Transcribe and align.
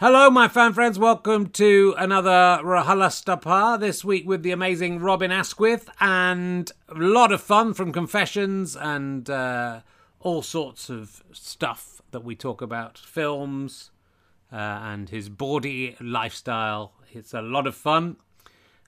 Hello, 0.00 0.30
my 0.30 0.46
fan 0.46 0.74
friends. 0.74 0.96
Welcome 0.96 1.48
to 1.48 1.92
another 1.98 2.60
RHLSTP 2.62 3.80
this 3.80 4.04
week 4.04 4.28
with 4.28 4.44
the 4.44 4.52
amazing 4.52 5.00
Robin 5.00 5.32
Askwith 5.32 5.90
and 5.98 6.70
a 6.88 6.94
lot 6.94 7.32
of 7.32 7.40
fun 7.40 7.74
from 7.74 7.90
confessions 7.90 8.76
and 8.76 9.28
uh, 9.28 9.80
all 10.20 10.42
sorts 10.42 10.88
of 10.88 11.24
stuff 11.32 12.00
that 12.12 12.22
we 12.22 12.36
talk 12.36 12.62
about 12.62 12.96
films 12.96 13.90
uh, 14.52 14.54
and 14.56 15.08
his 15.08 15.28
bawdy 15.28 15.96
lifestyle. 16.00 16.92
It's 17.12 17.34
a 17.34 17.42
lot 17.42 17.66
of 17.66 17.74
fun. 17.74 18.18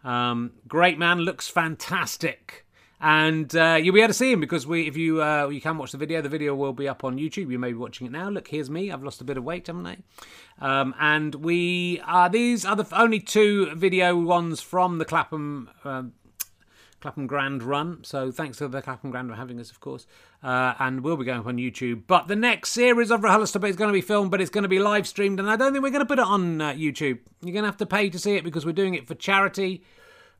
Um, 0.04 0.52
great 0.68 0.96
man, 0.96 1.22
looks 1.22 1.48
fantastic. 1.48 2.64
And 3.00 3.54
uh, 3.56 3.78
you'll 3.80 3.94
be 3.94 4.00
able 4.00 4.08
to 4.08 4.14
see 4.14 4.30
him 4.30 4.40
because 4.40 4.66
we, 4.66 4.86
if 4.86 4.96
you 4.96 5.22
uh, 5.22 5.48
you 5.48 5.60
can 5.60 5.78
watch 5.78 5.92
the 5.92 5.98
video, 5.98 6.20
the 6.20 6.28
video 6.28 6.54
will 6.54 6.74
be 6.74 6.86
up 6.86 7.02
on 7.02 7.16
YouTube. 7.16 7.50
You 7.50 7.58
may 7.58 7.68
be 7.68 7.78
watching 7.78 8.06
it 8.06 8.12
now. 8.12 8.28
Look, 8.28 8.48
here's 8.48 8.68
me. 8.68 8.90
I've 8.90 9.02
lost 9.02 9.22
a 9.22 9.24
bit 9.24 9.38
of 9.38 9.44
weight, 9.44 9.68
haven't 9.68 9.86
I? 9.86 9.96
Um, 10.60 10.94
and 11.00 11.36
we 11.36 12.00
are 12.04 12.28
these 12.28 12.66
are 12.66 12.76
the 12.76 12.86
only 12.92 13.18
two 13.18 13.74
video 13.74 14.16
ones 14.16 14.60
from 14.60 14.98
the 14.98 15.06
Clapham 15.06 15.70
um, 15.84 16.12
Clapham 17.00 17.26
Grand 17.26 17.62
run. 17.62 18.04
So 18.04 18.30
thanks 18.30 18.58
to 18.58 18.68
the 18.68 18.82
Clapham 18.82 19.10
Grand 19.10 19.30
for 19.30 19.36
having 19.36 19.58
us, 19.58 19.70
of 19.70 19.80
course. 19.80 20.06
Uh, 20.42 20.74
and 20.78 21.02
we'll 21.02 21.16
be 21.16 21.24
going 21.24 21.40
up 21.40 21.46
on 21.46 21.56
YouTube. 21.56 22.02
But 22.06 22.28
the 22.28 22.36
next 22.36 22.72
series 22.72 23.10
of 23.10 23.22
RHLSTP 23.22 23.68
is 23.68 23.76
going 23.76 23.88
to 23.88 23.94
be 23.94 24.00
filmed, 24.00 24.30
but 24.30 24.40
it's 24.40 24.50
going 24.50 24.62
to 24.62 24.68
be 24.68 24.78
live 24.78 25.06
streamed. 25.06 25.40
And 25.40 25.50
I 25.50 25.56
don't 25.56 25.72
think 25.72 25.82
we're 25.82 25.90
going 25.90 26.00
to 26.00 26.06
put 26.06 26.18
it 26.18 26.26
on 26.26 26.60
uh, 26.60 26.72
YouTube. 26.72 27.18
You're 27.42 27.52
going 27.52 27.64
to 27.64 27.68
have 27.68 27.78
to 27.78 27.86
pay 27.86 28.10
to 28.10 28.18
see 28.18 28.36
it 28.36 28.44
because 28.44 28.66
we're 28.66 28.72
doing 28.72 28.94
it 28.94 29.06
for 29.06 29.14
charity. 29.14 29.82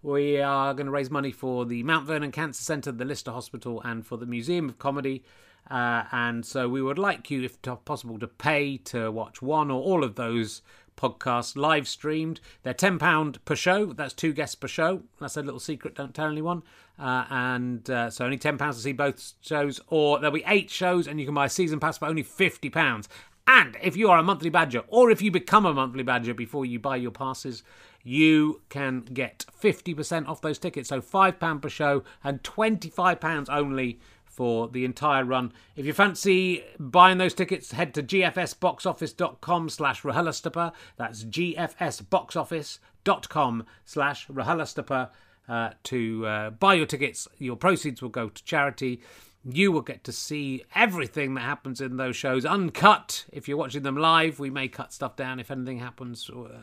We 0.02 0.40
are 0.40 0.72
going 0.72 0.86
to 0.86 0.92
raise 0.92 1.10
money 1.10 1.30
for 1.30 1.66
the 1.66 1.82
Mount 1.82 2.06
Vernon 2.06 2.32
Cancer 2.32 2.62
Centre, 2.62 2.90
the 2.90 3.04
Lister 3.04 3.32
Hospital, 3.32 3.82
and 3.84 4.06
for 4.06 4.16
the 4.16 4.24
Museum 4.24 4.70
of 4.70 4.78
Comedy. 4.78 5.22
Uh, 5.70 6.04
and 6.10 6.44
so 6.46 6.70
we 6.70 6.80
would 6.80 6.98
like 6.98 7.30
you, 7.30 7.42
if 7.42 7.60
possible, 7.84 8.18
to 8.18 8.26
pay 8.26 8.78
to 8.78 9.10
watch 9.10 9.42
one 9.42 9.70
or 9.70 9.82
all 9.82 10.02
of 10.02 10.14
those 10.14 10.62
podcasts 10.96 11.54
live 11.54 11.86
streamed. 11.86 12.40
They're 12.62 12.72
£10 12.72 13.44
per 13.44 13.54
show. 13.54 13.92
That's 13.92 14.14
two 14.14 14.32
guests 14.32 14.54
per 14.54 14.68
show. 14.68 15.02
That's 15.20 15.36
a 15.36 15.42
little 15.42 15.60
secret, 15.60 15.96
don't 15.96 16.14
tell 16.14 16.30
anyone. 16.30 16.62
Uh, 16.98 17.24
and 17.28 17.88
uh, 17.90 18.08
so 18.08 18.24
only 18.24 18.38
£10 18.38 18.58
to 18.58 18.72
see 18.72 18.92
both 18.92 19.34
shows. 19.42 19.80
Or 19.88 20.18
there'll 20.18 20.34
be 20.34 20.44
eight 20.46 20.70
shows, 20.70 21.08
and 21.08 21.20
you 21.20 21.26
can 21.26 21.34
buy 21.34 21.44
a 21.44 21.50
season 21.50 21.78
pass 21.78 21.98
for 21.98 22.06
only 22.06 22.24
£50. 22.24 23.06
And 23.46 23.76
if 23.82 23.96
you 23.96 24.10
are 24.10 24.18
a 24.18 24.22
monthly 24.22 24.50
badger, 24.50 24.84
or 24.88 25.10
if 25.10 25.20
you 25.20 25.30
become 25.30 25.66
a 25.66 25.74
monthly 25.74 26.04
badger 26.04 26.34
before 26.34 26.64
you 26.64 26.78
buy 26.78 26.96
your 26.96 27.10
passes, 27.10 27.62
you 28.02 28.62
can 28.68 29.00
get 29.00 29.44
50% 29.60 30.28
off 30.28 30.40
those 30.40 30.58
tickets. 30.58 30.88
So 30.88 31.00
£5 31.00 31.62
per 31.62 31.68
show 31.68 32.02
and 32.24 32.42
£25 32.42 33.46
only 33.50 34.00
for 34.24 34.66
the 34.68 34.84
entire 34.84 35.24
run. 35.24 35.52
If 35.76 35.84
you 35.84 35.92
fancy 35.92 36.64
buying 36.78 37.18
those 37.18 37.34
tickets, 37.34 37.72
head 37.72 37.92
to 37.94 38.02
gfsboxoffice.com 38.02 39.68
slash 39.68 40.02
RHLSTP. 40.02 40.72
That's 40.96 41.24
gfsboxoffice.com 41.24 43.66
slash 43.84 44.28
RHLSTP 44.28 45.10
uh, 45.48 45.70
to 45.82 46.26
uh, 46.26 46.50
buy 46.50 46.74
your 46.74 46.86
tickets. 46.86 47.26
Your 47.38 47.56
proceeds 47.56 48.00
will 48.00 48.08
go 48.08 48.28
to 48.28 48.44
charity. 48.44 49.00
You 49.44 49.72
will 49.72 49.82
get 49.82 50.04
to 50.04 50.12
see 50.12 50.64
everything 50.74 51.34
that 51.34 51.40
happens 51.40 51.80
in 51.80 51.96
those 51.96 52.14
shows 52.14 52.46
uncut. 52.46 53.24
If 53.32 53.48
you're 53.48 53.58
watching 53.58 53.82
them 53.82 53.96
live, 53.96 54.38
we 54.38 54.50
may 54.50 54.68
cut 54.68 54.92
stuff 54.92 55.16
down 55.16 55.40
if 55.40 55.50
anything 55.50 55.80
happens 55.80 56.30
uh, 56.30 56.60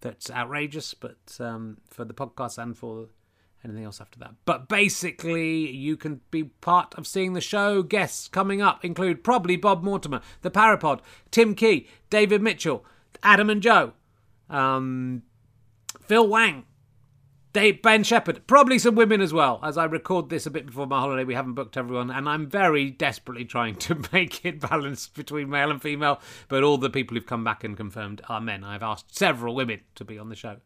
that's 0.00 0.30
outrageous, 0.30 0.94
but 0.94 1.16
um, 1.38 1.78
for 1.88 2.04
the 2.04 2.14
podcast 2.14 2.58
and 2.58 2.76
for 2.76 3.08
anything 3.64 3.84
else 3.84 4.00
after 4.00 4.18
that. 4.20 4.34
But 4.44 4.68
basically, 4.68 5.70
you 5.70 5.96
can 5.96 6.20
be 6.30 6.44
part 6.44 6.94
of 6.94 7.06
seeing 7.06 7.34
the 7.34 7.40
show. 7.40 7.82
Guests 7.82 8.28
coming 8.28 8.62
up 8.62 8.84
include 8.84 9.24
probably 9.24 9.56
Bob 9.56 9.82
Mortimer, 9.82 10.20
the 10.42 10.50
Parapod, 10.50 11.00
Tim 11.30 11.54
Key, 11.54 11.88
David 12.08 12.42
Mitchell, 12.42 12.84
Adam 13.22 13.50
and 13.50 13.62
Joe, 13.62 13.92
um, 14.48 15.22
Phil 16.02 16.26
Wang, 16.26 16.64
Dave, 17.52 17.82
Ben 17.82 18.04
Shepherd, 18.04 18.46
probably 18.46 18.78
some 18.78 18.94
women 18.94 19.20
as 19.20 19.32
well. 19.32 19.58
As 19.60 19.76
I 19.76 19.84
record 19.84 20.28
this 20.28 20.46
a 20.46 20.50
bit 20.50 20.66
before 20.66 20.86
my 20.86 21.00
holiday, 21.00 21.24
we 21.24 21.34
haven't 21.34 21.54
booked 21.54 21.76
everyone, 21.76 22.08
and 22.08 22.28
I'm 22.28 22.48
very 22.48 22.90
desperately 22.90 23.44
trying 23.44 23.74
to 23.76 24.00
make 24.12 24.44
it 24.44 24.60
balanced 24.60 25.14
between 25.14 25.50
male 25.50 25.70
and 25.70 25.82
female. 25.82 26.20
But 26.48 26.62
all 26.62 26.78
the 26.78 26.90
people 26.90 27.16
who've 27.16 27.26
come 27.26 27.42
back 27.42 27.64
and 27.64 27.76
confirmed 27.76 28.20
are 28.28 28.40
men. 28.40 28.62
I've 28.62 28.84
asked 28.84 29.16
several 29.16 29.56
women 29.56 29.80
to 29.96 30.04
be 30.04 30.16
on 30.16 30.28
the 30.28 30.36
show, 30.36 30.58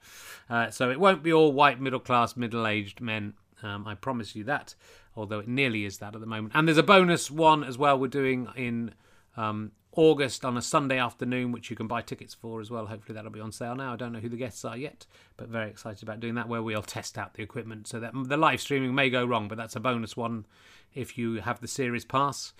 uh, 0.51 0.71
so 0.71 0.91
it 0.91 1.01
won't 1.01 1.23
be 1.23 1.33
all 1.33 1.53
white, 1.53 1.81
middle 1.81 2.01
class, 2.01 2.37
middle 2.37 2.67
aged 2.67 3.01
men. 3.01 3.33
Um, 3.63 3.87
I 3.87 3.95
promise 3.95 4.37
you 4.37 4.45
that, 4.45 4.75
although 5.17 5.39
it 5.39 5.49
nearly 5.49 5.87
is 5.87 5.99
that 5.99 6.15
at 6.15 6.21
the 6.21 6.27
moment. 6.27 6.53
And 6.55 6.69
there's 6.69 6.77
a 6.77 6.83
bonus 6.83 7.31
one 7.31 7.65
as 7.65 7.79
well. 7.79 7.99
We're 7.99 8.09
doing 8.09 8.49
in 8.57 8.93
um, 9.39 9.73
August 9.97 10.45
on 10.45 10.57
a 10.57 10.63
Sunday 10.63 10.99
afternoon, 10.99 11.53
which 11.53 11.71
you 11.71 11.77
can 11.77 11.87
buy 11.87 12.03
tickets 12.03 12.35
for 12.35 12.61
as 12.61 12.71
well. 12.71 12.87
Hopefully 12.87 13.15
that'll 13.15 13.31
be 13.31 13.41
on 13.41 13.53
sale 13.53 13.77
now. 13.77 13.93
I 13.93 13.97
don't 13.97 14.13
know 14.13 14.19
who 14.19 14.29
the 14.29 14.37
guests 14.37 14.65
are 14.65 14.77
yet, 14.77 15.07
but 15.37 15.49
very 15.49 15.71
excited 15.71 16.03
about 16.03 16.21
doing 16.21 16.35
that, 16.35 16.49
where 16.49 16.63
we'll 16.63 16.83
test 16.83 17.17
out 17.17 17.35
the 17.35 17.43
equipment. 17.43 17.87
So 17.87 18.01
that 18.01 18.13
the 18.15 18.37
live 18.37 18.61
streaming 18.61 18.95
may 18.95 19.11
go 19.11 19.25
wrong, 19.25 19.49
but 19.49 19.57
that's 19.57 19.77
a 19.77 19.81
bonus 19.81 20.17
one 20.17 20.47
if 20.95 21.17
you 21.17 21.37
have 21.37 21.61
the 21.61 21.69
series 21.69 22.05
pass. 22.05 22.53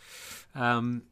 Um, 0.55 1.03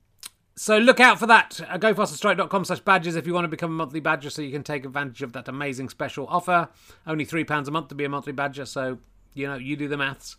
so 0.55 0.79
look 0.79 1.01
out 1.01 1.19
for 1.19 1.27
that. 1.27 1.61
Uh, 1.69 1.79
GoFasterStripe.com 1.79 2.65
slash 2.67 2.81
badges 2.81 3.17
if 3.17 3.27
you 3.27 3.35
want 3.35 3.45
to 3.45 3.49
become 3.49 3.71
a 3.71 3.75
monthly 3.75 4.01
badger 4.01 4.31
so 4.31 4.43
you 4.43 4.53
can 4.53 4.63
take 4.63 4.85
advantage 4.85 5.23
of 5.23 5.33
that 5.33 5.49
amazing 5.49 5.89
special 5.89 6.27
offer. 6.29 6.69
Only 7.07 7.25
£3 7.25 7.67
a 7.67 7.71
month 7.71 7.89
to 7.89 7.95
be 7.95 8.05
a 8.05 8.09
monthly 8.09 8.33
badger, 8.33 8.67
so, 8.67 8.99
you 9.35 9.47
know, 9.47 9.57
you 9.57 9.77
do 9.77 9.89
the 9.89 9.97
maths. 9.97 10.37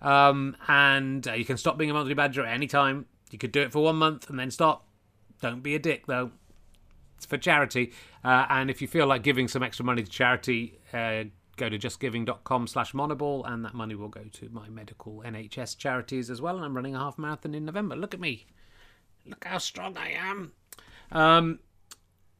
Um, 0.00 0.56
and 0.66 1.28
uh, 1.28 1.34
you 1.34 1.44
can 1.44 1.56
stop 1.56 1.78
being 1.78 1.90
a 1.90 1.94
monthly 1.94 2.14
badger 2.14 2.44
at 2.44 2.52
any 2.52 2.66
time. 2.66 3.06
You 3.30 3.38
could 3.38 3.52
do 3.52 3.62
it 3.62 3.72
for 3.72 3.82
one 3.82 3.96
month 3.96 4.30
and 4.30 4.38
then 4.38 4.50
stop 4.50 4.86
don't 5.40 5.62
be 5.62 5.74
a 5.74 5.78
dick, 5.78 6.06
though. 6.06 6.30
It's 7.16 7.26
for 7.26 7.38
charity. 7.38 7.92
Uh, 8.24 8.46
and 8.48 8.70
if 8.70 8.82
you 8.82 8.88
feel 8.88 9.06
like 9.06 9.22
giving 9.22 9.48
some 9.48 9.62
extra 9.62 9.84
money 9.84 10.02
to 10.02 10.10
charity, 10.10 10.78
uh, 10.92 11.24
go 11.56 11.68
to 11.68 11.78
justgiving.com 11.78 12.66
slash 12.66 12.92
monoball 12.92 13.44
and 13.46 13.64
that 13.64 13.74
money 13.74 13.94
will 13.94 14.08
go 14.08 14.24
to 14.32 14.48
my 14.50 14.68
medical 14.68 15.22
NHS 15.24 15.76
charities 15.76 16.30
as 16.30 16.40
well. 16.40 16.56
And 16.56 16.64
I'm 16.64 16.74
running 16.74 16.94
a 16.94 16.98
half 16.98 17.18
marathon 17.18 17.54
in 17.54 17.64
November. 17.64 17.96
Look 17.96 18.14
at 18.14 18.20
me. 18.20 18.46
Look 19.26 19.44
how 19.44 19.58
strong 19.58 19.96
I 19.96 20.10
am. 20.10 20.52
Um, 21.12 21.60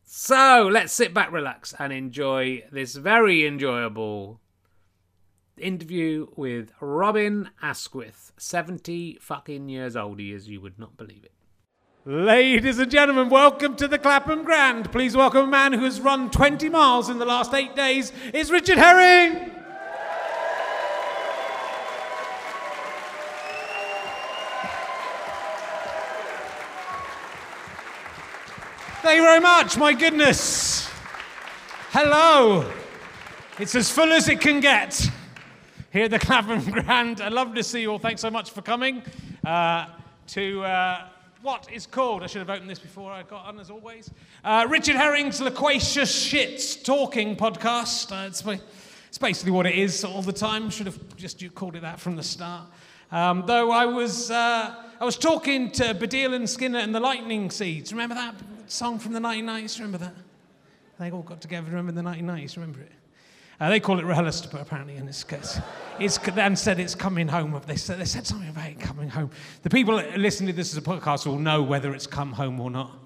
so 0.05 0.69
let's 0.71 0.93
sit 0.93 1.15
back, 1.15 1.33
relax, 1.33 1.75
and 1.79 1.93
enjoy 1.93 2.65
this 2.71 2.95
very 2.95 3.47
enjoyable 3.47 4.41
interview 5.57 6.27
with 6.37 6.73
Robin 6.81 7.51
Askwith. 7.63 8.33
70 8.39 9.19
fucking 9.21 9.69
years 9.69 9.97
old 9.97 10.19
he 10.19 10.33
is, 10.33 10.49
you 10.49 10.61
would 10.61 10.79
not 10.79 10.97
believe 10.97 11.25
it. 11.25 11.34
Ladies 12.07 12.79
and 12.79 12.91
gentlemen, 12.91 13.31
welcome 13.31 13.77
to 13.77 13.89
the 13.89 13.99
Clapham 13.99 14.45
Grand. 14.45 14.93
Please 14.93 15.17
welcome 15.17 15.45
a 15.45 15.47
man 15.47 15.73
who 15.73 15.85
has 15.85 16.03
run 16.03 16.31
20 16.31 16.69
miles 16.69 17.09
in 17.09 17.19
the 17.19 17.25
last 17.25 17.55
eight 17.55 17.75
days. 17.75 18.13
It's 18.35 18.51
Richard 18.51 18.77
Herring. 18.77 19.51
Thank 29.01 29.17
you 29.17 29.23
very 29.23 29.41
much. 29.41 29.79
My 29.79 29.95
goodness. 29.95 30.87
Hello. 31.89 32.71
It's 33.59 33.75
as 33.75 33.91
full 33.91 34.13
as 34.13 34.29
it 34.29 34.43
can 34.43 34.61
get 34.61 35.09
here 35.91 36.05
at 36.05 36.11
the 36.11 36.19
Clapham 36.19 36.71
Grand. 36.71 37.23
I 37.23 37.29
love 37.29 37.55
to 37.55 37.63
see 37.63 37.81
you 37.81 37.93
all. 37.93 37.99
Thanks 37.99 38.21
so 38.21 38.31
much 38.31 38.51
for 38.51 38.61
coming 38.61 39.03
uh, 39.43 39.87
to. 40.27 40.65
Uh, 40.65 41.09
what 41.45 41.71
is 41.71 41.85
called, 41.85 42.23
I 42.23 42.27
should 42.27 42.39
have 42.39 42.49
opened 42.49 42.71
this 42.71 42.79
before 42.79 43.13
I 43.13 43.23
got 43.23 43.45
on 43.45 43.61
as 43.61 43.69
always, 43.69 44.11
uh, 44.43 44.67
Richard 44.67 44.97
Herring's 44.97 45.43
Loquacious 45.43 46.11
Shits 46.11 46.83
Talking 46.83 47.37
Podcast. 47.37 48.11
Uh, 48.11 48.29
it's, 48.29 48.43
it's, 49.09 49.19
basically 49.19 49.53
what 49.53 49.67
it 49.67 49.75
is 49.75 50.07
all 50.07 50.23
the 50.23 50.33
time. 50.33 50.71
Should 50.71 50.87
have 50.87 51.17
just 51.17 51.45
called 51.55 51.77
it 51.77 51.83
that 51.83 52.01
from 52.01 52.17
the 52.17 52.23
start. 52.23 52.65
Um, 53.13 53.45
though 53.47 53.71
I 53.71 53.85
was, 53.85 54.31
uh, 54.31 54.75
I 54.99 55.05
was 55.05 55.19
talking 55.19 55.71
to 55.73 55.95
Baddiel 55.95 56.35
and 56.35 56.49
Skinner 56.49 56.79
and 56.79 56.95
the 56.95 57.01
Lightning 57.01 57.51
Seeds. 57.51 57.93
Remember 57.93 58.15
that 58.15 58.37
song 58.67 58.99
from 58.99 59.13
the 59.13 59.21
1990s? 59.21 59.77
Remember 59.77 59.99
that? 59.99 60.15
They 60.99 61.11
all 61.11 61.21
got 61.21 61.43
together. 61.43 61.69
Remember 61.71 61.93
the 61.93 62.09
1990s? 62.09 62.57
Remember 62.57 62.81
it? 62.81 62.93
Uh, 63.61 63.69
they 63.69 63.81
call 63.81 63.99
it 63.99 64.05
RHLSTP 64.05 64.61
apparently, 64.61 64.97
and 64.97 65.09
it's, 65.09 65.25
it's, 65.31 65.61
it's 65.99 66.19
then 66.19 66.57
said 66.57 66.81
it's 66.81 66.95
coming 66.95 67.29
home. 67.29 67.61
They 67.67 67.77
said, 67.77 68.01
they 68.01 68.05
said 68.05 68.27
something 68.27 68.49
about 68.49 68.69
it 68.71 68.81
coming 68.81 69.09
home. 69.09 69.31
The 69.63 69.71
people 69.71 69.95
listening 70.17 70.49
to 70.49 70.53
this 70.53 70.73
as 70.73 70.79
a 70.79 70.83
podcast 70.83 71.27
will 71.27 71.39
know 71.39 71.63
whether 71.63 71.95
it's 71.95 72.07
come 72.07 72.33
home 72.33 72.61
or 72.61 72.71
not. 72.71 72.99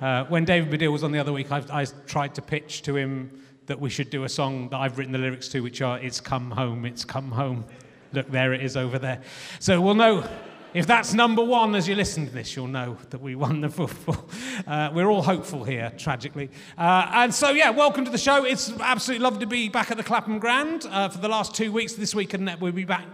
Uh, 0.00 0.24
when 0.24 0.44
David 0.44 0.70
Baddiel 0.70 0.92
was 0.92 1.04
on 1.04 1.12
the 1.12 1.18
other 1.18 1.32
week, 1.32 1.50
I, 1.52 1.62
I 1.70 1.84
tried 2.06 2.34
to 2.34 2.42
pitch 2.42 2.82
to 2.82 2.96
him 2.96 3.30
that 3.66 3.80
we 3.80 3.90
should 3.90 4.10
do 4.10 4.24
a 4.24 4.28
song 4.28 4.68
that 4.68 4.78
I've 4.78 4.98
written 4.98 5.12
the 5.12 5.18
lyrics 5.18 5.48
to, 5.48 5.60
which 5.60 5.80
are 5.82 5.98
"It's 5.98 6.20
come 6.20 6.50
home, 6.50 6.84
it's 6.84 7.04
come 7.04 7.30
home." 7.30 7.64
Look, 8.12 8.30
there 8.30 8.52
it 8.52 8.62
is 8.62 8.76
over 8.76 8.98
there. 8.98 9.22
So 9.58 9.80
we'll 9.80 9.94
know 9.94 10.26
if 10.74 10.86
that's 10.86 11.14
number 11.14 11.42
one 11.42 11.74
as 11.74 11.88
you 11.88 11.94
listen 11.94 12.26
to 12.26 12.32
this, 12.32 12.54
you'll 12.54 12.66
know 12.66 12.96
that 13.10 13.20
we 13.20 13.34
won 13.34 13.60
the 13.60 13.68
football. 13.68 14.28
Uh, 14.66 14.90
we're 14.92 15.08
all 15.08 15.22
hopeful 15.22 15.64
here, 15.64 15.92
tragically. 15.96 16.50
Uh, 16.76 17.10
and 17.14 17.34
so, 17.34 17.50
yeah, 17.50 17.70
welcome 17.70 18.04
to 18.04 18.10
the 18.10 18.18
show. 18.18 18.44
It's 18.44 18.72
absolutely 18.80 19.22
lovely 19.22 19.40
to 19.40 19.46
be 19.46 19.68
back 19.68 19.90
at 19.90 19.96
the 19.96 20.02
Clapham 20.02 20.38
Grand 20.38 20.86
uh, 20.90 21.08
for 21.08 21.18
the 21.18 21.28
last 21.28 21.54
two 21.54 21.72
weeks 21.72 21.94
this 21.94 22.14
week, 22.14 22.34
and 22.34 22.50
we'll 22.60 22.72
be 22.72 22.84
back 22.84 23.06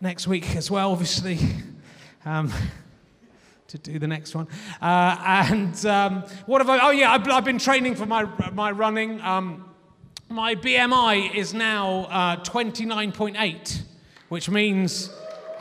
next 0.00 0.26
week 0.26 0.54
as 0.54 0.70
well, 0.70 0.92
obviously. 0.92 1.38
Um, 2.24 2.52
to 3.68 3.78
do 3.78 3.98
the 3.98 4.06
next 4.06 4.34
one. 4.34 4.46
Uh, 4.80 5.16
and 5.48 5.86
um, 5.86 6.22
what 6.44 6.60
have 6.60 6.68
I? 6.68 6.78
Oh 6.86 6.90
yeah, 6.90 7.10
I've, 7.10 7.26
I've 7.28 7.44
been 7.44 7.58
training 7.58 7.94
for 7.94 8.04
my 8.04 8.24
my 8.52 8.70
running. 8.70 9.18
Um, 9.22 9.64
my 10.28 10.54
BMI 10.54 11.34
is 11.34 11.52
now 11.54 12.06
uh, 12.10 12.36
29.8, 12.36 13.82
which 14.28 14.48
means 14.48 15.10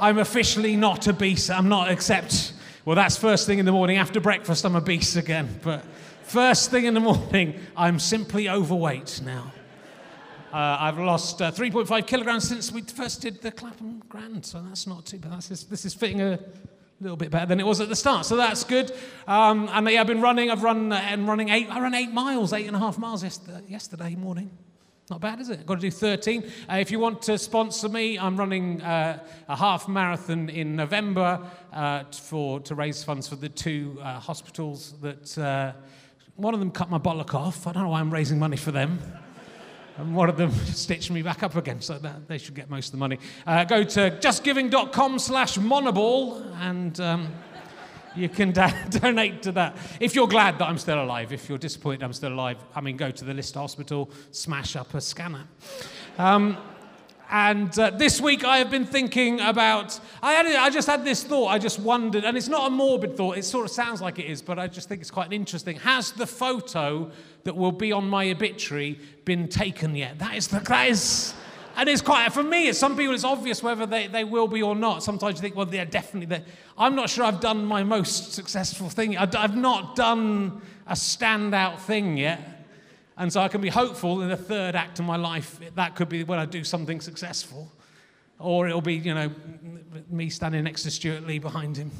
I'm 0.02 0.18
officially 0.18 0.76
not 0.76 1.08
obese. 1.08 1.52
I'm 1.52 1.70
not 1.70 1.92
except 1.92 2.54
well, 2.84 2.96
that's 2.96 3.16
first 3.16 3.46
thing 3.46 3.60
in 3.60 3.66
the 3.66 3.72
morning. 3.72 3.98
After 3.98 4.20
breakfast, 4.20 4.66
I'm 4.66 4.76
obese 4.76 5.16
again. 5.16 5.60
But 5.62 5.84
first 6.24 6.72
thing 6.72 6.86
in 6.86 6.96
the 6.96 7.00
morning, 7.12 7.60
I'm 7.78 8.00
simply 8.00 8.50
overweight 8.50 9.22
now. 9.24 9.54
Uh, 10.52 10.78
I've 10.80 10.98
lost 10.98 11.44
uh, 11.44 11.52
3.5 11.52 12.08
kilograms 12.08 12.50
since 12.50 12.72
we 12.72 12.82
first 12.82 13.22
did 13.22 13.40
the 13.42 13.52
Clapham 13.52 14.02
Grand, 14.10 14.44
so 14.44 14.64
that's 14.68 14.88
not 14.88 15.06
too 15.06 15.20
bad. 15.20 15.40
Just, 15.42 15.70
this 15.70 15.86
is 15.86 15.94
fitting 15.94 16.22
a 16.22 16.40
little 17.00 17.16
bit 17.16 17.30
better 17.30 17.46
than 17.46 17.60
it 17.60 17.66
was 17.68 17.80
at 17.80 17.88
the 17.88 17.96
start, 17.96 18.26
so 18.26 18.36
that's 18.36 18.64
good. 18.64 18.92
Um, 19.28 19.70
and 19.72 19.88
yeah, 19.88 20.02
I've 20.02 20.08
been 20.08 20.22
running. 20.22 20.50
I've 20.50 20.64
run 20.64 20.92
uh, 20.92 20.96
and 20.96 21.28
running 21.28 21.50
eight. 21.50 21.70
I 21.70 21.80
ran 21.80 21.94
eight 21.94 22.12
miles, 22.12 22.52
eight 22.52 22.66
and 22.66 22.76
a 22.76 22.80
half 22.80 22.98
miles 22.98 23.24
yesterday 23.24 24.16
morning. 24.16 24.50
Not 25.10 25.20
bad, 25.20 25.42
is 25.42 25.50
it? 25.50 25.60
I've 25.60 25.66
got 25.66 25.76
to 25.76 25.82
do 25.82 25.92
13. 25.92 26.44
Uh, 26.70 26.76
if 26.76 26.92
you 26.92 27.00
want 27.00 27.22
to 27.24 27.38
sponsor 27.38 27.90
me, 27.90 28.18
I'm 28.18 28.38
running 28.38 28.82
uh, 28.82 29.22
a 29.50 29.56
half 29.58 29.88
marathon 29.88 30.48
in 30.48 30.76
November 30.76 31.42
uh, 31.74 32.04
for, 32.06 32.60
to 32.62 32.76
raise 32.76 33.04
funds 33.04 33.28
for 33.28 33.36
the 33.36 33.50
two 33.50 34.00
uh, 34.02 34.20
hospitals 34.20 34.94
that 35.02 35.38
uh, 35.38 35.74
one 36.36 36.54
of 36.54 36.60
them 36.60 36.72
cut 36.72 36.90
my 36.90 36.98
bollock 36.98 37.34
off. 37.34 37.68
I 37.68 37.74
don't 37.74 37.84
know 37.84 37.90
why 37.90 38.00
I'm 38.00 38.14
raising 38.14 38.40
money 38.40 38.58
for 38.58 38.72
them. 38.72 39.00
And 39.98 40.16
one 40.16 40.30
of 40.30 40.38
them 40.38 40.52
stitched 40.68 41.12
me 41.12 41.22
back 41.22 41.44
up 41.44 41.56
again, 41.58 41.82
so 41.82 41.98
that, 41.98 42.26
they 42.28 42.38
should 42.38 42.56
get 42.56 42.70
most 42.70 42.88
of 42.88 42.92
the 42.94 42.98
money. 42.98 43.20
Uh, 43.46 43.66
go 43.66 43.84
to 43.84 44.10
justgiving.com 44.10 45.20
slash 45.20 45.58
monoball 45.58 46.42
and... 46.62 47.00
Um, 47.00 47.28
you 48.16 48.30
can 48.30 48.52
donate 48.90 49.44
to 49.44 49.52
that. 49.54 49.78
If 50.00 50.16
you're 50.16 50.28
glad 50.28 50.60
that 50.60 50.68
I'm 50.68 50.78
still 50.78 51.02
alive, 51.02 51.32
if 51.32 51.50
you're 51.50 51.58
disappointed 51.58 52.04
I'm 52.04 52.14
still 52.14 52.34
alive, 52.34 52.58
I 52.76 52.82
mean, 52.82 52.98
go 52.98 53.12
to 53.12 53.26
the 53.26 53.34
Lister 53.34 53.60
Hospital, 53.60 54.10
smash 54.32 54.76
up 54.76 54.94
a 54.94 55.02
scanner. 55.02 55.48
Um, 56.18 56.58
and 57.34 57.78
uh, 57.80 57.92
this 57.92 58.20
week 58.20 58.44
I 58.44 58.58
have 58.58 58.70
been 58.70 58.86
thinking 58.86 59.40
about, 59.40 59.98
I, 60.22 60.34
had, 60.34 60.46
I 60.48 60.70
just 60.70 60.88
had 60.88 61.06
this 61.06 61.24
thought, 61.24 61.48
I 61.48 61.60
just 61.60 61.80
wondered, 61.80 62.26
and 62.26 62.36
it's 62.36 62.50
not 62.50 62.68
a 62.68 62.70
morbid 62.70 63.16
thought, 63.16 63.38
it 63.38 63.46
sort 63.46 63.66
of 63.66 63.72
sounds 63.72 64.02
like 64.02 64.20
it 64.20 64.26
is, 64.26 64.42
but 64.42 64.60
I 64.60 64.68
just 64.68 64.90
think 64.90 65.00
it's 65.00 65.12
quite 65.12 65.32
interesting. 65.32 65.78
Has 65.78 66.12
the 66.12 66.28
photo 66.28 67.10
that 67.46 67.56
will 67.56 67.72
be 67.72 67.94
on 67.94 68.10
my 68.10 68.30
obituary 68.30 69.00
been 69.24 69.48
taken 69.48 69.96
yet? 69.96 70.20
That 70.20 70.36
is, 70.36 70.50
the, 70.50 70.60
that 70.60 70.90
is 70.90 71.34
and 71.76 71.88
it's 71.90 72.02
quite, 72.02 72.32
for 72.34 72.44
me, 72.44 72.72
some 72.74 72.98
people, 72.98 73.14
it's 73.14 73.24
obvious 73.24 73.64
whether 73.64 73.86
they, 73.86 74.08
they 74.08 74.24
will 74.24 74.48
be 74.48 74.62
or 74.62 74.76
not. 74.76 75.04
Sometimes 75.04 75.36
you 75.36 75.42
think, 75.42 75.56
well, 75.56 75.66
they're 75.66 75.86
definitely 75.86 76.28
there. 76.28 76.44
I'm 76.78 76.96
not 76.96 77.10
sure 77.10 77.24
I've 77.24 77.40
done 77.40 77.66
my 77.66 77.84
most 77.84 78.34
successful 78.34 78.90
thing. 78.90 79.18
I've 79.18 79.56
not 79.56 79.96
done 79.96 80.62
a 80.88 80.94
standout 80.94 81.80
thing 81.80 82.18
yet. 82.18 82.66
And 83.18 83.32
so 83.32 83.42
I 83.42 83.48
can 83.48 83.62
be 83.62 83.70
hopeful 83.70 84.22
in 84.22 84.30
the 84.30 84.38
third 84.38 84.76
act 84.76 85.00
of 85.00 85.06
my 85.06 85.16
life, 85.16 85.60
that 85.76 85.96
could 85.96 86.10
be 86.10 86.24
when 86.24 86.40
I 86.40 86.46
do 86.46 86.64
something 86.64 87.00
successful. 87.00 87.72
Or 88.40 88.68
it'll 88.68 88.82
be, 88.82 88.96
you 88.96 89.14
know, 89.14 89.32
me 90.10 90.30
standing 90.30 90.64
next 90.64 90.84
to 90.84 90.92
Stewart 90.92 91.26
Lee 91.28 91.40
behind 91.40 91.78
him. 91.78 91.92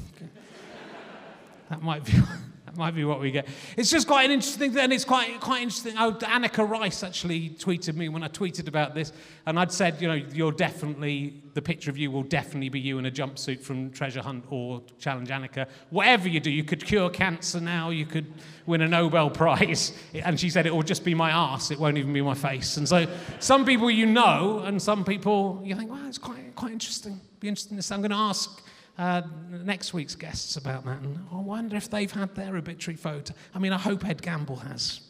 that 1.70 1.82
might 1.82 2.04
be. 2.04 2.12
That 2.72 2.78
might 2.78 2.94
be 2.94 3.04
what 3.04 3.20
we 3.20 3.30
get. 3.30 3.46
It's 3.76 3.90
just 3.90 4.06
quite 4.06 4.24
an 4.24 4.30
interesting 4.30 4.72
thing, 4.72 4.84
and 4.84 4.92
it's 4.94 5.04
quite, 5.04 5.40
quite 5.40 5.60
interesting. 5.60 5.94
Oh, 5.98 6.12
Anneka 6.12 6.66
Rice 6.66 7.02
actually 7.02 7.50
tweeted 7.50 7.96
me 7.96 8.08
when 8.08 8.22
I 8.22 8.28
tweeted 8.28 8.66
about 8.66 8.94
this, 8.94 9.12
and 9.44 9.58
I'd 9.58 9.70
said, 9.70 10.00
you 10.00 10.08
know, 10.08 10.14
you're 10.14 10.52
definitely, 10.52 11.42
the 11.52 11.60
picture 11.60 11.90
of 11.90 11.98
you 11.98 12.10
will 12.10 12.22
definitely 12.22 12.70
be 12.70 12.80
you 12.80 12.96
in 12.96 13.04
a 13.04 13.10
jumpsuit 13.10 13.60
from 13.60 13.90
Treasure 13.90 14.22
Hunt 14.22 14.46
or 14.48 14.80
Challenge 14.98 15.28
Anneka. 15.28 15.68
Whatever 15.90 16.28
you 16.28 16.40
do, 16.40 16.50
you 16.50 16.64
could 16.64 16.82
cure 16.82 17.10
cancer 17.10 17.60
now, 17.60 17.90
you 17.90 18.06
could 18.06 18.32
win 18.64 18.80
a 18.80 18.88
Nobel 18.88 19.28
Prize. 19.28 19.92
And 20.24 20.38
she 20.38 20.50
said 20.50 20.66
it 20.66 20.74
will 20.74 20.82
just 20.82 21.04
be 21.04 21.14
my 21.14 21.30
ass, 21.30 21.70
it 21.70 21.78
won't 21.78 21.98
even 21.98 22.12
be 22.12 22.22
my 22.22 22.34
face. 22.34 22.76
And 22.76 22.88
so 22.88 23.06
some 23.38 23.66
people 23.66 23.90
you 23.90 24.06
know, 24.06 24.60
and 24.64 24.80
some 24.80 25.04
people 25.04 25.60
you 25.64 25.74
think, 25.74 25.90
well, 25.90 26.06
it's 26.06 26.16
quite, 26.16 26.54
quite 26.54 26.72
interesting. 26.72 27.20
Be 27.40 27.48
interesting. 27.48 27.78
I'm 27.90 28.00
going 28.00 28.12
to 28.12 28.16
ask 28.16 28.62
uh, 28.98 29.22
next 29.50 29.94
week's 29.94 30.14
guests 30.14 30.56
about 30.56 30.84
that. 30.84 31.00
And 31.00 31.26
I 31.32 31.36
wonder 31.36 31.76
if 31.76 31.88
they've 31.90 32.12
had 32.12 32.34
their 32.34 32.56
obituary 32.56 32.96
photo. 32.96 33.34
I 33.54 33.58
mean, 33.58 33.72
I 33.72 33.78
hope 33.78 34.04
Ed 34.06 34.22
Gamble 34.22 34.56
has. 34.56 35.00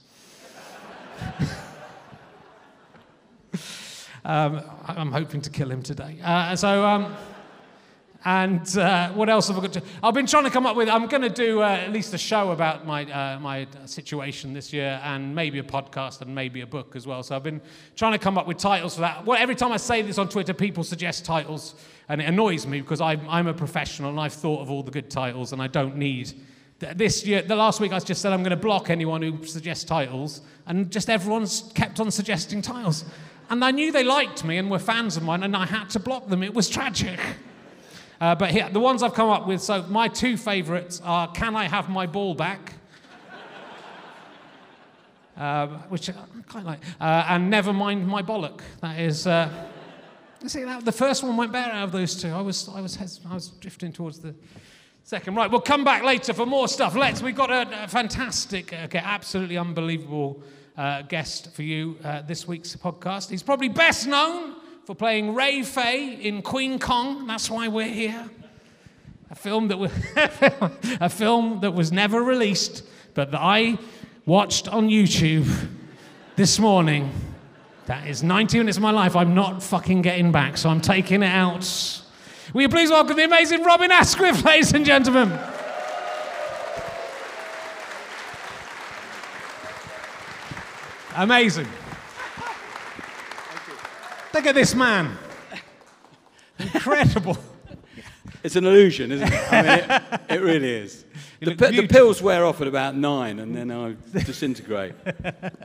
um, 4.25 4.63
I'm 4.87 5.13
hoping 5.13 5.41
to 5.43 5.51
kill 5.51 5.71
him 5.71 5.83
today. 5.83 6.19
Uh, 6.23 6.57
so. 6.57 6.85
Um, 6.87 7.15
and 8.25 8.77
uh, 8.79 9.11
what 9.11 9.29
else 9.29 9.49
have 9.49 9.59
I 9.59 9.63
got 9.63 9.73
to? 9.75 9.83
I've 10.03 10.15
been 10.15 10.27
trying 10.27 10.45
to 10.45 10.51
come 10.51 10.65
up 10.65 10.77
with. 10.77 10.89
I'm 10.89 11.07
going 11.07 11.23
to 11.23 11.29
do 11.29 11.61
uh, 11.61 11.67
at 11.69 11.93
least 11.93 12.15
a 12.15 12.19
show 12.19 12.53
about 12.53 12.87
my 12.87 13.05
uh, 13.11 13.41
my 13.41 13.67
situation 13.85 14.53
this 14.53 14.73
year, 14.73 15.01
and 15.03 15.35
maybe 15.35 15.59
a 15.59 15.63
podcast, 15.63 16.21
and 16.21 16.33
maybe 16.35 16.61
a 16.61 16.67
book 16.67 16.95
as 16.95 17.07
well. 17.07 17.23
So 17.23 17.35
I've 17.35 17.43
been 17.43 17.61
trying 17.97 18.13
to 18.13 18.19
come 18.19 18.39
up 18.39 18.47
with 18.47 18.59
titles 18.59 18.95
for 18.95 19.01
that. 19.01 19.25
Well, 19.27 19.39
every 19.41 19.57
time 19.57 19.73
I 19.73 19.77
say 19.77 20.03
this 20.03 20.19
on 20.19 20.29
Twitter, 20.29 20.55
people 20.55 20.85
suggest 20.85 21.25
titles, 21.25 21.75
and 22.09 22.21
it 22.21 22.25
annoys 22.25 22.67
me 22.67 22.81
because 22.81 23.01
I'm, 23.01 23.29
I'm 23.29 23.49
a 23.49 23.55
professional 23.55 24.11
and 24.11 24.21
I've 24.21 24.33
thought 24.33 24.61
of 24.61 24.71
all 24.71 24.83
the 24.83 24.93
good 24.93 25.11
titles, 25.11 25.53
and 25.53 25.61
I 25.61 25.67
don't 25.67 25.97
need. 25.97 26.33
This 26.79 27.25
year, 27.25 27.43
the 27.43 27.55
last 27.55 27.81
week, 27.81 27.93
I 27.93 28.01
just 28.01 28.21
said 28.21 28.33
I'm 28.33 28.43
going 28.43 28.51
to 28.51 28.57
block 28.57 28.91
anyone 28.91 29.23
who 29.23 29.45
suggests 29.45 29.85
titles, 29.85 30.43
and 30.67 30.91
just 30.91 31.11
everyone's 31.11 31.73
kept 31.75 32.01
on 32.01 32.11
suggesting 32.11 32.63
titles. 32.63 33.05
And 33.51 33.65
I 33.65 33.71
knew 33.71 33.93
they 33.93 34.05
liked 34.05 34.45
me 34.45 34.59
and 34.59 34.71
were 34.71 34.79
fans 34.79 35.17
of 35.17 35.23
mine, 35.23 35.43
and 35.43 35.57
I 35.57 35.67
had 35.67 35.91
to 35.91 36.01
block 36.01 36.29
them. 36.29 36.43
It 36.43 36.55
was 36.55 36.69
tragic. 36.69 37.21
Uh, 38.23 38.37
but 38.37 38.53
here, 38.53 38.69
the 38.71 38.79
ones 38.79 39.03
I've 39.03 39.15
come 39.15 39.31
up 39.31 39.49
with, 39.49 39.61
so 39.61 39.83
my 39.89 40.07
two 40.07 40.37
favourites 40.37 41.03
are 41.05 41.27
Can 41.33 41.57
I 41.57 41.65
Have 41.65 41.89
My 41.91 42.07
Ball 42.07 42.37
Back? 42.37 42.75
uh, 45.37 45.67
which 45.89 46.09
I 46.09 46.15
quite 46.49 46.65
like. 46.65 46.79
Uh, 47.01 47.27
and 47.31 47.51
Never 47.51 47.73
Mind 47.73 48.07
My 48.07 48.23
Bollock. 48.23 48.61
That 48.81 49.01
is. 49.01 49.27
Uh, 49.27 49.51
see, 50.47 50.63
that, 50.63 50.85
the 50.85 50.93
first 50.93 51.25
one 51.25 51.37
went 51.37 51.51
better 51.51 51.73
out 51.73 51.83
of 51.83 51.91
those 51.91 52.15
two. 52.15 52.29
I 52.29 52.41
was, 52.43 52.69
I 52.69 52.81
was, 52.81 53.19
I 53.29 53.35
was 53.35 53.49
drifting 53.49 53.93
towards 53.93 54.21
the 54.21 54.37
second. 55.03 55.35
Right, 55.35 55.51
we'll 55.51 55.61
come 55.61 55.83
back 55.83 56.05
later 56.05 56.33
for 56.33 56.47
more 56.47 56.69
stuff. 56.69 56.95
Let's. 56.95 57.23
We've 57.23 57.35
got 57.35 57.51
a, 57.51 57.87
a 57.87 57.89
fantastic, 57.89 58.73
okay, 58.73 59.01
absolutely 59.03 59.59
unbelievable 59.59 60.45
uh, 60.77 61.03
guest 61.03 61.53
for 61.57 61.65
you 61.65 61.97
uh, 62.05 62.23
this 62.23 62.47
week's 62.47 62.77
podcast. 62.77 63.31
He's 63.31 63.43
probably 63.43 63.69
best 63.69 64.07
known 64.07 64.62
for 64.85 64.97
playing 64.97 65.35
Ray 65.35 65.63
Fay 65.63 66.15
in 66.15 66.43
Queen 66.43 66.79
Kong. 66.79 67.27
That's 67.27 67.49
why 67.49 67.69
we're 67.69 67.87
here. 67.87 68.29
A 69.31 69.35
film 69.35 69.69
that 69.69 69.79
was, 69.79 69.93
a 71.01 71.09
film 71.09 71.61
that 71.61 71.73
was 71.73 71.93
never 71.93 72.23
released, 72.23 72.85
but 73.15 73.31
that 73.31 73.41
I 73.41 73.79
watched 74.27 74.69
on 74.69 74.89
YouTube 74.89 75.49
this 76.35 76.59
morning. 76.59 77.13
That 77.87 78.09
is 78.09 78.23
90 78.23 78.59
minutes 78.59 78.77
of 78.77 78.83
my 78.83 78.91
life 78.91 79.15
I'm 79.15 79.35
not 79.35 79.63
fucking 79.63 80.03
getting 80.03 80.33
back, 80.33 80.57
so 80.57 80.69
I'm 80.69 80.81
taking 80.81 81.23
it 81.23 81.27
out. 81.27 82.03
Will 82.53 82.63
you 82.63 82.69
please 82.69 82.91
welcome 82.91 83.17
the 83.17 83.25
amazing 83.25 83.63
Robin 83.63 83.91
Askwith, 83.91 84.45
ladies 84.45 84.73
and 84.73 84.85
gentlemen? 84.85 85.39
Amazing. 91.15 91.69
Look 94.35 94.47
at 94.47 94.55
this 94.55 94.75
man. 94.75 95.17
Incredible. 96.59 97.37
It's 98.43 98.57
an 98.57 98.65
illusion, 98.65 99.13
isn't 99.13 99.33
it? 99.33 99.53
I 99.53 99.63
mean, 99.63 99.91
it, 99.91 100.21
it 100.37 100.41
really 100.43 100.71
is. 100.71 101.05
The, 101.43 101.57
the, 101.57 101.89
pills 101.89 102.23
wear 102.23 102.47
off 102.47 102.61
at 102.61 102.69
about 102.69 102.95
nine, 102.95 103.41
and 103.41 103.53
then 103.53 103.73
I 103.73 103.97
disintegrate. 104.13 104.95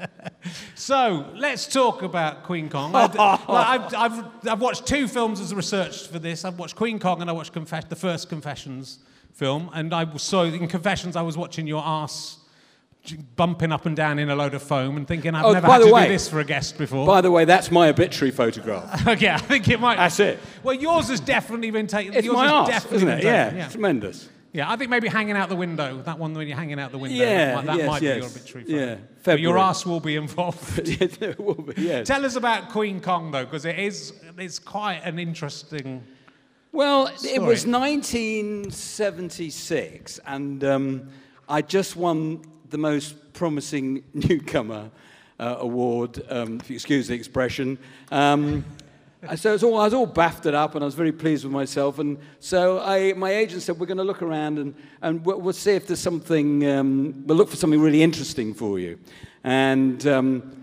so 0.74 1.32
let's 1.36 1.68
talk 1.68 2.02
about 2.02 2.42
Queen 2.46 2.68
Kong. 2.68 2.96
I've, 2.96 3.20
I've, 3.20 3.94
I've, 3.94 4.48
I've, 4.48 4.60
watched 4.60 4.88
two 4.88 5.08
films 5.08 5.40
as 5.40 5.54
research 5.54 6.08
for 6.08 6.18
this. 6.18 6.44
I've 6.44 6.58
watched 6.58 6.76
Queen 6.76 6.98
Kong 6.98 7.22
and 7.22 7.30
I 7.30 7.34
watched 7.34 7.54
Confess- 7.54 7.86
the 7.90 7.96
first 7.96 8.28
Confessions 8.28 8.98
film. 9.34 9.70
And 9.72 9.94
I 9.94 10.18
saw 10.18 10.46
in 10.46 10.68
Confessions 10.68 11.16
I 11.16 11.22
was 11.22 11.38
watching 11.38 11.68
your 11.68 11.84
ass 11.86 12.40
bumping 13.36 13.72
up 13.72 13.86
and 13.86 13.96
down 13.96 14.20
in 14.20 14.30
a 14.30 14.36
load 14.36 14.54
of 14.54 14.62
foam 14.62 14.98
and 14.98 15.08
thinking, 15.08 15.34
I've 15.36 15.46
oh, 15.46 15.54
never 15.54 15.68
had 15.68 15.80
to 15.80 15.92
way, 15.92 16.08
do 16.08 16.14
this 16.14 16.30
for 16.30 16.40
a 16.40 16.44
guest 16.44 16.78
before. 16.78 17.06
By 17.06 17.22
the 17.22 17.32
way, 17.32 17.46
that's 17.46 17.72
my 17.72 17.90
obituary 17.90 18.32
photograph. 18.32 19.08
okay, 19.08 19.30
I 19.30 19.38
think 19.38 19.68
it 19.68 19.80
might. 19.80 19.98
That's 19.98 20.20
it. 20.20 20.40
Well, 20.64 20.76
yours 20.76 21.10
has 21.10 21.20
definitely 21.20 21.72
been 21.72 21.88
taken. 21.88 22.14
It's 22.14 22.26
yours 22.26 22.36
my 22.36 22.48
arse, 22.48 22.86
isn't 22.92 23.08
it? 23.08 23.24
Yeah, 23.24 23.54
yeah, 23.54 23.70
tremendous. 23.70 24.30
Yeah, 24.54 24.72
I 24.72 24.76
think 24.76 24.90
maybe 24.90 25.08
hanging 25.08 25.38
out 25.38 25.50
the 25.50 25.56
window, 25.56 26.02
that 26.04 26.18
one 26.18 26.34
when 26.34 26.48
you're 26.48 26.58
hanging 26.58 26.80
out 26.80 26.92
the 26.92 26.98
window, 26.98 27.18
yeah, 27.18 27.62
that, 27.62 27.78
yes, 27.78 27.88
might 27.88 28.02
yes. 28.02 28.16
be 28.16 28.20
your 28.20 28.26
obituary 28.26 28.66
photo. 28.66 28.98
Yeah, 29.32 29.36
your 29.36 29.60
ass 29.60 29.86
will 29.86 30.00
be 30.00 30.16
involved. 30.16 30.80
it 30.90 31.40
will 31.40 31.54
be, 31.54 31.80
yes. 31.80 32.08
Tell 32.08 32.26
us 32.26 32.36
about 32.36 32.70
Queen 32.70 33.00
Kong, 33.00 33.30
though, 33.32 33.46
because 33.46 33.66
it 33.66 33.78
is 33.78 34.14
it's 34.38 34.58
quite 34.58 35.02
an 35.04 35.20
interesting 35.20 36.02
Well, 36.72 37.16
story. 37.16 37.36
it 37.36 37.42
was 37.42 37.68
1976, 37.68 40.20
and 40.26 40.64
um, 40.64 41.10
I 41.50 41.62
just 41.62 41.96
won 41.96 42.42
the 42.70 42.78
most 42.78 43.34
promising 43.34 44.04
newcomer 44.14 44.90
uh, 45.40 45.58
award, 45.60 46.22
um, 46.30 46.60
if 46.60 46.70
you 46.70 46.76
excuse 46.76 47.08
the 47.08 47.14
expression. 47.14 47.78
Um, 48.12 48.66
so 49.36 49.58
all, 49.64 49.80
I 49.80 49.86
was 49.86 49.94
all 49.94 50.06
baffed 50.06 50.46
up 50.46 50.76
and 50.76 50.84
I 50.84 50.86
was 50.86 50.96
very 50.96 51.12
pleased 51.12 51.44
with 51.44 51.54
myself. 51.54 52.00
And 52.00 52.18
so 52.40 52.80
I, 52.80 53.14
my 53.14 53.32
agent 53.32 53.62
said, 53.62 53.80
We're 53.80 53.86
going 53.86 53.98
to 53.98 54.04
look 54.04 54.22
around 54.22 54.60
and, 54.60 54.76
and 55.02 55.26
we'll, 55.26 55.40
we'll 55.42 55.54
see 55.54 55.72
if 55.72 55.88
there's 55.88 56.00
something, 56.00 56.68
um, 56.70 57.24
we'll 57.26 57.38
look 57.38 57.50
for 57.50 57.56
something 57.56 57.80
really 57.80 58.04
interesting 58.04 58.54
for 58.54 58.80
you. 58.80 59.00
And 59.44 60.06
um, 60.08 60.57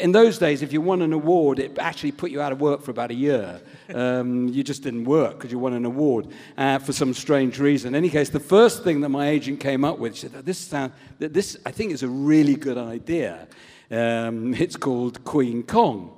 in 0.00 0.12
those 0.12 0.38
days, 0.38 0.62
if 0.62 0.72
you 0.72 0.80
won 0.80 1.02
an 1.02 1.12
award, 1.12 1.58
it 1.58 1.78
actually 1.78 2.12
put 2.12 2.30
you 2.30 2.40
out 2.40 2.52
of 2.52 2.60
work 2.60 2.82
for 2.82 2.90
about 2.90 3.10
a 3.10 3.14
year. 3.14 3.60
Um, 3.92 4.48
you 4.48 4.62
just 4.62 4.82
didn't 4.82 5.04
work 5.04 5.38
because 5.38 5.50
you 5.50 5.58
won 5.58 5.72
an 5.72 5.84
award 5.84 6.28
uh, 6.56 6.78
for 6.78 6.92
some 6.92 7.14
strange 7.14 7.58
reason. 7.58 7.88
In 7.88 7.94
any 7.94 8.10
case, 8.10 8.28
the 8.30 8.40
first 8.40 8.84
thing 8.84 9.00
that 9.00 9.08
my 9.08 9.28
agent 9.28 9.60
came 9.60 9.84
up 9.84 9.98
with, 9.98 10.14
she 10.14 10.28
said, 10.28 10.44
"This 10.44 10.58
sound, 10.58 10.92
this 11.18 11.56
I 11.64 11.70
think 11.70 11.92
is 11.92 12.02
a 12.02 12.08
really 12.08 12.54
good 12.54 12.78
idea. 12.78 13.48
Um, 13.90 14.54
it's 14.54 14.76
called 14.76 15.24
Queen 15.24 15.62
Kong." 15.62 16.14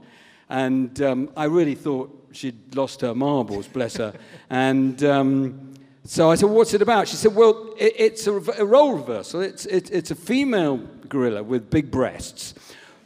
And 0.48 1.00
um, 1.00 1.30
I 1.36 1.44
really 1.44 1.76
thought 1.76 2.20
she'd 2.32 2.74
lost 2.74 3.00
her 3.02 3.14
marbles, 3.14 3.68
bless 3.68 3.96
her. 3.96 4.12
and 4.50 5.02
um, 5.04 5.74
so 6.04 6.30
I 6.30 6.34
said, 6.34 6.48
What's 6.48 6.74
it 6.74 6.82
about? 6.82 7.08
She 7.08 7.16
said, 7.16 7.34
Well, 7.34 7.74
it, 7.78 7.94
it's 7.96 8.26
a, 8.26 8.34
a, 8.34 8.64
role 8.64 8.94
reversal. 8.94 9.40
It's, 9.40 9.66
it, 9.66 9.90
it's 9.90 10.10
a 10.10 10.14
female 10.14 10.78
gorilla 11.08 11.42
with 11.42 11.70
big 11.70 11.90
breasts 11.90 12.54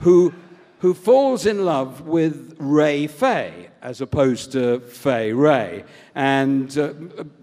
who, 0.01 0.33
who 0.85 0.93
falls 0.93 1.47
in 1.47 1.65
love 1.65 2.03
with 2.03 2.57
Ray 2.59 3.07
Fay 3.07 3.71
as 3.81 4.03
opposed 4.03 4.53
to 4.53 4.81
Fay 4.81 5.33
Wray. 5.33 5.83
And 6.15 6.77
uh, 6.77 6.93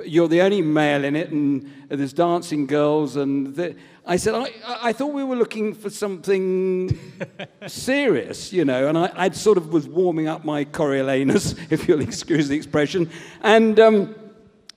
you're 0.06 0.28
the 0.28 0.44
only 0.44 0.62
male 0.62 1.04
in 1.04 1.16
it, 1.16 1.32
and 1.32 1.68
there's 1.90 2.14
dancing 2.14 2.68
girls, 2.68 3.16
and 3.16 3.56
the, 3.56 3.76
I 4.06 4.18
said, 4.18 4.36
I, 4.36 4.52
I 4.64 4.94
thought 4.94 5.14
we 5.14 5.24
were 5.24 5.36
looking 5.36 5.74
for 5.74 5.90
something 5.90 6.96
serious, 7.66 8.54
you 8.54 8.64
know, 8.64 8.88
and 8.88 8.96
I 8.96 9.12
I'd 9.16 9.36
sort 9.36 9.58
of 9.58 9.74
was 9.74 9.88
warming 9.88 10.28
up 10.28 10.46
my 10.46 10.64
Coriolanus, 10.64 11.58
if 11.72 11.88
you'll 11.88 12.02
excuse 12.02 12.48
the 12.48 12.56
expression. 12.56 13.10
And 13.42 13.80
um, 13.80 14.16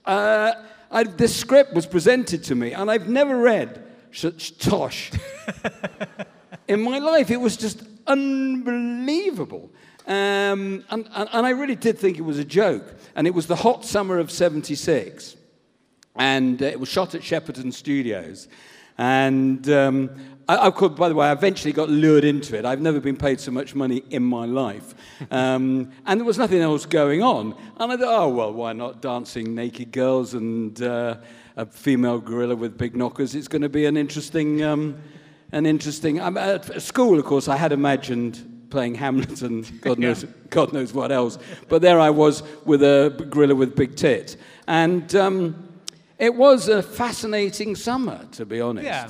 uh, 0.07 0.53
I, 0.91 1.05
this 1.05 1.37
script 1.37 1.75
was 1.75 1.85
presented 1.85 2.43
to 2.45 2.55
me, 2.55 2.73
and 2.73 2.91
I've 2.91 3.11
never 3.11 3.37
read 3.37 3.85
such 4.11 4.57
tosh 4.57 5.11
in 6.67 6.81
my 6.81 6.99
life. 6.99 7.31
It 7.31 7.37
was 7.37 7.59
just 7.59 7.89
unbelievable. 8.07 9.71
Um, 10.07 10.85
and, 10.91 11.09
and, 11.15 11.29
and 11.33 11.47
I 11.47 11.51
really 11.51 11.77
did 11.77 11.99
think 11.99 12.19
it 12.19 12.23
was 12.23 12.39
a 12.39 12.45
joke. 12.45 12.95
And 13.15 13.27
it 13.27 13.35
was 13.35 13.47
the 13.47 13.57
hot 13.57 13.85
summer 13.85 14.19
of 14.19 14.31
76. 14.31 15.37
And 16.17 16.63
uh, 16.63 16.67
it 16.67 16.79
was 16.79 16.89
shot 16.89 17.15
at 17.15 17.23
Shepperton 17.23 17.73
Studios. 17.73 18.49
And 18.97 19.69
um, 19.71 20.11
I, 20.49 20.67
I 20.67 20.71
could, 20.71 20.95
by 20.95 21.09
the 21.09 21.15
way, 21.15 21.27
I 21.27 21.33
eventually 21.33 21.73
got 21.73 21.89
lured 21.89 22.25
into 22.25 22.57
it. 22.57 22.65
I've 22.65 22.81
never 22.81 23.01
been 23.01 23.17
paid 23.17 23.41
so 23.41 23.51
much 23.51 23.75
money 23.75 24.03
in 24.11 24.23
my 24.23 24.45
life. 24.45 24.95
Um, 25.31 25.91
and 26.07 26.21
there 26.21 26.25
was 26.25 26.39
nothing 26.39 26.61
else 26.61 26.87
going 26.87 27.23
on. 27.23 27.57
And 27.79 27.93
I 27.93 27.97
thought, 27.97 28.25
oh, 28.25 28.29
well, 28.29 28.53
why 28.53 28.73
not 28.73 29.01
dancing 29.01 29.55
naked 29.55 29.93
girls 29.93 30.35
and 30.35 30.81
uh, 30.83 31.17
a 31.57 31.67
female 31.67 32.21
gorilla 32.21 32.57
with 32.57 32.79
big 32.79 32.95
knockers? 32.95 33.35
It's 33.35 33.49
going 33.49 33.63
to 33.63 33.69
be 33.69 33.87
an 33.87 33.97
interesting, 33.97 34.63
um, 34.63 34.97
an 35.55 35.67
interesting. 35.67 36.21
Um, 36.21 36.37
at 36.37 36.83
school, 36.83 37.19
of 37.19 37.25
course, 37.25 37.47
I 37.49 37.57
had 37.57 37.73
imagined 37.73 38.67
playing 38.71 38.97
Hamlet 38.97 39.43
and 39.43 39.81
God 39.81 40.01
knows, 40.01 40.25
God 40.51 40.73
knows 40.73 40.93
what 40.93 41.13
else. 41.13 41.39
But 41.69 41.81
there 41.81 42.01
I 42.01 42.11
was 42.11 42.43
with 42.65 42.83
a 42.83 43.15
gorilla 43.31 43.55
with 43.55 43.77
big 43.77 43.95
tits. 43.95 44.37
And 44.67 45.15
um, 45.15 45.69
it 46.19 46.35
was 46.35 46.69
a 46.69 46.83
fascinating 46.83 47.77
summer, 47.77 48.27
to 48.33 48.45
be 48.45 48.61
honest. 48.61 48.85
Yeah. 48.85 49.09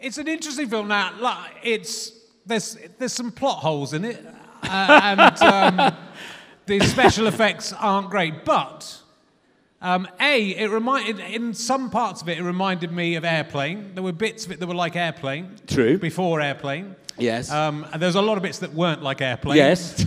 It's 0.00 0.16
an 0.16 0.28
interesting 0.28 0.68
film. 0.68 0.88
Now, 0.88 1.12
like, 1.20 1.52
it's, 1.62 2.12
there's, 2.46 2.78
there's 2.98 3.12
some 3.12 3.30
plot 3.30 3.58
holes 3.58 3.92
in 3.92 4.04
it, 4.04 4.24
uh, 4.62 5.00
and 5.02 5.42
um, 5.42 5.94
the 6.66 6.80
special 6.80 7.26
effects 7.26 7.72
aren't 7.74 8.10
great. 8.10 8.44
But, 8.44 8.98
um, 9.82 10.08
A, 10.20 10.50
it 10.56 10.70
reminded, 10.70 11.18
in 11.18 11.52
some 11.52 11.90
parts 11.90 12.22
of 12.22 12.28
it, 12.28 12.38
it 12.38 12.42
reminded 12.42 12.92
me 12.92 13.16
of 13.16 13.24
Airplane. 13.24 13.90
There 13.94 14.02
were 14.02 14.12
bits 14.12 14.46
of 14.46 14.52
it 14.52 14.60
that 14.60 14.66
were 14.66 14.74
like 14.74 14.96
Airplane. 14.96 15.56
True. 15.66 15.98
Before 15.98 16.40
Airplane. 16.40 16.96
Yes. 17.18 17.50
Um, 17.50 17.86
and 17.92 18.00
there's 18.00 18.14
a 18.14 18.22
lot 18.22 18.36
of 18.36 18.42
bits 18.42 18.60
that 18.60 18.72
weren't 18.72 19.02
like 19.02 19.20
Airplane. 19.20 19.56
Yes. 19.56 20.06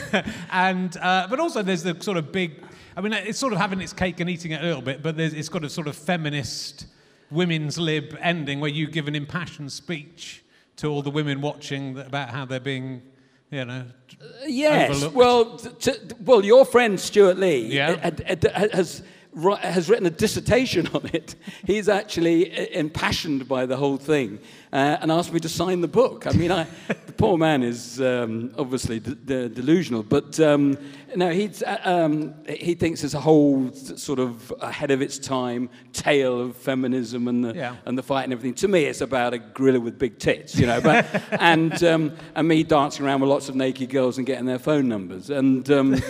and, 0.50 0.96
uh, 0.96 1.26
but 1.28 1.38
also 1.38 1.62
there's 1.62 1.82
the 1.82 1.96
sort 2.00 2.16
of 2.16 2.32
big, 2.32 2.64
I 2.96 3.02
mean, 3.02 3.12
it's 3.12 3.38
sort 3.38 3.52
of 3.52 3.58
having 3.58 3.80
its 3.80 3.92
cake 3.92 4.18
and 4.20 4.28
eating 4.30 4.52
it 4.52 4.62
a 4.62 4.64
little 4.64 4.82
bit, 4.82 5.02
but 5.02 5.20
it's 5.20 5.48
got 5.48 5.62
a 5.62 5.70
sort 5.70 5.86
of 5.86 5.94
feminist 5.94 6.86
women's 7.30 7.78
lib 7.78 8.16
ending 8.20 8.60
where 8.60 8.70
you 8.70 8.86
give 8.86 9.08
an 9.08 9.14
impassioned 9.14 9.72
speech 9.72 10.42
to 10.76 10.88
all 10.88 11.02
the 11.02 11.10
women 11.10 11.40
watching 11.40 11.98
about 11.98 12.30
how 12.30 12.44
they're 12.44 12.60
being, 12.60 13.02
you 13.52 13.64
know. 13.64 13.84
Yes. 14.46 14.90
Overlooked. 14.90 15.14
Well, 15.14 15.58
t- 15.58 15.92
well, 16.24 16.44
your 16.44 16.64
friend 16.64 16.98
Stewart 16.98 17.38
Lee 17.38 17.66
Yeah. 17.66 18.10
has 18.72 19.02
has 19.34 19.88
written 19.88 20.06
a 20.06 20.10
dissertation 20.10 20.86
on 20.88 21.08
it. 21.12 21.34
He's 21.66 21.88
actually 21.88 22.74
impassioned 22.74 23.48
by 23.48 23.64
the 23.66 23.76
whole 23.76 23.96
thing 23.96 24.38
uh, 24.72 24.98
and 25.00 25.10
asked 25.10 25.32
me 25.32 25.40
to 25.40 25.48
sign 25.48 25.80
the 25.80 25.88
book. 25.88 26.26
I 26.26 26.32
mean, 26.32 26.52
I, 26.52 26.64
the 27.06 27.12
poor 27.12 27.38
man 27.38 27.62
is 27.62 28.00
um, 28.00 28.52
obviously 28.58 29.00
delusional, 29.00 30.02
but 30.02 30.38
um, 30.38 30.76
no, 31.16 31.30
he's, 31.30 31.62
uh, 31.62 31.78
um, 31.84 32.34
he 32.46 32.74
thinks 32.74 33.02
it's 33.04 33.14
a 33.14 33.20
whole 33.20 33.72
sort 33.72 34.18
of 34.18 34.52
ahead 34.60 34.90
of 34.90 35.00
its 35.00 35.18
time 35.18 35.70
tale 35.94 36.38
of 36.40 36.56
feminism 36.56 37.26
and 37.28 37.44
the, 37.44 37.54
Yeah. 37.54 37.76
and 37.86 37.96
the 37.96 38.02
fight 38.02 38.24
and 38.24 38.32
everything. 38.34 38.54
To 38.56 38.68
me, 38.68 38.84
it's 38.84 39.00
about 39.00 39.32
a 39.32 39.38
gorilla 39.38 39.80
with 39.80 39.98
big 39.98 40.18
tits, 40.18 40.56
you 40.58 40.66
know, 40.66 40.80
but, 40.82 41.06
and, 41.40 41.82
um, 41.84 42.12
and 42.34 42.46
me 42.46 42.64
dancing 42.64 43.06
around 43.06 43.20
with 43.22 43.30
lots 43.30 43.48
of 43.48 43.54
naked 43.54 43.88
girls 43.88 44.18
and 44.18 44.26
getting 44.26 44.44
their 44.46 44.58
phone 44.58 44.88
numbers. 44.88 45.30
And, 45.30 45.70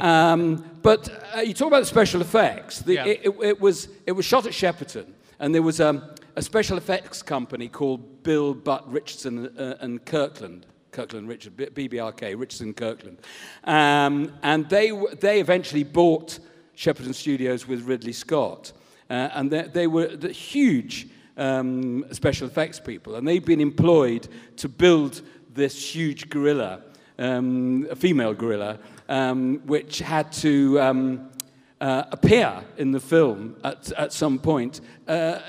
um, 0.00 0.64
but 0.82 1.08
uh, 1.36 1.40
you 1.40 1.54
talk 1.54 1.68
about 1.68 1.80
the 1.80 1.86
special 1.86 2.20
effects. 2.20 2.80
The, 2.80 2.94
Yeah. 2.94 3.06
it, 3.06 3.20
it, 3.24 3.34
it 3.42 3.60
was, 3.60 3.88
it 4.06 4.12
was 4.12 4.24
shot 4.24 4.46
at 4.46 4.52
Shepperton, 4.52 5.12
and 5.38 5.54
there 5.54 5.62
was 5.62 5.80
um, 5.80 6.02
a 6.36 6.42
special 6.42 6.76
effects 6.78 7.22
company 7.22 7.68
called 7.68 8.22
Bill 8.22 8.54
Butt 8.54 8.90
Richardson 8.90 9.46
uh, 9.58 9.76
and 9.80 10.04
Kirkland. 10.04 10.66
Kirkland 10.92 11.28
Richard, 11.28 11.56
BBRK, 11.56 12.38
Richardson 12.38 12.72
Kirkland. 12.72 13.18
Um, 13.64 14.32
and 14.42 14.66
they, 14.70 14.90
they 15.20 15.40
eventually 15.40 15.84
bought 15.84 16.38
Shepperton 16.74 17.14
Studios 17.14 17.68
with 17.68 17.82
Ridley 17.82 18.14
Scott. 18.14 18.72
Uh, 19.10 19.28
and 19.34 19.50
they, 19.50 19.62
they 19.62 19.86
were 19.86 20.16
the 20.16 20.32
huge 20.32 21.08
um, 21.36 22.06
special 22.12 22.46
effects 22.46 22.80
people, 22.80 23.16
and 23.16 23.28
they'd 23.28 23.44
been 23.44 23.60
employed 23.60 24.26
to 24.56 24.70
build 24.70 25.20
this 25.52 25.94
huge 25.94 26.30
gorilla, 26.30 26.82
um, 27.18 27.86
a 27.90 27.96
female 27.96 28.32
gorilla, 28.32 28.78
um, 29.08 29.58
which 29.66 29.98
had 29.98 30.32
to 30.32 30.80
um, 30.80 31.30
uh, 31.80 32.04
appear 32.12 32.62
in 32.78 32.92
the 32.92 33.00
film 33.00 33.56
at, 33.64 33.90
at 33.92 34.12
some 34.12 34.38
point. 34.38 34.80
Uh, 35.06 35.40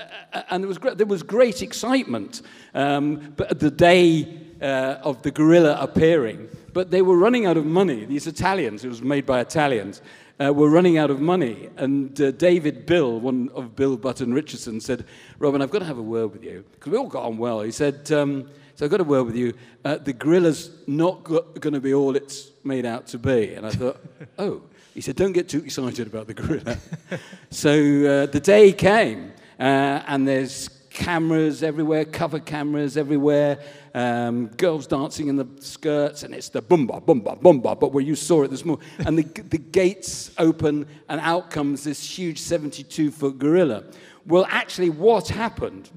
and 0.50 0.62
there 0.62 0.68
was, 0.68 0.78
there 0.96 1.06
was 1.06 1.22
great 1.22 1.62
excitement 1.62 2.42
um, 2.74 3.32
but 3.36 3.58
the 3.58 3.70
day 3.70 4.40
uh, 4.60 4.98
of 5.02 5.22
the 5.22 5.30
gorilla 5.30 5.76
appearing. 5.80 6.48
But 6.72 6.90
they 6.90 7.02
were 7.02 7.16
running 7.16 7.46
out 7.46 7.56
of 7.56 7.64
money. 7.64 8.04
These 8.04 8.26
Italians, 8.26 8.84
it 8.84 8.88
was 8.88 9.02
made 9.02 9.26
by 9.26 9.40
Italians, 9.40 10.02
uh, 10.40 10.52
were 10.52 10.70
running 10.70 10.98
out 10.98 11.10
of 11.10 11.20
money. 11.20 11.70
And 11.76 12.20
uh, 12.20 12.30
David 12.32 12.86
Bill, 12.86 13.18
one 13.18 13.50
of 13.54 13.74
Bill 13.74 13.96
Button 13.96 14.32
Richardson, 14.32 14.80
said, 14.80 15.04
Robin, 15.38 15.62
I've 15.62 15.70
got 15.70 15.80
to 15.80 15.84
have 15.84 15.98
a 15.98 16.02
word 16.02 16.32
with 16.32 16.44
you. 16.44 16.64
Because 16.72 16.92
we 16.92 16.98
all 16.98 17.08
got 17.08 17.24
on 17.24 17.38
well. 17.38 17.62
He 17.62 17.72
said, 17.72 18.10
um, 18.12 18.48
so 18.74 18.84
I've 18.84 18.90
got 18.90 19.00
a 19.00 19.04
word 19.04 19.24
with 19.24 19.36
you. 19.36 19.54
Uh, 19.84 19.96
the 19.96 20.12
gorilla's 20.12 20.70
not 20.86 21.24
going 21.24 21.72
to 21.72 21.80
be 21.80 21.94
all 21.94 22.14
it's 22.14 22.50
made 22.68 22.86
out 22.86 23.08
to 23.08 23.18
be. 23.18 23.54
And 23.54 23.66
I 23.66 23.70
thought, 23.70 24.00
oh. 24.38 24.62
He 24.94 25.00
said, 25.00 25.14
don't 25.14 25.32
get 25.32 25.48
too 25.48 25.62
excited 25.62 26.08
about 26.08 26.26
the 26.26 26.34
gorilla. 26.34 26.76
so 27.50 27.70
uh, 27.70 28.26
the 28.26 28.40
day 28.40 28.72
came, 28.72 29.32
uh, 29.60 30.02
and 30.08 30.26
there's 30.26 30.68
cameras 30.90 31.62
everywhere, 31.62 32.04
cover 32.04 32.40
cameras 32.40 32.96
everywhere, 32.96 33.60
um, 33.94 34.48
girls 34.48 34.88
dancing 34.88 35.28
in 35.28 35.36
the 35.36 35.46
skirts, 35.60 36.24
and 36.24 36.34
it's 36.34 36.48
the 36.48 36.60
boomba, 36.60 37.00
boomba, 37.00 37.40
boomba, 37.40 37.78
but 37.78 37.92
where 37.92 38.02
you 38.02 38.16
saw 38.16 38.42
it 38.42 38.50
this 38.50 38.64
morning. 38.64 38.84
And 39.06 39.16
the, 39.16 39.42
the 39.42 39.58
gates 39.58 40.32
open, 40.36 40.84
and 41.08 41.20
out 41.20 41.50
comes 41.50 41.84
this 41.84 42.18
huge 42.18 42.40
72 42.40 43.12
foot 43.12 43.38
gorilla. 43.38 43.84
Well, 44.26 44.46
actually, 44.50 44.90
what 44.90 45.28
happened 45.28 45.90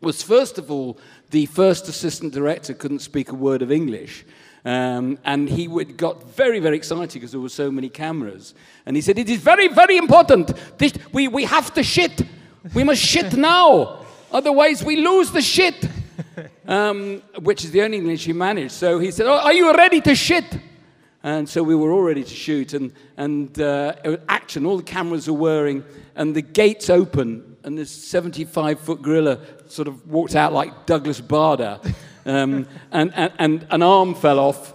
was 0.00 0.22
first 0.22 0.56
of 0.56 0.70
all, 0.70 0.98
the 1.30 1.46
first 1.46 1.86
assistant 1.86 2.32
director 2.32 2.72
couldn't 2.72 3.00
speak 3.00 3.30
a 3.30 3.34
word 3.34 3.60
of 3.60 3.70
English. 3.70 4.24
Um, 4.64 5.18
and 5.24 5.48
he 5.48 5.66
would, 5.66 5.96
got 5.96 6.30
very, 6.30 6.60
very 6.60 6.76
excited 6.76 7.14
because 7.14 7.32
there 7.32 7.40
were 7.40 7.48
so 7.48 7.70
many 7.70 7.88
cameras. 7.88 8.54
And 8.86 8.94
he 8.94 9.02
said, 9.02 9.18
It 9.18 9.28
is 9.28 9.40
very, 9.40 9.68
very 9.68 9.96
important. 9.96 10.52
This, 10.78 10.92
we, 11.12 11.28
we 11.28 11.44
have 11.44 11.74
to 11.74 11.82
shit. 11.82 12.22
We 12.74 12.84
must 12.84 13.02
shit 13.02 13.32
now. 13.36 14.04
Otherwise, 14.30 14.84
we 14.84 14.96
lose 14.96 15.30
the 15.30 15.42
shit. 15.42 15.88
Um, 16.66 17.22
which 17.40 17.64
is 17.64 17.72
the 17.72 17.82
only 17.82 17.98
English 17.98 18.24
he 18.24 18.32
managed. 18.32 18.72
So 18.72 18.98
he 18.98 19.10
said, 19.10 19.26
oh, 19.26 19.38
Are 19.38 19.52
you 19.52 19.74
ready 19.74 20.00
to 20.02 20.14
shit? 20.14 20.44
And 21.24 21.48
so 21.48 21.62
we 21.62 21.74
were 21.74 21.92
all 21.92 22.02
ready 22.02 22.24
to 22.24 22.34
shoot, 22.34 22.72
and, 22.72 22.92
and 23.16 23.60
uh, 23.60 23.94
it 24.02 24.08
was 24.08 24.18
action, 24.28 24.66
all 24.66 24.76
the 24.76 24.82
cameras 24.82 25.28
are 25.28 25.32
whirring, 25.32 25.84
and 26.16 26.34
the 26.34 26.42
gates 26.42 26.90
open, 26.90 27.56
and 27.62 27.78
this 27.78 27.92
75 27.92 28.80
foot 28.80 29.02
gorilla 29.02 29.38
sort 29.68 29.86
of 29.86 30.10
walked 30.10 30.34
out 30.34 30.52
like 30.52 30.84
Douglas 30.84 31.20
Bader, 31.20 31.78
um, 32.26 32.66
and, 32.90 33.12
and, 33.14 33.32
and 33.38 33.66
an 33.70 33.82
arm 33.82 34.14
fell 34.14 34.38
off, 34.38 34.74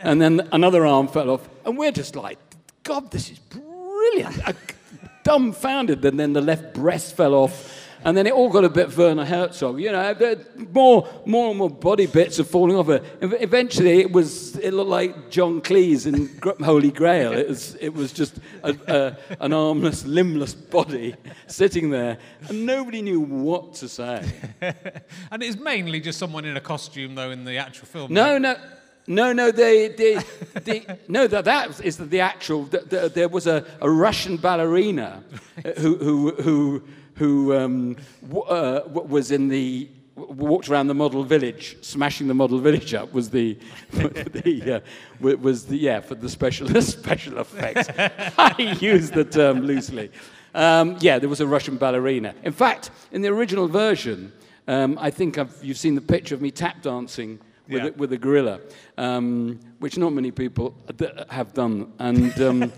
and 0.00 0.20
then 0.20 0.48
another 0.52 0.86
arm 0.86 1.08
fell 1.08 1.30
off, 1.30 1.48
And 1.64 1.76
we're 1.78 1.92
just 1.92 2.16
like, 2.16 2.38
God, 2.82 3.10
this 3.10 3.30
is 3.30 3.38
brilliant. 3.38 4.48
I- 4.48 4.54
dumbfounded. 5.24 6.04
And 6.04 6.18
then 6.18 6.32
the 6.32 6.40
left 6.40 6.74
breast 6.74 7.16
fell 7.16 7.34
off. 7.34 7.81
And 8.04 8.16
then 8.16 8.26
it 8.26 8.32
all 8.32 8.48
got 8.48 8.64
a 8.64 8.68
bit 8.68 8.96
Werner 8.96 9.24
Herzog. 9.24 9.80
You 9.80 9.92
know, 9.92 10.36
more, 10.72 11.08
more 11.24 11.50
and 11.50 11.58
more 11.58 11.70
body 11.70 12.06
bits 12.06 12.40
are 12.40 12.44
falling 12.44 12.76
off. 12.76 12.88
Ev- 12.88 13.34
Eventually, 13.40 14.00
it 14.00 14.12
was 14.12 14.56
it 14.56 14.72
looked 14.72 14.90
like 14.90 15.30
John 15.30 15.60
Cleese 15.60 16.06
in 16.06 16.64
Holy 16.64 16.90
Grail. 16.90 17.32
It 17.32 17.48
was 17.48 17.74
it 17.76 17.94
was 17.94 18.12
just 18.12 18.38
a, 18.62 18.76
a, 18.86 19.16
an 19.44 19.52
armless, 19.52 20.04
limbless 20.04 20.54
body 20.54 21.14
sitting 21.46 21.90
there, 21.90 22.18
and 22.48 22.66
nobody 22.66 23.02
knew 23.02 23.20
what 23.20 23.74
to 23.74 23.88
say. 23.88 24.24
And 25.30 25.42
it's 25.42 25.56
mainly 25.58 26.00
just 26.00 26.18
someone 26.18 26.44
in 26.44 26.56
a 26.56 26.60
costume, 26.60 27.14
though, 27.14 27.30
in 27.30 27.44
the 27.44 27.56
actual 27.56 27.86
film. 27.86 28.12
No, 28.12 28.38
no. 28.38 28.56
No, 29.06 29.32
no, 29.32 29.50
they, 29.50 29.88
they, 29.88 30.18
they, 30.62 30.86
no, 31.08 31.26
that, 31.26 31.44
that 31.46 31.80
is 31.84 31.96
the 31.96 32.20
actual. 32.20 32.64
The, 32.64 32.78
the, 32.78 33.08
there 33.08 33.28
was 33.28 33.46
a, 33.48 33.64
a 33.80 33.90
Russian 33.90 34.36
ballerina 34.36 35.24
who, 35.78 35.96
who, 35.96 36.30
who, 36.36 36.82
who 37.14 37.54
um, 37.54 37.96
w- 38.22 38.42
uh, 38.44 38.82
was 38.88 39.30
in 39.30 39.48
the 39.48 39.88
walked 40.14 40.68
around 40.68 40.88
the 40.88 40.94
model 40.94 41.24
village, 41.24 41.76
smashing 41.80 42.28
the 42.28 42.34
model 42.34 42.58
village 42.58 42.92
up. 42.94 43.12
Was 43.14 43.30
the, 43.30 43.58
the 43.92 44.82
uh, 45.20 45.26
was 45.38 45.66
the 45.66 45.76
yeah 45.76 46.00
for 46.00 46.14
the 46.14 46.28
special 46.28 46.68
special 46.82 47.38
effects. 47.38 47.88
I 48.38 48.76
use 48.80 49.10
the 49.10 49.24
term 49.24 49.60
loosely. 49.62 50.10
Um, 50.54 50.96
yeah, 51.00 51.18
there 51.18 51.30
was 51.30 51.40
a 51.40 51.46
Russian 51.46 51.76
ballerina. 51.78 52.34
In 52.44 52.52
fact, 52.52 52.90
in 53.10 53.22
the 53.22 53.28
original 53.28 53.68
version, 53.68 54.32
um, 54.68 54.98
I 55.00 55.10
think 55.10 55.38
I've, 55.38 55.56
you've 55.64 55.78
seen 55.78 55.94
the 55.94 56.02
picture 56.02 56.34
of 56.34 56.42
me 56.42 56.50
tap 56.50 56.82
dancing 56.82 57.38
with, 57.68 57.82
Yeah. 57.82 57.88
a, 57.88 57.92
with 57.92 58.12
a 58.12 58.18
gorilla, 58.18 58.60
um, 58.98 59.58
which 59.78 59.96
not 59.96 60.12
many 60.12 60.30
people 60.30 60.74
have 61.30 61.54
done. 61.54 61.90
And, 61.98 62.38
um, 62.42 62.72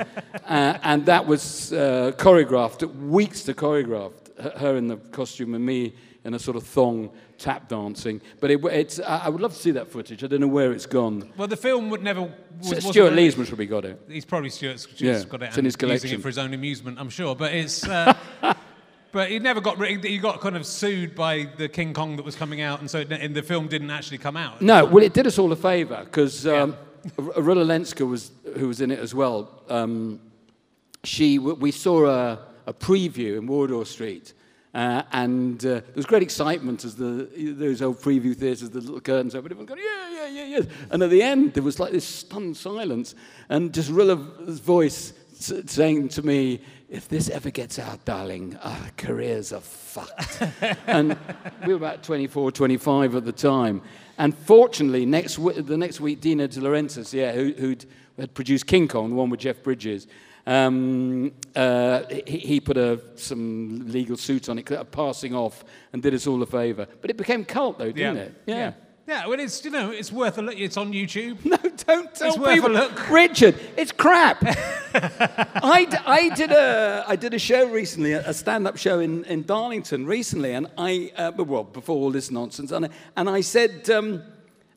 uh, 0.46 0.78
and 0.84 1.04
that 1.06 1.26
was 1.26 1.72
uh, 1.72 2.12
choreographed, 2.16 2.84
weeks 3.08 3.42
to 3.44 3.54
choreograph, 3.54 4.12
her 4.38 4.76
in 4.76 4.88
the 4.88 4.96
costume 4.96 5.54
and 5.54 5.64
me 5.64 5.94
in 6.24 6.34
a 6.34 6.38
sort 6.38 6.56
of 6.56 6.64
thong 6.66 7.10
tap 7.38 7.68
dancing. 7.68 8.20
But 8.40 8.50
it, 8.50 8.64
it's, 8.64 8.98
I 9.00 9.28
would 9.28 9.40
love 9.40 9.52
to 9.52 9.58
see 9.58 9.70
that 9.72 9.88
footage. 9.88 10.24
I 10.24 10.26
don't 10.26 10.40
know 10.40 10.48
where 10.48 10.72
it's 10.72 10.86
gone. 10.86 11.30
Well, 11.36 11.48
the 11.48 11.56
film 11.56 11.90
would 11.90 12.02
never. 12.02 12.22
Was, 12.22 12.78
Stewart 12.78 12.96
really- 12.96 13.28
Lee's 13.28 13.34
probably 13.34 13.66
got 13.66 13.84
it. 13.84 14.00
He's 14.08 14.24
probably 14.24 14.50
Stewart's, 14.50 14.82
Stewart's 14.82 15.24
Yeah, 15.24 15.24
got 15.28 15.42
it 15.42 15.46
it's 15.46 15.58
in 15.58 15.64
his 15.64 15.74
using 15.74 15.78
collection. 15.78 16.18
it 16.18 16.22
for 16.22 16.28
his 16.28 16.38
own 16.38 16.54
amusement, 16.54 16.98
I'm 16.98 17.10
sure. 17.10 17.36
But 17.36 17.52
it's. 17.52 17.86
Uh, 17.86 18.16
but 19.12 19.30
he 19.30 19.38
never 19.38 19.60
got. 19.60 19.84
He 19.84 20.18
got 20.18 20.40
kind 20.40 20.56
of 20.56 20.64
sued 20.66 21.14
by 21.14 21.48
the 21.56 21.68
King 21.68 21.92
Kong 21.92 22.16
that 22.16 22.24
was 22.24 22.36
coming 22.36 22.62
out, 22.62 22.80
and 22.80 22.90
so 22.90 23.00
it, 23.00 23.12
and 23.12 23.34
the 23.34 23.42
film 23.42 23.68
didn't 23.68 23.90
actually 23.90 24.18
come 24.18 24.36
out. 24.36 24.62
No, 24.62 24.84
well, 24.86 25.04
it 25.04 25.12
did 25.12 25.26
us 25.26 25.38
all 25.38 25.52
a 25.52 25.56
favour 25.56 26.02
because 26.04 26.46
um, 26.46 26.76
Lenska 27.18 28.08
was 28.08 28.32
who 28.56 28.68
was 28.68 28.80
in 28.80 28.90
it 28.90 28.98
as 28.98 29.14
well. 29.14 29.62
Um, 29.68 30.20
she 31.02 31.38
we 31.38 31.70
saw 31.70 32.06
a, 32.06 32.38
a 32.66 32.72
preview 32.72 33.38
in 33.38 33.46
Wardour 33.46 33.84
Street. 33.86 34.32
Uh, 34.74 35.02
and 35.12 35.64
uh, 35.64 35.74
there 35.74 35.94
was 35.94 36.04
great 36.04 36.22
excitement 36.22 36.84
as 36.84 36.96
the 36.96 37.28
those 37.56 37.80
old 37.80 37.98
preview 37.98 38.34
theatres, 38.34 38.68
the 38.70 38.80
little 38.80 39.00
curtains 39.00 39.36
open, 39.36 39.52
everyone 39.52 39.66
going, 39.66 39.80
yeah, 39.80 40.10
yeah, 40.10 40.26
yeah, 40.26 40.58
yeah. 40.58 40.64
And 40.90 41.00
at 41.00 41.10
the 41.10 41.22
end, 41.22 41.54
there 41.54 41.62
was 41.62 41.78
like 41.78 41.92
this 41.92 42.04
stunned 42.04 42.56
silence, 42.56 43.14
and 43.48 43.72
just 43.72 43.88
Rula's 43.88 44.58
voice 44.58 45.12
saying 45.38 46.08
to 46.08 46.22
me, 46.22 46.60
if 46.88 47.08
this 47.08 47.28
ever 47.28 47.50
gets 47.50 47.78
out, 47.78 48.04
darling, 48.04 48.56
our 48.62 48.90
careers 48.96 49.52
are 49.52 49.60
fucked. 49.60 50.42
and 50.86 51.16
we 51.66 51.68
were 51.68 51.76
about 51.76 52.02
24, 52.02 52.52
25 52.52 53.16
at 53.16 53.24
the 53.24 53.32
time. 53.32 53.82
And 54.18 54.36
fortunately, 54.36 55.04
next 55.06 55.36
w- 55.36 55.60
the 55.60 55.76
next 55.76 56.00
week, 56.00 56.20
Dino 56.20 56.46
De 56.46 56.60
Laurentiis, 56.60 57.12
yeah, 57.12 57.32
who 57.32 57.52
who'd, 57.52 57.84
had 58.18 58.34
produced 58.34 58.66
King 58.66 58.86
Kong, 58.86 59.10
the 59.10 59.16
one 59.16 59.30
with 59.30 59.40
Jeff 59.40 59.62
Bridges, 59.62 60.06
um, 60.46 61.32
uh, 61.54 62.02
he, 62.26 62.38
he 62.38 62.60
put 62.60 62.76
a, 62.76 63.00
some 63.16 63.90
legal 63.90 64.16
suit 64.16 64.48
on 64.48 64.58
it, 64.58 64.70
a 64.70 64.84
passing 64.84 65.34
off, 65.34 65.64
and 65.92 66.02
did 66.02 66.14
us 66.14 66.26
all 66.26 66.42
a 66.42 66.46
favour. 66.46 66.86
But 67.00 67.10
it 67.10 67.16
became 67.16 67.44
cult, 67.44 67.78
though, 67.78 67.92
didn't 67.92 68.16
it? 68.18 68.34
yeah. 68.46 68.72
Yeah, 69.06 69.26
well, 69.26 69.38
it's 69.38 69.62
you 69.62 69.70
know 69.70 69.90
it's 69.90 70.10
worth 70.10 70.38
a 70.38 70.42
look. 70.42 70.58
It's 70.58 70.78
on 70.78 70.92
YouTube. 70.92 71.36
No, 71.44 71.58
don't 71.58 72.14
tell 72.14 72.28
It's 72.28 72.38
worth 72.38 72.64
a 72.64 72.68
look. 72.68 73.10
Richard, 73.10 73.54
it's 73.76 73.92
crap. 73.92 74.38
I, 74.42 75.86
d- 75.90 75.96
I, 76.06 76.30
did 76.34 76.50
a, 76.50 77.04
I 77.06 77.16
did 77.16 77.34
a 77.34 77.38
show 77.38 77.68
recently, 77.68 78.12
a 78.12 78.32
stand-up 78.32 78.78
show 78.78 79.00
in, 79.00 79.24
in 79.24 79.42
Darlington 79.42 80.06
recently, 80.06 80.54
and 80.54 80.68
I, 80.78 81.12
uh, 81.16 81.32
well, 81.36 81.64
before 81.64 81.96
all 81.96 82.10
this 82.10 82.30
nonsense, 82.30 82.70
and 82.70 82.86
I, 82.86 82.88
and 83.16 83.28
I 83.28 83.42
said, 83.42 83.90
um, 83.90 84.22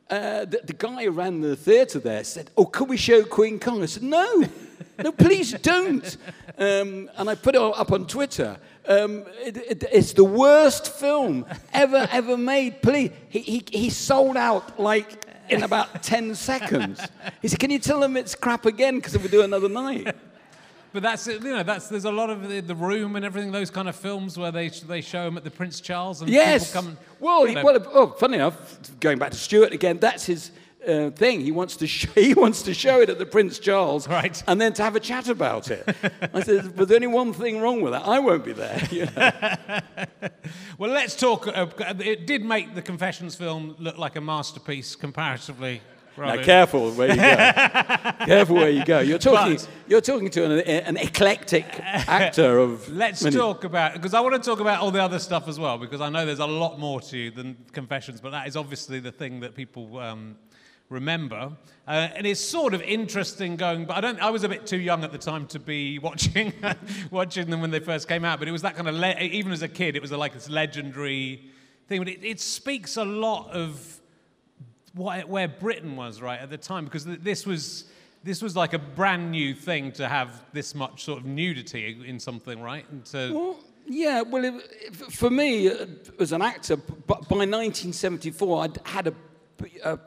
uh, 0.10 0.46
the, 0.46 0.60
the 0.64 0.74
guy 0.74 1.06
who 1.06 1.12
ran 1.12 1.40
the 1.40 1.56
theatre 1.56 2.00
there 2.00 2.24
said, 2.24 2.52
oh, 2.58 2.66
could 2.66 2.90
we 2.90 2.98
show 2.98 3.24
Queen 3.24 3.60
Kong? 3.60 3.82
I 3.82 3.86
said, 3.86 4.04
no, 4.04 4.44
no, 5.04 5.12
please 5.12 5.54
don't. 5.54 6.18
Um, 6.58 7.10
and 7.18 7.30
I 7.30 7.36
put 7.36 7.56
it 7.56 7.62
up 7.62 7.92
on 7.92 8.08
Twitter. 8.08 8.58
Um, 8.88 9.26
it, 9.44 9.58
it, 9.58 9.84
it's 9.92 10.14
the 10.14 10.24
worst 10.24 10.92
film 10.94 11.46
ever, 11.74 12.08
ever 12.12 12.38
made. 12.38 12.82
Please, 12.82 13.12
he, 13.30 13.40
he, 13.40 13.64
he 13.72 13.90
sold 13.90 14.38
out 14.38 14.80
like 14.80 15.26
in 15.50 15.64
about 15.64 16.04
10 16.04 16.36
seconds. 16.36 17.06
He 17.42 17.48
said, 17.48 17.60
Can 17.60 17.70
you 17.70 17.80
tell 17.80 18.00
them 18.00 18.18
it's 18.18 18.36
crap 18.36 18.66
again 18.66 18.96
because 18.96 19.14
if 19.16 19.22
we'll 19.22 19.32
do 19.32 19.42
another 19.44 19.70
night? 19.70 20.16
But 20.94 21.04
that's 21.04 21.28
you 21.28 21.40
know 21.40 21.64
that's 21.64 21.90
there's 21.90 22.06
a 22.06 22.12
lot 22.12 22.30
of 22.30 22.48
the, 22.48 22.62
the 22.62 22.74
room 22.74 23.18
and 23.18 23.26
everything 23.26 23.52
those 23.52 23.70
kind 23.70 23.90
of 23.90 23.96
films 23.96 24.38
where 24.38 24.52
they 24.52 24.70
they 24.70 25.02
show 25.02 25.26
them 25.26 25.38
at 25.38 25.44
the 25.44 25.52
Prince 25.52 25.80
Charles 25.82 26.22
and 26.22 26.30
Yes. 26.32 26.72
people 26.72 26.82
come. 26.82 26.98
well, 27.20 27.46
you 27.48 27.56
know, 27.56 27.64
well, 27.64 27.86
oh, 27.94 28.08
funny 28.08 28.36
enough, 28.36 28.80
going 29.00 29.20
back 29.20 29.32
to 29.32 29.38
Stewart 29.38 29.74
again, 29.74 29.98
that's 30.00 30.26
his 30.26 30.50
uh, 30.88 31.12
thing. 31.12 31.42
He 31.42 31.52
wants 31.52 31.76
to 31.78 31.88
show, 31.98 32.10
he 32.14 32.34
wants 32.34 32.62
to 32.64 32.74
show 32.74 33.02
it 33.02 33.10
at 33.10 33.20
the 33.20 33.26
Prince 33.26 33.60
Charles, 33.60 34.08
Right. 34.08 34.42
And 34.48 34.60
then 34.60 34.74
to 34.74 34.84
have 34.84 34.96
a 34.96 35.00
chat 35.00 35.28
about 35.30 35.70
it. 35.72 35.84
I 36.34 36.42
said, 36.42 36.76
"There's 36.76 36.92
only 36.92 37.08
one 37.08 37.34
thing 37.34 37.62
wrong 37.62 37.82
with 37.82 37.94
that. 37.94 38.08
I 38.08 38.20
won't 38.20 38.46
be 38.46 38.54
there." 38.54 38.82
you 38.92 39.06
know. 39.16 39.80
well, 40.78 40.92
let's 40.92 41.16
talk. 41.16 41.48
Uh, 41.48 41.68
it 42.00 42.28
did 42.28 42.44
make 42.44 42.76
the 42.76 42.82
Confessions 42.82 43.36
film 43.36 43.76
look 43.80 43.98
like 43.98 44.16
a 44.16 44.22
masterpiece 44.22 44.96
comparatively. 44.96 45.82
Now, 46.18 46.42
careful 46.42 46.92
where 46.94 47.10
you 47.10 47.16
go. 47.16 48.26
careful 48.26 48.56
where 48.56 48.70
you 48.72 48.84
go. 48.84 49.00
You're 49.02 49.20
talking. 49.20 49.58
But- 49.58 49.70
you're 49.88 50.02
talking 50.02 50.30
to 50.32 50.46
an, 50.46 50.52
an 50.88 50.98
eclectic 50.98 51.66
actor 51.80 52.58
of. 52.58 52.90
Let's 52.90 53.24
many- 53.24 53.36
talk 53.36 53.64
about 53.64 53.94
because 53.94 54.16
I 54.16 54.20
want 54.22 54.34
to 54.42 54.50
talk 54.50 54.60
about 54.60 54.82
all 54.82 54.90
the 54.90 55.04
other 55.04 55.20
stuff 55.20 55.48
as 55.48 55.60
well 55.60 55.78
because 55.78 56.02
I 56.02 56.10
know 56.10 56.26
there's 56.26 56.40
a 56.40 56.48
lot 56.48 56.80
more 56.80 57.02
to 57.02 57.18
you 57.18 57.32
than 57.32 57.56
Confessions, 57.72 58.20
but 58.20 58.32
that 58.32 58.48
is 58.48 58.56
obviously 58.58 59.00
the 59.00 59.12
thing 59.12 59.42
that 59.42 59.54
people 59.54 60.00
um, 60.00 60.36
remember, 60.90 61.52
uh, 61.88 61.92
and 62.16 62.26
it's 62.26 62.40
sort 62.40 62.74
of 62.74 62.82
interesting 62.82 63.56
going. 63.56 63.86
But 63.86 63.98
I 63.98 64.02
don't. 64.02 64.20
I 64.20 64.30
was 64.30 64.44
a 64.44 64.50
bit 64.50 64.66
too 64.66 64.78
young 64.80 65.04
at 65.04 65.12
the 65.12 65.18
time 65.18 65.48
to 65.48 65.60
be 65.60 66.00
watching 66.08 66.54
watching 67.12 67.50
them 67.50 67.62
when 67.62 67.72
they 67.72 67.80
first 67.80 68.08
came 68.08 68.26
out. 68.26 68.40
But 68.40 68.48
it 68.48 68.52
was 68.52 68.62
that 68.62 68.76
kind 68.76 68.88
of 68.88 68.96
le- 68.96 69.20
even 69.20 69.52
as 69.52 69.62
a 69.62 69.68
kid, 69.68 69.96
it 69.96 70.02
was 70.02 70.12
like 70.12 70.34
this 70.34 70.50
legendary 70.50 71.44
thing. 71.88 72.00
But 72.00 72.10
it, 72.10 72.24
it 72.24 72.40
speaks 72.40 72.98
a 72.98 73.06
lot 73.06 73.52
of 73.52 74.00
what, 74.94 75.28
where 75.30 75.48
Britain 75.48 75.96
was 75.96 76.22
right 76.22 76.40
at 76.40 76.50
the 76.50 76.58
time 76.58 76.86
because 76.86 77.06
th- 77.06 77.20
this 77.22 77.46
was 77.46 77.86
this 78.24 78.42
was 78.42 78.56
like 78.56 78.74
a 78.74 78.80
brand 78.80 79.32
new 79.32 79.54
thing 79.54 79.92
to 79.94 80.08
have 80.08 80.44
this 80.52 80.76
much 80.76 81.04
sort 81.04 81.20
of 81.20 81.26
nudity 81.26 81.98
in 82.06 82.20
something, 82.20 82.62
right? 82.62 82.86
And 82.92 83.06
to, 83.06 83.34
Well, 83.34 83.60
yeah, 83.86 84.22
well, 84.22 84.44
it, 84.44 84.96
for 84.96 85.30
me, 85.30 85.70
uh, 85.70 85.86
as 86.20 86.34
an 86.34 86.42
actor, 86.42 86.76
by 86.76 87.16
1974, 87.16 88.64
I'd 88.64 88.80
had 88.86 89.08
a. 89.08 89.14
Uh, 89.84 89.98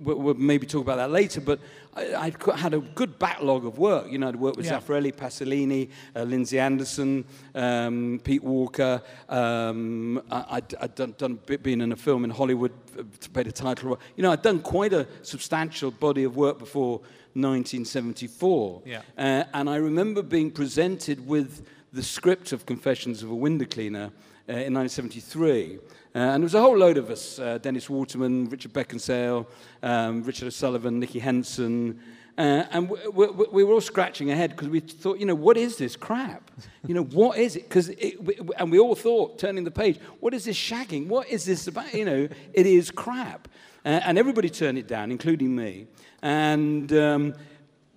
we'll 0.00 0.34
maybe 0.34 0.66
talk 0.66 0.82
about 0.82 0.96
that 0.96 1.10
later, 1.10 1.40
but 1.40 1.60
I, 1.94 2.14
I'd 2.14 2.42
had 2.56 2.74
a 2.74 2.78
good 2.80 3.18
backlog 3.18 3.66
of 3.66 3.78
work. 3.78 4.10
You 4.10 4.18
know, 4.18 4.28
I'd 4.28 4.36
worked 4.36 4.56
with 4.56 4.66
Yeah. 4.66 4.80
Zeffirelli, 4.80 5.12
Pasolini, 5.14 5.90
uh, 6.16 6.22
Lindsay 6.22 6.58
Anderson, 6.58 7.24
um, 7.54 8.20
Pete 8.24 8.42
Walker. 8.42 9.02
Um, 9.28 10.22
I, 10.30 10.44
I'd, 10.52 10.74
I'd 10.80 10.94
done, 10.94 11.14
done 11.18 11.32
a 11.32 11.46
bit 11.46 11.62
being 11.62 11.80
in 11.80 11.92
a 11.92 11.96
film 11.96 12.24
in 12.24 12.30
Hollywood 12.30 12.72
uh, 12.98 13.02
to 13.20 13.30
play 13.30 13.42
the 13.42 13.52
title 13.52 13.90
role. 13.90 14.00
You 14.16 14.22
know, 14.22 14.32
I'd 14.32 14.42
done 14.42 14.60
quite 14.60 14.92
a 14.92 15.06
substantial 15.22 15.90
body 15.90 16.24
of 16.24 16.36
work 16.36 16.58
before 16.58 17.00
1974. 17.34 18.82
Yeah. 18.84 19.02
Uh, 19.16 19.44
and 19.54 19.68
I 19.68 19.76
remember 19.76 20.22
being 20.22 20.50
presented 20.50 21.26
with 21.26 21.66
the 21.92 22.02
script 22.02 22.52
of 22.52 22.64
Confessions 22.66 23.22
of 23.22 23.30
a 23.30 23.34
Window 23.34 23.66
Cleaner 23.66 24.10
uh, 24.48 24.52
in 24.52 24.74
1973. 24.74 25.78
Uh, 26.14 26.18
and 26.18 26.42
there 26.42 26.46
was 26.46 26.54
a 26.54 26.60
whole 26.60 26.76
load 26.76 26.98
of 26.98 27.10
us 27.10 27.38
uh, 27.38 27.58
Dennis 27.58 27.88
Waterman, 27.88 28.48
Richard 28.48 28.72
Beckinsale, 28.72 29.46
um, 29.82 30.22
Richard 30.22 30.48
O'Sullivan, 30.48 31.00
Nicky 31.00 31.18
Henson. 31.18 32.00
Uh, 32.36 32.64
and 32.70 32.88
we, 32.88 32.98
we, 33.12 33.46
we 33.52 33.64
were 33.64 33.74
all 33.74 33.80
scratching 33.80 34.30
our 34.30 34.36
head 34.36 34.50
because 34.50 34.68
we 34.68 34.80
thought, 34.80 35.18
you 35.18 35.26
know, 35.26 35.34
what 35.34 35.56
is 35.56 35.76
this 35.76 35.96
crap? 35.96 36.50
You 36.86 36.94
know, 36.94 37.04
what 37.04 37.38
is 37.38 37.56
it? 37.56 37.68
Because 37.68 37.88
and 37.88 38.70
we 38.70 38.78
all 38.78 38.94
thought, 38.94 39.38
turning 39.38 39.64
the 39.64 39.70
page, 39.70 39.98
what 40.20 40.34
is 40.34 40.44
this 40.44 40.56
shagging? 40.56 41.08
What 41.08 41.28
is 41.28 41.44
this 41.44 41.66
about? 41.66 41.92
You 41.92 42.04
know, 42.04 42.28
it 42.52 42.66
is 42.66 42.90
crap. 42.90 43.48
Uh, 43.84 44.00
and 44.04 44.16
everybody 44.16 44.48
turned 44.48 44.78
it 44.78 44.86
down, 44.86 45.10
including 45.10 45.54
me. 45.54 45.86
And 46.22 46.92
um, 46.92 47.34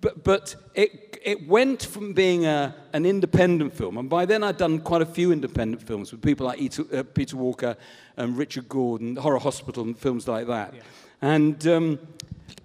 but, 0.00 0.22
but 0.22 0.56
it, 0.74 1.05
it 1.26 1.48
went 1.48 1.82
from 1.82 2.12
being 2.12 2.46
a, 2.46 2.72
an 2.92 3.04
independent 3.04 3.74
film, 3.74 3.98
and 3.98 4.08
by 4.08 4.24
then 4.24 4.44
I'd 4.44 4.58
done 4.58 4.78
quite 4.78 5.02
a 5.02 5.06
few 5.06 5.32
independent 5.32 5.82
films 5.82 6.12
with 6.12 6.22
people 6.22 6.46
like 6.46 6.60
Eto, 6.60 6.94
uh, 6.94 7.02
Peter 7.02 7.36
Walker 7.36 7.76
and 8.16 8.38
Richard 8.38 8.68
Gordon, 8.68 9.16
Horror 9.16 9.40
Hospital, 9.40 9.82
and 9.82 9.98
films 9.98 10.28
like 10.28 10.46
that. 10.46 10.72
And 11.20 11.66
um, 11.66 11.98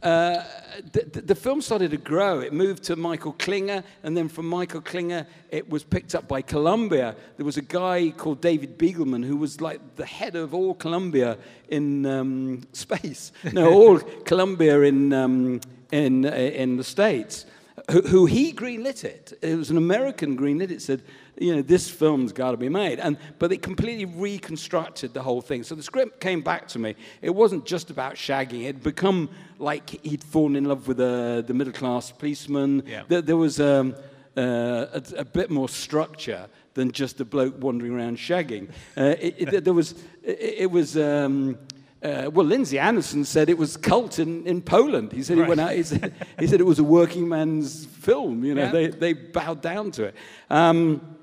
uh, 0.04 0.44
the, 0.92 1.10
the, 1.12 1.22
the 1.22 1.36
film 1.36 1.60
started 1.60 1.90
to 1.90 1.98
grow. 1.98 2.40
It 2.40 2.54
moved 2.54 2.84
to 2.84 2.96
Michael 2.96 3.32
Klinger, 3.34 3.84
and 4.04 4.16
then 4.16 4.30
from 4.30 4.46
Michael 4.46 4.82
Klinger, 4.82 5.26
it 5.50 5.68
was 5.68 5.84
picked 5.84 6.14
up 6.14 6.28
by 6.28 6.44
Columbia. 6.44 7.16
There 7.38 7.46
was 7.48 7.58
a 7.58 7.64
guy 7.64 8.14
called 8.16 8.42
David 8.42 8.78
Begelman 8.78 9.26
who 9.26 9.38
was 9.38 9.60
like 9.60 9.96
the 9.96 10.06
head 10.06 10.36
of 10.36 10.54
all 10.54 10.76
Columbia 10.76 11.40
in 11.70 12.06
um, 12.06 12.62
space. 12.74 13.32
No, 13.54 13.74
all 13.74 13.98
Columbia 14.26 14.82
in, 14.82 15.14
um, 15.14 15.62
in, 15.92 16.28
uh, 16.28 16.30
in 16.30 16.78
the 16.78 16.84
States 16.84 17.48
who, 17.92 18.02
who 18.02 18.26
he 18.26 18.54
greenlit 18.54 19.04
it. 19.04 19.38
It 19.42 19.56
was 19.56 19.70
an 19.70 19.78
American 19.78 20.38
greenlit 20.38 20.72
it. 20.72 20.82
Said, 20.82 21.02
you 21.38 21.56
know, 21.56 21.62
this 21.62 21.90
film's 21.90 22.32
got 22.32 22.52
to 22.52 22.58
be 22.58 22.70
made. 22.70 23.00
And 23.00 23.18
but 23.40 23.50
they 23.50 23.58
completely 23.58 24.06
reconstructed 24.06 25.14
the 25.14 25.22
whole 25.22 25.42
thing. 25.42 25.64
So 25.64 25.76
the 25.76 25.84
script 25.84 26.20
came 26.20 26.42
back 26.42 26.68
to 26.70 26.80
me. 26.80 26.96
It 27.22 27.32
wasn't 27.32 27.66
just 27.66 27.90
about 27.90 28.16
shagging. 28.16 28.62
It 28.62 28.68
had 28.68 28.84
become 28.84 29.30
like 29.60 29.90
he'd 30.04 30.24
fallen 30.24 30.56
in 30.56 30.66
love 30.66 30.88
with 30.88 31.00
uh, 31.00 31.42
the 31.42 31.54
middle 31.54 31.74
class 31.74 32.12
policeman. 32.12 32.84
Yeah. 32.86 33.04
There, 33.08 33.22
there 33.22 33.38
was 33.38 33.60
um, 33.60 33.96
uh, 34.38 34.86
a, 34.94 35.04
a 35.18 35.26
bit 35.26 35.50
more 35.50 35.70
structure 35.70 36.48
than 36.74 36.92
just 36.92 37.20
a 37.20 37.26
bloke 37.26 37.62
wandering 37.62 37.94
around 37.94 38.18
shagging. 38.18 38.70
Uh, 38.98 39.16
it, 39.20 39.54
it, 39.54 39.64
there 39.64 39.74
was, 39.74 39.94
it, 40.24 40.40
it 40.40 40.72
was. 40.72 40.98
Um, 40.98 41.58
uh, 42.04 42.30
well, 42.34 42.46
Lindsay 42.46 42.80
Anderson 42.80 43.24
said 43.26 43.50
it 43.50 43.58
was 43.58 43.78
cult 43.78 44.18
in, 44.20 44.46
in 44.48 44.62
Poland. 44.62 45.12
He 45.12 45.22
said 45.24 45.38
he 45.38 45.44
went 45.44 45.60
out. 45.62 45.72
He 45.74 45.84
said, 45.84 46.14
he 46.40 46.48
said 46.48 46.60
it 46.60 46.66
was 46.66 46.80
a 46.80 46.84
working 46.84 47.28
man's 47.30 47.86
film. 47.86 48.44
You 48.44 48.56
know, 48.56 48.64
Yeah. 48.66 48.72
they, 48.72 48.88
they 48.88 49.14
bowed 49.14 49.62
down 49.62 49.92
to 49.92 50.06
it. 50.06 50.16
Um, 50.50 51.18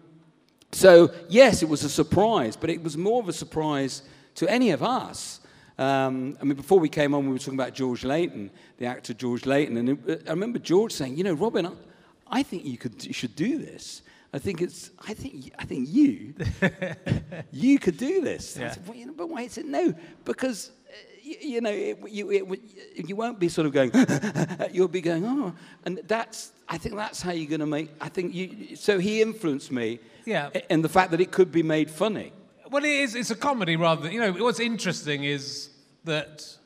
so 0.72 1.10
yes, 1.28 1.62
it 1.62 1.68
was 1.68 1.82
a 1.84 1.88
surprise, 1.88 2.56
but 2.56 2.70
it 2.70 2.82
was 2.82 2.96
more 2.96 3.20
of 3.20 3.28
a 3.28 3.32
surprise 3.32 4.02
to 4.36 4.48
any 4.50 4.70
of 4.70 4.82
us. 4.82 5.40
Um, 5.78 6.36
I 6.40 6.44
mean, 6.44 6.56
before 6.56 6.80
we 6.80 6.88
came 6.88 7.14
on, 7.14 7.26
we 7.26 7.32
were 7.32 7.38
talking 7.38 7.54
about 7.54 7.72
George 7.74 8.04
Layton, 8.04 8.50
the 8.78 8.86
actor 8.86 9.14
George 9.14 9.46
Layton, 9.46 9.76
and 9.76 9.88
it, 10.08 10.24
I 10.26 10.30
remember 10.30 10.58
George 10.58 10.92
saying, 10.92 11.16
"You 11.16 11.24
know, 11.24 11.34
Robin, 11.34 11.66
I, 11.66 11.72
I 12.28 12.42
think 12.42 12.64
you 12.64 12.76
could, 12.76 13.04
you 13.04 13.12
should 13.12 13.36
do 13.36 13.58
this. 13.58 14.02
I 14.32 14.38
think 14.38 14.60
it's, 14.60 14.90
I 15.10 15.14
think, 15.14 15.52
I 15.58 15.64
think 15.64 15.88
you, 15.88 16.34
you 17.52 17.78
could 17.78 17.96
do 17.96 18.20
this." 18.20 18.56
Yeah. 18.56 18.70
said, 18.72 18.86
well, 18.86 18.96
but 19.16 19.28
why? 19.28 19.42
He 19.42 19.48
said, 19.48 19.64
"No, 19.66 19.94
because." 20.24 20.70
uh, 20.70 20.92
You, 21.28 21.36
you 21.54 21.60
know, 21.60 21.70
it, 21.88 21.96
you, 22.18 22.24
it, 22.30 22.44
you 23.08 23.14
won't 23.16 23.38
be 23.38 23.48
sort 23.50 23.66
of 23.66 23.72
going, 23.78 23.90
you'll 24.74 24.88
be 25.00 25.02
going, 25.02 25.24
oh, 25.26 25.52
and 25.84 26.00
that's, 26.08 26.52
I 26.74 26.78
think 26.78 26.94
that's 26.96 27.20
how 27.20 27.32
you're 27.32 27.50
going 27.56 27.60
to 27.68 27.72
make, 27.78 27.88
I 28.00 28.08
think 28.08 28.34
you, 28.34 28.76
so 28.76 28.98
he 28.98 29.20
influenced 29.20 29.70
me 29.70 29.98
Yeah. 30.24 30.48
in 30.70 30.80
the 30.82 30.88
fact 30.88 31.10
that 31.10 31.20
it 31.20 31.30
could 31.30 31.50
be 31.52 31.62
made 31.62 31.90
funny. 31.90 32.32
Well, 32.70 32.84
it 32.84 32.96
is. 33.04 33.14
It's 33.14 33.30
a 33.30 33.36
comedy 33.36 33.76
rather 33.76 34.02
than 34.02 34.12
you 34.12 34.20
know. 34.20 34.32
What's 34.44 34.60
interesting 34.60 35.24
is 35.24 35.68
that 36.04 36.57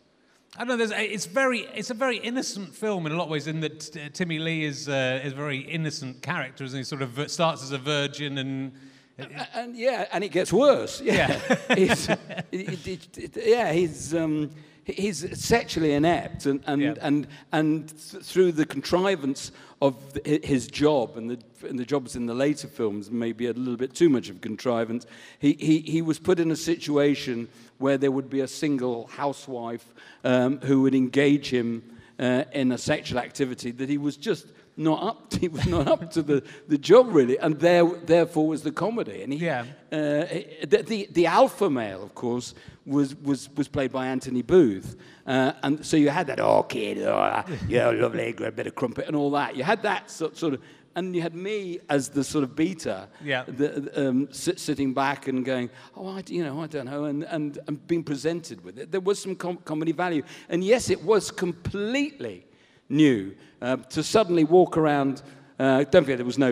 I 0.57 0.65
don't 0.65 0.79
know. 0.79 0.85
It's 0.97 1.25
very. 1.27 1.61
It's 1.75 1.91
a 1.91 1.95
very 1.95 2.19
innocent 2.19 2.75
film 2.75 3.07
in 3.07 3.13
a 3.13 3.17
lot 3.17 3.25
of 3.25 3.31
ways. 3.31 3.47
In 3.47 3.61
that 3.61 3.97
uh, 3.97 4.11
Timmy 4.13 4.39
Lea 4.39 4.65
is 4.65 4.89
uh, 4.89 5.21
is 5.25 5.33
a 5.33 5.37
very 5.37 5.59
innocent 5.61 6.21
character, 6.23 6.65
and 6.65 6.75
he 6.75 6.85
sort 6.85 7.01
of 7.03 7.31
starts 7.31 7.63
as 7.63 7.73
a 7.73 7.79
virgin 7.79 8.39
and. 8.39 8.73
A- 9.19 9.59
And 9.59 9.77
yeah, 9.77 10.07
and 10.13 10.25
it 10.25 10.31
gets 10.33 10.53
worse. 10.53 11.01
Yeah, 11.01 11.39
he's, 11.75 12.09
it- 12.09 12.87
it- 12.87 13.19
it- 13.19 13.37
yeah, 13.47 13.73
he's 13.73 14.15
um, 14.15 14.51
he's 14.85 15.25
sexually 15.39 15.93
inept, 15.95 16.47
and 16.47 16.61
and 16.67 16.83
Yeah. 16.83 16.95
and 17.01 17.27
and 17.53 17.89
th- 17.89 18.23
through 18.25 18.53
the 18.53 18.67
contrivance 18.67 19.53
of 19.83 19.97
his 20.25 20.69
job 20.69 21.17
and 21.17 21.29
the 21.29 21.39
and 21.69 21.77
the 21.77 21.85
jobs 21.85 22.15
in 22.15 22.27
the 22.27 22.35
later 22.35 22.69
films, 22.69 23.11
may 23.11 23.33
be 23.33 23.47
a 23.47 23.53
little 23.53 23.77
bit 23.77 23.95
too 23.95 24.09
much 24.09 24.31
of 24.31 24.41
contrivance. 24.41 25.07
He 25.41 25.55
he 25.55 25.81
he 25.81 26.03
was 26.03 26.21
put 26.21 26.39
in 26.39 26.53
a 26.53 26.57
situation 26.57 27.49
where 27.79 27.99
there 27.99 28.13
would 28.13 28.31
be 28.31 28.41
a 28.41 28.49
single 28.49 29.09
housewife 29.09 29.85
um, 30.23 30.61
who 30.61 30.83
would 30.83 30.95
engage 30.95 31.51
him 31.51 31.83
uh, 32.21 32.45
in 32.53 32.71
a 32.71 32.79
sexual 32.79 33.19
activity 33.19 33.73
that 33.73 33.89
he 33.89 33.99
was 33.99 34.17
just 34.17 34.47
not 34.77 35.03
up. 35.03 35.35
He 35.43 35.49
was 35.49 35.67
not 35.67 35.89
up 35.89 36.11
to 36.13 36.23
the, 36.23 36.43
the 36.69 36.79
job 36.79 37.13
really, 37.15 37.37
and 37.39 37.59
there 37.59 37.85
therefore 37.85 38.47
was 38.49 38.63
the 38.63 38.71
comedy. 38.73 39.23
And 39.23 39.33
he, 39.33 39.45
Yeah. 39.47 39.63
uh, 39.93 40.27
the, 40.67 40.85
the 40.87 41.09
the 41.13 41.27
alpha 41.27 41.69
male, 41.69 42.03
of 42.03 42.15
course, 42.15 42.55
was 42.87 43.15
was 43.17 43.49
was 43.57 43.69
played 43.69 43.91
by 43.93 44.07
Anthony 44.07 44.43
Booth, 44.43 44.97
uh, 45.27 45.53
and 45.63 45.85
so 45.85 45.97
you 45.97 46.11
had 46.11 46.27
that 46.29 46.41
oh 46.41 46.63
kid, 46.63 46.99
oh, 46.99 47.45
yeah, 47.69 47.91
lovely, 47.91 48.33
great 48.33 48.55
bit 48.57 48.67
of 48.67 48.75
crumpet 48.75 49.07
and 49.09 49.17
all 49.17 49.31
that. 49.33 49.57
You 49.57 49.65
had 49.65 49.83
that 49.83 50.11
sort, 50.11 50.37
sort 50.37 50.55
of. 50.55 50.61
And 50.95 51.17
you 51.17 51.23
had 51.23 51.35
me 51.35 51.79
as 51.89 52.11
the 52.11 52.23
sort 52.23 52.45
of 52.45 52.55
beta, 52.55 53.09
Yeah. 53.25 53.45
the, 53.49 53.91
um, 54.09 54.29
sit, 54.31 54.61
sitting 54.61 54.93
back 54.93 55.27
and 55.27 55.43
going, 55.43 55.71
oh, 55.97 56.07
I, 56.19 56.23
you 56.27 56.45
know, 56.45 56.61
I 56.61 56.67
don't 56.67 56.85
know, 56.85 57.05
and, 57.07 57.23
and, 57.25 57.59
and 57.67 57.87
being 57.87 58.05
presented 58.05 58.63
with 58.63 58.79
it. 58.79 58.91
There 58.93 59.01
was 59.01 59.19
some 59.19 59.35
com- 59.35 59.57
comedy 59.65 59.93
value. 59.93 60.23
And 60.51 60.63
yes, 60.63 60.91
it 60.91 61.03
was 61.03 61.31
completely 61.31 62.45
new 62.91 63.35
uh, 63.63 63.77
to 63.77 64.03
suddenly 64.03 64.45
walk 64.45 64.77
around. 64.77 65.23
Uh, 65.59 65.85
don't 65.85 66.03
forget, 66.03 66.19
there 66.19 66.27
was 66.27 66.39
no 66.39 66.51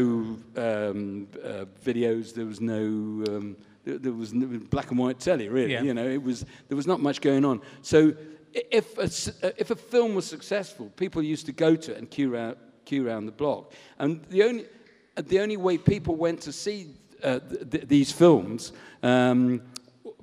um, 0.56 1.28
uh, 1.44 1.64
videos, 1.84 2.32
there 2.34 2.46
was 2.46 2.60
no. 2.60 2.76
Um, 2.76 3.56
there 3.84 3.98
there 3.98 4.12
was 4.12 4.32
no 4.32 4.46
black 4.70 4.90
and 4.90 4.98
white 4.98 5.18
telly, 5.18 5.48
really. 5.48 5.72
Yeah. 5.72 5.82
You 5.82 5.94
know, 5.94 6.06
it 6.06 6.22
was 6.22 6.44
there 6.68 6.76
was 6.76 6.86
not 6.86 7.00
much 7.00 7.20
going 7.20 7.44
on. 7.44 7.60
So, 7.82 8.14
if 8.52 8.98
a, 8.98 9.46
uh, 9.46 9.50
if 9.56 9.70
a 9.70 9.76
film 9.76 10.14
was 10.14 10.26
successful, 10.26 10.90
people 10.96 11.22
used 11.22 11.46
to 11.46 11.52
go 11.52 11.76
to 11.76 11.92
it 11.92 11.98
and 11.98 12.10
queue 12.10 12.34
around, 12.34 12.56
queue 12.84 13.06
around 13.06 13.26
the 13.26 13.32
block. 13.32 13.72
And 13.98 14.22
the 14.24 14.42
only 14.44 14.66
uh, 15.16 15.22
the 15.26 15.40
only 15.40 15.56
way 15.56 15.78
people 15.78 16.14
went 16.14 16.40
to 16.42 16.52
see 16.52 16.94
uh, 17.22 17.40
th- 17.40 17.70
th- 17.70 17.88
these 17.88 18.12
films 18.12 18.72
um, 19.02 19.62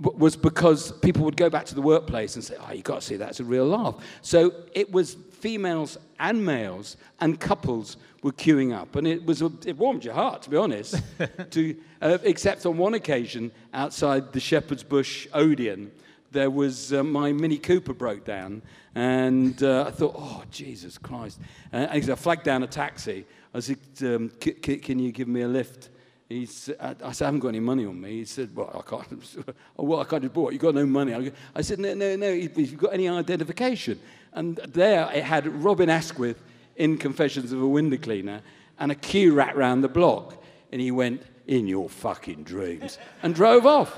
w- 0.01 0.17
was 0.17 0.35
because 0.35 0.91
people 0.99 1.23
would 1.25 1.37
go 1.37 1.49
back 1.49 1.65
to 1.65 1.75
the 1.75 1.81
workplace 1.81 2.35
and 2.35 2.43
say, 2.43 2.55
"Oh, 2.59 2.71
you 2.71 2.83
got 2.83 3.01
to 3.01 3.07
see 3.07 3.17
that; 3.17 3.29
it's 3.29 3.39
a 3.39 3.43
real 3.43 3.65
laugh." 3.67 3.95
So 4.21 4.53
it 4.73 4.91
was 4.91 5.17
females 5.37 5.97
and 6.19 6.45
males 6.45 6.97
and 7.19 7.39
couples 7.39 7.97
were 8.23 8.31
queuing 8.31 8.75
up, 8.75 8.95
and 8.95 9.07
it 9.07 9.25
was 9.25 9.41
a, 9.41 9.51
it 9.65 9.77
warmed 9.77 10.03
your 10.03 10.13
heart, 10.13 10.41
to 10.43 10.49
be 10.49 10.57
honest. 10.57 11.01
to 11.51 11.75
uh, 12.01 12.17
except 12.23 12.65
on 12.65 12.77
one 12.77 12.93
occasion 12.93 13.51
outside 13.73 14.33
the 14.33 14.39
Shepherd's 14.39 14.83
Bush 14.83 15.27
Odeon, 15.33 15.91
there 16.31 16.49
was 16.49 16.93
uh, 16.93 17.03
my 17.03 17.31
Mini 17.31 17.57
Cooper 17.57 17.93
broke 17.93 18.25
down, 18.25 18.61
and 18.95 19.61
uh, 19.63 19.85
I 19.87 19.91
thought, 19.91 20.15
"Oh, 20.17 20.43
Jesus 20.51 20.97
Christ!" 20.97 21.39
Uh, 21.71 21.87
and 21.89 22.09
I 22.09 22.15
flagged 22.15 22.43
down 22.43 22.63
a 22.63 22.67
taxi. 22.67 23.25
I 23.53 23.59
said, 23.59 23.79
um, 24.01 24.29
"Can 24.39 24.99
you 24.99 25.11
give 25.11 25.27
me 25.27 25.41
a 25.41 25.47
lift?" 25.47 25.89
He 26.29 26.45
said, 26.45 26.75
I 26.79 26.95
I 27.05 27.11
said, 27.13 27.25
I 27.25 27.27
haven't 27.27 27.39
got 27.39 27.49
any 27.49 27.61
money 27.61 27.85
on 27.85 27.99
me. 28.01 28.17
He 28.17 28.25
said, 28.25 28.53
well, 28.53 28.69
I 28.85 28.89
can't. 28.89 29.37
oh, 29.79 29.83
well, 29.83 30.01
I 30.01 30.03
can't 30.03 30.21
do 30.21 30.41
what? 30.41 30.51
You've 30.51 30.61
got 30.61 30.75
no 30.75 30.85
money. 30.85 31.13
I 31.13 31.31
I 31.55 31.61
said, 31.61 31.79
no, 31.79 31.93
no, 31.93 32.15
no. 32.17 32.27
If 32.27 32.57
you've 32.57 32.77
got 32.77 32.93
any 32.93 33.07
identification. 33.07 33.99
And 34.37 34.57
there 34.57 35.09
it 35.13 35.23
had 35.23 35.47
Robin 35.63 35.89
Askwith 35.89 36.37
in 36.75 36.97
Confessions 36.97 37.51
of 37.51 37.61
a 37.61 37.67
Window 37.67 37.97
Cleaner 37.97 38.41
and 38.77 38.91
a 38.91 38.95
queue 38.95 39.33
rat 39.33 39.57
round 39.57 39.83
the 39.83 39.89
block. 39.89 40.43
And 40.71 40.79
he 40.79 40.91
went, 40.91 41.23
in 41.47 41.65
your 41.65 41.89
fucking 41.89 42.43
dreams, 42.43 42.99
and 43.23 43.33
drove 43.33 43.65
off. 43.65 43.97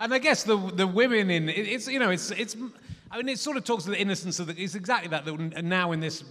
And 0.00 0.14
I 0.14 0.18
guess 0.18 0.44
the 0.44 0.56
the 0.56 0.86
women 0.86 1.30
in 1.30 1.48
it's 1.48 1.88
you 1.88 1.98
know 1.98 2.10
it's 2.10 2.30
it's 2.30 2.56
I 3.10 3.16
mean 3.16 3.28
it 3.28 3.40
sort 3.40 3.56
of 3.56 3.64
talks 3.64 3.84
to 3.84 3.90
the 3.90 4.00
innocence 4.00 4.38
of 4.38 4.46
the 4.46 4.54
it's 4.56 4.76
exactly 4.76 5.08
that 5.08 5.24
that 5.24 5.64
now 5.64 5.90
in 5.90 6.00
this 6.00 6.22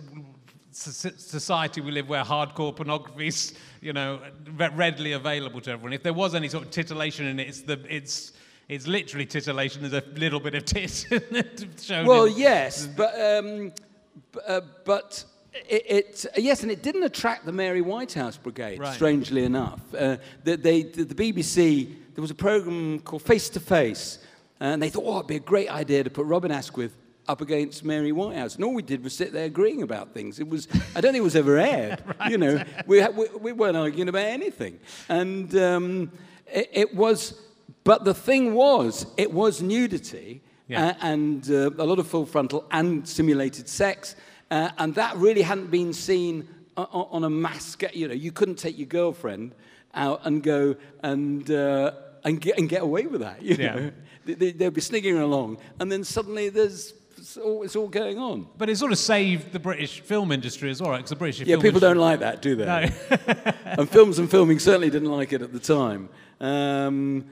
society 0.71 1.81
we 1.81 1.91
live 1.91 2.07
where 2.07 2.23
hardcore 2.23 2.73
pornography 2.73 3.27
is 3.27 3.53
you 3.81 3.91
know 3.91 4.21
readily 4.55 5.11
available 5.11 5.59
to 5.59 5.71
everyone. 5.71 5.91
If 5.91 6.03
there 6.03 6.13
was 6.13 6.33
any 6.33 6.47
sort 6.47 6.63
of 6.63 6.71
titillation 6.71 7.25
in 7.25 7.39
it, 7.41 7.49
it's 7.49 7.61
the 7.61 7.83
it's 7.89 8.31
it's 8.69 8.87
literally 8.87 9.25
titillation. 9.25 9.81
There's 9.81 9.93
a 10.03 10.19
little 10.19 10.39
bit 10.39 10.55
of 10.55 10.65
tit 10.65 11.05
shown. 11.81 12.05
Well, 12.05 12.25
in- 12.25 12.37
yes, 12.37 12.87
but 12.97 13.19
um, 13.19 13.69
b- 14.31 14.39
uh, 14.47 14.61
but 14.85 15.23
it, 15.53 15.85
it 15.87 16.25
yes, 16.37 16.63
and 16.63 16.71
it 16.71 16.83
didn't 16.83 17.03
attract 17.03 17.45
the 17.45 17.51
Mary 17.51 17.81
Whitehouse 17.81 18.37
Brigade. 18.37 18.79
Right. 18.79 18.93
Strangely 18.93 19.43
enough, 19.43 19.81
uh, 19.97 20.17
they, 20.43 20.55
they, 20.55 20.83
the, 20.83 21.03
the 21.03 21.15
BBC 21.33 21.95
there 22.15 22.21
was 22.21 22.31
a 22.31 22.35
program 22.35 22.99
called 22.99 23.21
Face 23.21 23.47
to 23.49 23.59
Face, 23.59 24.19
and 24.59 24.81
they 24.81 24.89
thought, 24.89 25.03
oh, 25.05 25.17
it'd 25.17 25.27
be 25.27 25.35
a 25.35 25.39
great 25.39 25.69
idea 25.69 26.03
to 26.03 26.09
put 26.09 26.25
Robin 26.25 26.51
Askwith 26.51 26.97
up 27.27 27.41
against 27.41 27.85
Mary 27.85 28.11
Whitehouse. 28.11 28.55
And 28.55 28.63
all 28.63 28.73
we 28.73 28.81
did 28.81 29.03
was 29.03 29.13
sit 29.15 29.33
there 29.33 29.45
agreeing 29.45 29.83
about 29.83 30.13
things. 30.13 30.39
It 30.39 30.49
was 30.49 30.67
I 30.95 31.01
don't 31.01 31.11
think 31.11 31.21
it 31.21 31.23
was 31.23 31.35
ever 31.35 31.57
aired. 31.57 32.03
You 32.29 32.37
know, 32.37 32.63
we, 32.85 33.07
we 33.09 33.27
we 33.39 33.51
weren't 33.53 33.77
arguing 33.77 34.09
about 34.09 34.25
anything, 34.25 34.79
and 35.07 35.55
um, 35.55 36.11
it, 36.51 36.69
it 36.73 36.95
was. 36.95 37.39
But 37.87 38.03
the 38.03 38.13
thing 38.13 38.53
was, 38.53 39.05
it 39.15 39.31
was 39.31 39.61
nudity 39.61 40.41
Yeah. 40.67 40.89
a- 41.01 41.05
and 41.05 41.49
uh, 41.49 41.71
a 41.85 41.85
lot 41.91 41.99
of 41.99 42.07
full 42.07 42.25
frontal 42.25 42.65
and 42.71 43.07
simulated 43.07 43.69
sex, 43.69 44.15
uh, 44.51 44.69
and 44.77 44.93
that 44.95 45.15
really 45.15 45.41
hadn't 45.51 45.71
been 45.71 45.93
seen 45.93 46.33
o- 46.75 47.07
on 47.15 47.23
a 47.23 47.29
mass 47.29 47.63
scale. 47.65 47.91
You 47.93 48.07
know, 48.09 48.13
you 48.25 48.31
couldn't 48.33 48.57
take 48.65 48.77
your 48.77 48.87
girlfriend 48.99 49.55
out 49.93 50.19
and 50.25 50.43
go 50.43 50.75
and 51.01 51.49
uh, 51.49 51.91
and 52.25 52.41
get 52.41 52.57
and 52.59 52.67
get 52.67 52.81
away 52.81 53.03
with 53.07 53.21
that. 53.21 53.41
You 53.41 53.55
Yeah. 53.55 53.75
know, 53.75 53.91
they, 54.25 54.33
they, 54.41 54.51
they'd 54.51 54.73
be 54.73 54.81
sneaking 54.81 55.17
along, 55.17 55.57
and 55.79 55.89
then 55.91 56.03
suddenly 56.03 56.49
there's 56.49 56.93
it's 57.17 57.37
all, 57.37 57.63
it's 57.63 57.75
all 57.77 57.87
going 57.87 58.19
on. 58.19 58.47
But 58.57 58.69
it 58.69 58.77
sort 58.77 58.91
of 58.91 58.97
saved 58.99 59.51
the 59.53 59.59
British 59.59 60.01
film 60.01 60.31
industry 60.31 60.69
as 60.69 60.81
well, 60.81 60.95
because 60.97 61.09
the 61.09 61.15
British 61.15 61.47
Yeah, 61.47 61.61
people 61.61 61.79
don't 61.79 61.97
like 62.09 62.19
that, 62.19 62.41
do 62.41 62.55
they? 62.57 62.65
No. 62.65 63.53
and 63.79 63.89
films 63.89 64.19
and 64.19 64.29
filming 64.29 64.59
certainly 64.59 64.89
didn't 64.89 65.11
like 65.19 65.31
it 65.33 65.41
at 65.41 65.51
the 65.53 65.59
time. 65.77 66.09
Um, 66.41 67.25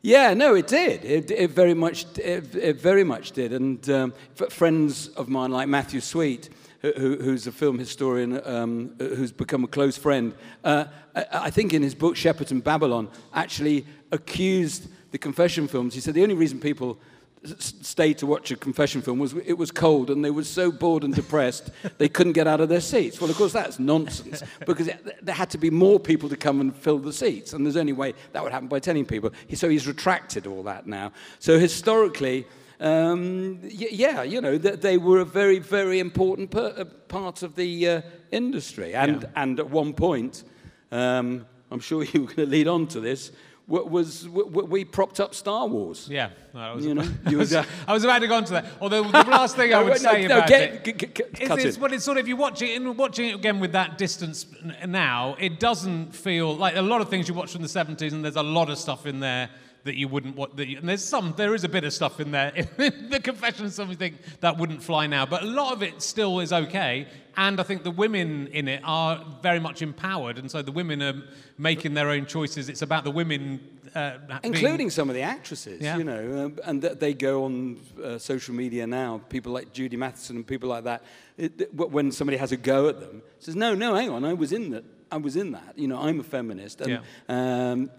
Yeah, 0.00 0.34
no, 0.34 0.54
it 0.54 0.68
did. 0.68 1.04
It, 1.04 1.30
it 1.30 1.50
very 1.50 1.74
much, 1.74 2.06
it, 2.18 2.54
it 2.54 2.76
very 2.80 3.04
much 3.04 3.32
did. 3.32 3.52
And 3.52 3.88
um, 3.90 4.14
friends 4.50 5.08
of 5.08 5.28
mine, 5.28 5.50
like 5.50 5.68
Matthew 5.68 6.00
Sweet, 6.00 6.50
who, 6.82 6.92
who- 6.92 7.16
who's 7.16 7.46
a 7.48 7.52
film 7.52 7.78
historian, 7.78 8.40
um, 8.46 8.94
who's 8.98 9.32
become 9.32 9.64
a 9.64 9.68
close 9.68 9.98
friend, 9.98 10.34
uh, 10.64 10.84
I, 11.16 11.24
I 11.32 11.50
think 11.50 11.74
in 11.74 11.82
his 11.82 11.94
book 11.96 12.14
Shepperton 12.14 12.62
Babylon, 12.62 13.08
actually 13.34 13.84
accused 14.12 14.88
the 15.10 15.18
confession 15.18 15.66
films. 15.66 15.94
He 15.94 16.00
said 16.00 16.14
the 16.14 16.22
only 16.22 16.36
reason 16.36 16.60
people 16.60 16.98
s- 17.44 17.74
stayed 17.82 18.18
to 18.18 18.26
watch 18.26 18.50
a 18.50 18.56
confession 18.56 19.02
film 19.02 19.18
was 19.18 19.34
it 19.46 19.54
was 19.58 19.70
cold 19.70 20.10
and 20.10 20.24
they 20.24 20.30
were 20.30 20.44
so 20.44 20.70
bored 20.72 21.04
and 21.04 21.14
depressed 21.14 21.70
they 21.98 22.08
couldn't 22.08 22.32
get 22.34 22.46
out 22.46 22.60
of 22.60 22.68
their 22.68 22.80
seats. 22.80 23.20
Well, 23.20 23.30
of 23.30 23.36
course, 23.36 23.52
that's 23.52 23.78
nonsense 23.78 24.42
because 24.66 24.88
it, 24.88 25.24
there 25.24 25.34
had 25.34 25.50
to 25.50 25.58
be 25.58 25.70
more 25.70 25.98
people 26.00 26.28
to 26.28 26.36
come 26.36 26.60
and 26.60 26.74
fill 26.74 26.98
the 26.98 27.12
seats, 27.12 27.52
and 27.52 27.64
there's 27.64 27.76
only 27.76 27.92
way 27.92 28.14
that 28.32 28.42
would 28.42 28.52
happen 28.52 28.68
by 28.68 28.78
telling 28.80 29.04
people. 29.06 29.30
So 29.54 29.68
he's 29.68 29.86
retracted 29.86 30.46
all 30.46 30.62
that 30.64 30.86
now. 30.86 31.12
So 31.38 31.58
historically, 31.58 32.46
um, 32.80 33.58
yeah, 33.62 34.22
you 34.22 34.40
know, 34.40 34.56
th- 34.58 34.80
they 34.80 34.98
were 34.98 35.18
a 35.20 35.24
very, 35.24 35.58
very 35.58 35.98
important 35.98 36.54
uh, 36.54 36.84
part 37.08 37.42
of 37.42 37.54
the 37.56 37.88
uh, 37.88 38.02
industry. 38.30 38.94
And, 38.94 39.22
Yeah. 39.22 39.28
and 39.36 39.58
at 39.58 39.68
one 39.70 39.92
point, 39.94 40.44
um, 40.92 41.44
I'm 41.70 41.80
sure 41.80 42.04
you 42.12 42.20
were 42.22 42.26
going 42.26 42.36
to 42.36 42.46
lead 42.46 42.68
on 42.68 42.86
to 42.88 43.00
this, 43.00 43.32
was 43.68 44.22
w- 44.22 44.46
w- 44.48 44.66
we 44.66 44.84
propped 44.84 45.20
up 45.20 45.34
Star 45.34 45.66
Wars. 45.66 46.08
Yeah, 46.10 46.30
no, 46.54 46.60
I 46.60 46.72
was, 46.72 46.86
You 46.86 46.94
know, 46.94 47.02
I, 47.26 47.30
you 47.30 47.36
was, 47.38 47.54
was, 47.54 47.66
I 47.86 47.92
was 47.92 48.02
about 48.02 48.20
to 48.20 48.26
go 48.26 48.34
on 48.36 48.44
to 48.46 48.52
that. 48.52 48.64
Although 48.80 49.02
the 49.04 49.10
last 49.28 49.56
thing 49.56 49.74
I 49.74 49.82
would 49.82 49.90
no, 49.90 49.96
say 49.96 50.26
no, 50.26 50.36
about 50.38 50.48
get- 50.48 50.88
it 50.88 50.98
get- 50.98 51.14
get- 51.14 51.50
is 51.66 51.76
in. 51.76 51.80
but 51.80 51.92
it's 51.92 52.04
sort 52.04 52.16
of 52.16 52.22
if 52.24 52.28
you 52.28 52.36
watch 52.36 52.62
it 52.62 52.74
and 52.76 52.96
watching 52.96 53.28
it 53.28 53.34
again 53.34 53.60
with 53.60 53.72
that 53.72 53.98
distance 53.98 54.46
now, 54.86 55.36
it 55.38 55.60
doesn't 55.60 56.14
feel 56.14 56.56
like 56.56 56.76
a 56.76 56.82
lot 56.82 57.00
of 57.02 57.08
things 57.10 57.28
you 57.28 57.34
watch 57.34 57.52
from 57.52 57.62
the 57.62 57.68
70s, 57.68 58.12
and 58.12 58.24
there's 58.24 58.36
a 58.36 58.42
lot 58.42 58.70
of 58.70 58.78
stuff 58.78 59.04
in 59.06 59.20
there 59.20 59.50
that 59.88 59.96
you 59.96 60.06
wouldn't 60.08 60.36
want. 60.36 60.56
That 60.56 60.68
you, 60.68 60.78
and 60.78 60.88
there's 60.88 61.04
some, 61.04 61.34
there 61.36 61.54
is 61.54 61.64
a 61.64 61.68
bit 61.68 61.84
of 61.84 61.92
stuff 61.92 62.20
in 62.20 62.30
there 62.30 62.52
in 62.78 63.10
the 63.10 63.20
confession 63.20 63.64
of 63.66 63.72
something 63.72 64.14
that 64.40 64.56
wouldn't 64.58 64.82
fly 64.82 65.06
now, 65.06 65.26
but 65.26 65.42
a 65.42 65.46
lot 65.46 65.72
of 65.72 65.82
it 65.82 66.00
still 66.02 66.40
is 66.40 66.52
okay. 66.52 67.06
And 67.36 67.60
I 67.60 67.62
think 67.62 67.82
the 67.84 67.90
women 67.92 68.48
in 68.48 68.66
it 68.68 68.80
are 68.84 69.24
very 69.42 69.60
much 69.60 69.80
empowered, 69.82 70.38
and 70.38 70.50
so 70.50 70.60
the 70.62 70.72
women 70.72 71.02
are 71.02 71.22
making 71.56 71.94
their 71.94 72.10
own 72.10 72.26
choices. 72.26 72.68
It's 72.68 72.82
about 72.82 73.04
the 73.04 73.10
women, 73.12 73.60
uh, 73.94 74.18
being- 74.42 74.54
Including 74.54 74.90
some 74.90 75.08
of 75.08 75.14
the 75.14 75.22
actresses, 75.22 75.80
Yeah. 75.80 75.96
you 75.98 76.04
know, 76.04 76.44
um, 76.46 76.58
and 76.64 76.82
th- 76.82 76.98
they 76.98 77.14
go 77.14 77.44
on 77.44 77.80
uh, 78.04 78.18
social 78.18 78.54
media 78.54 78.86
now. 78.86 79.20
People 79.28 79.52
like 79.52 79.72
Judy 79.72 79.96
Matheson 79.96 80.36
and 80.36 80.46
people 80.46 80.68
like 80.68 80.84
that. 80.84 81.02
It, 81.36 81.72
when 81.74 82.10
somebody 82.12 82.36
has 82.38 82.50
a 82.52 82.56
go 82.56 82.88
at 82.88 82.98
them, 83.00 83.22
says, 83.38 83.54
"No, 83.54 83.74
no, 83.74 83.94
hang 83.94 84.10
on, 84.10 84.24
I 84.24 84.32
was 84.34 84.52
in 84.52 84.70
that. 84.72 84.84
I 85.12 85.16
was 85.18 85.36
in 85.36 85.52
that. 85.52 85.72
You 85.76 85.86
know, 85.88 85.98
I'm 85.98 86.18
a 86.18 86.24
feminist." 86.24 86.80
And, 86.80 87.00
um, 87.28 87.90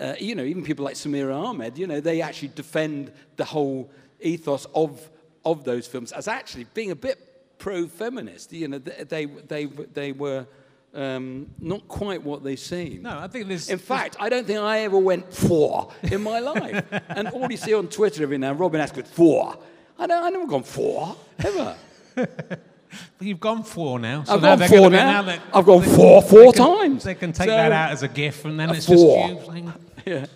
uh, 0.00 0.14
you 0.18 0.34
know, 0.34 0.44
even 0.44 0.62
people 0.62 0.84
like 0.84 0.94
Samira 0.94 1.34
Ahmed, 1.34 1.78
you 1.78 1.86
know, 1.86 2.00
they 2.00 2.20
actually 2.20 2.48
defend 2.48 3.12
the 3.36 3.44
whole 3.44 3.90
ethos 4.20 4.66
of 4.74 5.10
of 5.44 5.64
those 5.64 5.86
films 5.86 6.12
as 6.12 6.26
actually 6.26 6.64
being 6.74 6.90
a 6.90 6.96
bit 6.96 7.58
pro-feminist. 7.58 8.52
You 8.52 8.68
know, 8.68 8.78
th- 8.78 9.08
they 9.08 9.26
they 9.26 9.64
they 9.66 10.12
were. 10.12 10.46
Um, 10.94 11.48
not 11.58 11.86
quite 11.88 12.22
what 12.22 12.42
they 12.42 12.56
seem. 12.56 13.02
No, 13.02 13.18
I 13.18 13.28
think 13.28 13.48
there's. 13.48 13.68
In 13.68 13.78
fact, 13.78 14.16
I 14.18 14.30
don't 14.30 14.46
think 14.46 14.60
I 14.60 14.78
ever 14.78 14.96
went 14.96 15.30
for 15.30 15.92
in 16.04 16.22
my 16.22 16.38
life. 16.38 16.86
and 17.10 17.28
all 17.28 17.50
you 17.50 17.58
see 17.58 17.74
on 17.74 17.88
Twitter 17.88 18.22
every 18.22 18.38
now, 18.38 18.54
Robin 18.54 18.80
Askwith, 18.80 19.06
for. 19.06 19.58
I 19.98 20.06
don't, 20.06 20.22
I've 20.22 20.32
never 20.32 20.46
gone 20.46 20.62
for, 20.62 21.14
ever. 21.44 21.76
You've 23.20 23.40
gone 23.40 23.62
four 23.62 23.98
now. 23.98 24.24
So 24.24 24.34
I've 24.34 24.42
now 24.42 24.56
gone 24.56 24.68
four 24.68 24.90
now. 24.90 25.22
they- 25.22 25.40
I've 25.52 25.64
gone 25.66 25.82
they- 25.82 25.94
four 25.96 26.22
four 26.22 26.52
they 26.52 26.58
can- 26.58 26.78
times. 26.78 27.04
They 27.04 27.14
can 27.14 27.32
take 27.32 27.48
So- 27.48 27.56
that 27.56 27.72
out 27.72 27.90
as 27.92 28.02
a 28.02 28.08
gift, 28.08 28.44
and 28.44 28.58
then 28.58 28.70
it's 28.70 28.86
four. 28.86 29.28
just 29.28 29.46
you 29.46 29.52
saying, 29.52 29.72
Yeah. 30.06 30.26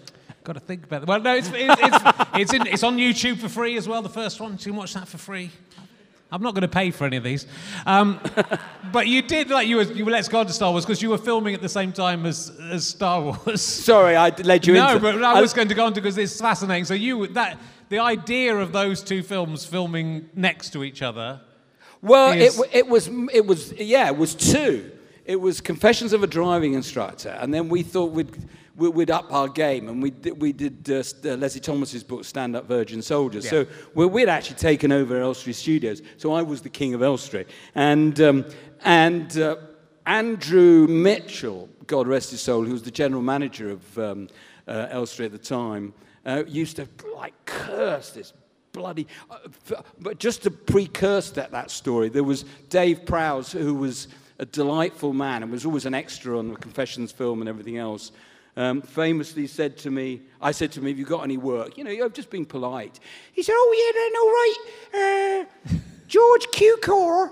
"Got 0.45 0.55
to 0.55 0.61
think 0.61 0.85
about 0.85 1.03
it." 1.03 1.09
Well, 1.09 1.21
no, 1.21 1.35
it's 1.37 1.51
it's 1.53 1.75
it's, 1.83 2.05
it's, 2.35 2.53
in, 2.55 2.67
it's 2.67 2.83
on 2.83 2.97
YouTube 2.97 3.39
for 3.39 3.49
free 3.49 3.77
as 3.77 3.87
well. 3.89 4.03
The 4.03 4.09
first 4.09 4.41
one, 4.41 4.59
so 4.59 4.67
you 4.67 4.73
can 4.73 4.79
watch 4.79 4.95
that 4.95 5.07
for 5.09 5.19
free. 5.19 5.51
I'm 6.33 6.43
not 6.43 6.55
going 6.55 6.63
to 6.63 6.69
pay 6.69 6.93
for 6.93 7.07
any 7.07 7.17
of 7.17 7.25
these, 7.25 7.45
um, 7.87 8.21
but 8.93 9.09
you 9.09 9.21
did 9.21 9.51
like 9.51 9.67
you 9.67 9.77
were 9.77 9.83
you 9.83 10.05
were 10.05 10.13
Let's 10.13 10.29
Go 10.29 10.45
to 10.45 10.53
Star 10.53 10.71
Wars 10.71 10.85
because 10.87 11.03
you 11.03 11.11
were 11.11 11.19
filming 11.19 11.55
at 11.55 11.61
the 11.61 11.69
same 11.69 11.93
time 11.93 12.25
as 12.25 12.53
as 12.71 12.87
Star 12.87 13.21
Wars. 13.21 13.61
Sorry, 13.61 14.15
I 14.15 14.29
led 14.29 14.65
you 14.65 14.75
no, 14.75 14.93
into 14.93 15.01
No, 15.03 15.13
but 15.19 15.25
I 15.25 15.41
was 15.41 15.53
going 15.53 15.67
to 15.69 15.75
go 15.75 15.85
on 15.87 15.93
to 15.95 16.01
because 16.01 16.17
it's 16.19 16.41
fascinating. 16.41 16.85
So 16.85 16.95
you 16.95 17.27
that 17.29 17.59
the 17.89 17.99
idea 17.99 18.57
of 18.57 18.71
those 18.71 19.03
two 19.03 19.25
films 19.25 19.65
filming 19.65 20.29
next 20.35 20.71
to 20.75 20.85
each 20.85 21.03
other. 21.03 21.41
Well, 22.03 22.33
it, 22.33 22.39
is- 22.41 22.63
it 22.73 22.87
was, 22.89 23.09
it 23.33 23.47
was, 23.47 23.73
yeah, 23.75 24.07
it 24.09 24.17
was 24.17 24.35
two. 24.35 24.91
It 25.27 25.37
was 25.41 25.61
Confessions 25.61 26.13
of 26.13 26.23
a 26.23 26.27
Driving 26.27 26.75
Instructor, 26.75 27.37
and 27.41 27.53
then 27.53 27.69
we 27.69 27.83
thought 27.83 28.13
we'd, 28.13 28.31
we- 28.75 28.89
we'd 28.89 29.11
up 29.11 29.33
our 29.33 29.49
game, 29.49 29.89
and 29.89 30.03
we 30.03 30.11
did, 30.11 30.41
we 30.41 30.53
did 30.53 30.89
uh, 30.91 31.03
uh, 31.25 31.35
Leslie 31.37 31.61
Thomas's 31.61 32.03
book, 32.03 32.25
Stand 32.25 32.57
Up 32.57 32.67
Virgin 32.67 33.03
Soldiers. 33.03 33.49
So 33.49 33.67
we 33.95 34.07
we'd 34.07 34.29
actually 34.29 34.57
taken 34.57 34.93
over 34.93 35.21
Elstree 35.21 35.53
Studios, 35.53 36.01
so 36.17 36.33
I 36.33 36.43
was 36.43 36.63
the 36.63 36.71
king 36.71 36.95
of 36.95 37.03
Elstree. 37.03 37.45
And, 37.75 38.19
um, 38.21 38.45
and 38.83 39.37
uh, 39.39 39.57
Andrew 40.07 40.87
Mitchell, 40.89 41.69
God 41.87 42.09
rest 42.09 42.31
his 42.31 42.41
soul, 42.41 42.65
who 42.65 42.73
was 42.73 42.83
the 42.83 42.91
general 42.91 43.23
manager 43.23 43.71
of 43.71 43.99
um, 43.99 44.29
uh, 44.67 44.89
Elstree 44.91 45.27
at 45.27 45.33
the 45.33 45.39
time, 45.39 45.93
uh, 46.25 46.45
used 46.47 46.77
to 46.77 46.89
like 47.15 47.35
curse 47.45 48.11
this 48.11 48.33
bloody. 48.73 49.07
Uh, 49.31 49.39
but 50.01 50.19
just 50.19 50.43
to 50.45 50.51
precurse 50.51 51.31
that, 51.33 51.51
that 51.53 51.71
story, 51.71 52.09
there 52.09 52.25
was 52.25 52.45
Dave 52.69 53.05
Prowse, 53.05 53.53
who 53.53 53.75
was 53.75 54.09
a 54.39 54.47
delightful 54.47 55.13
man 55.13 55.43
and 55.43 55.53
was 55.53 55.67
always 55.67 55.87
an 55.87 55.95
extra 55.95 56.39
on 56.39 56.49
the 56.49 56.57
Confessions 56.57 57.13
film 57.13 57.41
and 57.41 57.49
everything 57.49 57.77
else. 57.77 58.13
Um, 58.57 58.83
famously 58.83 59.47
said 59.47 59.77
to 59.79 59.91
me, 59.91 60.23
I 60.41 60.51
said 60.51 60.73
to 60.73 60.81
him, 60.81 60.87
Have 60.87 60.99
you 60.99 61.05
got 61.05 61.23
any 61.23 61.37
work? 61.37 61.79
You 61.79 61.85
know, 61.85 62.05
I've 62.05 62.13
just 62.13 62.31
been 62.31 62.45
polite. 62.45 62.99
He 63.33 63.43
said, 63.43 63.55
Oh, 63.57 63.75
yeah, 63.77 63.93
then, 64.01 64.17
all 64.21 64.31
right. 64.33 65.77
Uh, 65.77 65.81
George 66.09 66.47
Cukor. 66.53 67.31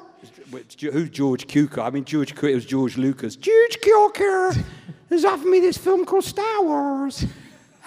Who's 0.93 1.11
George 1.11 1.47
Cukor? 1.47 1.85
I 1.85 1.91
mean, 1.91 2.05
George, 2.05 2.33
it 2.33 2.55
was 2.55 2.65
George 2.65 2.97
Lucas. 2.97 3.37
George 3.37 3.79
Cukor 3.81 4.65
has 5.11 5.25
offered 5.25 5.49
me 5.49 5.61
this 5.61 5.77
film 5.77 6.05
called 6.05 6.25
Star 6.25 6.63
Wars. 6.63 7.25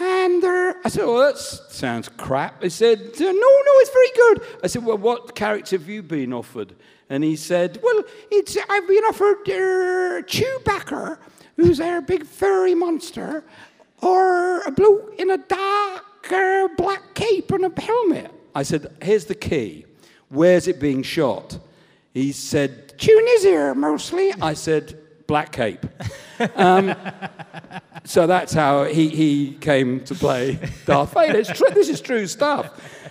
And 0.01 0.43
uh, 0.43 0.73
I 0.83 0.89
said, 0.89 1.05
well, 1.05 1.27
that 1.27 1.37
sounds 1.37 2.09
crap. 2.09 2.63
He 2.63 2.69
said, 2.69 2.99
no, 3.19 3.31
no, 3.31 3.73
it's 3.81 3.91
very 3.91 4.11
good. 4.15 4.59
I 4.63 4.67
said, 4.67 4.83
well, 4.83 4.97
what 4.97 5.35
character 5.35 5.77
have 5.77 5.87
you 5.87 6.01
been 6.01 6.33
offered? 6.33 6.73
And 7.07 7.23
he 7.23 7.35
said, 7.35 7.79
well, 7.83 8.03
it's, 8.31 8.57
I've 8.67 8.87
been 8.87 9.03
offered 9.03 9.41
uh, 9.47 10.23
Chewbacca, 10.25 11.19
who's 11.55 11.79
a 11.79 12.01
big 12.01 12.25
furry 12.25 12.73
monster, 12.73 13.43
or 14.01 14.61
a 14.61 14.71
bloke 14.71 15.13
in 15.19 15.29
a 15.29 15.37
dark 15.37 16.31
uh, 16.31 16.67
black 16.77 17.13
cape 17.13 17.51
and 17.51 17.65
a 17.65 17.81
helmet. 17.81 18.31
I 18.55 18.63
said, 18.63 18.91
here's 19.03 19.25
the 19.25 19.35
key. 19.35 19.85
Where's 20.29 20.67
it 20.67 20.79
being 20.79 21.03
shot? 21.03 21.59
He 22.11 22.31
said, 22.31 22.97
Tunisia 22.97 23.75
mostly. 23.75 24.33
I 24.41 24.55
said, 24.55 24.97
black 25.27 25.51
cape. 25.51 25.85
Um, 26.55 26.95
so 28.03 28.27
that's 28.27 28.53
how 28.53 28.85
he, 28.85 29.09
he 29.09 29.53
came 29.61 30.03
to 30.05 30.15
play 30.15 30.59
Darth 30.85 31.13
Vader. 31.13 31.39
It's 31.39 31.51
true, 31.51 31.69
this 31.73 31.89
is 31.89 32.01
true 32.01 32.27
stuff. 32.27 32.69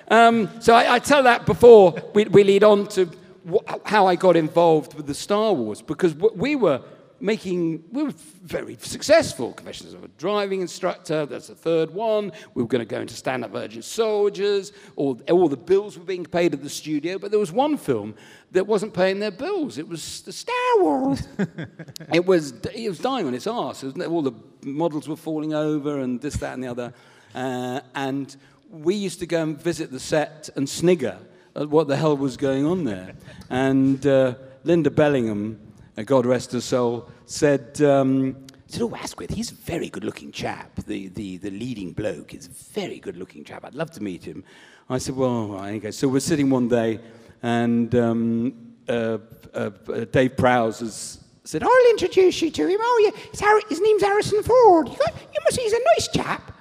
Um, 0.08 0.50
so 0.60 0.74
I, 0.74 0.94
I 0.94 0.98
tell 0.98 1.22
that 1.22 1.46
before 1.46 1.94
we, 2.14 2.24
we 2.24 2.42
lead 2.44 2.64
on 2.64 2.86
to 2.88 3.08
wh- 3.50 3.76
how 3.84 4.06
I 4.06 4.16
got 4.16 4.36
involved 4.36 4.94
with 4.94 5.06
the 5.06 5.14
Star 5.14 5.52
Wars, 5.52 5.82
because 5.82 6.14
we 6.14 6.56
were 6.56 6.82
making, 7.20 7.84
we 7.92 8.02
were 8.02 8.14
very 8.42 8.76
successful. 8.80 9.52
Confessions 9.52 9.94
of 9.94 10.04
a 10.04 10.08
Driving 10.08 10.60
Instructor, 10.60 11.26
that's 11.26 11.48
the 11.48 11.54
third 11.54 11.90
one. 11.92 12.32
We 12.54 12.62
were 12.62 12.68
going 12.68 12.80
to 12.80 12.86
go 12.86 13.00
into 13.00 13.14
Stand 13.14 13.44
Up 13.44 13.50
Virgin 13.50 13.82
Soldiers. 13.82 14.72
All, 14.96 15.20
all 15.30 15.48
the 15.48 15.56
bills 15.56 15.98
were 15.98 16.04
being 16.04 16.24
paid 16.24 16.54
at 16.54 16.62
the 16.62 16.70
studio, 16.70 17.18
but 17.18 17.30
there 17.30 17.40
was 17.40 17.52
one 17.52 17.76
film 17.76 18.14
that 18.52 18.66
wasn't 18.66 18.94
paying 18.94 19.18
their 19.18 19.30
bills. 19.30 19.78
It 19.78 19.88
was 19.88 20.22
the 20.22 20.32
Star 20.32 20.54
Wars. 20.78 21.26
it 22.12 22.24
was 22.24 22.52
it 22.74 22.88
was 22.88 22.98
dying 22.98 23.26
on 23.26 23.34
its 23.34 23.46
arse. 23.46 23.84
It 23.84 23.98
all 24.06 24.22
the 24.22 24.34
models 24.64 25.08
were 25.08 25.16
falling 25.16 25.54
over 25.54 26.00
and 26.00 26.20
this, 26.20 26.34
that, 26.36 26.54
and 26.54 26.64
the 26.64 26.68
other. 26.68 26.92
Uh, 27.34 27.80
and 27.94 28.36
we 28.70 28.94
used 28.94 29.20
to 29.20 29.26
go 29.26 29.42
and 29.42 29.60
visit 29.60 29.90
the 29.90 30.00
set 30.00 30.48
and 30.56 30.68
snigger 30.68 31.18
at 31.56 31.68
what 31.68 31.88
the 31.88 31.96
hell 31.96 32.16
was 32.16 32.36
going 32.36 32.64
on 32.66 32.84
there. 32.84 33.12
And 33.48 34.04
uh, 34.06 34.34
Linda 34.64 34.90
Bellingham, 34.90 35.60
God 36.04 36.26
rest 36.26 36.52
her 36.52 36.60
soul, 36.60 37.08
said. 37.26 37.80
Um, 37.82 38.36
said, 38.66 38.82
oh, 38.82 38.94
Askwith, 38.94 39.30
he's 39.30 39.50
a 39.50 39.54
very 39.54 39.88
good-looking 39.88 40.30
chap. 40.30 40.70
The, 40.86 41.08
the, 41.08 41.38
the 41.38 41.50
leading 41.50 41.92
bloke 41.92 42.34
is 42.34 42.46
a 42.46 42.50
very 42.72 43.00
good-looking 43.00 43.42
chap. 43.42 43.64
I'd 43.64 43.74
love 43.74 43.90
to 43.92 44.02
meet 44.02 44.22
him. 44.22 44.44
I 44.88 44.98
said, 44.98 45.16
well, 45.16 45.54
okay. 45.60 45.90
So 45.90 46.06
we're 46.06 46.20
sitting 46.20 46.50
one 46.50 46.68
day, 46.68 47.00
and 47.42 47.92
um, 47.96 48.74
uh, 48.88 49.18
uh, 49.52 49.70
uh, 49.88 50.04
Dave 50.12 50.36
Prowse 50.36 50.78
has 50.80 51.18
said, 51.42 51.64
I'll 51.64 51.90
introduce 51.90 52.40
you 52.42 52.50
to 52.52 52.66
him. 52.68 52.78
Oh, 52.80 53.12
yeah, 53.12 53.44
Har- 53.44 53.62
his 53.68 53.80
name's 53.80 54.02
Harrison 54.02 54.42
Ford. 54.44 54.88
You, 54.88 54.96
got, 54.96 55.14
you 55.14 55.40
must 55.44 55.58
he's 55.58 55.72
a 55.72 55.80
nice 55.96 56.08
chap. 56.08 56.56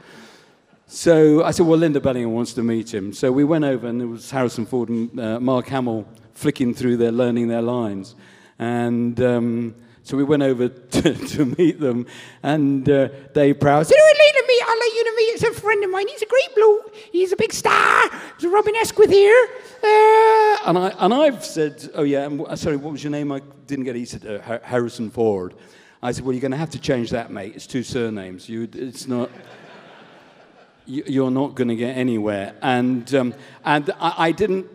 So 0.88 1.44
I 1.44 1.52
said, 1.52 1.68
well, 1.68 1.78
Linda 1.78 2.00
Bellingham 2.00 2.34
wants 2.34 2.54
to 2.54 2.64
meet 2.64 2.92
him. 2.92 3.14
So 3.14 3.32
we 3.32 3.44
went 3.44 3.66
over, 3.66 3.88
and 3.88 4.02
there 4.02 4.08
was 4.08 4.32
Harrison 4.32 4.66
Ford 4.66 4.90
and 4.90 5.20
uh, 5.20 5.40
Mark 5.40 5.68
Hamill 5.68 6.08
flicking 6.34 6.74
through 6.74 6.98
their, 6.98 7.12
learning 7.12 7.50
their 7.50 7.62
lines. 7.62 8.16
And 8.60 9.20
um, 9.22 9.76
so 10.04 10.18
we 10.18 10.24
went 10.24 10.44
over 10.44 10.68
to, 11.00 11.14
to 11.14 11.46
meet 11.58 11.80
them, 11.80 12.06
and 12.44 12.88
uh, 12.90 13.08
Dave 13.34 13.60
Prowse 13.60 13.88
said, 13.88 13.98
oh, 13.98 14.14
Lena, 14.20 14.48
me, 14.48 14.60
I'll 14.68 14.78
let 14.78 14.94
you 14.94 15.16
meet. 15.16 15.24
It's 15.34 15.44
a 15.44 15.62
friend 15.62 15.84
of 15.84 15.90
mine. 15.92 16.08
He's 16.08 16.22
a 16.22 16.26
great 16.26 16.56
bloke. 16.56 16.96
He's 17.12 17.32
a 17.32 17.36
big 17.36 17.54
star. 17.54 18.06
A 18.06 18.48
Robin 18.48 18.76
Askwith 18.76 19.10
here. 19.10 19.48
Uh, 19.84 20.58
and, 20.66 20.78
I, 20.78 20.96
and 21.00 21.14
I've 21.14 21.46
said, 21.46 21.90
oh, 21.94 22.04
yeah, 22.04 22.26
and, 22.26 22.60
sorry, 22.60 22.78
what 22.78 22.92
was 22.92 23.04
your 23.04 23.12
name? 23.12 23.32
I 23.32 23.42
didn't 23.68 23.86
get 23.86 23.96
it. 23.96 24.00
He 24.00 24.06
said, 24.06 24.26
uh, 24.26 24.60
Harrison 24.64 25.10
Ford. 25.10 25.54
I 26.02 26.12
said, 26.12 26.26
well, 26.26 26.34
you're 26.34 26.42
going 26.42 26.52
to 26.52 26.58
have 26.58 26.70
to 26.72 26.80
change 26.80 27.12
that, 27.12 27.32
mate. 27.32 27.54
It's 27.56 27.68
two 27.68 27.84
surnames. 27.84 28.48
You, 28.48 28.68
it's 28.74 29.08
not 29.08 29.30
you're 30.86 31.32
not 31.32 31.56
going 31.56 31.68
to 31.68 31.76
get 31.76 31.96
anywhere. 31.96 32.56
And, 32.62 33.14
um, 33.14 33.34
and 33.64 33.92
I, 34.00 34.14
I, 34.18 34.32
didn't, 34.32 34.68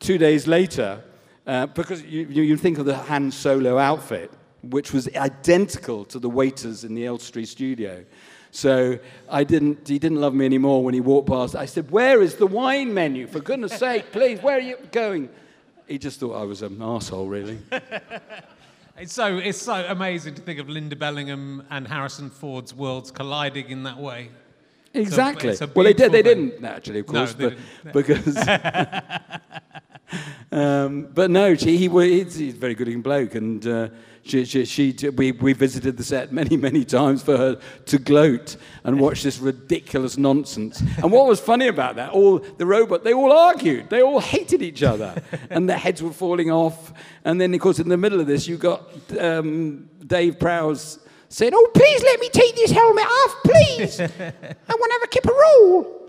two 0.00 0.18
days 0.18 0.46
later, 0.46 1.02
uh, 1.46 1.66
because 1.66 2.02
you, 2.02 2.26
you 2.26 2.56
think 2.56 2.78
of 2.78 2.86
the 2.86 2.96
Han 2.96 3.30
Solo 3.30 3.78
outfit, 3.78 4.32
which 4.62 4.92
was 4.92 5.08
identical 5.14 6.04
to 6.06 6.18
the 6.18 6.28
waiters 6.28 6.84
in 6.84 6.94
the 6.94 7.06
Elstree 7.06 7.44
studio. 7.44 8.04
So 8.50 8.98
I 9.28 9.44
didn't, 9.44 9.86
he 9.86 9.98
didn't 9.98 10.20
love 10.20 10.34
me 10.34 10.44
anymore 10.44 10.82
when 10.82 10.94
he 10.94 11.00
walked 11.00 11.28
past. 11.28 11.54
I 11.54 11.66
said, 11.66 11.90
Where 11.90 12.22
is 12.22 12.36
the 12.36 12.46
wine 12.46 12.92
menu? 12.92 13.26
For 13.26 13.40
goodness 13.40 13.78
sake, 13.78 14.10
please, 14.12 14.40
where 14.42 14.56
are 14.56 14.60
you 14.60 14.76
going? 14.90 15.28
He 15.86 15.98
just 15.98 16.18
thought 16.18 16.34
I 16.34 16.44
was 16.44 16.62
an 16.62 16.82
asshole, 16.82 17.28
really. 17.28 17.58
it's, 18.98 19.12
so, 19.12 19.38
it's 19.38 19.60
so 19.60 19.74
amazing 19.88 20.34
to 20.34 20.42
think 20.42 20.58
of 20.58 20.68
Linda 20.68 20.96
Bellingham 20.96 21.64
and 21.70 21.86
Harrison 21.86 22.30
Ford's 22.30 22.74
worlds 22.74 23.10
colliding 23.10 23.68
in 23.68 23.84
that 23.84 23.98
way. 23.98 24.30
Exactly. 24.94 25.54
well, 25.74 25.84
they 25.84 25.92
did. 25.92 26.10
They 26.10 26.22
didn't 26.22 26.64
actually, 26.64 27.00
of 27.00 27.06
course, 27.06 27.36
no, 27.38 27.54
but, 27.84 27.92
because. 27.92 28.34
um, 30.52 31.08
but 31.12 31.30
no, 31.30 31.54
she, 31.54 31.76
he, 31.76 31.88
he's, 31.88 32.34
he's 32.36 32.54
a 32.54 32.56
very 32.56 32.74
good-looking 32.74 33.02
bloke, 33.02 33.34
and 33.34 33.66
uh, 33.66 33.88
she, 34.22 34.44
she, 34.44 34.64
she, 34.64 35.08
we, 35.10 35.32
we 35.32 35.52
visited 35.52 35.96
the 35.96 36.04
set 36.04 36.32
many, 36.32 36.56
many 36.56 36.84
times 36.84 37.22
for 37.22 37.36
her 37.36 37.60
to 37.86 37.98
gloat 37.98 38.56
and 38.84 39.00
watch 39.00 39.22
this 39.22 39.38
ridiculous 39.38 40.16
nonsense. 40.18 40.80
And 40.80 41.12
what 41.12 41.26
was 41.26 41.40
funny 41.40 41.68
about 41.68 41.96
that, 41.96 42.10
all 42.10 42.38
the 42.38 42.66
robot, 42.66 43.04
they 43.04 43.12
all 43.12 43.32
argued. 43.32 43.88
They 43.88 44.02
all 44.02 44.20
hated 44.20 44.62
each 44.62 44.82
other, 44.82 45.22
and 45.50 45.68
their 45.68 45.78
heads 45.78 46.02
were 46.02 46.12
falling 46.12 46.50
off. 46.50 46.92
And 47.24 47.40
then, 47.40 47.54
of 47.54 47.60
course, 47.60 47.78
in 47.78 47.88
the 47.88 47.96
middle 47.96 48.20
of 48.20 48.26
this, 48.26 48.48
you 48.48 48.56
got 48.56 48.88
um, 49.18 49.88
Dave 50.04 50.38
Prowse 50.38 50.98
saying, 51.28 51.52
Oh, 51.54 51.70
please 51.74 52.02
let 52.02 52.20
me 52.20 52.28
take 52.28 52.54
this 52.56 52.70
helmet 52.70 53.04
off, 53.04 53.36
please. 53.44 54.00
I 54.00 54.06
want 54.06 54.92
to 54.92 54.92
have 54.92 55.02
a 55.02 55.08
kip 55.08 55.24
of 55.24 55.32
roll. 55.32 56.08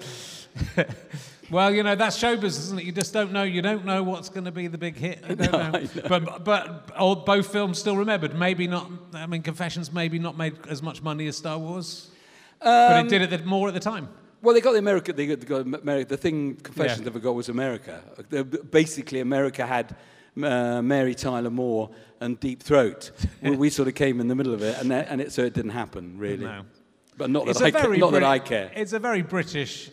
Well, 1.49 1.73
you 1.73 1.83
know, 1.83 1.95
that's 1.95 2.17
showbiz, 2.17 2.45
isn't 2.45 2.79
it? 2.79 2.85
You 2.85 2.91
just 2.91 3.13
don't 3.13 3.31
know. 3.31 3.43
You 3.43 3.61
don't 3.61 3.85
know 3.85 4.03
what's 4.03 4.29
going 4.29 4.45
to 4.45 4.51
be 4.51 4.67
the 4.67 4.77
big 4.77 4.97
hit. 4.97 5.23
You 5.29 5.35
don't 5.35 5.51
no, 5.51 5.69
know. 5.69 5.79
know. 5.79 5.89
But, 6.07 6.43
but 6.43 6.91
all, 6.97 7.15
both 7.15 7.51
films 7.51 7.79
still 7.79 7.95
remembered. 7.95 8.37
Maybe 8.37 8.67
not, 8.67 8.89
I 9.13 9.27
mean, 9.27 9.41
Confessions 9.41 9.91
maybe 9.91 10.19
not 10.19 10.37
made 10.37 10.57
as 10.67 10.81
much 10.83 11.01
money 11.01 11.27
as 11.27 11.37
Star 11.37 11.57
Wars. 11.57 12.09
Um, 12.61 12.67
but 12.71 12.91
it 12.91 12.99
um, 12.99 13.07
did 13.07 13.33
it 13.33 13.45
more 13.45 13.67
at 13.67 13.73
the 13.73 13.79
time. 13.79 14.09
Well, 14.41 14.53
they 14.53 14.61
got 14.61 14.73
the 14.73 14.79
America. 14.79 15.13
They 15.13 15.35
got 15.35 15.61
America. 15.61 16.09
The 16.09 16.17
thing 16.17 16.55
Confessions 16.55 16.99
yeah. 16.99 17.05
never 17.05 17.19
got 17.19 17.33
was 17.33 17.49
America. 17.49 18.01
Basically, 18.71 19.19
America 19.19 19.65
had 19.65 19.95
uh, 20.41 20.81
Mary 20.81 21.15
Tyler 21.15 21.49
Moore 21.49 21.89
and 22.19 22.39
Deep 22.39 22.61
Throat. 22.61 23.11
well, 23.41 23.55
we 23.55 23.69
sort 23.69 23.87
of 23.87 23.95
came 23.95 24.19
in 24.19 24.27
the 24.27 24.35
middle 24.35 24.53
of 24.53 24.61
it, 24.61 24.77
and, 24.79 24.91
that, 24.91 25.07
and 25.09 25.21
it, 25.21 25.31
so 25.31 25.43
it 25.43 25.53
didn't 25.53 25.71
happen, 25.71 26.17
really. 26.17 26.45
No. 26.45 26.63
But 27.17 27.31
not, 27.31 27.47
that 27.47 27.61
I, 27.61 27.71
ca- 27.71 27.87
not 27.87 28.11
that 28.11 28.23
I 28.23 28.37
care. 28.37 28.71
It's 28.75 28.93
a 28.93 28.99
very 28.99 29.23
British 29.23 29.89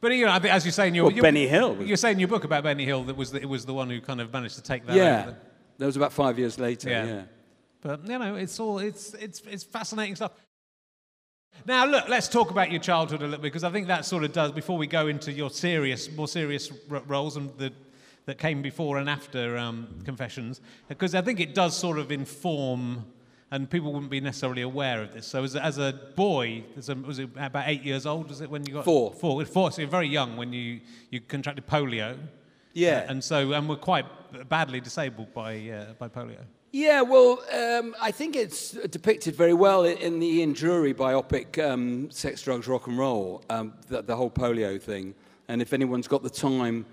but 0.00 0.14
you 0.14 0.26
know, 0.26 0.32
as 0.32 0.64
you 0.64 0.72
say 0.72 0.88
in 0.88 0.94
your, 0.94 1.10
well, 1.10 1.22
Benny 1.22 1.46
Hill. 1.46 1.82
You're 1.82 1.96
saying 1.96 2.14
in 2.14 2.20
your 2.20 2.28
book 2.28 2.44
about 2.44 2.62
Benny 2.62 2.84
Hill 2.84 3.04
that 3.04 3.16
was 3.16 3.32
the, 3.32 3.40
it 3.40 3.48
was 3.48 3.64
the 3.64 3.74
one 3.74 3.90
who 3.90 4.00
kind 4.00 4.20
of 4.20 4.32
managed 4.32 4.56
to 4.56 4.62
take 4.62 4.86
that. 4.86 4.96
Yeah, 4.96 5.22
over. 5.22 5.36
that 5.78 5.86
was 5.86 5.96
about 5.96 6.12
five 6.12 6.38
years 6.38 6.58
later. 6.58 6.90
Yeah. 6.90 7.04
yeah. 7.04 7.22
but 7.80 8.08
you 8.08 8.18
know, 8.18 8.36
it's 8.36 8.58
all 8.60 8.78
it's 8.78 9.14
it's 9.14 9.42
it's 9.48 9.64
fascinating 9.64 10.16
stuff. 10.16 10.32
Now, 11.66 11.86
look, 11.86 12.08
let's 12.08 12.28
talk 12.28 12.50
about 12.50 12.70
your 12.70 12.80
childhood 12.80 13.20
a 13.20 13.24
little 13.24 13.38
bit 13.38 13.48
because 13.48 13.64
I 13.64 13.70
think 13.70 13.88
that 13.88 14.04
sort 14.04 14.22
of 14.22 14.32
does 14.32 14.52
before 14.52 14.78
we 14.78 14.86
go 14.86 15.08
into 15.08 15.32
your 15.32 15.50
serious, 15.50 16.10
more 16.12 16.28
serious 16.28 16.70
roles 16.88 17.36
and 17.36 17.50
the 17.58 17.72
that 18.28 18.36
came 18.36 18.60
before 18.60 18.98
and 18.98 19.08
after 19.08 19.56
um, 19.56 19.88
Confessions, 20.04 20.60
because 20.86 21.14
I 21.14 21.22
think 21.22 21.40
it 21.40 21.54
does 21.54 21.74
sort 21.74 21.98
of 21.98 22.12
inform, 22.12 23.06
and 23.50 23.68
people 23.70 23.92
wouldn't 23.92 24.10
be 24.10 24.20
necessarily 24.20 24.62
aware 24.62 25.02
of 25.02 25.12
this. 25.12 25.26
So 25.26 25.42
as 25.42 25.54
a, 25.54 25.64
as 25.64 25.78
a 25.78 25.98
boy, 26.16 26.64
as 26.76 26.88
a, 26.88 26.94
was 26.94 27.18
it 27.18 27.30
about 27.36 27.64
eight 27.66 27.82
years 27.82 28.06
old? 28.06 28.28
Was 28.28 28.40
it 28.40 28.50
when 28.50 28.64
you 28.66 28.74
got 28.74 28.84
four? 28.84 29.12
Four. 29.12 29.44
Four. 29.44 29.72
So 29.72 29.82
you're 29.82 29.90
very 29.90 30.08
young 30.08 30.36
when 30.36 30.52
you 30.52 30.80
you 31.10 31.20
contracted 31.20 31.66
polio. 31.66 32.18
Yeah. 32.74 33.04
Uh, 33.06 33.10
and 33.10 33.24
so 33.24 33.52
and 33.52 33.68
were 33.68 33.76
quite 33.76 34.06
badly 34.48 34.80
disabled 34.80 35.32
by 35.32 35.56
uh, 35.70 35.92
by 35.98 36.08
polio. 36.08 36.44
Yeah, 36.70 37.00
well, 37.00 37.42
um, 37.50 37.96
I 37.98 38.10
think 38.10 38.36
it's 38.36 38.72
depicted 38.72 39.34
very 39.34 39.54
well 39.54 39.84
in 39.84 40.20
the 40.20 40.26
Ian 40.26 40.52
Dury 40.52 40.92
biopic, 40.92 41.58
um, 41.66 42.10
Sex, 42.10 42.42
Drugs, 42.42 42.68
Rock 42.68 42.88
and 42.88 42.98
Roll, 42.98 43.42
um, 43.48 43.72
the, 43.88 44.02
the 44.02 44.14
whole 44.14 44.30
polio 44.30 44.80
thing. 44.80 45.14
And 45.48 45.62
if 45.62 45.72
anyone's 45.72 46.06
got 46.06 46.22
the 46.22 46.28
time, 46.28 46.84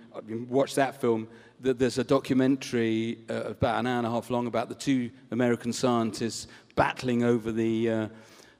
watch 0.47 0.75
that 0.75 1.01
film. 1.01 1.27
There's 1.73 1.97
a 1.97 2.03
documentary 2.03 3.17
uh, 3.27 3.45
about 3.45 3.79
an 3.79 3.87
hour 3.87 3.97
and 3.97 4.05
a 4.05 4.09
half 4.11 4.29
long 4.29 4.45
about 4.45 4.69
the 4.69 4.75
two 4.75 5.09
American 5.31 5.73
scientists 5.73 6.47
battling 6.75 7.23
over 7.23 7.51
the, 7.51 7.89
uh, 7.89 8.07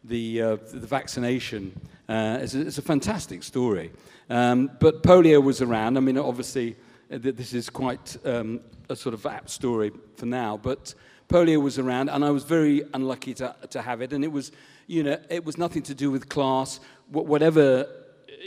the, 0.06 0.42
uh, 0.42 0.56
the 0.74 0.88
vaccination. 0.88 1.80
Uh, 2.10 2.40
it's, 2.42 2.56
a, 2.56 2.62
it's, 2.62 2.80
a, 2.80 2.82
fantastic 2.82 3.44
story. 3.44 3.92
Um, 4.28 4.72
but 4.80 5.04
polio 5.04 5.40
was 5.44 5.62
around. 5.62 5.98
I 5.98 6.00
mean, 6.00 6.18
obviously, 6.18 6.78
uh, 7.14 7.20
this 7.22 7.54
is 7.54 7.70
quite 7.70 8.18
um, 8.26 8.60
a 8.90 8.96
sort 8.96 9.14
of 9.14 9.24
apt 9.28 9.52
story 9.52 9.92
for 10.16 10.26
now, 10.26 10.58
but 10.58 10.96
polio 11.30 11.62
was 11.62 11.78
around, 11.78 12.10
and 12.10 12.26
I 12.26 12.32
was 12.32 12.44
very 12.44 12.86
unlucky 12.96 13.36
to, 13.36 13.56
to 13.70 13.84
have 13.84 14.02
it. 14.02 14.14
And 14.14 14.24
it 14.24 14.32
was, 14.32 14.52
you 14.88 15.04
know, 15.04 15.20
it 15.30 15.46
was 15.46 15.60
nothing 15.60 15.84
to 15.84 15.94
do 15.94 16.10
with 16.10 16.28
class. 16.28 16.80
Whatever 17.12 17.88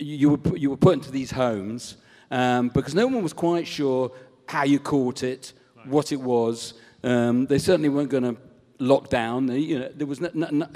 you 0.01 0.31
were, 0.31 0.57
you 0.57 0.71
were 0.71 0.77
put 0.77 0.94
into 0.94 1.12
these 1.12 1.31
homes 1.31 1.97
um, 2.31 2.68
because 2.68 2.94
no 2.94 3.07
one 3.07 3.23
was 3.23 3.33
quite 3.33 3.66
sure 3.66 4.11
how 4.48 4.64
you 4.64 4.80
caught 4.80 5.22
it, 5.22 5.52
what 5.84 6.11
it 6.11 6.20
was. 6.20 6.74
Um, 7.04 7.46
they 7.46 7.58
certainly 7.58 7.88
weren't 7.88 8.11
going 8.11 8.24
to 8.24 8.37
lock 8.78 9.08
down. 9.08 9.48
You 9.48 9.78
know, 9.80 9.90
there 9.94 10.06
was 10.06 10.20
no, 10.20 10.30
no, 10.34 10.48
no, 10.50 10.66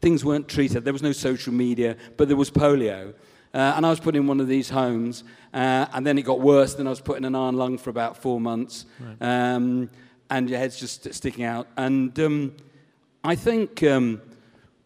things 0.00 0.24
weren't 0.24 0.48
treated. 0.48 0.84
There 0.84 0.92
was 0.92 1.02
no 1.02 1.12
social 1.12 1.52
media, 1.52 1.96
but 2.16 2.28
there 2.28 2.36
was 2.36 2.50
polio. 2.50 3.14
Uh, 3.54 3.74
and 3.76 3.86
I 3.86 3.90
was 3.90 4.00
put 4.00 4.16
in 4.16 4.26
one 4.26 4.40
of 4.40 4.48
these 4.48 4.68
homes, 4.68 5.22
uh, 5.52 5.86
and 5.92 6.04
then 6.04 6.18
it 6.18 6.22
got 6.22 6.40
worse. 6.40 6.74
Then 6.74 6.88
I 6.88 6.90
was 6.90 7.00
put 7.00 7.18
in 7.18 7.24
an 7.24 7.36
iron 7.36 7.56
lung 7.56 7.78
for 7.78 7.90
about 7.90 8.16
four 8.16 8.40
months, 8.40 8.84
right. 8.98 9.54
um, 9.54 9.90
and 10.28 10.50
your 10.50 10.58
head's 10.58 10.78
just 10.78 11.14
sticking 11.14 11.44
out. 11.44 11.68
And 11.76 12.18
um, 12.18 12.56
I 13.22 13.36
think 13.36 13.84
um, 13.84 14.20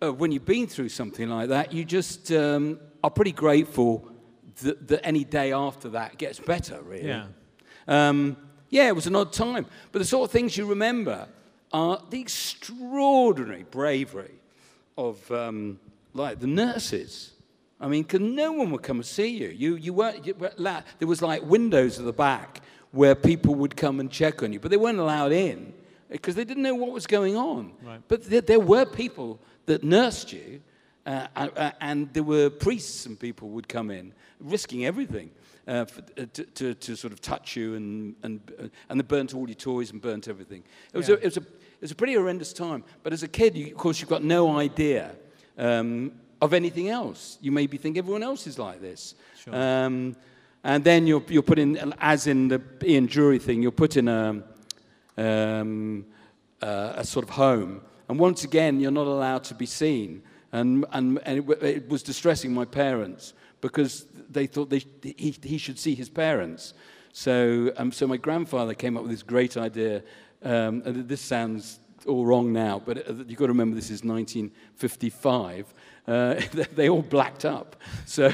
uh, 0.02 0.12
when 0.12 0.32
you've 0.32 0.44
been 0.44 0.66
through 0.66 0.90
something 0.90 1.30
like 1.30 1.48
that, 1.48 1.72
you 1.72 1.86
just 1.86 2.30
um, 2.30 2.78
are 3.02 3.10
pretty 3.10 3.32
grateful 3.32 4.06
that, 4.60 4.86
that, 4.88 5.06
any 5.06 5.24
day 5.24 5.54
after 5.54 5.88
that 5.90 6.18
gets 6.18 6.38
better, 6.38 6.82
really. 6.82 7.08
Yeah. 7.08 7.28
Um, 7.88 8.36
yeah, 8.70 8.88
it 8.88 8.94
was 8.94 9.06
an 9.06 9.16
odd 9.16 9.32
time. 9.32 9.66
But 9.90 9.98
the 9.98 10.04
sort 10.04 10.28
of 10.28 10.30
things 10.30 10.56
you 10.56 10.66
remember 10.66 11.26
are 11.72 12.00
the 12.10 12.20
extraordinary 12.20 13.64
bravery 13.64 14.34
of, 14.96 15.30
um, 15.32 15.80
like, 16.14 16.38
the 16.38 16.46
nurses. 16.46 17.32
I 17.80 17.88
mean, 17.88 18.02
because 18.02 18.20
no 18.20 18.52
one 18.52 18.70
would 18.70 18.82
come 18.82 18.98
and 18.98 19.06
see 19.06 19.28
you. 19.28 19.48
You, 19.48 19.76
you 19.76 19.92
weren't, 19.92 20.26
you 20.26 20.34
were, 20.34 20.52
there 20.56 21.08
was 21.08 21.22
like 21.22 21.42
windows 21.42 21.98
at 21.98 22.04
the 22.04 22.12
back 22.12 22.60
where 22.90 23.14
people 23.14 23.54
would 23.54 23.76
come 23.76 24.00
and 24.00 24.10
check 24.10 24.42
on 24.42 24.52
you, 24.52 24.60
but 24.60 24.70
they 24.70 24.76
weren't 24.76 24.98
allowed 24.98 25.32
in 25.32 25.72
because 26.10 26.34
they 26.34 26.44
didn't 26.44 26.62
know 26.62 26.74
what 26.74 26.90
was 26.90 27.06
going 27.06 27.36
on. 27.36 27.72
Right. 27.82 28.00
But 28.08 28.24
there, 28.24 28.40
there 28.40 28.60
were 28.60 28.84
people 28.84 29.38
that 29.66 29.84
nursed 29.84 30.32
you 30.32 30.60
uh, 31.06 31.26
uh, 31.36 31.70
and 31.80 32.12
there 32.12 32.22
were 32.22 32.50
priests 32.50 33.06
and 33.06 33.18
people 33.18 33.50
would 33.50 33.68
come 33.68 33.90
in, 33.90 34.12
risking 34.40 34.84
everything 34.84 35.30
uh, 35.68 35.84
for, 35.84 36.00
uh, 36.00 36.24
to, 36.32 36.44
to, 36.44 36.74
to, 36.74 36.96
sort 36.96 37.12
of 37.12 37.20
touch 37.20 37.54
you, 37.54 37.74
and, 37.74 38.16
and, 38.22 38.40
uh, 38.58 38.68
and 38.88 38.98
they 38.98 39.04
burnt 39.04 39.34
all 39.34 39.46
your 39.46 39.54
toys 39.54 39.92
and 39.92 40.00
burnt 40.00 40.26
everything. 40.26 40.64
It 40.92 40.96
was, 40.96 41.08
yeah. 41.08 41.16
a, 41.16 41.18
it, 41.18 41.24
was 41.24 41.36
a, 41.36 41.40
it 41.40 41.82
was 41.82 41.90
a 41.90 41.94
pretty 41.94 42.14
horrendous 42.14 42.52
time. 42.52 42.82
But 43.02 43.12
as 43.12 43.22
a 43.22 43.28
kid, 43.28 43.54
you, 43.54 43.66
of 43.66 43.76
course, 43.76 44.00
you've 44.00 44.08
got 44.08 44.24
no 44.24 44.58
idea 44.58 45.14
um, 45.58 46.12
of 46.40 46.54
anything 46.54 46.88
else. 46.88 47.38
You 47.42 47.52
maybe 47.52 47.76
think 47.76 47.98
everyone 47.98 48.22
else 48.22 48.46
is 48.46 48.58
like 48.58 48.80
this. 48.80 49.14
Sure. 49.44 49.54
Um, 49.54 50.16
and 50.64 50.82
then 50.82 51.06
you're, 51.06 51.22
you're 51.28 51.42
put 51.42 51.58
in, 51.58 51.92
as 52.00 52.26
in 52.26 52.48
the 52.48 52.62
Ian 52.82 53.06
Dury 53.06 53.40
thing, 53.40 53.62
you're 53.62 53.70
put 53.70 53.96
in 53.96 54.08
a, 54.08 54.42
um, 55.16 56.06
uh, 56.62 56.94
a 56.96 57.04
sort 57.04 57.24
of 57.24 57.30
home. 57.30 57.82
And 58.08 58.18
once 58.18 58.44
again, 58.44 58.80
you're 58.80 58.90
not 58.90 59.06
allowed 59.06 59.44
to 59.44 59.54
be 59.54 59.66
seen. 59.66 60.22
And, 60.50 60.86
and, 60.92 61.20
and 61.24 61.38
it, 61.38 61.62
it, 61.62 61.88
was 61.90 62.02
distressing 62.02 62.54
my 62.54 62.64
parents 62.64 63.34
because 63.60 64.06
they 64.30 64.46
thought 64.46 64.70
they, 64.70 64.84
he, 65.02 65.34
he 65.42 65.58
should 65.58 65.78
see 65.78 65.94
his 65.94 66.08
parents. 66.08 66.74
So, 67.12 67.72
um, 67.76 67.90
so 67.92 68.06
my 68.06 68.16
grandfather 68.16 68.74
came 68.74 68.96
up 68.96 69.02
with 69.02 69.10
this 69.10 69.22
great 69.22 69.56
idea. 69.56 70.02
Um, 70.42 70.82
and 70.84 71.08
this 71.08 71.20
sounds 71.20 71.80
all 72.06 72.24
wrong 72.24 72.52
now, 72.52 72.80
but 72.84 72.98
uh, 72.98 73.14
you've 73.26 73.38
got 73.38 73.46
to 73.46 73.52
remember 73.52 73.74
this 73.74 73.90
is 73.90 74.04
1955. 74.04 75.74
Uh, 76.06 76.40
they 76.74 76.88
all 76.88 77.02
blacked 77.02 77.44
up. 77.44 77.76
So 78.06 78.32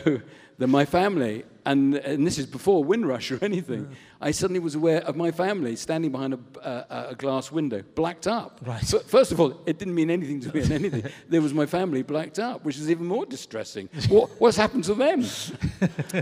than 0.59 0.71
my 0.71 0.85
family. 0.85 1.45
And, 1.67 1.95
and 1.95 2.27
this 2.27 2.39
is 2.39 2.45
before 2.45 2.85
Windrush 2.85 3.31
or 3.31 3.39
anything. 3.43 3.89
I 4.21 4.31
suddenly 4.31 4.61
was 4.61 4.75
aware 4.75 5.03
of 5.03 5.17
my 5.17 5.31
family 5.31 5.77
standing 5.77 6.13
behind 6.13 6.35
a, 6.35 6.39
a, 6.63 7.07
a 7.11 7.15
glass 7.15 7.51
window, 7.51 7.83
blacked 7.95 8.27
up. 8.27 8.61
Right. 8.65 8.83
So, 8.83 8.99
first 8.99 9.33
of 9.33 9.41
all, 9.41 9.61
it 9.65 9.79
didn't 9.79 9.95
mean 9.95 10.11
anything 10.11 10.41
to 10.41 10.55
me 10.55 10.61
and 10.65 10.73
anything. 10.73 11.11
there 11.29 11.41
was 11.41 11.55
my 11.55 11.67
family 11.67 12.03
blacked 12.03 12.39
up, 12.39 12.65
which 12.65 12.77
is 12.77 12.91
even 12.91 13.07
more 13.07 13.25
distressing. 13.25 13.89
what, 14.09 14.31
what's 14.41 14.57
happened 14.57 14.85
to 14.85 14.95
them? 14.95 15.25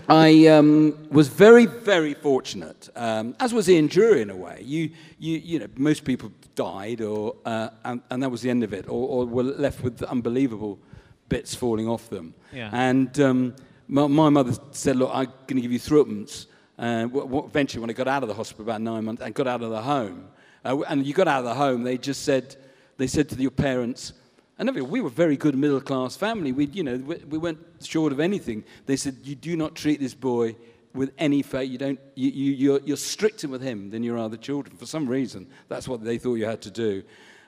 I 0.08 0.46
um, 0.46 1.08
was 1.10 1.28
very, 1.28 1.66
very 1.66 2.14
fortunate, 2.14 2.88
um, 2.94 3.34
as 3.40 3.52
was 3.52 3.68
Ian 3.68 3.88
Drury 3.88 4.22
in 4.22 4.30
a 4.30 4.36
way. 4.36 4.62
You, 4.64 4.90
you, 5.18 5.38
you 5.38 5.58
know, 5.58 5.68
most 5.76 6.04
people 6.04 6.32
died, 6.54 7.00
or, 7.00 7.34
uh, 7.44 7.70
and, 7.84 8.00
and 8.10 8.22
that 8.22 8.30
was 8.30 8.42
the 8.42 8.50
end 8.50 8.62
of 8.62 8.72
it, 8.72 8.86
or, 8.88 9.08
or 9.08 9.26
were 9.26 9.42
left 9.42 9.82
with 9.82 10.02
unbelievable 10.04 10.78
bits 11.28 11.54
falling 11.54 11.88
off 11.88 12.10
them. 12.10 12.34
Yeah. 12.52 12.70
And 12.72 13.18
um, 13.18 13.54
my, 13.88 14.06
my 14.06 14.28
mother 14.28 14.52
said, 14.70 14.96
Look, 14.96 15.10
I'm 15.12 15.26
going 15.46 15.56
to 15.56 15.60
give 15.60 15.72
you 15.72 15.78
threepence. 15.78 16.46
W- 16.78 17.44
eventually, 17.44 17.80
when 17.80 17.90
I 17.90 17.92
got 17.92 18.08
out 18.08 18.22
of 18.22 18.28
the 18.28 18.34
hospital 18.34 18.64
about 18.64 18.80
nine 18.80 19.04
months 19.04 19.22
and 19.22 19.34
got 19.34 19.46
out 19.46 19.62
of 19.62 19.70
the 19.70 19.82
home, 19.82 20.28
uh, 20.64 20.80
and 20.88 21.06
you 21.06 21.14
got 21.14 21.28
out 21.28 21.40
of 21.40 21.44
the 21.44 21.54
home, 21.54 21.82
they 21.82 21.98
just 21.98 22.22
said, 22.22 22.56
they 22.96 23.06
said 23.06 23.28
to 23.30 23.36
your 23.36 23.50
parents, 23.50 24.12
and 24.58 24.70
we 24.74 25.00
were 25.00 25.08
a 25.08 25.10
very 25.10 25.36
good 25.36 25.56
middle 25.56 25.80
class 25.80 26.16
family. 26.16 26.52
We, 26.52 26.66
you 26.66 26.84
know, 26.84 26.96
we, 26.96 27.16
we 27.16 27.38
weren't 27.38 27.58
short 27.82 28.12
of 28.12 28.20
anything. 28.20 28.64
They 28.86 28.96
said, 28.96 29.16
you 29.24 29.34
do 29.34 29.56
not 29.56 29.74
treat 29.74 29.98
this 29.98 30.14
boy 30.14 30.54
with 30.94 31.12
any 31.18 31.42
faith. 31.42 31.70
You 31.70 31.78
don't, 31.78 32.00
you, 32.14 32.30
you, 32.30 32.52
you're, 32.52 32.80
you're 32.84 32.96
stricter 32.96 33.48
with 33.48 33.62
him 33.62 33.90
than 33.90 34.02
you 34.02 34.16
are 34.18 34.28
the 34.28 34.36
children. 34.36 34.76
For 34.76 34.86
some 34.86 35.08
reason, 35.08 35.48
that's 35.68 35.88
what 35.88 36.04
they 36.04 36.18
thought 36.18 36.34
you 36.34 36.44
had 36.44 36.62
to 36.62 36.70
do. 36.70 37.02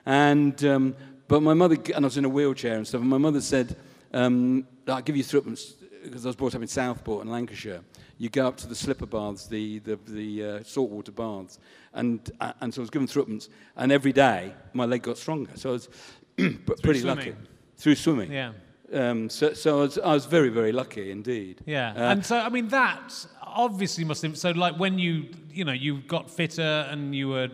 And, 0.05 0.61
um, 0.65 0.95
but 1.27 1.41
my 1.41 1.53
mother, 1.53 1.77
and 1.95 2.03
I 2.03 2.07
was 2.07 2.17
in 2.17 2.25
a 2.25 2.29
wheelchair 2.29 2.75
and 2.75 2.87
stuff, 2.87 3.01
and 3.01 3.09
my 3.09 3.17
mother 3.17 3.41
said, 3.41 3.75
um, 4.13 4.67
I'll 4.87 5.01
give 5.01 5.15
you 5.15 5.23
threepence, 5.23 5.73
because 6.05 6.25
I 6.25 6.29
was 6.29 6.35
brought 6.35 6.55
up 6.55 6.61
in 6.61 6.67
Southport 6.67 7.25
in 7.25 7.31
Lancashire. 7.31 7.81
You 8.17 8.29
go 8.29 8.47
up 8.47 8.57
to 8.57 8.67
the 8.67 8.75
slipper 8.75 9.05
baths, 9.05 9.47
the, 9.47 9.79
the, 9.79 9.99
the 10.07 10.43
uh, 10.43 10.63
saltwater 10.63 11.11
baths, 11.11 11.59
and, 11.93 12.31
uh, 12.39 12.53
and 12.61 12.73
so 12.73 12.81
I 12.81 12.83
was 12.83 12.89
given 12.89 13.07
threepence, 13.07 13.49
and 13.75 13.91
every 13.91 14.13
day 14.13 14.53
my 14.73 14.85
leg 14.85 15.01
got 15.01 15.17
stronger. 15.17 15.51
So 15.55 15.69
I 15.69 15.73
was 15.73 15.89
pretty 16.83 17.01
lucky. 17.01 17.35
Through 17.77 17.95
swimming. 17.95 18.31
Yeah. 18.31 18.53
Um, 18.93 19.29
so 19.29 19.53
so 19.53 19.79
I, 19.79 19.81
was, 19.81 19.97
I 19.97 20.13
was 20.13 20.25
very, 20.25 20.49
very 20.49 20.71
lucky 20.71 21.11
indeed. 21.11 21.61
Yeah, 21.65 21.91
Uh, 21.91 22.11
and 22.11 22.25
so 22.25 22.37
I 22.37 22.49
mean 22.49 22.67
that 22.69 23.25
obviously 23.41 24.03
must 24.03 24.21
have. 24.21 24.37
So 24.37 24.51
like 24.51 24.77
when 24.77 24.99
you 24.99 25.25
you 25.51 25.65
know 25.65 25.73
you 25.73 26.01
got 26.01 26.29
fitter 26.29 26.87
and 26.89 27.15
you 27.15 27.29
were 27.29 27.49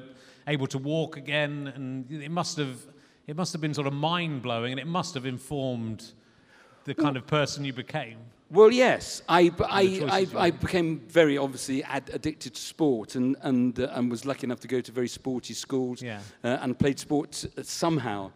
able 0.48 0.68
to 0.68 0.78
walk 0.78 1.18
again, 1.18 1.72
and 1.74 2.12
it 2.12 2.30
must 2.32 2.58
have 2.58 2.86
it 3.28 3.36
must 3.36 3.54
have 3.54 3.62
been 3.62 3.74
sort 3.74 3.88
of 3.88 3.94
mind 3.94 4.42
blowing, 4.42 4.72
and 4.72 4.80
it 4.80 4.88
must 4.88 5.14
have 5.14 5.26
informed 5.26 6.12
the 6.84 6.94
kind 6.94 7.16
of 7.16 7.26
person 7.28 7.64
you 7.64 7.74
became. 7.74 8.18
Well, 8.52 8.70
yes, 8.70 9.22
I, 9.30 9.50
I, 9.64 10.28
I, 10.36 10.48
I 10.48 10.52
became 10.52 11.00
very 11.08 11.38
obviously 11.38 11.84
ad- 11.86 12.10
addicted 12.12 12.54
to 12.56 12.62
sport 12.62 13.16
and, 13.16 13.38
and, 13.44 13.80
uh, 13.80 13.88
and 13.94 14.12
was 14.12 14.26
lucky 14.26 14.44
enough 14.46 14.60
to 14.60 14.68
go 14.68 14.82
to 14.82 14.92
very 14.92 15.08
sporty 15.08 15.54
schools 15.54 16.02
Yeah. 16.02 16.20
uh, 16.44 16.58
and 16.62 16.78
played 16.78 17.00
sport 17.00 17.46
uh, 17.58 17.64
somehow. 17.64 18.32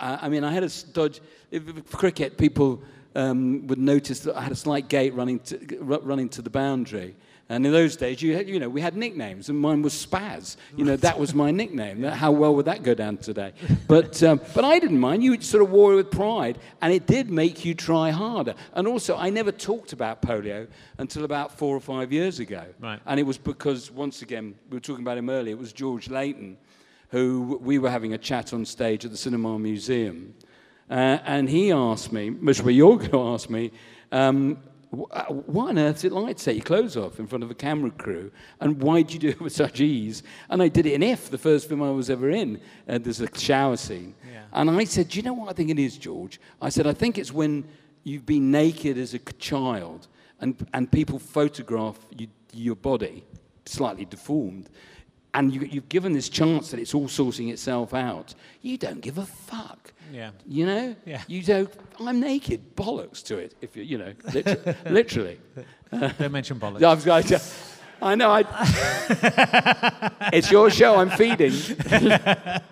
I 0.00 0.28
mean, 0.28 0.44
I 0.44 0.52
had 0.52 0.62
a 0.64 0.70
dodge. 0.92 1.20
Cricket, 1.92 2.36
people 2.38 2.82
um, 3.14 3.66
would 3.66 3.78
notice 3.78 4.20
that 4.20 4.36
I 4.36 4.42
had 4.42 4.52
a 4.52 4.56
slight 4.56 4.88
gait 4.88 5.14
running 5.14 5.40
to, 5.40 5.56
running 5.80 6.28
to 6.30 6.42
the 6.42 6.50
boundary. 6.50 7.16
And 7.50 7.64
in 7.64 7.72
those 7.72 7.96
days, 7.96 8.20
you, 8.20 8.36
had, 8.36 8.46
you 8.46 8.60
know, 8.60 8.68
we 8.68 8.82
had 8.82 8.94
nicknames, 8.94 9.48
and 9.48 9.58
mine 9.58 9.80
was 9.80 9.94
Spaz. 9.94 10.56
You 10.76 10.84
know, 10.84 10.96
that 10.96 11.18
was 11.18 11.32
my 11.34 11.50
nickname. 11.50 12.02
How 12.02 12.30
well 12.30 12.54
would 12.54 12.66
that 12.66 12.82
go 12.82 12.92
down 12.92 13.16
today? 13.16 13.54
But, 13.86 14.22
um, 14.22 14.38
but 14.54 14.66
I 14.66 14.78
didn't 14.78 15.00
mind. 15.00 15.22
You 15.22 15.40
sort 15.40 15.62
of 15.62 15.70
wore 15.70 15.94
it 15.94 15.96
with 15.96 16.10
pride, 16.10 16.58
and 16.82 16.92
it 16.92 17.06
did 17.06 17.30
make 17.30 17.64
you 17.64 17.74
try 17.74 18.10
harder. 18.10 18.54
And 18.74 18.86
also, 18.86 19.16
I 19.16 19.30
never 19.30 19.50
talked 19.50 19.94
about 19.94 20.20
polio 20.20 20.68
until 20.98 21.24
about 21.24 21.56
four 21.56 21.74
or 21.74 21.80
five 21.80 22.12
years 22.12 22.38
ago. 22.38 22.64
Right. 22.80 23.00
And 23.06 23.18
it 23.18 23.22
was 23.22 23.38
because, 23.38 23.90
once 23.90 24.20
again, 24.20 24.54
we 24.68 24.76
were 24.76 24.80
talking 24.80 25.04
about 25.04 25.16
him 25.16 25.30
earlier, 25.30 25.54
it 25.54 25.58
was 25.58 25.72
George 25.72 26.10
Layton, 26.10 26.58
who 27.08 27.58
we 27.62 27.78
were 27.78 27.90
having 27.90 28.12
a 28.12 28.18
chat 28.18 28.52
on 28.52 28.66
stage 28.66 29.06
at 29.06 29.10
the 29.10 29.16
Cinema 29.16 29.58
Museum. 29.58 30.34
Uh, 30.90 31.18
and 31.24 31.48
he 31.48 31.72
asked 31.72 32.12
me, 32.12 32.28
which 32.28 32.60
way 32.60 32.72
you're 32.72 32.98
going 32.98 33.10
to 33.10 33.28
ask 33.28 33.48
me, 33.48 33.70
um, 34.12 34.58
Uh, 34.90 35.24
what 35.24 35.68
on 35.68 35.78
earth 35.78 35.98
is 35.98 36.04
it 36.04 36.12
like 36.12 36.36
to 36.38 36.44
take 36.44 36.56
your 36.56 36.64
clothes 36.64 36.96
off 36.96 37.18
in 37.18 37.26
front 37.26 37.44
of 37.44 37.50
a 37.50 37.54
camera 37.54 37.90
crew? 37.90 38.30
And 38.60 38.80
why 38.80 39.02
do 39.02 39.14
you 39.14 39.18
do 39.18 39.28
it 39.28 39.40
with 39.40 39.52
such 39.52 39.80
ease? 39.80 40.22
And 40.48 40.62
I 40.62 40.68
did 40.68 40.86
it 40.86 40.94
in 40.94 41.02
If, 41.02 41.30
the 41.30 41.38
first 41.38 41.68
film 41.68 41.82
I 41.82 41.90
was 41.90 42.08
ever 42.08 42.30
in. 42.30 42.60
And 42.86 43.04
there's 43.04 43.20
a 43.20 43.28
shower 43.38 43.76
scene. 43.76 44.14
Yeah. 44.30 44.44
And 44.52 44.70
I 44.70 44.84
said, 44.84 45.10
Do 45.10 45.18
you 45.18 45.22
know 45.22 45.34
what 45.34 45.50
I 45.50 45.52
think 45.52 45.70
it 45.70 45.78
is, 45.78 45.98
George? 45.98 46.40
I 46.62 46.70
said, 46.70 46.86
I 46.86 46.94
think 46.94 47.18
it's 47.18 47.32
when 47.32 47.64
you've 48.04 48.26
been 48.26 48.50
naked 48.50 48.96
as 48.96 49.12
a 49.12 49.18
child 49.18 50.08
and, 50.40 50.66
and 50.72 50.90
people 50.90 51.18
photograph 51.18 51.98
you, 52.16 52.28
your 52.52 52.76
body 52.76 53.24
slightly 53.66 54.04
deformed. 54.04 54.70
And 55.34 55.54
you, 55.54 55.60
you've 55.60 55.88
given 55.88 56.12
this 56.14 56.28
chance 56.28 56.70
that 56.70 56.80
it's 56.80 56.94
all 56.94 57.08
sorting 57.08 57.50
itself 57.50 57.92
out. 57.92 58.34
You 58.62 58.78
don't 58.78 59.00
give 59.00 59.18
a 59.18 59.26
fuck. 59.26 59.92
Yeah. 60.12 60.30
You 60.46 60.66
know? 60.66 60.96
Yeah. 61.04 61.22
You 61.26 61.42
don't, 61.42 61.70
I'm 62.00 62.20
naked. 62.20 62.76
Bollocks 62.76 63.22
to 63.24 63.38
it, 63.38 63.54
if 63.60 63.76
you, 63.76 63.82
you 63.82 63.98
know, 63.98 64.12
liter- 64.32 64.76
literally. 64.90 65.38
Don't 65.90 66.32
mention 66.32 66.58
bollocks. 66.60 66.82
I've 66.82 67.04
got 67.04 67.24
to, 67.24 67.40
I 68.00 68.14
know, 68.14 68.30
I, 68.30 68.44
it's 70.32 70.50
your 70.50 70.70
show, 70.70 70.96
I'm 70.96 71.10
feeding. 71.10 71.52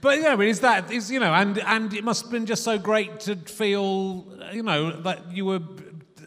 But 0.00 0.20
yeah, 0.20 0.32
I 0.32 0.36
mean, 0.36 0.48
is 0.48 0.60
that 0.60 0.90
is 0.90 1.12
you 1.12 1.20
know, 1.20 1.32
and 1.32 1.58
and 1.60 1.94
it 1.94 2.02
must 2.02 2.22
have 2.22 2.32
been 2.32 2.44
just 2.44 2.64
so 2.64 2.76
great 2.76 3.20
to 3.20 3.36
feel 3.36 4.26
you 4.52 4.64
know 4.64 4.90
that 5.02 5.30
you 5.30 5.44
were 5.44 5.60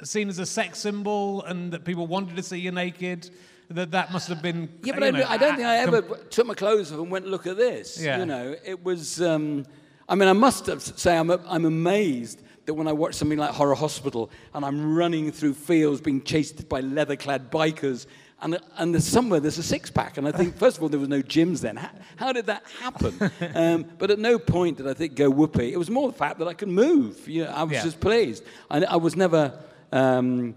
seen 0.04 0.30
as 0.30 0.39
a 0.39 0.46
sex 0.46 0.80
symbol 0.80 1.43
and 1.43 1.74
that 1.74 1.84
people 1.84 2.08
wanted 2.08 2.38
to 2.38 2.43
see 2.43 2.58
you 2.58 2.72
naked. 2.72 3.30
That 3.70 3.91
that 3.91 4.14
must 4.14 4.30
have 4.30 4.41
been. 4.41 4.70
Yeah, 4.82 4.93
but 4.93 5.04
I, 5.04 5.10
know, 5.12 5.26
I 5.28 5.38
don't 5.38 5.56
think 5.58 5.68
I 5.68 5.78
ever 5.80 6.02
took 6.30 6.48
my 6.48 6.54
clothes 6.54 6.93
off 6.93 7.00
and 7.00 7.12
went, 7.12 7.28
look 7.28 7.48
at 7.48 7.58
this. 7.58 8.02
Yeah. 8.02 8.20
You 8.20 8.26
know, 8.26 8.56
it 8.64 8.82
was, 8.82 9.22
um, 9.22 9.66
I 10.08 10.16
mean, 10.16 10.28
I 10.30 10.34
must 10.34 10.99
say 10.99 11.18
I'm, 11.18 11.32
I'm 11.32 11.66
amazed 11.66 12.41
that 12.66 12.74
when 12.74 12.88
I 12.88 12.93
watch 12.93 13.16
something 13.16 13.38
like 13.38 13.51
Horror 13.51 13.76
Hospital 13.76 14.30
and 14.53 14.66
I'm 14.66 14.95
running 14.95 15.32
through 15.32 15.53
fields 15.53 16.01
being 16.01 16.22
chased 16.24 16.68
by 16.68 16.82
leather-clad 16.82 17.51
bikers 17.51 18.06
and, 18.41 18.60
and 18.78 18.93
there's 18.93 19.08
somewhere 19.08 19.39
there's 19.39 19.58
a 19.58 19.64
six-pack. 19.64 20.18
And 20.18 20.28
I 20.28 20.32
think, 20.32 20.58
first 20.60 20.78
of 20.78 20.84
all, 20.84 20.89
there 20.89 20.99
was 20.99 21.10
no 21.10 21.22
gyms 21.22 21.62
then. 21.62 21.78
How, 21.78 21.89
how 22.18 22.34
did 22.34 22.45
that 22.47 22.64
happen? 22.80 23.32
um, 23.56 23.86
but 23.97 24.12
at 24.12 24.20
no 24.20 24.38
point 24.38 24.78
did 24.78 24.88
I 24.88 24.93
think 24.93 25.16
go 25.16 25.30
whoopee. 25.30 25.72
It 25.72 25.78
was 25.78 25.89
more 25.89 26.12
the 26.12 26.18
fact 26.18 26.39
that 26.39 26.47
I 26.47 26.53
could 26.53 26.68
move. 26.68 27.28
You 27.28 27.45
know, 27.45 27.51
I 27.51 27.64
was 27.64 27.74
Yeah. 27.74 27.84
just 27.84 27.99
pleased. 27.99 28.43
I, 28.70 28.84
I 28.84 28.95
was 28.97 29.16
never... 29.16 29.58
Um, 29.91 30.56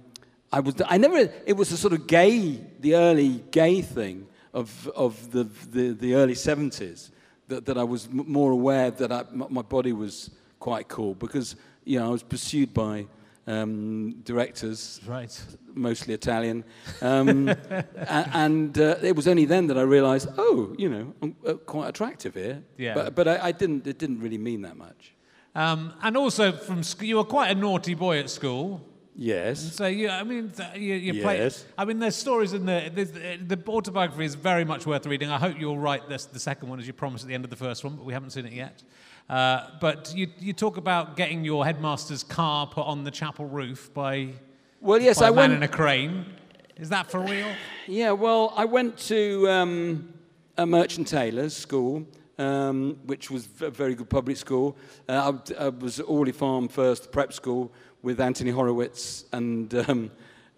I 0.51 0.61
was, 0.61 0.75
I 0.87 0.97
never, 0.97 1.31
it 1.45 1.53
was 1.59 1.71
a 1.73 1.77
sort 1.77 1.93
of 1.93 2.07
gay, 2.07 2.59
the 2.81 2.95
early 2.95 3.45
gay 3.51 3.83
thing 3.83 4.27
of, 4.55 4.89
of 4.97 5.31
the, 5.31 5.45
the, 5.71 5.91
the 5.91 6.15
early 6.15 6.33
70s 6.33 7.11
that, 7.49 7.67
that 7.67 7.77
I 7.79 7.85
was 7.85 8.07
m- 8.07 8.25
more 8.27 8.53
aware 8.53 8.91
that 8.91 9.11
I, 9.13 9.21
m- 9.21 9.47
my 9.51 9.63
body 9.63 9.93
was 9.93 10.31
quite 10.61 10.89
cool 10.89 11.15
because, 11.15 11.57
you 11.85 11.99
know, 11.99 12.07
I 12.07 12.11
was 12.11 12.23
pursued 12.23 12.73
by 12.75 13.07
um, 13.47 14.21
directors, 14.25 15.01
Right. 15.07 15.33
mostly 15.75 16.13
Italian. 16.15 16.65
Um, 17.01 17.49
a- 17.97 18.31
and 18.35 18.79
uh, 18.79 18.97
it 19.03 19.17
was 19.17 19.27
only 19.27 19.47
then 19.47 19.67
that 19.69 19.79
I 19.79 19.83
realized, 19.83 20.29
oh, 20.37 20.75
you 20.79 20.89
know, 20.89 21.15
I'm 21.23 21.37
uh, 21.47 21.55
quite 21.55 21.89
attractive 21.89 22.35
here. 22.35 22.63
Yeah. 22.77 22.95
But, 22.95 23.15
but 23.15 23.29
I, 23.29 23.49
I 23.49 23.53
didn't, 23.53 23.87
it 23.87 23.99
didn't 23.99 24.21
really 24.21 24.39
mean 24.39 24.63
that 24.63 24.77
much. 24.77 25.15
Um, 25.55 25.95
and 26.03 26.17
also 26.17 26.53
from 26.53 26.83
school, 26.83 27.07
you 27.09 27.17
were 27.17 27.25
quite 27.25 27.51
a 27.51 27.55
naughty 27.55 27.95
boy 27.95 28.19
at 28.19 28.29
school. 28.31 28.83
Yes. 29.21 29.75
So 29.75 29.87
you, 29.87 30.09
I 30.09 30.23
mean, 30.23 30.51
th- 30.57 30.77
you, 30.77 30.95
you 30.95 31.23
play. 31.23 31.51
I 31.77 31.85
mean, 31.85 31.99
there's 31.99 32.15
stories 32.15 32.53
in 32.53 32.67
the, 32.67 32.89
the 33.45 33.59
autobiography 33.69 34.25
is 34.25 34.37
very 34.37 34.65
much 34.65 34.87
worth 34.87 35.07
reading. 35.07 35.29
I 35.29 35.39
hope 35.39 35.59
you'll 35.59 35.77
write 35.79 36.09
this, 36.09 36.27
the 36.27 36.39
second 36.39 36.69
one 36.69 36.79
as 36.79 36.87
you 36.87 36.93
promised 36.93 37.25
at 37.25 37.29
the 37.29 37.35
end 37.35 37.43
of 37.43 37.51
the 37.51 37.57
first 37.57 37.83
one, 37.83 37.97
but 37.97 38.05
we 38.05 38.13
haven't 38.13 38.31
seen 38.31 38.47
it 38.47 38.53
yet. 38.53 38.85
Uh, 39.29 39.67
but 39.81 40.15
you, 40.15 40.29
you 40.39 40.53
talk 40.53 40.77
about 40.77 41.17
getting 41.17 41.45
your 41.45 41.65
headmaster's 41.65 42.23
car 42.23 42.69
put 42.69 42.87
on 42.87 43.03
the 43.03 43.11
chapel 43.11 43.45
roof 43.45 43.93
by, 43.93 44.29
Well, 44.81 45.03
yes, 45.03 45.19
by 45.19 45.27
I 45.27 45.29
a 45.31 45.33
man 45.33 45.51
went. 45.51 45.53
in 45.55 45.63
a 45.65 45.69
crane. 45.69 46.25
Is 46.77 46.89
that 46.91 47.11
for 47.11 47.19
real? 47.19 47.49
Yeah, 47.89 48.13
well, 48.13 48.53
I 48.57 48.67
went 48.67 48.97
to 49.09 49.49
um, 49.51 50.15
a 50.57 50.65
merchant 50.65 51.09
tailor's 51.09 51.57
school, 51.57 52.07
um, 52.39 52.97
which 53.05 53.33
was 53.33 53.49
a 53.63 53.69
very 53.71 53.97
good 53.97 54.09
public 54.09 54.37
school. 54.37 54.77
Uh, 55.09 55.33
I, 55.59 55.65
I 55.65 55.69
was 55.71 55.99
at 55.99 56.07
Orley 56.09 56.31
Farm 56.31 56.69
first, 56.69 57.11
prep 57.11 57.33
school, 57.33 57.73
with 58.03 58.21
Anthony 58.21 58.51
Horowitz, 58.51 59.25
and 59.33 59.73
um, 59.89 60.11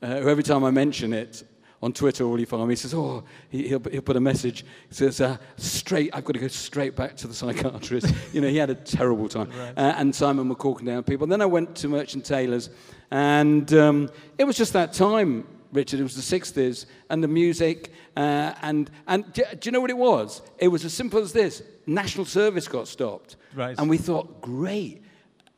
uh, 0.03 0.07
every 0.07 0.43
time 0.43 0.65
I 0.65 0.71
mention 0.71 1.13
it 1.13 1.43
on 1.83 1.93
Twitter, 1.95 2.25
Orley 2.25 2.45
Farm, 2.45 2.69
he 2.69 2.77
says, 2.77 2.93
"Oh, 2.93 3.25
he, 3.49 3.69
he'll, 3.69 3.83
he'll 3.91 4.03
put 4.03 4.17
a 4.17 4.21
message. 4.21 4.65
He 4.89 4.95
says, 4.95 5.21
uh, 5.21 5.39
straight. 5.57 6.11
I've 6.13 6.25
got 6.25 6.35
to 6.35 6.39
go 6.39 6.49
straight 6.49 6.95
back 6.95 7.17
to 7.17 7.27
the 7.27 7.35
psychiatrist. 7.35 8.13
you 8.33 8.41
know, 8.43 8.49
he 8.49 8.57
had 8.59 8.69
a 8.71 8.75
terrible 8.75 9.29
time. 9.29 9.51
Uh, 9.77 9.95
and 9.97 10.15
Simon 10.15 10.55
MacCorkindale 10.55 11.07
people. 11.07 11.25
And 11.25 11.33
Then 11.33 11.41
I 11.41 11.47
went 11.47 11.75
to 11.77 11.89
Merchant 11.89 12.25
Taylor's, 12.27 12.69
and 13.11 13.73
um, 13.73 14.11
it 14.39 14.45
was 14.45 14.57
just 14.57 14.73
that 14.75 14.93
time. 14.93 15.47
Richard. 15.73 16.01
It 16.01 16.03
was 16.03 16.17
the 16.17 16.39
60s, 16.39 16.87
and 17.11 17.23
the 17.23 17.29
music, 17.29 17.93
uh, 18.17 18.55
and 18.61 18.91
and 19.07 19.33
do, 19.33 19.45
do 19.61 19.69
you 19.69 19.73
know 19.73 19.81
what 19.81 19.91
it 19.91 19.97
was? 19.97 20.43
It 20.59 20.67
was 20.67 20.85
as 20.85 20.93
simple 20.93 21.21
as 21.21 21.33
this: 21.33 21.63
national 21.87 22.25
service 22.27 22.67
got 22.67 22.89
stopped, 22.89 23.37
Right. 23.55 23.79
and 23.79 23.89
we 23.89 23.97
thought, 23.97 24.41
great. 24.41 25.01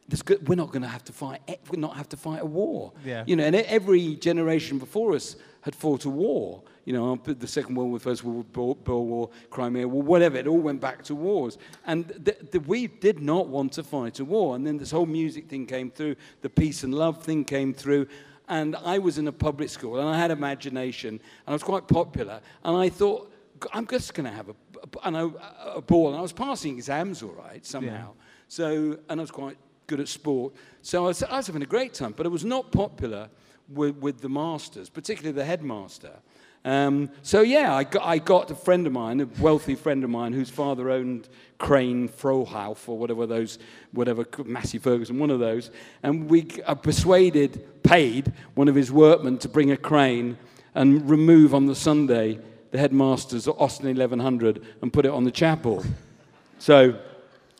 There's 0.08 0.22
go- 0.22 0.38
we're 0.46 0.56
not 0.56 0.72
going 0.72 0.82
to 0.82 0.88
have 0.88 1.04
to 1.04 1.12
fight. 1.12 1.40
We're 1.70 1.80
not 1.80 1.96
have 1.96 2.08
to 2.10 2.16
fight 2.16 2.42
a 2.42 2.46
war. 2.46 2.92
Yeah. 3.04 3.24
You 3.26 3.36
know, 3.36 3.44
and 3.44 3.56
every 3.56 4.16
generation 4.16 4.78
before 4.78 5.14
us 5.14 5.36
had 5.62 5.74
fought 5.74 6.04
a 6.04 6.10
war. 6.10 6.62
You 6.84 6.92
know, 6.92 7.16
the 7.24 7.46
Second 7.46 7.76
World 7.76 7.90
War, 7.90 8.00
First 8.00 8.24
World 8.24 8.44
War, 8.56 8.74
Boer 8.74 9.06
War, 9.06 9.30
Crimea 9.50 9.86
War, 9.86 10.02
whatever. 10.02 10.36
It 10.36 10.48
all 10.48 10.58
went 10.58 10.80
back 10.80 11.04
to 11.04 11.14
wars, 11.14 11.56
and 11.86 12.34
we 12.66 12.88
did 12.88 13.20
not 13.20 13.46
want 13.48 13.72
to 13.74 13.84
fight 13.84 14.18
a 14.18 14.24
war. 14.24 14.56
And 14.56 14.66
then 14.66 14.78
this 14.78 14.90
whole 14.90 15.06
music 15.06 15.48
thing 15.48 15.64
came 15.66 15.90
through, 15.90 16.16
the 16.40 16.50
peace 16.50 16.82
and 16.82 16.92
love 16.92 17.22
thing 17.22 17.44
came 17.44 17.72
through. 17.72 18.08
And 18.48 18.74
I 18.84 18.98
was 18.98 19.18
in 19.18 19.28
a 19.28 19.32
public 19.32 19.68
school, 19.68 20.00
and 20.00 20.08
I 20.08 20.18
had 20.18 20.32
imagination, 20.32 21.08
and 21.10 21.20
I 21.46 21.52
was 21.52 21.62
quite 21.62 21.86
popular. 21.86 22.40
And 22.64 22.76
I 22.76 22.88
thought, 22.88 23.32
I'm 23.72 23.86
just 23.86 24.12
going 24.14 24.28
to 24.28 24.34
have 24.34 24.48
a, 24.48 24.54
a, 24.82 25.06
and 25.06 25.16
a, 25.16 25.74
a 25.76 25.80
ball. 25.80 26.08
And 26.08 26.18
I 26.18 26.20
was 26.20 26.32
passing 26.32 26.74
exams 26.74 27.22
all 27.22 27.30
right 27.30 27.64
somehow. 27.64 28.14
So, 28.48 28.98
and 29.08 29.20
I 29.20 29.22
was 29.22 29.30
quite 29.30 29.56
good 29.86 30.00
at 30.00 30.08
sport. 30.08 30.52
So 30.82 31.04
I 31.04 31.08
was, 31.08 31.22
I 31.22 31.36
was 31.36 31.46
having 31.46 31.62
a 31.62 31.66
great 31.66 31.94
time, 31.94 32.14
but 32.16 32.26
I 32.26 32.28
was 32.28 32.44
not 32.44 32.72
popular 32.72 33.28
with, 33.68 33.96
with 33.96 34.20
the 34.20 34.28
masters, 34.28 34.88
particularly 34.88 35.32
the 35.32 35.44
headmaster. 35.44 36.12
Um, 36.64 37.10
so 37.22 37.40
yeah, 37.40 37.74
I 37.74 37.84
got, 37.84 38.04
I 38.04 38.18
got 38.18 38.50
a 38.50 38.54
friend 38.54 38.86
of 38.86 38.92
mine, 38.92 39.20
a 39.20 39.26
wealthy 39.40 39.74
friend 39.74 40.04
of 40.04 40.10
mine, 40.10 40.32
whose 40.32 40.50
father 40.50 40.90
owned 40.90 41.28
Crane 41.58 42.08
Fruehauf 42.08 42.88
or 42.88 42.96
whatever 42.96 43.26
those, 43.26 43.58
whatever 43.90 44.24
Massey 44.44 44.78
Ferguson, 44.78 45.18
one 45.18 45.30
of 45.30 45.40
those, 45.40 45.70
and 46.04 46.30
we 46.30 46.46
I 46.66 46.74
persuaded, 46.74 47.82
paid 47.82 48.32
one 48.54 48.68
of 48.68 48.76
his 48.76 48.92
workmen 48.92 49.38
to 49.38 49.48
bring 49.48 49.72
a 49.72 49.76
crane 49.76 50.38
and 50.74 51.08
remove 51.10 51.52
on 51.52 51.66
the 51.66 51.74
Sunday 51.74 52.38
the 52.70 52.78
headmaster's 52.78 53.46
Austin 53.46 53.86
1100 53.86 54.64
and 54.80 54.92
put 54.92 55.04
it 55.04 55.10
on 55.10 55.24
the 55.24 55.30
chapel. 55.30 55.84
So 56.58 56.98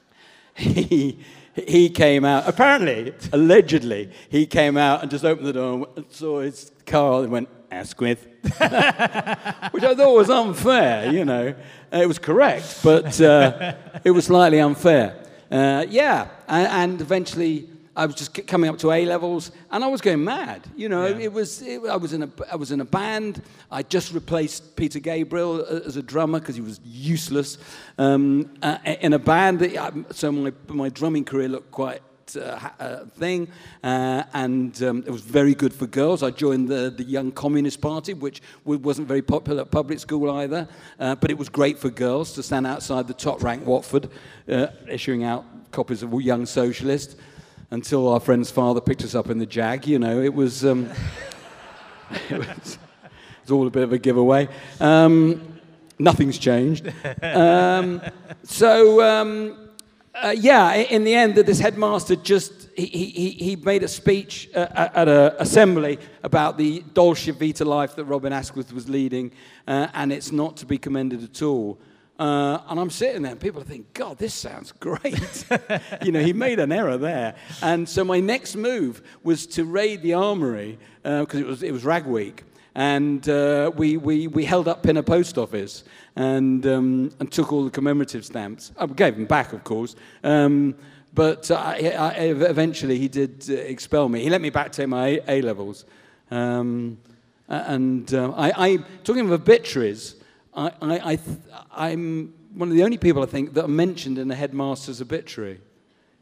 he, 0.54 1.18
he 1.54 1.90
came 1.90 2.24
out, 2.24 2.48
apparently, 2.48 3.14
allegedly, 3.32 4.10
he 4.28 4.46
came 4.46 4.76
out 4.76 5.02
and 5.02 5.10
just 5.10 5.24
opened 5.24 5.46
the 5.46 5.52
door 5.52 5.88
and 5.96 6.06
saw 6.10 6.40
his 6.40 6.70
car 6.86 7.22
and 7.22 7.32
went, 7.32 7.48
Askwith. 7.70 8.26
Which 8.42 9.84
I 9.84 9.94
thought 9.94 10.14
was 10.14 10.30
unfair, 10.30 11.12
you 11.12 11.24
know. 11.24 11.54
It 11.92 12.08
was 12.08 12.18
correct, 12.18 12.80
but 12.82 13.20
uh, 13.20 13.74
it 14.04 14.10
was 14.10 14.26
slightly 14.26 14.60
unfair. 14.60 15.24
Uh, 15.50 15.84
yeah, 15.88 16.28
and, 16.48 16.66
and 16.66 17.00
eventually 17.00 17.68
I 17.94 18.06
was 18.06 18.14
just 18.14 18.46
coming 18.46 18.70
up 18.70 18.78
to 18.78 18.90
A 18.90 19.04
levels, 19.04 19.52
and 19.70 19.84
I 19.84 19.86
was 19.88 20.00
going 20.00 20.24
mad. 20.24 20.62
You 20.76 20.88
know, 20.88 21.06
Yeah. 21.06 21.24
it 21.26 21.32
was. 21.32 21.60
It, 21.60 21.82
I 21.84 21.96
was 21.96 22.12
in 22.14 22.22
a. 22.22 22.28
I 22.50 22.56
was 22.56 22.70
in 22.72 22.80
a 22.80 22.84
band. 22.86 23.42
I 23.70 23.82
just 23.82 24.14
replaced 24.14 24.76
Peter 24.76 24.98
Gabriel 24.98 25.64
as 25.64 25.96
a 25.96 26.02
drummer 26.02 26.40
because 26.40 26.54
he 26.54 26.62
was 26.62 26.80
useless. 26.84 27.58
Um, 27.98 28.50
uh, 28.62 28.78
in 29.00 29.12
a 29.12 29.18
band, 29.18 29.58
that, 29.60 29.76
um, 29.76 30.06
so 30.10 30.32
my 30.32 30.52
my 30.68 30.88
drumming 30.88 31.24
career 31.24 31.48
looked 31.48 31.70
quite. 31.70 32.00
Uh, 32.34 32.70
uh, 32.80 33.04
thing, 33.18 33.46
uh, 33.84 34.22
and 34.32 34.82
um, 34.84 35.04
it 35.06 35.10
was 35.10 35.20
very 35.20 35.54
good 35.54 35.74
for 35.74 35.86
girls. 35.86 36.22
I 36.22 36.30
joined 36.30 36.68
the, 36.68 36.88
the 36.96 37.04
Young 37.04 37.30
Communist 37.30 37.82
Party, 37.82 38.14
which 38.14 38.40
wasn't 38.64 39.06
very 39.06 39.20
popular 39.20 39.62
at 39.62 39.70
public 39.70 39.98
school 39.98 40.30
either, 40.30 40.66
uh, 40.98 41.14
but 41.16 41.30
it 41.30 41.36
was 41.36 41.50
great 41.50 41.78
for 41.78 41.90
girls 41.90 42.32
to 42.34 42.42
stand 42.42 42.66
outside 42.66 43.06
the 43.06 43.12
top 43.12 43.42
rank 43.42 43.66
Watford, 43.66 44.08
uh, 44.48 44.68
issuing 44.88 45.24
out 45.24 45.44
copies 45.72 46.02
of 46.02 46.12
Young 46.22 46.46
Socialist 46.46 47.16
until 47.72 48.06
our 48.06 48.20
friend's 48.20 48.50
father 48.50 48.82
picked 48.82 49.02
us 49.02 49.14
up 49.14 49.30
in 49.30 49.38
the 49.38 49.46
Jag. 49.46 49.86
You 49.86 49.98
know, 49.98 50.20
it 50.20 50.34
was, 50.34 50.62
um, 50.62 50.90
it 52.28 52.38
was, 52.38 52.48
it 52.48 53.10
was 53.42 53.50
all 53.50 53.66
a 53.66 53.70
bit 53.70 53.82
of 53.82 53.94
a 53.94 53.98
giveaway. 53.98 54.46
Um, 54.78 55.58
nothing's 55.98 56.38
changed. 56.38 56.92
Um, 57.22 58.02
so, 58.42 59.02
um, 59.02 59.70
uh, 60.14 60.34
yeah, 60.36 60.74
in 60.74 61.04
the 61.04 61.14
end, 61.14 61.34
this 61.34 61.60
headmaster 61.60 62.14
just 62.14 62.68
he, 62.76 62.84
he, 62.86 63.30
he 63.30 63.56
made 63.56 63.82
a 63.82 63.88
speech 63.88 64.50
uh, 64.54 64.90
at 64.94 65.08
an 65.08 65.32
assembly 65.38 65.98
about 66.22 66.58
the 66.58 66.84
Dolce 66.92 67.30
Vita 67.32 67.64
life 67.64 67.96
that 67.96 68.04
Robin 68.04 68.34
Askwith 68.34 68.74
was 68.74 68.88
leading, 68.90 69.32
uh, 69.66 69.88
and 69.94 70.12
it's 70.12 70.30
not 70.30 70.58
to 70.58 70.66
be 70.66 70.76
commended 70.76 71.24
at 71.24 71.40
all. 71.40 71.78
Uh, 72.18 72.58
and 72.68 72.78
I'm 72.78 72.90
sitting 72.90 73.22
there, 73.22 73.32
and 73.32 73.40
people 73.40 73.62
thinking, 73.62 73.86
God, 73.94 74.18
this 74.18 74.34
sounds 74.34 74.72
great. 74.80 75.44
you 76.04 76.12
know, 76.12 76.20
he 76.20 76.32
made 76.32 76.60
an 76.60 76.72
error 76.72 76.96
there. 76.96 77.34
And 77.62 77.88
so 77.88 78.04
my 78.04 78.20
next 78.20 78.54
move 78.56 79.02
was 79.22 79.46
to 79.48 79.64
raid 79.64 80.02
the 80.02 80.14
armory, 80.14 80.78
because 81.02 81.40
it, 81.40 81.46
was, 81.46 81.62
it 81.62 81.72
was 81.72 81.84
Rag 81.84 82.06
Week. 82.06 82.44
And 82.74 83.28
uh, 83.28 83.70
we, 83.74 83.96
we, 83.98 84.28
we 84.28 84.44
held 84.44 84.66
up 84.66 84.82
Pinner 84.82 85.02
Post 85.02 85.36
Office 85.36 85.84
and, 86.16 86.66
um, 86.66 87.10
and 87.20 87.30
took 87.30 87.52
all 87.52 87.64
the 87.64 87.70
commemorative 87.70 88.24
stamps. 88.24 88.72
I 88.78 88.86
gave 88.86 89.14
them 89.14 89.26
back, 89.26 89.52
of 89.52 89.62
course. 89.62 89.94
Um, 90.24 90.74
but 91.14 91.50
uh, 91.50 91.56
I, 91.56 91.90
I, 91.90 92.10
eventually 92.20 92.98
he 92.98 93.08
did 93.08 93.44
uh, 93.50 93.54
expel 93.54 94.08
me. 94.08 94.22
He 94.22 94.30
let 94.30 94.40
me 94.40 94.48
back 94.48 94.72
take 94.72 94.88
my 94.88 95.08
A, 95.08 95.20
A 95.28 95.42
levels. 95.42 95.84
Um, 96.30 96.98
and 97.48 98.12
uh, 98.14 98.32
I, 98.34 98.68
I, 98.68 98.76
talking 99.04 99.26
of 99.26 99.32
obituaries, 99.32 100.16
I, 100.54 100.72
I, 100.82 101.12
I 101.12 101.18
I'm 101.88 102.34
one 102.54 102.68
of 102.68 102.74
the 102.74 102.84
only 102.84 102.98
people 102.98 103.22
I 103.22 103.26
think 103.26 103.54
that 103.54 103.64
are 103.64 103.68
mentioned 103.68 104.18
in 104.18 104.28
the 104.28 104.34
headmaster's 104.34 105.00
obituary. 105.00 105.60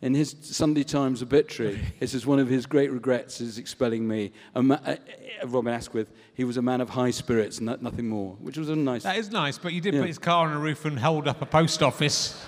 In 0.02 0.14
his 0.14 0.34
Sunday 0.40 0.82
Times 0.82 1.22
obituary, 1.22 1.78
this 2.00 2.14
is 2.14 2.24
one 2.24 2.38
of 2.38 2.48
his 2.48 2.64
great 2.64 2.90
regrets 2.90 3.40
is 3.40 3.58
expelling 3.58 4.08
me. 4.08 4.32
Ma- 4.54 4.78
uh, 4.86 4.96
Robin 5.44 5.74
Askwith, 5.74 6.10
he 6.32 6.44
was 6.44 6.56
a 6.56 6.62
man 6.62 6.80
of 6.80 6.88
high 6.88 7.10
spirits, 7.10 7.60
no, 7.60 7.76
nothing 7.82 8.08
more, 8.08 8.34
which 8.40 8.56
was 8.56 8.70
a 8.70 8.76
nice. 8.76 9.02
That 9.02 9.18
is 9.18 9.30
nice, 9.30 9.58
but 9.58 9.72
you 9.74 9.80
did 9.82 9.92
Yeah. 9.94 10.00
put 10.00 10.06
his 10.08 10.18
car 10.18 10.46
on 10.46 10.54
a 10.54 10.58
roof 10.58 10.86
and 10.86 10.98
held 10.98 11.28
up 11.28 11.42
a 11.42 11.46
post 11.46 11.82
office. 11.82 12.42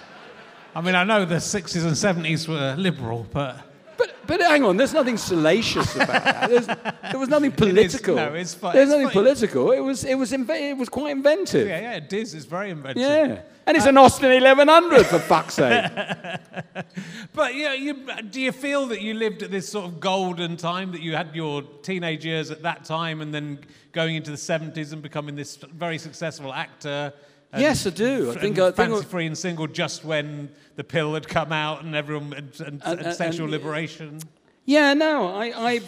I 0.74 0.80
mean, 0.80 0.95
I 0.95 1.05
know 1.05 1.26
the 1.26 1.35
60s 1.41 1.85
and 1.85 1.93
70s 2.24 2.49
were 2.49 2.74
liberal, 2.78 3.26
but 3.30 3.59
But, 3.97 4.14
but 4.26 4.40
hang 4.40 4.64
on, 4.64 4.76
there's 4.76 4.93
nothing 4.95 5.16
salacious 5.16 5.95
about 5.95 6.24
that. 6.24 6.51
There's, 6.51 6.66
there 6.66 7.18
was 7.20 7.28
nothing 7.28 7.53
political. 7.53 8.16
no, 8.16 8.34
it's 8.34 8.55
fu- 8.55 8.72
There's 8.72 8.88
it's 8.88 8.93
nothing 8.93 9.09
fu- 9.09 9.12
political. 9.12 9.70
It 9.72 9.80
was, 9.80 10.05
it 10.05 10.14
was, 10.14 10.32
inve- 10.32 10.70
it 10.70 10.76
was 10.76 10.88
quite 10.88 11.11
inventive. 11.12 11.68
yeah, 11.68 11.80
yeah, 11.80 11.93
it 11.97 12.12
is. 12.12 12.34
It's 12.34 12.47
very 12.47 12.70
inventive. 12.70 13.03
Yeah. 13.03 13.43
And 13.66 13.76
it's 13.76 13.86
an 13.86 13.97
Austin 13.97 14.30
1100, 14.30 15.07
for 15.07 15.18
fuck's 15.20 15.55
sake. 15.55 15.90
But 17.34 17.55
yeah, 17.55 17.72
you, 17.72 18.07
do 18.30 18.40
you 18.40 18.53
feel 18.53 18.86
that 18.88 19.01
you 19.01 19.14
lived 19.14 19.43
at 19.43 19.51
this 19.51 19.68
sort 19.68 19.86
of 19.86 20.01
golden 20.01 20.57
time, 20.57 20.93
that 20.93 21.01
you 21.01 21.14
had 21.16 21.34
your 21.34 21.62
teenage 21.82 22.24
years 22.26 22.51
at 22.51 22.62
that 22.62 22.84
time 22.84 23.20
and 23.22 23.32
then 23.32 23.59
going 23.93 24.16
into 24.16 24.30
the 24.30 24.36
70s 24.36 24.93
and 24.93 25.01
becoming 25.03 25.34
this 25.36 25.57
very 25.57 25.99
successful 25.99 26.53
actor? 26.53 27.12
Yes, 27.57 27.86
I 27.86 27.90
do. 27.90 28.30
I 28.30 28.34
think- 28.34 28.59
I 28.59 28.70
think- 28.70 28.76
fancy 28.92 29.05
free 29.07 29.26
and 29.26 29.36
single 29.36 29.66
just 29.66 30.05
when 30.05 30.48
the 30.76 30.84
pill 30.84 31.14
had 31.14 31.28
come 31.28 31.53
out 31.53 31.84
and 31.84 31.94
everyone 31.94 32.32
and, 32.32 32.50
and, 32.61 32.82
And- 32.84 33.00
and 33.00 33.14
sexual 33.16 33.48
liberation. 33.48 34.20
Yeah, 34.64 34.94
no, 34.94 35.26
I, 35.34 35.46
I, 35.74 35.80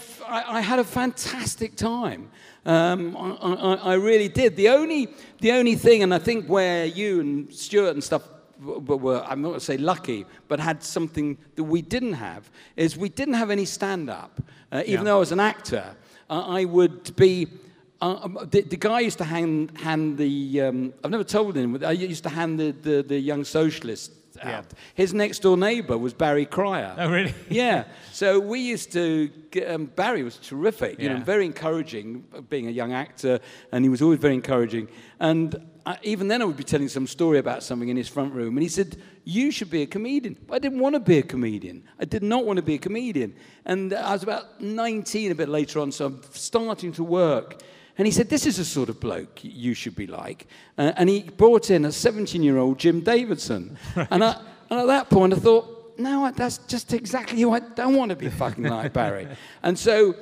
I 0.59 0.61
had 0.61 0.79
a 0.81 0.85
fantastic 0.85 1.77
time. 1.77 2.29
Um, 2.67 3.17
I, 3.17 3.31
I, 3.31 3.75
I 3.75 3.95
really 3.95 4.29
did. 4.29 4.57
The 4.57 4.69
only, 4.71 5.09
the 5.41 5.53
only 5.53 5.77
thing, 5.77 6.03
and 6.03 6.13
I 6.13 6.19
think 6.19 6.47
where 6.49 6.85
you 6.85 7.21
and 7.21 7.53
Stewart 7.53 7.95
and 7.95 8.03
stuff 8.03 8.29
w- 8.61 8.81
w- 8.81 9.01
were, 9.01 9.23
I'm 9.29 9.41
not 9.43 9.49
going 9.49 9.61
to 9.61 9.65
say 9.65 9.77
lucky, 9.77 10.27
but 10.49 10.59
had 10.59 10.83
something 10.83 11.39
that 11.55 11.63
we 11.65 11.83
didn't 11.83 12.15
have, 12.15 12.51
is 12.77 12.97
we 12.97 13.09
didn't 13.09 13.35
have 13.35 13.51
any 13.51 13.65
stand 13.65 14.11
up. 14.11 14.41
Uh, 14.73 14.83
even 14.87 14.93
Yeah. 14.93 15.05
though 15.05 15.17
I 15.17 15.21
was 15.21 15.31
an 15.33 15.41
actor, 15.41 15.95
I, 16.29 16.61
I 16.61 16.65
would 16.65 17.15
be. 17.17 17.47
Uh, 18.05 18.21
um, 18.23 18.39
the, 18.51 18.61
the 18.61 18.77
guy 18.77 19.01
used 19.01 19.17
to 19.17 19.25
hand, 19.25 19.71
hand 19.79 20.19
the. 20.19 20.61
Um, 20.61 20.93
I've 21.03 21.11
never 21.11 21.25
told 21.25 21.57
him. 21.57 21.83
I 21.83 21.93
used 21.93 22.23
to 22.25 22.29
hand 22.29 22.61
the, 22.61 22.73
the, 22.73 23.03
the 23.03 23.19
young 23.19 23.45
socialist 23.45 24.13
out. 24.43 24.67
Yeah. 24.69 24.79
His 24.95 25.15
next 25.15 25.39
door 25.39 25.57
neighbour 25.57 25.97
was 25.97 26.13
Barry 26.13 26.45
Cryer. 26.45 26.95
Oh, 26.99 27.09
really? 27.11 27.35
Yeah. 27.49 27.85
So 28.13 28.39
we 28.41 28.61
used 28.61 28.93
to. 28.93 29.29
Get, 29.51 29.71
um, 29.71 29.87
Barry 29.87 30.23
was 30.23 30.37
terrific. 30.37 31.01
You 31.01 31.09
know, 31.09 31.21
very 31.21 31.47
encouraging. 31.47 32.25
uh, 32.37 32.43
Being 32.43 32.67
a 32.69 32.71
young 32.71 32.93
actor, 32.93 33.41
and 33.73 33.85
he 33.85 33.89
was 33.89 34.03
always 34.03 34.19
very 34.19 34.35
encouraging. 34.35 34.89
And 35.19 35.57
I, 35.87 35.97
even 36.03 36.29
then, 36.29 36.43
I 36.43 36.45
would 36.45 36.59
be 36.59 36.65
telling 36.65 36.89
some 36.89 37.07
story 37.07 37.39
about 37.39 37.63
something 37.63 37.89
in 37.89 37.97
his 37.97 38.09
front 38.09 38.35
room, 38.35 38.57
and 38.57 38.63
he 38.63 38.69
said, 38.69 38.99
"You 39.25 39.51
should 39.51 39.71
be 39.71 39.81
a 39.81 39.87
comedian." 39.87 40.37
I 40.51 40.59
didn't 40.59 40.81
want 40.81 40.95
to 40.95 41.01
be 41.01 41.19
a 41.19 41.23
comedian. 41.23 41.85
I 41.99 42.05
did 42.05 42.23
not 42.23 42.45
want 42.45 42.59
to 42.59 42.63
be 42.63 42.75
a 42.75 42.79
comedian. 42.79 43.35
And 43.65 43.95
I 43.95 44.13
was 44.13 44.23
about 44.23 44.61
19, 44.61 45.33
a 45.33 45.35
bit 45.35 45.49
later 45.49 45.81
on, 45.81 45.91
so 45.91 46.07
I'm 46.07 46.21
starting 46.33 46.93
to 46.93 47.03
work. 47.05 47.63
And 47.99 48.07
he 48.07 48.13
said, 48.13 48.29
This 48.29 48.47
is 48.47 48.57
the 48.57 48.65
sort 48.65 48.89
of 48.89 48.99
bloke 49.01 49.41
you 49.43 49.75
should 49.75 49.95
be 49.97 50.07
like. 50.07 50.47
Uh, 50.79 50.93
and 50.97 51.09
he 51.09 51.23
brought 51.23 51.71
in 51.71 51.85
a 51.85 51.93
17 51.93 52.43
year 52.43 52.59
old 52.59 52.79
Jim 52.79 53.01
Davidson. 53.01 53.77
And, 54.11 54.25
I, 54.25 54.41
and 54.71 54.81
at 54.81 54.87
that 54.87 55.11
point, 55.11 55.33
I 55.33 55.37
thought, 55.37 55.95
No, 55.99 56.31
that's 56.35 56.59
just 56.59 56.93
exactly 56.93 57.41
who 57.41 57.53
I 57.53 57.61
don't 57.61 57.95
want 57.97 58.11
to 58.11 58.17
be 58.17 58.29
fucking 58.31 58.65
like 58.65 58.93
Barry. 58.93 59.29
and 59.63 59.79
so 59.79 60.15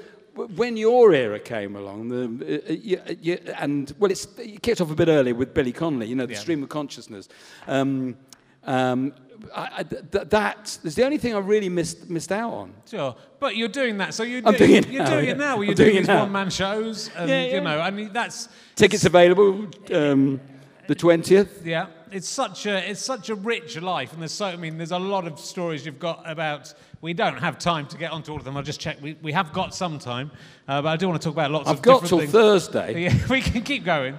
when 0.56 0.76
your 0.78 1.12
era 1.12 1.38
came 1.38 1.76
along, 1.76 2.08
the, 2.08 2.22
uh, 2.66 2.70
uh, 2.70 2.72
you, 2.72 3.00
you, 3.20 3.38
and 3.58 3.92
well, 3.98 4.10
it's, 4.10 4.26
it 4.38 4.62
kicked 4.62 4.80
off 4.80 4.90
a 4.90 4.94
bit 4.94 5.08
earlier 5.08 5.34
with 5.34 5.52
Billy 5.52 5.72
Connolly, 5.72 6.06
you 6.06 6.14
know, 6.14 6.26
the 6.26 6.32
Yeah. 6.32 6.38
stream 6.38 6.62
of 6.62 6.68
consciousness. 6.70 7.28
Um, 7.66 8.16
um, 8.64 9.12
I, 9.54 9.68
I, 9.78 9.82
th- 9.82 10.28
that 10.28 10.78
is 10.84 10.94
the 10.94 11.04
only 11.04 11.18
thing 11.18 11.34
I 11.34 11.38
really 11.38 11.68
missed, 11.68 12.08
missed 12.08 12.30
out 12.30 12.52
on. 12.52 12.72
Sure, 12.88 13.14
but 13.40 13.56
you're 13.56 13.68
doing 13.68 13.98
that. 13.98 14.14
So 14.14 14.22
you're, 14.22 14.40
I'm 14.44 14.54
doing, 14.54 14.70
doing 14.70 14.84
it 14.84 14.88
you're 14.90 15.02
now, 15.02 15.10
doing 15.10 15.24
yeah. 15.24 15.30
it 15.32 15.38
now. 15.38 15.56
Where 15.56 15.62
I'm 15.62 15.64
you're 15.64 15.74
doing 15.74 15.88
doing 15.94 16.04
it 16.04 16.06
these 16.06 16.16
one-man 16.16 16.50
shows, 16.50 17.10
and 17.16 17.28
Yeah, 17.28 17.44
yeah. 17.44 17.54
you 17.54 17.60
know, 17.60 17.80
I 17.80 17.90
mean, 17.90 18.10
that's 18.12 18.48
Tickets 18.76 19.04
available 19.04 19.66
um, 19.92 20.40
the 20.86 20.94
20th. 20.94 21.64
yeah. 21.64 21.86
it's 22.12 22.28
such 22.28 22.66
a 22.66 22.88
it's 22.90 23.02
such 23.04 23.30
a 23.30 23.34
rich 23.34 23.80
life, 23.80 24.12
and 24.12 24.20
there's 24.22 24.32
so 24.32 24.46
I 24.46 24.56
mean 24.56 24.76
there's 24.78 24.92
a 24.92 24.98
lot 24.98 25.26
of 25.26 25.38
stories 25.40 25.84
you've 25.84 25.98
got 25.98 26.22
about. 26.24 26.72
We 27.00 27.12
don't 27.12 27.38
have 27.38 27.58
time 27.58 27.86
to 27.88 27.96
get 27.98 28.12
onto 28.12 28.30
all 28.30 28.38
of 28.38 28.44
them. 28.44 28.56
I'll 28.56 28.62
just 28.62 28.80
check. 28.80 28.96
We, 29.02 29.16
we 29.22 29.32
have 29.32 29.52
got 29.52 29.74
some 29.74 29.98
time, 29.98 30.30
uh, 30.68 30.82
but 30.82 30.88
I 30.90 30.96
do 30.96 31.08
want 31.08 31.20
to 31.20 31.26
talk 31.26 31.34
about 31.34 31.50
lots 31.50 31.68
I've 31.68 31.78
of 31.78 31.82
got 31.82 32.02
different 32.02 32.08
till 32.10 32.18
things. 32.20 32.32
Thursday. 32.32 33.02
Yeah, 33.04 33.26
we 33.28 33.40
can 33.40 33.62
keep 33.62 33.84
going. 33.84 34.18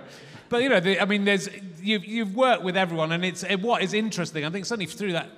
But 0.49 0.63
you 0.63 0.69
know, 0.69 0.81
the, 0.81 0.99
I 1.01 1.05
mean, 1.05 1.23
there's 1.23 1.47
you've 1.83 2.05
you've 2.05 2.35
worked 2.35 2.63
with 2.63 2.77
everyone, 2.77 3.11
and 3.11 3.23
it's 3.25 3.43
it, 3.43 3.61
what 3.61 3.83
is 3.83 3.93
interesting. 3.93 4.45
I 4.45 4.49
think 4.49 4.65
suddenly 4.65 4.85
through 4.87 5.13
that. 5.13 5.29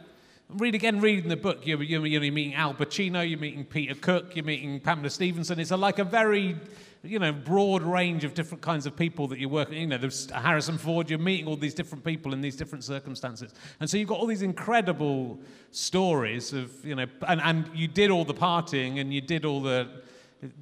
Read 0.47 0.75
again, 0.75 1.01
reading 1.01 1.27
the 1.27 1.35
book. 1.35 1.65
You're, 1.65 1.81
you're, 1.81 2.05
you're 2.05 2.31
meeting 2.31 2.53
Al 2.53 2.75
Pacino, 2.75 3.27
you're 3.27 3.39
meeting 3.39 3.65
Peter 3.65 3.95
Cook, 3.95 4.35
you're 4.35 4.45
meeting 4.45 4.79
Pamela 4.79 5.09
Stephenson. 5.09 5.59
It's 5.59 5.71
a, 5.71 5.77
like 5.77 5.97
a 5.97 6.03
very, 6.03 6.55
you 7.01 7.17
know, 7.17 7.31
broad 7.31 7.81
range 7.81 8.23
of 8.23 8.35
different 8.35 8.61
kinds 8.61 8.85
of 8.85 8.95
people 8.95 9.27
that 9.29 9.39
you're 9.39 9.49
working. 9.49 9.79
You 9.79 9.87
know, 9.87 9.97
there's 9.97 10.29
Harrison 10.29 10.77
Ford. 10.77 11.09
You're 11.09 11.17
meeting 11.17 11.47
all 11.47 11.55
these 11.55 11.73
different 11.73 12.03
people 12.03 12.31
in 12.31 12.41
these 12.41 12.55
different 12.55 12.83
circumstances, 12.83 13.55
and 13.79 13.89
so 13.89 13.97
you've 13.97 14.07
got 14.07 14.19
all 14.19 14.27
these 14.27 14.43
incredible 14.43 15.39
stories 15.71 16.53
of, 16.53 16.71
you 16.85 16.93
know, 16.93 17.07
and, 17.27 17.41
and 17.41 17.67
you 17.73 17.87
did 17.87 18.11
all 18.11 18.23
the 18.23 18.35
partying 18.35 19.01
and 19.01 19.11
you 19.11 19.21
did 19.21 19.45
all 19.45 19.63
the 19.63 19.89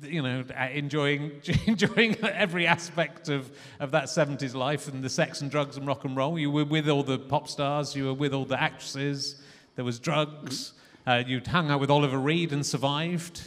you 0.01 0.21
know, 0.21 0.43
enjoying 0.71 1.41
enjoying 1.65 2.15
every 2.23 2.67
aspect 2.67 3.29
of, 3.29 3.51
of 3.79 3.91
that 3.91 4.05
70s 4.05 4.53
life 4.53 4.87
and 4.87 5.03
the 5.03 5.09
sex 5.09 5.41
and 5.41 5.49
drugs 5.49 5.77
and 5.77 5.87
rock 5.87 6.05
and 6.05 6.15
roll. 6.15 6.37
You 6.37 6.51
were 6.51 6.65
with 6.65 6.89
all 6.89 7.03
the 7.03 7.19
pop 7.19 7.47
stars, 7.47 7.95
you 7.95 8.05
were 8.05 8.13
with 8.13 8.33
all 8.33 8.45
the 8.45 8.61
actresses, 8.61 9.41
there 9.75 9.85
was 9.85 9.99
drugs. 9.99 10.73
Uh, 11.05 11.21
you'd 11.25 11.47
hung 11.47 11.69
out 11.69 11.81
with 11.81 11.89
Oliver 11.89 12.17
Reed 12.17 12.53
and 12.53 12.65
survived. 12.65 13.41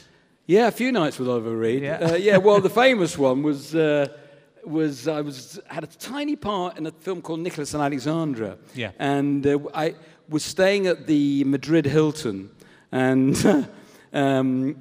Yeah, 0.46 0.68
a 0.68 0.70
few 0.70 0.92
nights 0.92 1.18
with 1.18 1.28
Oliver 1.28 1.56
Reed. 1.56 1.82
Yeah. 1.82 1.96
Uh, 1.96 2.14
yeah 2.14 2.36
well, 2.36 2.60
the 2.60 2.70
famous 2.70 3.16
one 3.16 3.42
was, 3.42 3.74
uh, 3.74 4.08
was 4.64 5.08
I 5.08 5.22
was, 5.22 5.58
had 5.68 5.82
a 5.82 5.86
tiny 5.86 6.36
part 6.36 6.76
in 6.76 6.86
a 6.86 6.92
film 6.92 7.22
called 7.22 7.40
Nicholas 7.40 7.72
and 7.72 7.82
Alexandra. 7.82 8.58
Yeah. 8.74 8.92
And 8.98 9.46
uh, 9.46 9.58
I 9.74 9.94
was 10.28 10.44
staying 10.44 10.86
at 10.86 11.06
the 11.06 11.44
Madrid 11.44 11.86
Hilton. 11.86 12.50
And, 12.92 13.68
um, 14.12 14.76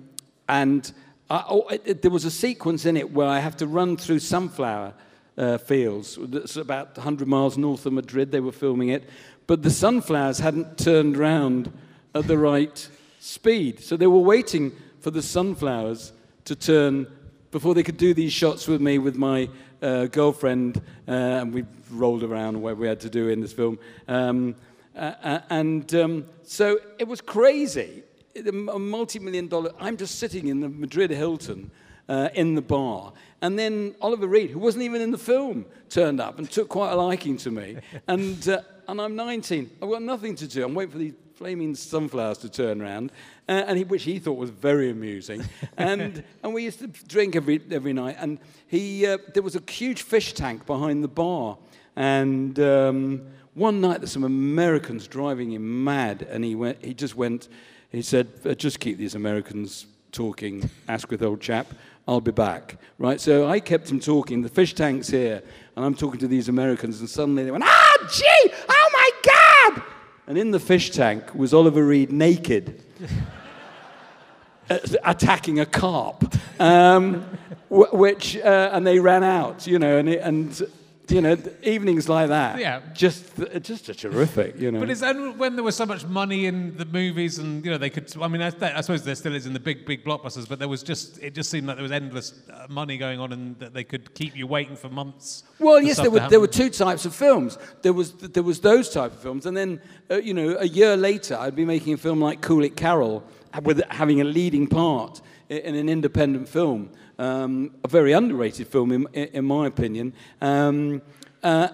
and 0.49 0.93
I, 1.29 1.43
oh, 1.49 1.67
it, 1.69 1.81
it- 1.85 2.01
there 2.01 2.11
was 2.11 2.25
a 2.25 2.31
sequence 2.31 2.85
in 2.85 2.97
it 2.97 3.11
where 3.11 3.27
I 3.27 3.39
have 3.39 3.57
to 3.57 3.67
run 3.67 3.97
through 3.97 4.19
sunflower 4.19 4.93
uh, 5.37 5.57
fields. 5.57 6.17
That's 6.21 6.55
about 6.55 6.95
100 6.97 7.27
miles 7.27 7.57
north 7.57 7.85
of 7.85 7.93
Madrid. 7.93 8.31
They 8.31 8.39
were 8.39 8.51
filming 8.51 8.89
it. 8.89 9.03
But 9.47 9.63
the 9.63 9.69
sunflowers 9.69 10.39
hadn't 10.39 10.77
turned 10.77 11.17
round 11.17 11.71
at 12.13 12.27
the 12.27 12.37
right 12.37 12.87
speed. 13.19 13.79
So 13.79 13.97
they 13.97 14.07
were 14.07 14.19
waiting 14.19 14.71
for 15.01 15.11
the 15.11 15.21
sunflowers 15.21 16.13
to 16.45 16.55
turn 16.55 17.07
before 17.51 17.73
they 17.73 17.83
could 17.83 17.97
do 17.97 18.13
these 18.13 18.33
shots 18.33 18.67
with 18.67 18.81
me 18.81 18.97
with 18.97 19.15
my 19.17 19.49
uh, 19.81 20.05
girlfriend. 20.05 20.77
Uh, 21.07 21.11
and 21.11 21.53
we 21.53 21.65
rolled 21.91 22.23
around 22.23 22.61
what 22.61 22.77
we 22.77 22.87
had 22.87 22.99
to 23.01 23.09
do 23.09 23.29
in 23.29 23.41
this 23.41 23.53
film. 23.53 23.77
Um, 24.07 24.55
uh, 24.95 25.13
uh, 25.23 25.39
and 25.49 25.93
um, 25.95 26.25
so 26.43 26.79
it 26.97 27.07
was 27.07 27.19
crazy. 27.21 28.03
A 28.37 28.51
multi-million 28.51 29.47
dollar. 29.47 29.71
I'm 29.79 29.95
just 29.95 30.19
sitting 30.19 30.47
in 30.47 30.59
the 30.59 30.67
Madrid 30.67 31.09
Hilton 31.09 31.71
uh, 32.09 32.27
in 32.33 32.53
the 32.53 32.61
bar, 32.61 33.13
and 33.41 33.57
then 33.57 33.95
Oliver 34.01 34.27
Reed, 34.27 34.51
who 34.51 34.59
wasn't 34.59 34.83
even 34.83 35.01
in 35.01 35.11
the 35.11 35.17
film, 35.17 35.65
turned 35.89 36.19
up 36.19 36.37
and 36.37 36.51
took 36.51 36.67
quite 36.67 36.91
a 36.91 36.95
liking 36.97 37.37
to 37.37 37.51
me. 37.51 37.77
and 38.09 38.49
uh, 38.49 38.61
and 38.89 38.99
I'm 38.99 39.15
19. 39.15 39.71
I've 39.81 39.89
got 39.89 40.01
nothing 40.01 40.35
to 40.35 40.47
do. 40.47 40.65
I'm 40.65 40.73
waiting 40.73 40.91
for 40.91 40.97
these 40.97 41.13
flaming 41.35 41.75
sunflowers 41.75 42.37
to 42.39 42.49
turn 42.49 42.81
around, 42.81 43.13
uh, 43.47 43.63
and 43.67 43.77
he, 43.77 43.85
which 43.85 44.03
he 44.03 44.19
thought 44.19 44.37
was 44.37 44.49
very 44.49 44.89
amusing. 44.89 45.41
and 45.77 46.21
and 46.43 46.53
we 46.53 46.63
used 46.65 46.79
to 46.79 46.87
drink 46.87 47.37
every 47.37 47.61
every 47.71 47.93
night. 47.93 48.17
And 48.19 48.37
he 48.67 49.07
uh, 49.07 49.17
there 49.33 49.43
was 49.43 49.55
a 49.55 49.71
huge 49.71 50.01
fish 50.01 50.33
tank 50.33 50.65
behind 50.65 51.05
the 51.05 51.09
bar, 51.09 51.57
and. 51.95 52.59
Um, 52.59 53.27
one 53.55 53.79
night, 53.79 54.01
there's 54.01 54.11
some 54.11 54.25
Americans 54.25 55.07
driving 55.07 55.53
him 55.53 55.85
mad, 55.85 56.27
and 56.29 56.43
he 56.43 56.55
went. 56.55 56.83
He 56.83 56.93
just 56.93 57.15
went. 57.15 57.47
He 57.95 58.01
said, 58.01 58.27
"Uh, 58.43 58.53
"Just 58.53 58.81
keep 58.81 58.97
these 58.97 59.15
Americans 59.15 59.85
talking, 60.11 60.69
Askwith, 60.89 61.23
old 61.23 61.39
chap. 61.39 61.67
I'll 62.05 62.19
be 62.19 62.31
back." 62.31 62.77
Right. 62.99 63.21
So 63.21 63.47
I 63.47 63.61
kept 63.61 63.89
him 63.89 64.01
talking. 64.01 64.41
The 64.41 64.49
fish 64.49 64.73
tank's 64.73 65.07
here, 65.07 65.41
and 65.77 65.85
I'm 65.85 65.95
talking 65.95 66.19
to 66.19 66.27
these 66.27 66.49
Americans, 66.49 66.99
and 66.99 67.09
suddenly 67.09 67.45
they 67.45 67.51
went, 67.51 67.63
"Ah, 67.65 67.97
gee! 68.11 68.51
Oh 68.67 68.89
my 68.93 69.09
God!" 69.23 69.83
And 70.27 70.37
in 70.37 70.51
the 70.51 70.59
fish 70.59 70.91
tank 70.91 71.33
was 71.33 71.53
Oliver 71.53 71.85
Reed 71.85 72.11
naked 72.11 72.83
uh, 74.69 74.77
attacking 75.05 75.61
a 75.61 75.65
carp, 75.65 76.35
um, 76.59 77.21
which 77.69 78.35
uh, 78.35 78.71
and 78.73 78.85
they 78.85 78.99
ran 78.99 79.23
out, 79.23 79.67
you 79.67 79.79
know, 79.79 79.99
and 79.99 80.09
it, 80.09 80.19
and 80.21 80.67
you 81.07 81.21
know 81.21 81.37
evenings 81.63 82.09
like 82.09 82.29
that, 82.29 82.59
Yeah. 82.59 82.81
just 82.93 83.23
just 83.61 83.89
a 83.89 83.93
terrific, 83.93 84.59
you 84.59 84.71
know. 84.71 84.79
But 84.79 84.89
it's 84.89 85.03
only 85.03 85.31
when 85.37 85.55
there 85.55 85.63
was 85.63 85.75
so 85.75 85.85
much 85.85 86.05
money 86.05 86.45
in 86.45 86.75
the 86.77 86.85
movies, 86.85 87.37
and 87.39 87.63
you 87.63 87.71
know 87.71 87.77
they 87.77 87.89
could. 87.89 88.11
I 88.21 88.27
mean, 88.27 88.41
I, 88.41 88.51
I 88.61 88.81
suppose 88.81 89.03
there 89.03 89.15
still 89.15 89.35
is 89.35 89.45
in 89.45 89.53
the 89.53 89.59
big, 89.59 89.85
big 89.85 90.03
blockbusters, 90.03 90.47
but 90.49 90.59
there 90.59 90.67
was 90.67 90.83
just 90.83 91.21
it 91.21 91.33
just 91.33 91.49
seemed 91.49 91.67
like 91.67 91.75
there 91.77 91.83
was 91.83 91.91
endless 91.91 92.33
uh, 92.51 92.67
money 92.69 92.97
going 92.97 93.19
on, 93.19 93.33
and 93.33 93.59
that 93.59 93.73
they 93.73 93.83
could 93.83 94.13
keep 94.15 94.35
you 94.35 94.47
waiting 94.47 94.75
for 94.75 94.89
months. 94.89 95.43
Well, 95.59 95.77
for 95.79 95.83
yes, 95.83 95.97
there 95.97 96.11
were, 96.11 96.27
there 96.29 96.39
were 96.39 96.47
two 96.47 96.69
types 96.69 97.05
of 97.05 97.15
films. 97.15 97.57
There 97.81 97.93
was, 97.93 98.13
there 98.13 98.43
was 98.43 98.59
those 98.59 98.89
type 98.89 99.11
of 99.13 99.19
films, 99.19 99.45
and 99.45 99.55
then, 99.55 99.79
uh, 100.11 100.15
you 100.17 100.33
know, 100.33 100.57
a 100.59 100.67
year 100.67 100.97
later, 100.97 101.37
I'd 101.37 101.55
be 101.55 101.65
making 101.65 101.93
a 101.93 101.97
film 101.97 102.19
like 102.19 102.41
Cool 102.41 102.63
It 102.63 102.75
Carol, 102.75 103.23
with 103.63 103.81
having 103.89 104.21
a 104.21 104.25
leading 104.25 104.67
part 104.67 105.21
in 105.49 105.75
an 105.75 105.87
independent 105.87 106.49
film, 106.49 106.89
um, 107.17 107.75
a 107.83 107.87
very 107.87 108.13
underrated 108.13 108.67
film, 108.67 108.91
in, 108.91 109.07
in 109.13 109.45
my 109.45 109.67
opinion. 109.67 110.13
Um, 110.41 111.01
uh, 111.45 111.67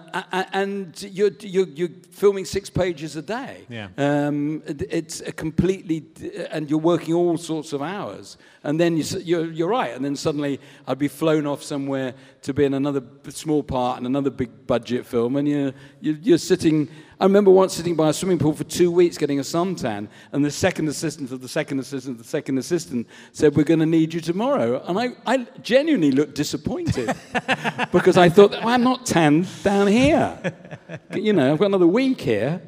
and 0.52 1.02
you're, 1.02 1.30
you're, 1.40 1.66
you're 1.68 1.88
filming 2.10 2.44
six 2.44 2.68
pages 2.68 3.16
a 3.16 3.22
day. 3.22 3.64
Yeah. 3.70 3.88
Um, 3.96 4.62
it's 4.66 5.22
a 5.22 5.32
completely, 5.32 6.04
and 6.50 6.68
you're 6.68 6.78
working 6.78 7.14
all 7.14 7.38
sorts 7.38 7.72
of 7.72 7.80
hours. 7.80 8.36
And 8.64 8.78
then 8.78 8.98
you, 8.98 9.04
you're, 9.20 9.50
you're 9.50 9.70
right. 9.70 9.94
And 9.94 10.04
then 10.04 10.14
suddenly 10.14 10.60
I'd 10.86 10.98
be 10.98 11.08
flown 11.08 11.46
off 11.46 11.62
somewhere 11.62 12.12
to 12.42 12.52
be 12.52 12.64
in 12.64 12.74
another 12.74 13.02
small 13.30 13.62
part 13.62 13.98
in 13.98 14.04
another 14.04 14.28
big 14.28 14.66
budget 14.66 15.06
film. 15.06 15.36
And 15.36 15.48
you're, 15.48 15.72
you're, 16.02 16.16
you're 16.16 16.38
sitting, 16.38 16.90
I 17.22 17.24
remember 17.24 17.52
once 17.52 17.74
sitting 17.74 17.94
by 17.94 18.08
a 18.08 18.12
swimming 18.12 18.40
pool 18.40 18.52
for 18.52 18.64
two 18.64 18.90
weeks 18.90 19.16
getting 19.16 19.38
a 19.38 19.42
suntan. 19.42 20.08
And 20.32 20.44
the 20.44 20.50
second 20.50 20.88
assistant 20.88 21.30
of 21.30 21.40
the 21.40 21.46
second 21.46 21.78
assistant 21.78 22.16
of 22.16 22.18
the 22.18 22.28
second 22.28 22.58
assistant 22.58 23.06
said, 23.30 23.54
We're 23.54 23.62
going 23.62 23.78
to 23.78 23.86
need 23.86 24.12
you 24.12 24.20
tomorrow. 24.20 24.82
And 24.84 24.98
I, 24.98 25.10
I 25.24 25.46
genuinely 25.62 26.10
looked 26.10 26.34
disappointed 26.34 27.14
because 27.92 28.16
I 28.16 28.28
thought, 28.28 28.50
well, 28.50 28.66
I'm 28.66 28.82
not 28.82 29.06
tanned 29.06 29.46
down 29.62 29.86
here. 29.86 30.52
you 31.14 31.32
know, 31.32 31.52
I've 31.52 31.60
got 31.60 31.66
another 31.66 31.86
week 31.86 32.20
here. 32.20 32.60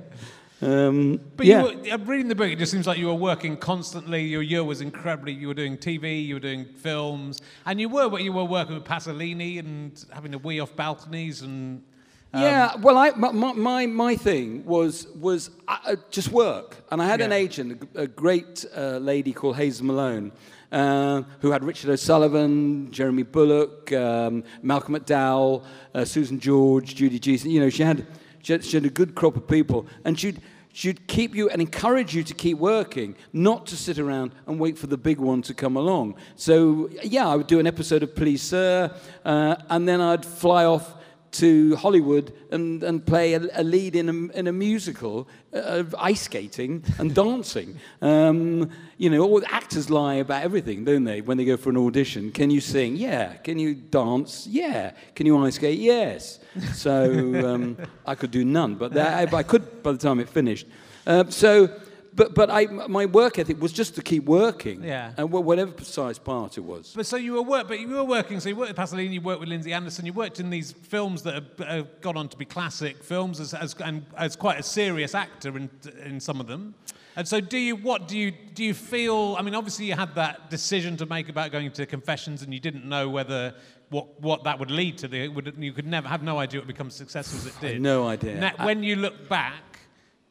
Um, 0.63 1.19
But 1.37 1.47
yeah. 1.47 1.67
you 1.67 1.91
were, 1.91 2.05
reading 2.05 2.29
the 2.29 2.37
book, 2.37 2.49
it 2.49 2.61
just 2.61 2.71
seems 2.71 2.87
like 2.87 2.97
you 2.97 3.09
were 3.09 3.15
working 3.15 3.57
constantly. 3.57 4.23
Your 4.23 4.43
year 4.43 4.63
was 4.63 4.81
incredibly. 4.81 5.33
You 5.33 5.49
were 5.49 5.55
doing 5.55 5.77
TV, 5.77 6.25
you 6.25 6.35
were 6.35 6.41
doing 6.41 6.65
films, 6.65 7.41
and 7.67 7.81
you 7.81 7.89
were 7.89 8.21
you 8.21 8.33
were 8.33 8.45
working 8.45 8.75
with 8.77 8.85
Pasolini 8.85 9.59
and 9.59 10.05
having 10.13 10.31
to 10.31 10.39
wee 10.39 10.61
off 10.61 10.77
balconies 10.77 11.43
and. 11.43 11.83
Um, 12.35 12.43
yeah, 12.43 12.75
well, 12.77 12.99
I, 12.99 13.11
my, 13.11 13.31
my- 13.53 13.87
my, 13.87 14.17
thing 14.17 14.65
was, 14.65 15.07
was 15.21 15.51
uh, 15.69 15.77
uh, 15.87 15.97
just 16.11 16.31
work. 16.33 16.77
And 16.91 17.01
I 17.01 17.07
had 17.07 17.21
an 17.21 17.31
agent, 17.31 17.89
a, 17.95 18.03
a 18.03 18.07
great 18.09 18.65
uh, 18.77 18.99
lady 18.99 19.33
called 19.33 19.57
Hazel 19.57 19.87
Malone, 19.87 20.33
uh, 20.73 21.23
who 21.41 21.53
had 21.53 21.63
Richard 21.63 21.91
O'Sullivan, 21.91 22.91
Jeremy 22.91 23.23
Bulloch, 23.23 23.93
um, 23.93 24.43
Malcolm 24.63 24.97
McDowell, 24.97 25.65
uh, 25.95 26.05
Susan 26.05 26.41
George, 26.41 26.97
Judy 26.97 27.21
Geeson. 27.21 27.51
You 27.53 27.61
know, 27.61 27.71
she 27.71 27.85
had, 27.85 28.05
she, 28.43 28.53
had, 28.53 28.65
she 28.65 28.77
had 28.77 28.85
a 28.85 28.91
good 28.91 29.15
crop 29.15 29.37
of 29.37 29.47
people. 29.47 29.87
And 30.05 30.19
she'd, 30.19 30.41
she'd 30.73 31.07
keep 31.07 31.37
you 31.37 31.49
and 31.51 31.63
encourage 31.63 32.17
you 32.17 32.25
to 32.25 32.35
keep 32.35 32.59
working, 32.59 33.15
not 33.33 33.67
to 33.67 33.77
sit 33.77 34.01
around 34.01 34.33
and 34.49 34.59
wait 34.59 34.77
for 34.77 34.89
the 34.89 34.99
big 34.99 35.21
one 35.21 35.41
to 35.43 35.55
come 35.55 35.77
along. 35.77 36.17
So, 36.35 36.91
yeah, 37.05 37.29
I 37.29 37.37
would 37.37 37.47
do 37.47 37.61
an 37.61 37.67
episode 37.69 38.03
of 38.03 38.17
Please 38.17 38.43
Sir, 38.43 38.93
uh, 39.25 39.55
and 39.71 39.87
then 39.87 40.01
I'd 40.01 40.27
fly 40.27 40.65
off 40.65 40.97
to 41.35 41.77
Hollywood 41.77 42.33
and, 42.51 42.83
and 42.83 43.05
play 43.05 43.35
a, 43.35 43.41
a 43.55 43.63
lead 43.63 43.97
in 43.97 44.09
a, 44.09 44.39
in 44.39 44.47
a 44.47 44.53
musical 44.53 45.29
uh, 45.53 45.59
of 45.59 45.95
ice 45.99 46.23
skating 46.23 46.85
and 46.99 47.15
dancing. 47.25 47.79
Um, 48.01 48.71
you 48.97 49.11
know, 49.11 49.23
all 49.23 49.43
actors 49.47 49.91
lie 49.91 50.15
about 50.15 50.43
everything, 50.43 50.85
don't 50.85 51.05
they, 51.05 51.21
when 51.21 51.37
they 51.37 51.45
go 51.45 51.57
for 51.57 51.71
an 51.71 51.77
audition? 51.77 52.33
Can 52.33 52.51
you 52.51 52.61
sing? 52.61 52.97
Yeah. 52.97 53.35
Can 53.35 53.59
you 53.59 53.75
dance? 53.75 54.47
Yeah. 54.47 54.93
Can 55.15 55.27
you 55.27 55.37
ice 55.45 55.57
skate? 55.57 55.79
Yes. 55.79 56.39
So 56.75 57.13
um, 57.45 57.77
I 58.07 58.15
could 58.15 58.31
do 58.31 58.45
none, 58.45 58.77
but 58.77 58.93
that, 58.93 59.33
I, 59.33 59.37
I 59.37 59.43
could 59.43 59.83
by 59.83 59.93
the 59.93 59.99
time 59.99 60.21
it 60.21 60.29
finished. 60.29 60.67
Uh, 61.07 61.25
so, 61.29 61.69
but, 62.15 62.35
but 62.35 62.51
I, 62.51 62.67
my 62.67 63.07
work 63.07 63.39
ethic 63.39 63.61
was 63.61 63.73
just 63.73 63.95
to 63.97 64.03
keep 64.03 64.25
working. 64.25 64.83
Yeah. 64.83 65.13
And 65.17 65.31
whatever 65.31 65.73
precise 65.73 66.19
part 66.19 66.59
it 66.59 66.63
was. 66.63 66.93
But 66.95 67.07
so 67.07 67.17
you 67.17 67.35
were 67.35 67.43
work, 67.43 67.69
but 67.69 67.81
you 67.81 67.89
were 67.89 68.05
working. 68.05 68.41
So 68.41 68.49
you 68.49 68.57
worked 68.57 68.77
with 68.77 68.79
Pasolini, 68.79 69.15
you 69.15 69.21
worked 69.21 69.41
with 69.41 69.49
Lindsay 69.49 69.73
Anderson, 69.73 70.07
you 70.07 70.13
worked 70.13 70.41
in 70.41 70.51
these 70.51 70.73
films 70.73 71.23
that 71.23 71.35
have, 71.35 71.69
have 71.69 72.01
gone 72.01 72.17
on 72.17 72.29
to 72.29 72.37
be 72.37 72.45
classic 72.45 73.03
films 73.03 73.41
as, 73.41 73.55
as 73.55 73.75
and 73.85 74.05
as 74.17 74.37
quite 74.37 74.59
a 74.59 74.63
serious 74.63 75.15
actor 75.15 75.57
in 75.57 75.71
in 76.05 76.21
some 76.21 76.41
of 76.41 76.47
them. 76.47 76.75
And 77.17 77.29
so, 77.29 77.41
do 77.41 77.59
you? 77.59 77.77
What 77.77 78.09
do 78.09 78.19
you 78.19 78.33
do? 78.55 78.65
You 78.65 78.75
feel? 78.75 79.37
I 79.39 79.43
mean, 79.43 79.55
obviously, 79.55 79.87
you 79.87 79.95
had 79.95 80.15
that 80.17 80.51
decision 80.51 80.97
to 80.97 81.07
make 81.07 81.29
about 81.29 81.53
going 81.53 81.71
to 81.71 81.87
confessions, 81.87 82.43
and 82.43 82.53
you 82.53 82.59
didn't 82.59 82.85
know 82.85 83.09
whether 83.09 83.55
what 83.91 84.21
what 84.21 84.45
that 84.45 84.59
would 84.59 84.71
lead 84.71 84.99
to. 84.99 85.09
The, 85.09 85.29
would, 85.29 85.55
you 85.59 85.73
could 85.73 85.87
never 85.87 86.09
have 86.09 86.25
no 86.25 86.39
idea 86.39 86.59
it 86.59 86.63
would 86.63 86.75
become 86.75 86.91
successful 86.91 87.39
as 87.39 87.47
it 87.47 87.61
did. 87.61 87.81
no 87.81 88.09
idea. 88.09 88.41
Now, 88.41 88.53
when 88.65 88.83
you 88.83 88.97
look 88.97 89.29
back, 89.29 89.74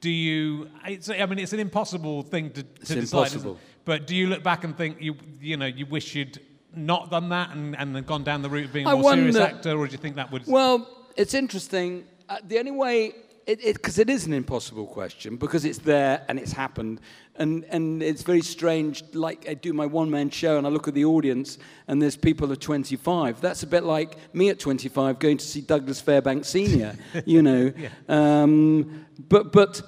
do 0.04 0.10
you? 0.12 0.70
It's, 0.86 1.10
I 1.10 1.26
mean, 1.26 1.40
it's 1.40 1.54
an 1.54 1.62
impossible 1.62 2.24
thing 2.24 2.50
to, 2.52 2.62
to 2.64 2.70
decide. 2.80 2.98
isn't 2.98 3.18
impossible. 3.18 3.58
But 3.86 4.06
do 4.06 4.16
you 4.16 4.28
look 4.28 4.44
back 4.44 4.66
and 4.66 4.78
think 4.78 5.02
you 5.02 5.16
you 5.40 5.56
know 5.58 5.66
you 5.66 5.86
wish 5.86 6.14
you'd 6.14 6.40
not 6.76 7.10
done 7.10 7.30
that 7.30 7.52
and, 7.52 7.76
and 7.78 7.96
then 7.96 8.04
gone 8.04 8.24
down 8.26 8.42
the 8.42 8.50
route 8.50 8.66
of 8.66 8.74
being 8.74 8.86
a 8.86 8.96
more 8.96 9.14
serious 9.14 9.38
actor, 9.38 9.78
or 9.78 9.88
do 9.88 9.94
you 9.94 9.98
think 9.98 10.18
that 10.18 10.30
would? 10.32 10.44
Well, 10.46 10.88
it's 11.16 11.34
interesting. 11.34 12.04
Uh, 12.28 12.38
the 12.46 12.60
only 12.60 12.72
way, 12.72 13.14
because 13.46 13.66
it, 13.66 13.82
'cause 13.82 13.98
it 14.00 14.10
is 14.10 14.26
an 14.26 14.34
impossible 14.34 14.88
question, 14.88 15.38
because 15.38 15.64
it's 15.66 15.80
there 15.80 16.24
and 16.28 16.38
it's 16.40 16.52
happened, 16.54 17.00
and, 17.36 17.64
and 17.66 18.02
it's 18.04 18.24
very 18.24 18.42
strange. 18.42 19.04
Like 19.14 19.48
I 19.50 19.54
do 19.54 19.72
my 19.74 19.86
one 19.86 20.10
man 20.10 20.30
show 20.30 20.58
and 20.58 20.66
I 20.68 20.70
look 20.70 20.88
at 20.88 20.94
the 20.94 21.06
audience, 21.06 21.58
and 21.88 22.02
there's 22.02 22.16
people 22.18 22.52
of 22.52 22.60
25. 22.60 23.40
That's 23.42 23.64
a 23.64 23.68
bit 23.68 23.84
like 23.84 24.18
me 24.34 24.50
at 24.50 24.60
25 24.60 25.20
going 25.20 25.38
to 25.38 25.46
see 25.46 25.62
Douglas 25.62 26.00
Fairbanks 26.02 26.48
Sr., 26.50 26.96
you 27.26 27.42
know. 27.42 27.72
um, 28.10 29.06
but, 29.30 29.52
but 29.52 29.82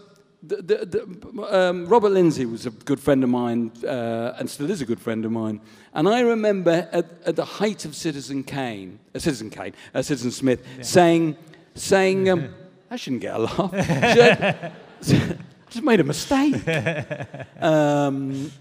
the, 0.48 0.56
the, 0.58 0.86
the, 0.86 1.58
um, 1.58 1.86
Robert 1.88 2.10
Lindsay 2.12 2.46
was 2.46 2.66
a 2.66 2.70
good 2.70 3.00
friend 3.00 3.24
of 3.24 3.30
mine 3.30 3.72
uh, 3.84 4.34
and 4.38 4.50
still 4.50 4.70
is 4.70 4.82
a 4.82 4.86
good 4.86 5.00
friend 5.00 5.26
of 5.26 5.32
mine. 5.32 5.62
And 5.94 6.08
I 6.08 6.22
remember 6.22 6.88
at, 6.92 7.06
at 7.26 7.36
the 7.36 7.46
height 7.46 7.86
of 7.86 7.96
Citizen 7.96 8.44
Kane, 8.44 9.00
uh, 9.14 9.20
Citizen 9.20 9.50
Kane, 9.50 9.74
uh, 9.94 10.02
Citizen 10.02 10.32
Smith, 10.32 10.64
saying, 10.82 11.38
saying, 11.74 12.30
um, 12.30 12.54
I 12.92 12.96
shouldn't 12.98 13.22
get 13.22 13.36
a 13.36 13.40
laugh. 13.40 13.74
I 13.74 14.72
just 15.02 15.84
made 15.84 16.00
a 16.00 16.04
mistake. 16.04 16.56
um, 17.62 18.52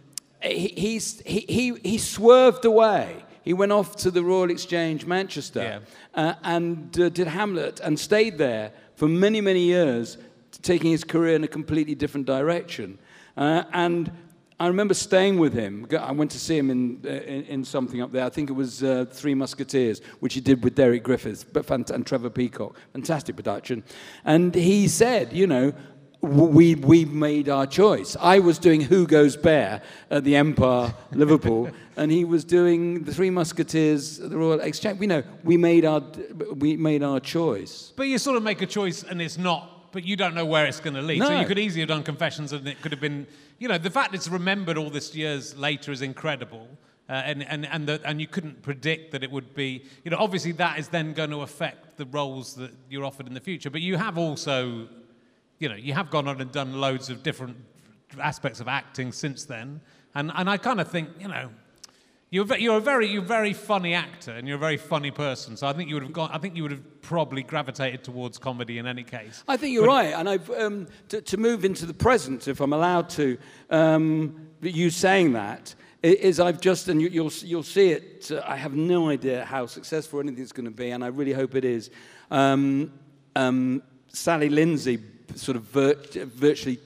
he, 0.43 0.99
he, 1.25 1.41
he, 1.41 1.75
he 1.83 1.99
swerved 1.99 2.65
away. 2.65 3.25
He 3.43 3.53
went 3.53 3.73
off 3.73 3.97
to 3.97 4.11
the 4.11 4.23
Royal 4.23 4.51
Exchange, 4.51 5.05
Manchester, 5.05 5.63
Yeah. 5.63 5.79
uh, 6.15 6.35
and 6.43 6.99
uh, 6.99 7.11
did 7.11 7.27
Hamlet 7.27 7.81
and 7.81 7.99
stayed 7.99 8.39
there 8.39 8.73
for 8.95 9.07
many, 9.07 9.41
many 9.43 9.61
years, 9.65 10.17
taking 10.59 10.91
his 10.91 11.05
career 11.05 11.37
in 11.37 11.45
a 11.45 11.49
completely 11.49 11.95
different 11.95 12.27
direction. 12.27 12.99
Uh, 13.37 13.65
and 13.73 14.11
I 14.61 14.69
remember 14.69 14.95
staying 14.95 15.39
with 15.39 15.53
him. 15.53 15.87
I 15.99 16.13
went 16.13 16.31
to 16.31 16.39
see 16.39 16.57
him 16.57 16.71
in, 16.71 17.01
uh, 17.05 17.09
in, 17.09 17.45
in 17.45 17.65
something 17.65 18.01
up 18.01 18.13
there. 18.13 18.25
I 18.25 18.31
think 18.31 18.51
it 18.51 18.53
was 18.53 18.85
uh, 18.85 19.05
Three 19.11 19.35
Musketeers, 19.35 20.01
which 20.21 20.35
he 20.35 20.41
did 20.41 20.63
with 20.63 20.77
Derek 20.77 21.03
Griffiths 21.03 21.43
but 21.45 21.67
fant- 21.67 21.91
and 21.91 22.07
Trevor 22.07 22.31
Peacock. 22.31 22.77
Fantastic 22.93 23.35
production. 23.35 23.83
And 24.25 24.55
he 24.55 24.87
said, 24.87 25.33
you 25.33 25.49
know, 25.49 25.73
we, 26.21 26.77
we 26.77 27.05
made 27.05 27.49
our 27.49 27.67
choice. 27.67 28.17
I 28.21 28.39
was 28.39 28.59
doing 28.59 28.81
Who 28.81 29.07
Goes 29.07 29.37
Bare 29.37 29.83
at 30.11 30.25
the 30.25 30.37
Empire, 30.37 30.95
Liverpool, 31.13 31.71
and 31.97 32.11
he 32.11 32.25
was 32.25 32.45
doing 32.45 33.05
the 33.05 33.13
Three 33.13 33.31
Musketeers 33.31 34.21
at 34.21 34.31
the 34.31 34.37
Royal 34.37 34.61
Exchange. 34.61 34.99
We 34.99 35.07
know 35.07 35.23
we 35.43 35.57
made 35.57 35.85
our, 35.85 36.01
we 36.57 36.77
made 36.77 37.03
our 37.03 37.21
choice. 37.21 37.93
But 37.97 38.05
you 38.05 38.19
sort 38.19 38.37
of 38.37 38.43
make 38.43 38.63
a 38.63 38.67
choice 38.67 39.03
and 39.03 39.21
it's 39.21 39.37
not, 39.37 39.74
but 39.95 40.05
you 40.05 40.17
don't 40.17 40.35
know 40.35 40.45
where 40.45 40.67
it's 40.67 40.81
going 40.81 40.95
to 40.95 41.01
lead. 41.01 41.23
So 41.23 41.39
you 41.39 41.47
could 41.47 41.59
easily 41.59 41.81
have 41.81 41.89
done 41.89 42.03
Confessions 42.03 42.53
and 42.53 42.67
it 42.67 42.83
could 42.83 42.91
have 42.91 43.01
been, 43.01 43.27
you 43.59 43.69
know, 43.69 43.79
the 43.79 43.91
fact 43.91 44.13
it's 44.15 44.29
remembered 44.29 44.77
all 44.77 44.91
this 44.91 45.15
years 45.15 45.57
later 45.57 45.93
is 45.93 46.03
incredible. 46.03 46.69
Uh, 47.09 47.13
and 47.13 47.45
and 47.45 47.67
and, 47.67 47.87
the, 47.87 48.01
and 48.05 48.21
you 48.21 48.27
couldn't 48.27 48.61
predict 48.63 49.13
that 49.13 49.23
it 49.23 49.31
would 49.31 49.55
be, 49.55 49.85
you 50.05 50.11
know, 50.11 50.17
obviously 50.19 50.53
that 50.53 50.79
is 50.79 50.89
then 50.89 51.13
going 51.13 51.31
to 51.31 51.43
affect 51.43 51.97
the 51.97 52.07
roles 52.07 52.55
that 52.57 52.73
you're 52.91 53.05
offered 53.05 53.27
in 53.27 53.35
the 53.35 53.41
future. 53.41 53.71
But 53.71 53.83
you 53.83 53.97
have 53.97 54.19
also, 54.19 54.89
you 55.59 55.69
know, 55.69 55.77
you 55.77 55.93
have 55.95 56.11
gone 56.11 56.27
on 56.27 56.41
and 56.41 56.51
done 56.51 56.81
loads 56.81 57.09
of 57.11 57.23
different 57.23 57.57
aspects 58.21 58.59
of 58.61 58.69
acting 58.69 59.13
since 59.13 59.45
then. 59.45 59.81
And 60.15 60.33
and 60.35 60.51
I 60.51 60.57
kind 60.57 60.81
of 60.81 60.91
think, 60.91 61.11
you 61.21 61.29
know, 61.29 61.51
you're, 62.35 62.57
you're 62.57 62.79
a 62.79 62.81
very 62.81 63.07
you're 63.07 63.23
a 63.23 63.27
very 63.27 63.53
funny 63.53 63.95
actor 63.95 64.33
and 64.33 64.49
you're 64.49 64.57
a 64.57 64.61
very 64.61 64.77
funny 64.77 65.13
person. 65.13 65.57
So 65.57 65.69
I 65.69 65.73
think 65.73 65.89
you 65.89 65.95
would 65.95 66.03
have 66.03 66.13
gone. 66.13 66.31
I 66.33 66.39
think 66.39 66.57
you 66.57 66.63
would 66.63 66.73
have 66.73 67.01
probably 67.01 67.45
gravitated 67.45 68.03
towards 68.03 68.39
comedy 68.39 68.79
in 68.79 68.89
any 68.89 69.05
case. 69.05 69.45
I 69.47 69.57
think 69.57 69.73
you're 69.73 69.87
right, 69.87 70.13
and 70.13 70.29
I've 70.29 70.51
um, 70.51 70.89
to, 71.11 71.23
to 71.23 71.37
move 71.37 71.65
into 71.65 71.87
the 71.87 71.95
present, 71.95 72.49
if 72.49 72.61
I'm 72.61 72.73
allowed 72.73 73.09
to. 73.11 73.39
Um, 73.71 74.49
you 74.61 74.91
saying 74.91 75.35
that 75.35 75.77
is 76.03 76.41
I've 76.41 76.61
just, 76.61 76.89
and 76.89 77.01
you, 77.01 77.09
you'll 77.09 77.33
you'll 77.45 77.63
see 77.63 77.91
it. 77.91 78.29
Uh, 78.33 78.43
I 78.45 78.57
have 78.57 78.75
no 78.75 79.11
idea 79.11 79.45
how 79.45 79.67
successful 79.67 80.19
anything's 80.19 80.51
going 80.51 80.65
to 80.65 80.73
be, 80.73 80.91
and 80.91 81.05
I 81.05 81.09
really 81.09 81.35
hope 81.35 81.55
it 81.55 81.65
is. 81.65 81.91
Um, 82.33 82.93
um, 83.37 83.81
Sally 84.09 84.49
Lindsay 84.49 84.99
sort 85.37 85.57
of 85.57 85.73
virt- 85.73 86.25
virtually 86.25 86.81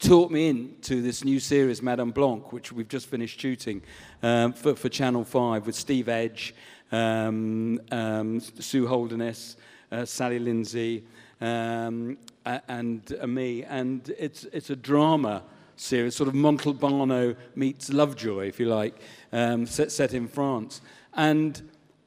taught 0.00 0.30
me 0.30 0.48
into 0.48 1.02
this 1.02 1.24
new 1.24 1.38
series, 1.38 1.82
Madame 1.82 2.10
Blanc, 2.10 2.52
which 2.52 2.72
we've 2.72 2.88
just 2.88 3.06
finished 3.06 3.38
shooting 3.38 3.82
um, 4.22 4.52
for, 4.52 4.74
for 4.74 4.88
Channel 4.88 5.24
5 5.24 5.66
with 5.66 5.74
Steve 5.74 6.08
Edge, 6.08 6.54
um, 6.90 7.80
um, 7.92 8.40
Sue 8.40 8.86
Holderness, 8.86 9.56
uh, 9.92 10.04
Sally 10.06 10.38
Lindsay, 10.38 11.04
um, 11.40 12.16
and 12.46 13.14
uh, 13.20 13.26
me. 13.26 13.62
And 13.64 14.12
it's, 14.18 14.44
it's 14.52 14.70
a 14.70 14.76
drama 14.76 15.42
series, 15.76 16.16
sort 16.16 16.28
of 16.28 16.34
Montalbano 16.34 17.36
meets 17.54 17.92
Lovejoy, 17.92 18.48
if 18.48 18.58
you 18.58 18.66
like, 18.66 18.98
um, 19.32 19.66
set, 19.66 19.92
set 19.92 20.14
in 20.14 20.28
France. 20.28 20.80
And 21.12 21.60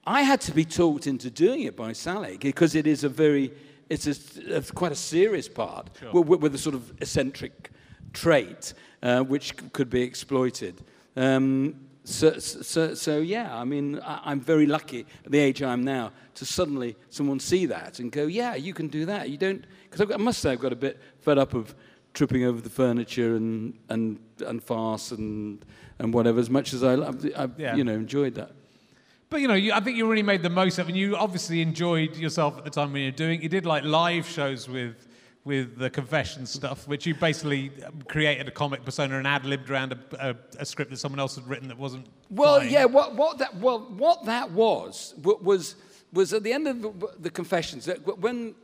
I 0.07 0.23
had 0.23 0.41
to 0.41 0.51
be 0.51 0.65
talked 0.65 1.05
into 1.05 1.29
doing 1.29 1.61
it 1.61 1.77
by 1.77 1.93
Sally 1.93 2.37
because 2.41 2.73
it 2.73 2.87
is 2.87 3.03
a 3.03 3.09
very, 3.09 3.53
it's 3.87 4.07
a, 4.07 4.55
it's 4.55 4.71
quite 4.71 4.91
a 4.91 4.95
serious 4.95 5.47
part 5.47 5.91
with, 6.11 6.27
with- 6.27 6.41
with 6.41 6.55
a 6.55 6.57
sort 6.57 6.73
of 6.73 6.91
eccentric 6.99 7.69
trait 8.13 8.73
uh, 9.01 9.21
which 9.21 9.55
could 9.73 9.89
be 9.89 10.01
exploited. 10.01 10.81
Um, 11.15 11.75
so, 12.05 12.37
so, 12.39 12.95
so, 12.95 13.19
yeah, 13.19 13.55
I 13.55 13.63
mean, 13.63 13.99
I, 14.03 14.21
I'm 14.25 14.39
very 14.41 14.65
lucky 14.65 15.05
at 15.25 15.31
the 15.31 15.39
age 15.39 15.61
I 15.61 15.71
am 15.71 15.83
now 15.83 16.11
to 16.35 16.45
suddenly 16.45 16.95
someone 17.09 17.39
see 17.39 17.65
that 17.67 17.99
and 17.99 18.11
go, 18.11 18.25
yeah, 18.25 18.55
you 18.55 18.73
can 18.73 18.87
do 18.87 19.05
that. 19.05 19.29
You 19.29 19.37
don't, 19.37 19.65
because 19.89 20.11
I 20.11 20.17
must 20.17 20.39
say 20.39 20.51
I've 20.51 20.59
got 20.59 20.73
a 20.73 20.77
bit 20.77 20.99
fed 21.21 21.37
up 21.37 21.53
of 21.53 21.73
tripping 22.13 22.43
over 22.43 22.61
the 22.61 22.69
furniture 22.69 23.35
and, 23.35 23.73
and, 23.89 24.19
and 24.45 24.61
farce 24.61 25.11
and, 25.11 25.63
and 25.99 26.13
whatever, 26.13 26.39
as 26.39 26.49
much 26.49 26.73
as 26.73 26.83
I, 26.83 26.95
it, 26.95 27.33
I've 27.37 27.59
Yeah. 27.59 27.75
you 27.75 27.83
know, 27.83 27.93
enjoyed 27.93 28.35
that. 28.35 28.51
But 29.29 29.41
you 29.41 29.47
know, 29.47 29.55
you, 29.55 29.73
I 29.73 29.79
think 29.79 29.97
you 29.97 30.07
really 30.07 30.23
made 30.23 30.43
the 30.43 30.49
most 30.49 30.77
of 30.77 30.87
it. 30.87 30.91
And 30.91 30.97
you 30.97 31.15
obviously 31.15 31.61
enjoyed 31.61 32.15
yourself 32.17 32.57
at 32.57 32.65
the 32.65 32.69
time 32.69 32.93
when 32.93 33.01
you 33.01 33.07
were 33.07 33.17
doing. 33.17 33.41
You 33.41 33.49
did 33.49 33.65
like 33.65 33.83
live 33.83 34.27
shows 34.27 34.69
with 34.69 35.07
with 35.45 35.77
the 35.77 35.89
confession 35.89 36.45
stuff, 36.45 36.87
which 36.87 37.05
you 37.05 37.13
basically 37.13 37.71
um, 37.85 38.01
created 38.07 38.47
a 38.47 38.51
comic 38.51 38.85
persona 38.85 39.17
and 39.17 39.27
ad 39.27 39.45
libbed 39.45 39.69
around 39.69 39.91
a, 39.91 39.99
a, 40.29 40.35
a 40.59 40.65
script 40.65 40.91
that 40.91 40.97
someone 40.97 41.19
else 41.19 41.35
had 41.35 41.47
written 41.47 41.67
that 41.67 41.77
wasn't. 41.77 42.07
Well, 42.29 42.63
yeah. 42.63 42.85
What, 42.85 43.15
what 43.15 43.37
that 43.39 43.55
well, 43.57 43.79
what 43.79 44.25
that 44.25 44.51
was 44.51 45.13
was 45.17 45.75
was 46.13 46.33
at 46.33 46.43
the 46.43 46.53
end 46.53 46.67
of 46.67 46.81
the, 46.81 46.93
the 47.19 47.29
confessions 47.29 47.89
when 48.19 48.55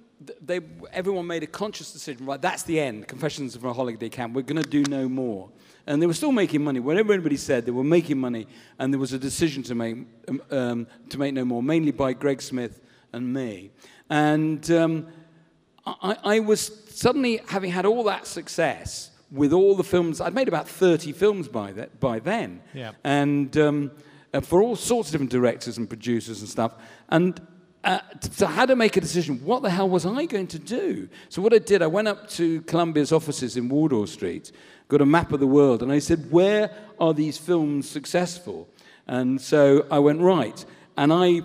they 0.41 0.59
everyone 0.91 1.27
made 1.27 1.43
a 1.43 1.47
conscious 1.47 1.91
decision. 1.91 2.25
Right, 2.25 2.41
that's 2.41 2.63
the 2.63 2.80
end. 2.80 3.07
Confessions 3.07 3.55
of 3.55 3.65
a 3.65 3.73
holiday 3.73 4.09
camp. 4.09 4.34
We're 4.34 4.41
going 4.43 4.61
to 4.61 4.69
do 4.69 4.84
no 4.84 5.09
more. 5.09 5.49
And 5.88 6.01
they 6.01 6.07
were 6.07 6.13
still 6.13 6.32
making 6.32 6.63
money. 6.63 6.80
Whatever 6.80 7.13
anybody 7.13 7.38
said, 7.38 7.65
they 7.65 7.71
were 7.71 7.84
making 7.84 8.19
money, 8.19 8.47
and 8.77 8.93
there 8.93 8.99
was 8.99 9.11
a 9.11 9.17
decision 9.17 9.63
to 9.63 9.75
make 9.75 9.97
um, 10.27 10.41
um, 10.51 10.88
to 11.09 11.17
make 11.17 11.34
no 11.34 11.43
more, 11.43 11.63
mainly 11.63 11.91
by 11.91 12.13
Greg 12.13 12.41
Smith 12.41 12.82
and 13.11 13.34
me. 13.34 13.71
And 14.09 14.69
um, 14.71 15.07
I, 16.01 16.17
I 16.23 16.39
was 16.39 16.71
suddenly 16.89 17.41
having 17.47 17.71
had 17.71 17.85
all 17.85 18.03
that 18.05 18.27
success 18.27 19.11
with 19.31 19.53
all 19.53 19.75
the 19.75 19.83
films. 19.83 20.21
I'd 20.21 20.33
made 20.33 20.47
about 20.47 20.67
30 20.67 21.11
films 21.11 21.47
by, 21.47 21.71
that, 21.73 21.99
by 21.99 22.19
then. 22.19 22.61
Yeah. 22.73 22.91
And 23.03 23.55
um, 23.57 23.91
uh, 24.33 24.41
for 24.41 24.61
all 24.61 24.75
sorts 24.75 25.09
of 25.09 25.13
different 25.13 25.31
directors 25.31 25.77
and 25.77 25.87
producers 25.87 26.41
and 26.41 26.49
stuff. 26.49 26.73
And 27.09 27.39
uh, 27.83 27.99
so 28.31 28.45
I 28.45 28.51
had 28.51 28.67
to 28.67 28.75
make 28.75 28.97
a 28.97 29.01
decision. 29.01 29.43
What 29.43 29.61
the 29.61 29.69
hell 29.69 29.89
was 29.89 30.05
I 30.05 30.25
going 30.25 30.47
to 30.47 30.59
do? 30.59 31.09
So 31.29 31.41
what 31.41 31.53
I 31.53 31.59
did, 31.59 31.81
I 31.81 31.87
went 31.87 32.07
up 32.07 32.29
to 32.31 32.61
Columbia's 32.63 33.11
offices 33.11 33.55
in 33.55 33.69
Wardour 33.69 34.07
Street, 34.07 34.51
got 34.89 35.01
a 35.01 35.05
map 35.05 35.31
of 35.31 35.39
the 35.39 35.47
world, 35.47 35.81
and 35.81 35.91
I 35.91 35.99
said, 35.99 36.31
where 36.31 36.71
are 36.99 37.13
these 37.13 37.37
films 37.37 37.89
successful? 37.89 38.67
And 39.07 39.39
so 39.39 39.85
I 39.89 39.99
went, 39.99 40.19
right. 40.19 40.63
And 40.97 41.13
I 41.13 41.41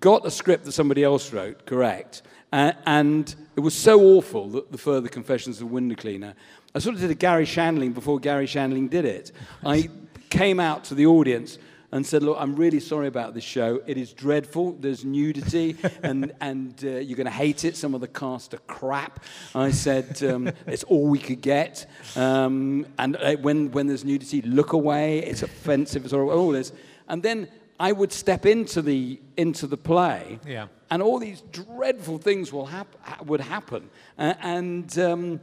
got 0.00 0.26
a 0.26 0.30
script 0.30 0.64
that 0.64 0.72
somebody 0.72 1.04
else 1.04 1.32
wrote, 1.32 1.66
correct. 1.66 2.22
Uh, 2.52 2.72
and 2.84 3.34
it 3.56 3.60
was 3.60 3.74
so 3.74 4.00
awful 4.00 4.48
that 4.50 4.70
the 4.70 4.78
further 4.78 5.08
confessions 5.08 5.60
of 5.62 5.70
window 5.70 5.94
cleaner. 5.94 6.34
I 6.74 6.78
sort 6.78 6.94
of 6.94 7.00
did 7.00 7.10
a 7.10 7.14
Garry 7.14 7.46
Shandling 7.46 7.94
before 7.94 8.18
Garry 8.18 8.46
Shandling 8.46 8.90
did 8.90 9.06
it. 9.06 9.32
I 9.64 9.88
came 10.28 10.60
out 10.60 10.84
to 10.84 10.94
the 10.94 11.06
audience 11.06 11.58
and 11.90 12.06
said, 12.06 12.22
Look, 12.22 12.36
I'm 12.38 12.54
really 12.54 12.80
sorry 12.80 13.06
about 13.06 13.32
this 13.32 13.44
show. 13.44 13.80
It 13.86 13.96
is 13.96 14.12
dreadful. 14.12 14.72
There's 14.72 15.04
nudity, 15.06 15.76
and, 16.02 16.32
and 16.40 16.74
uh, 16.84 16.98
you're 16.98 17.16
going 17.16 17.24
to 17.24 17.30
hate 17.30 17.64
it. 17.64 17.76
Some 17.76 17.94
of 17.94 18.02
the 18.02 18.08
cast 18.08 18.52
are 18.52 18.58
crap. 18.66 19.24
I 19.54 19.70
said, 19.70 20.22
um, 20.22 20.50
It's 20.66 20.84
all 20.84 21.06
we 21.06 21.18
could 21.18 21.40
get. 21.40 21.86
Um, 22.14 22.86
and 22.98 23.16
uh, 23.16 23.36
when, 23.36 23.70
when 23.70 23.86
there's 23.86 24.04
nudity, 24.04 24.42
look 24.42 24.74
away. 24.74 25.20
It's 25.20 25.42
offensive. 25.42 26.04
It's 26.04 26.12
all, 26.12 26.30
all 26.30 26.50
this. 26.50 26.72
And 27.08 27.22
then 27.22 27.48
I 27.78 27.92
would 27.92 28.12
step 28.12 28.46
into 28.46 28.80
the, 28.82 29.20
into 29.36 29.66
the 29.66 29.76
play, 29.76 30.38
Yeah. 30.46 30.68
and 30.90 31.02
all 31.02 31.18
these 31.18 31.42
dreadful 31.52 32.18
things 32.18 32.52
will 32.52 32.66
hap- 32.66 33.26
would 33.26 33.40
happen. 33.40 33.90
Uh, 34.18 34.34
and, 34.40 34.98
um, 34.98 35.40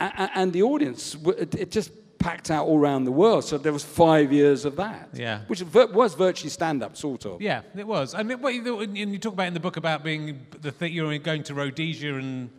a- 0.00 0.30
and 0.34 0.52
the 0.52 0.62
audience, 0.62 1.12
w- 1.12 1.38
it, 1.38 1.54
it 1.54 1.70
just 1.70 1.90
packed 2.18 2.50
out 2.50 2.66
all 2.66 2.78
around 2.78 3.04
the 3.04 3.12
world. 3.12 3.44
So 3.44 3.58
there 3.58 3.72
was 3.74 3.84
five 3.84 4.32
years 4.32 4.64
of 4.64 4.76
that, 4.76 5.10
Yeah. 5.12 5.40
which 5.48 5.62
was 5.62 6.14
virtually 6.14 6.50
stand-up, 6.50 6.96
sort 6.96 7.26
of. 7.26 7.42
Yeah, 7.42 7.60
it 7.76 7.86
was. 7.86 8.14
And 8.14 8.30
it, 8.30 8.40
what 8.40 8.54
you, 8.54 8.80
and 8.80 8.96
you 8.96 9.18
talk 9.18 9.34
about 9.34 9.46
in 9.48 9.54
the 9.54 9.60
book 9.60 9.76
about 9.76 10.02
being 10.02 10.46
the 10.62 10.72
th- 10.72 10.92
you're 10.92 11.18
going 11.18 11.42
to 11.44 11.54
Rhodesia 11.54 12.14
and 12.14 12.50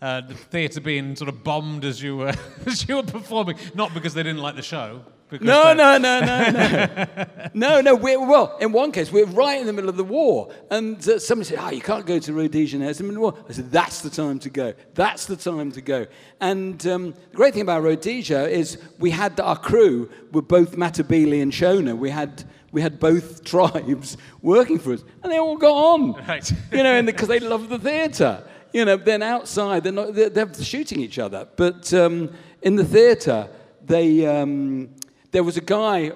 uh, 0.00 0.22
the 0.22 0.34
theatre 0.34 0.80
being 0.80 1.14
sort 1.14 1.28
of 1.28 1.44
bombed 1.44 1.84
as 1.84 2.02
you 2.02 2.16
were 2.16 2.34
as 2.66 2.88
you 2.88 2.96
were 2.96 3.02
performing, 3.04 3.56
not 3.74 3.92
because 3.94 4.14
they 4.14 4.22
didn't 4.22 4.40
like 4.42 4.56
the 4.56 4.62
show. 4.62 5.02
Because 5.32 5.46
No, 5.46 5.72
no, 5.72 5.96
no, 5.96 6.20
no, 6.20 6.50
no. 6.50 7.06
no, 7.54 7.80
no. 7.80 7.94
We're, 7.94 8.20
well, 8.20 8.54
in 8.60 8.70
one 8.70 8.92
case, 8.92 9.10
we're 9.10 9.24
right 9.24 9.58
in 9.58 9.66
the 9.66 9.72
middle 9.72 9.88
of 9.88 9.96
the 9.96 10.04
war. 10.04 10.52
And 10.70 10.96
uh, 11.08 11.18
somebody 11.18 11.48
said, 11.48 11.58
oh, 11.58 11.70
you 11.70 11.80
can't 11.80 12.04
go 12.04 12.18
to 12.18 12.32
Rhodesia 12.34 12.76
now. 12.76 12.88
It's 12.88 13.00
in 13.00 13.06
the 13.06 13.14
middle 13.14 13.28
of 13.28 13.34
the 13.34 13.40
war. 13.40 13.46
I 13.48 13.52
said, 13.54 13.72
that's 13.72 14.02
the 14.02 14.10
time 14.10 14.38
to 14.40 14.50
go. 14.50 14.74
That's 14.92 15.24
the 15.24 15.36
time 15.36 15.72
to 15.72 15.80
go. 15.80 16.06
And 16.38 16.86
um, 16.86 17.14
the 17.30 17.36
great 17.36 17.54
thing 17.54 17.62
about 17.62 17.82
Rhodesia 17.82 18.46
is 18.46 18.76
we 18.98 19.08
had 19.08 19.40
our 19.40 19.56
crew 19.56 20.10
were 20.32 20.42
both 20.42 20.76
Matabele 20.76 21.40
and 21.40 21.50
Shona. 21.50 21.96
We 21.96 22.10
had, 22.10 22.44
we 22.70 22.82
had 22.82 23.00
both 23.00 23.42
tribes 23.52 24.18
working 24.42 24.78
for 24.78 24.92
us. 24.92 25.02
And 25.22 25.32
they 25.32 25.38
all 25.38 25.56
got 25.56 25.72
on. 25.72 26.12
Right. 26.28 26.52
You 26.70 26.82
know, 26.82 27.02
because 27.02 27.28
they 27.28 27.40
love 27.40 27.70
the 27.70 27.78
theatre. 27.78 28.44
You 28.74 28.84
know, 28.84 28.98
then 28.98 29.22
outside, 29.22 29.84
they're, 29.84 29.92
not, 29.92 30.14
they're, 30.14 30.28
they're 30.28 30.52
shooting 30.62 31.00
each 31.00 31.18
other. 31.18 31.48
But 31.56 31.92
um, 31.94 32.34
in 32.60 32.76
the 32.76 32.84
theatre, 32.84 33.48
they, 33.82 34.26
um, 34.26 34.90
there 35.32 35.42
was 35.42 35.56
a 35.56 35.62
guy, 35.62 36.12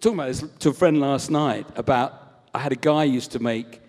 talking 0.00 0.14
about 0.14 0.28
this 0.28 0.42
to 0.60 0.70
a 0.70 0.72
friend 0.72 0.98
last 0.98 1.30
night, 1.30 1.66
about, 1.76 2.44
I 2.54 2.60
had 2.60 2.72
a 2.72 2.76
guy 2.76 3.04
used 3.04 3.30
to 3.32 3.38
make, 3.38 3.82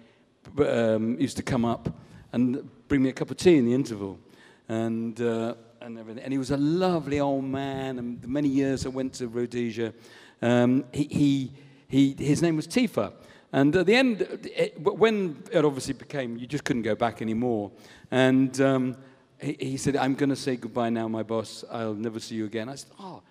um, 0.59 1.17
used 1.17 1.38
to 1.38 1.43
come 1.43 1.63
up 1.63 1.97
and 2.34 2.69
bring 2.89 3.01
me 3.01 3.09
a 3.09 3.13
cup 3.13 3.32
of 3.32 3.38
tea 3.38 3.57
in 3.57 3.65
the 3.65 3.73
interval. 3.73 4.19
And, 4.67 5.19
uh, 5.21 5.55
and, 5.80 5.97
everything. 5.97 6.23
and 6.23 6.34
he 6.34 6.38
was 6.38 6.51
a 6.51 6.57
lovely 6.57 7.21
old 7.21 7.45
man, 7.45 7.99
and 7.99 8.21
the 8.21 8.28
many 8.28 8.49
years 8.49 8.86
I 8.86 8.89
went 8.89 9.13
to 9.13 9.30
Rhodesia, 9.30 9.93
um, 10.41 10.84
he, 10.91 11.03
he, 11.05 11.51
he, 11.88 12.15
his 12.19 12.41
name 12.41 12.57
was 12.57 12.67
Tifa. 12.67 13.13
And 13.53 13.73
at 13.78 13.86
the 13.86 13.95
end, 13.95 14.23
it, 14.43 14.78
when 14.82 15.41
it 15.53 15.63
obviously 15.63 15.93
became, 15.93 16.36
you 16.36 16.47
just 16.47 16.65
couldn't 16.65 16.82
go 16.82 16.95
back 16.95 17.21
anymore. 17.21 17.71
And 18.11 18.59
um, 18.59 18.97
he, 19.39 19.55
he 19.57 19.78
said, 19.78 19.95
I'm 19.95 20.15
going 20.15 20.32
to 20.32 20.36
say 20.36 20.57
goodbye 20.57 20.89
now, 20.89 21.07
my 21.07 21.23
boss. 21.23 21.63
I'll 21.71 21.93
never 21.93 22.19
see 22.19 22.36
you 22.36 22.43
again. 22.43 22.67
I 22.67 22.76
said, 22.76 22.91
oh. 22.99 23.21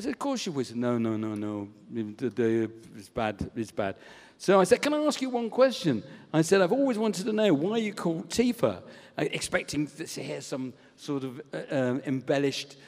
I 0.00 0.02
said, 0.02 0.12
of 0.12 0.18
course 0.18 0.46
you 0.46 0.64
said, 0.64 0.78
no, 0.78 0.96
no, 0.96 1.18
no, 1.18 1.34
no. 1.34 1.68
It's 1.94 3.10
bad. 3.10 3.50
It's 3.54 3.70
bad. 3.70 3.96
So 4.38 4.58
I 4.58 4.64
said, 4.64 4.80
can 4.80 4.94
I 4.94 5.04
ask 5.04 5.20
you 5.20 5.28
one 5.28 5.50
question? 5.50 6.02
I 6.32 6.40
said, 6.40 6.62
I've 6.62 6.72
always 6.72 6.96
wanted 6.96 7.26
to 7.26 7.34
know 7.34 7.52
why 7.52 7.76
you 7.76 7.92
call 7.92 8.22
Tifa, 8.22 8.78
uh, 8.78 8.80
expecting 9.18 9.86
to 9.88 10.06
hear 10.22 10.40
some 10.40 10.72
sort 10.96 11.24
of 11.24 11.42
uh, 11.52 11.58
um, 11.70 12.00
embellished 12.06 12.78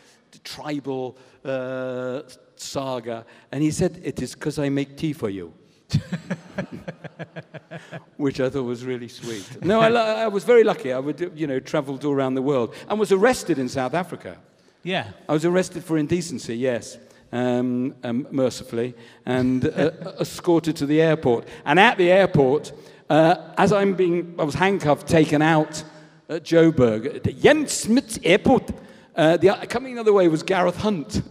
tribal 0.43 1.19
uh, 1.45 2.23
saga. 2.57 3.27
And 3.53 3.63
he 3.63 3.71
said, 3.71 4.01
it 4.03 4.23
is 4.23 4.33
because 4.33 4.59
I 4.59 4.71
make 4.71 4.97
tea 4.97 5.13
for 5.13 5.29
you. 5.29 5.53
which 8.17 8.41
I 8.41 8.49
thought 8.49 8.63
was 8.63 8.87
really 8.87 9.09
sweet. 9.09 9.63
No, 9.63 9.81
I, 9.81 9.91
I 9.91 10.29
was 10.29 10.45
very 10.45 10.65
lucky. 10.65 10.95
I 10.95 10.99
would, 10.99 11.33
you 11.35 11.47
know, 11.47 11.61
travelled 11.61 12.07
all 12.07 12.15
around 12.15 12.37
the 12.37 12.43
world 12.43 12.75
and 12.89 12.99
was 12.99 13.13
arrested 13.13 13.59
in 13.59 13.69
South 13.69 13.93
Africa. 13.93 14.39
Yeah. 14.83 15.09
I 15.29 15.33
was 15.33 15.45
arrested 15.45 15.85
for 15.85 15.97
indecency, 15.97 16.57
yes, 16.57 16.99
um, 17.33 17.95
um, 18.03 18.27
mercifully, 18.31 18.95
and 19.25 19.65
uh, 19.65 19.91
escorted 20.21 20.77
to 20.77 20.87
the 20.87 21.01
airport. 21.01 21.47
And 21.65 21.79
at 21.79 21.99
the 21.99 22.11
airport, 22.11 22.73
uh, 23.09 23.53
as 23.57 23.73
I'm 23.73 23.95
being, 23.95 24.35
I 24.39 24.45
was 24.45 24.55
handcuffed, 24.55 25.07
taken 25.07 25.43
out 25.43 25.85
at 26.29 26.43
Joburg, 26.45 27.17
at 27.17 27.25
the 27.25 27.33
Jan 27.33 27.67
Smuts 27.69 28.19
Airport. 28.25 28.71
Uh, 29.15 29.37
the, 29.37 29.51
coming 29.69 29.95
the 29.95 30.01
other 30.01 30.13
way 30.13 30.27
was 30.27 30.43
Gareth 30.43 30.77
Hunt, 30.79 31.17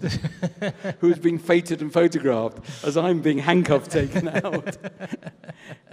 who 1.00 1.08
was 1.08 1.18
being 1.18 1.40
feted 1.40 1.82
and 1.82 1.92
photographed 1.92 2.86
as 2.86 2.96
I'm 2.96 3.22
being 3.22 3.40
handcuffed, 3.40 3.90
taken 3.90 4.28
out. 4.46 4.78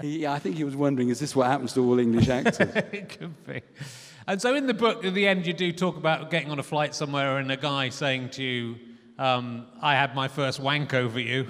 he, 0.03 0.27
I 0.27 0.39
think 0.39 0.57
he 0.57 0.65
was 0.65 0.77
wondering, 0.77 1.09
is 1.09 1.19
this 1.19 1.35
what 1.35 1.47
happens 1.47 1.73
to 1.75 1.81
all 1.81 1.99
English 1.99 2.29
actors? 2.29 2.61
it 2.61 3.19
could 3.19 3.47
be. 3.47 3.63
And 4.29 4.43
so 4.43 4.55
in 4.55 4.66
the 4.66 4.74
book, 4.74 5.07
at 5.07 5.14
the 5.14 5.26
end, 5.26 5.47
you 5.47 5.55
do 5.55 5.72
talk 5.72 5.97
about 5.97 6.31
getting 6.31 6.51
on 6.51 6.59
a 6.59 6.62
flight 6.62 6.95
somewhere 6.95 7.39
and 7.39 7.51
a 7.51 7.57
guy 7.57 7.89
saying 7.89 8.29
to 8.33 8.43
you, 8.43 8.76
um, 9.18 9.64
I 9.81 9.95
had 9.95 10.14
my 10.14 10.29
first 10.29 10.61
wank 10.61 10.93
over 10.93 11.18
you. 11.18 11.47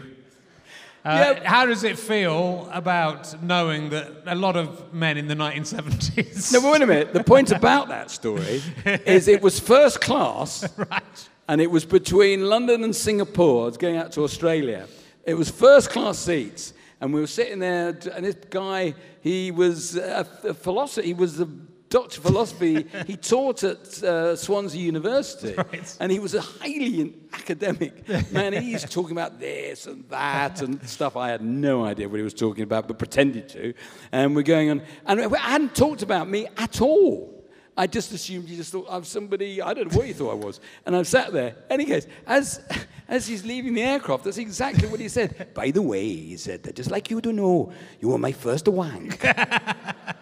Uh, 1.04 1.34
Yeah. 1.34 1.48
How 1.48 1.66
does 1.66 1.82
it 1.82 1.98
feel 1.98 2.68
about 2.72 3.42
knowing 3.42 3.90
that 3.90 4.22
a 4.26 4.36
lot 4.36 4.56
of 4.56 4.94
men 4.94 5.18
in 5.18 5.26
the 5.26 5.34
1970s. 5.34 6.52
No, 6.52 6.60
but 6.60 6.70
wait 6.70 6.82
a 6.82 6.86
minute. 6.86 7.12
The 7.12 7.24
point 7.24 7.50
about 7.50 7.88
that 7.88 8.12
story 8.12 8.62
is 8.84 9.26
it 9.26 9.42
was 9.42 9.58
first 9.58 10.00
class, 10.00 10.64
right. 10.78 11.28
and 11.48 11.60
it 11.60 11.72
was 11.72 11.84
between 11.84 12.42
London 12.42 12.84
and 12.84 12.94
Singapore. 12.94 13.64
I 13.64 13.66
was 13.66 13.76
going 13.76 13.96
out 13.96 14.12
to 14.12 14.22
Australia. 14.22 14.86
It 15.24 15.34
was 15.34 15.50
first 15.50 15.90
class 15.90 16.16
seats, 16.16 16.74
and 17.00 17.12
we 17.12 17.20
were 17.20 17.26
sitting 17.26 17.58
there, 17.58 17.88
and 18.14 18.24
this 18.24 18.36
guy, 18.50 18.94
he 19.20 19.50
was 19.50 19.96
a, 19.96 20.24
a 20.44 20.54
philosopher. 20.54 21.02
He 21.04 21.14
was 21.14 21.40
a 21.40 21.48
doctor 21.88 22.18
of 22.20 22.24
philosophy. 22.26 22.86
he 23.06 23.16
taught 23.16 23.64
at 23.64 24.02
uh, 24.02 24.36
Swansea 24.36 24.80
University, 24.80 25.54
Right. 25.56 25.96
and 26.00 26.12
he 26.12 26.18
was 26.18 26.34
a 26.34 26.40
highly 26.40 27.14
academic 27.32 28.06
man. 28.32 28.52
He's 28.52 28.84
talking 28.84 29.12
about 29.12 29.38
this 29.40 29.86
and 29.86 30.04
that 30.08 30.60
and 30.62 30.86
stuff. 30.88 31.16
I 31.16 31.28
had 31.28 31.42
no 31.42 31.84
idea 31.84 32.08
what 32.08 32.16
he 32.18 32.22
was 32.24 32.34
talking 32.34 32.62
about, 32.64 32.88
but 32.88 32.98
pretended 32.98 33.48
to. 33.50 33.74
And 34.12 34.34
we're 34.36 34.42
going 34.42 34.70
on, 34.70 34.82
and 35.06 35.20
I 35.34 35.38
hadn't 35.38 35.74
talked 35.74 36.02
about 36.02 36.28
me 36.28 36.46
at 36.56 36.80
all. 36.80 37.34
I 37.76 37.86
just 37.86 38.12
assumed 38.12 38.48
you 38.48 38.56
just 38.56 38.72
thought 38.72 38.88
I'm 38.90 39.04
somebody, 39.04 39.62
I 39.62 39.72
don't 39.72 39.92
know 39.92 39.96
what 39.98 40.08
you 40.08 40.14
thought 40.14 40.32
I 40.32 40.34
was. 40.34 40.58
And 40.84 40.96
I'm 40.96 41.04
sat 41.04 41.32
there. 41.32 41.54
Any 41.70 41.84
case, 41.84 42.08
as, 42.26 42.60
as 43.06 43.28
he's 43.28 43.44
leaving 43.46 43.72
the 43.74 43.82
aircraft, 43.82 44.24
that's 44.24 44.36
exactly 44.38 44.88
what 44.88 44.98
he 44.98 45.08
said. 45.08 45.54
By 45.54 45.70
the 45.70 45.80
way, 45.80 46.04
he 46.08 46.36
said, 46.36 46.62
I'd 46.66 46.74
just 46.74 46.90
like 46.90 47.08
you 47.08 47.20
to 47.20 47.32
know, 47.32 47.72
you 48.00 48.08
were 48.08 48.18
my 48.18 48.32
first 48.32 48.66
wank. 48.66 49.24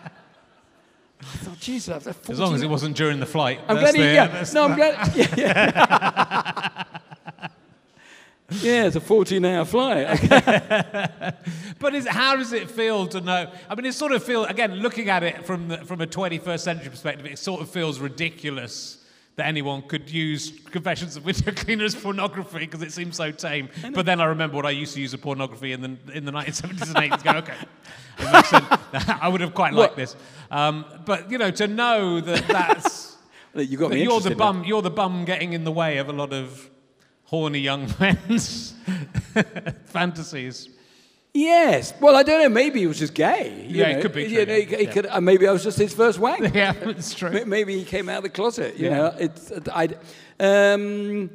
I 1.32 1.36
thought, 1.38 1.60
Jesus, 1.60 2.06
after 2.06 2.32
As 2.32 2.38
long 2.38 2.54
as 2.54 2.62
it 2.62 2.70
wasn't 2.70 2.96
during 2.96 3.20
the 3.20 3.26
flight. 3.26 3.60
I'm 3.68 3.78
glad 3.78 3.94
he, 3.94 4.02
the- 4.02 4.12
yeah. 4.14 4.44
No, 4.54 4.64
I'm 4.64 4.76
glad. 4.76 5.16
Yeah, 5.16 5.34
yeah. 5.36 6.84
yeah, 8.62 8.84
it's 8.86 8.96
a 8.96 9.00
14 9.00 9.44
hour 9.44 9.64
flight. 9.64 10.20
But 11.78 11.94
is, 11.94 12.06
how 12.06 12.36
does 12.36 12.52
it 12.54 12.70
feel 12.70 13.06
to 13.08 13.20
know? 13.20 13.52
I 13.68 13.74
mean, 13.74 13.84
it 13.84 13.92
sort 13.92 14.12
of 14.12 14.22
feels, 14.24 14.48
again, 14.48 14.76
looking 14.76 15.10
at 15.10 15.22
it 15.22 15.44
from, 15.44 15.68
the, 15.68 15.78
from 15.78 16.00
a 16.00 16.06
21st 16.06 16.60
century 16.60 16.88
perspective, 16.88 17.26
it 17.26 17.38
sort 17.38 17.60
of 17.60 17.68
feels 17.68 17.98
ridiculous 17.98 19.04
that 19.36 19.46
anyone 19.46 19.82
could 19.82 20.10
use 20.10 20.50
Confessions 20.70 21.16
of 21.16 21.24
Window 21.26 21.52
Cleaners 21.56 21.94
pornography 21.94 22.60
because 22.60 22.82
it 22.82 22.90
seems 22.92 23.16
so 23.16 23.30
tame. 23.30 23.68
But 23.92 24.06
then 24.06 24.18
I 24.20 24.24
remember 24.24 24.56
what 24.56 24.64
I 24.66 24.70
used 24.70 24.94
to 24.94 25.00
use 25.00 25.12
of 25.12 25.20
pornography 25.20 25.72
in 25.72 25.82
the, 25.82 25.96
in 26.14 26.24
the 26.24 26.32
1970s 26.32 26.94
and 26.96 27.12
80s. 27.12 27.22
Go, 27.22 27.30
okay, 27.40 27.54
it 28.18 28.32
makes 28.32 28.48
sense. 28.48 28.64
I 29.20 29.28
would 29.28 29.42
have 29.42 29.52
quite 29.54 29.74
liked 29.74 29.90
What? 29.92 29.96
this. 29.96 30.16
Um, 30.50 30.84
but, 31.04 31.30
you 31.30 31.36
know, 31.38 31.50
to 31.50 31.66
know 31.68 32.20
that 32.22 32.46
that's. 32.48 33.16
you 33.54 33.76
got 33.76 33.90
that 33.90 33.98
you're 33.98 34.20
the 34.20 34.28
in 34.28 34.32
it. 34.32 34.38
bum. 34.38 34.64
You're 34.64 34.82
the 34.82 34.90
bum 34.90 35.24
getting 35.26 35.52
in 35.52 35.64
the 35.64 35.72
way 35.72 35.98
of 35.98 36.08
a 36.08 36.12
lot 36.14 36.32
of 36.32 36.70
horny 37.24 37.58
young 37.58 37.92
men's 38.00 38.72
fantasies. 39.84 40.70
Yes. 41.36 41.92
Well, 42.00 42.16
I 42.16 42.22
don't 42.22 42.40
know. 42.42 42.48
Maybe 42.48 42.80
he 42.80 42.86
was 42.86 42.98
just 42.98 43.14
gay. 43.14 43.66
you 43.68 43.80
Yeah, 43.80 43.88
it 43.88 44.02
could 44.02 44.12
be 44.12 44.24
You 44.24 44.46
know, 44.46 44.54
yeah. 44.54 44.76
he 44.78 44.84
Yeah. 44.84 44.92
could, 44.92 45.06
uh, 45.06 45.20
maybe 45.20 45.46
I 45.46 45.52
was 45.52 45.62
just 45.62 45.78
his 45.78 45.92
first 45.92 46.18
wank. 46.18 46.54
Yeah, 46.54 46.72
it's 46.82 47.14
true. 47.14 47.44
Maybe 47.44 47.76
he 47.78 47.84
came 47.84 48.08
out 48.08 48.18
of 48.18 48.22
the 48.24 48.30
closet. 48.30 48.76
You 48.76 48.86
Yeah. 48.86 48.96
know, 48.96 49.14
it's 49.18 49.52
I. 49.72 49.88
Um, 50.40 51.30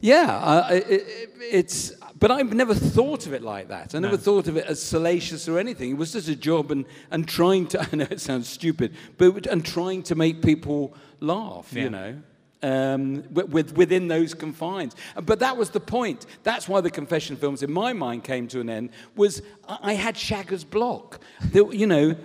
yeah, 0.00 0.68
it, 0.70 1.30
it's. 1.40 1.92
But 2.18 2.30
I've 2.30 2.52
never 2.54 2.74
thought 2.74 3.26
of 3.26 3.34
it 3.34 3.42
like 3.42 3.68
that. 3.68 3.94
I 3.94 3.98
never 3.98 4.16
No. 4.16 4.22
thought 4.22 4.48
of 4.48 4.56
it 4.56 4.64
as 4.66 4.80
salacious 4.82 5.48
or 5.48 5.58
anything. 5.58 5.90
It 5.90 5.96
was 5.98 6.12
just 6.12 6.28
a 6.28 6.36
job 6.36 6.70
and, 6.70 6.84
and 7.10 7.26
trying 7.28 7.66
to. 7.68 7.80
I 7.92 7.96
know 7.96 8.06
it 8.10 8.20
sounds 8.20 8.48
stupid, 8.48 8.94
but 9.18 9.46
and 9.46 9.64
trying 9.64 10.02
to 10.04 10.14
make 10.14 10.40
people 10.42 10.94
laugh. 11.20 11.72
You 11.72 11.90
know. 11.90 12.16
Um, 12.62 13.22
with, 13.30 13.50
with, 13.50 13.76
within 13.76 14.08
those 14.08 14.32
confines, 14.32 14.96
but 15.22 15.40
that 15.40 15.58
was 15.58 15.70
the 15.70 15.78
point. 15.78 16.24
That's 16.42 16.66
why 16.66 16.80
the 16.80 16.90
confession 16.90 17.36
films, 17.36 17.62
in 17.62 17.70
my 17.70 17.92
mind, 17.92 18.24
came 18.24 18.48
to 18.48 18.60
an 18.60 18.70
end. 18.70 18.90
Was 19.14 19.42
I, 19.68 19.92
had 19.92 20.16
Shagger's 20.16 20.64
block. 20.64 21.20
There, 21.52 21.70
you 21.72 21.86
know, 21.86 22.16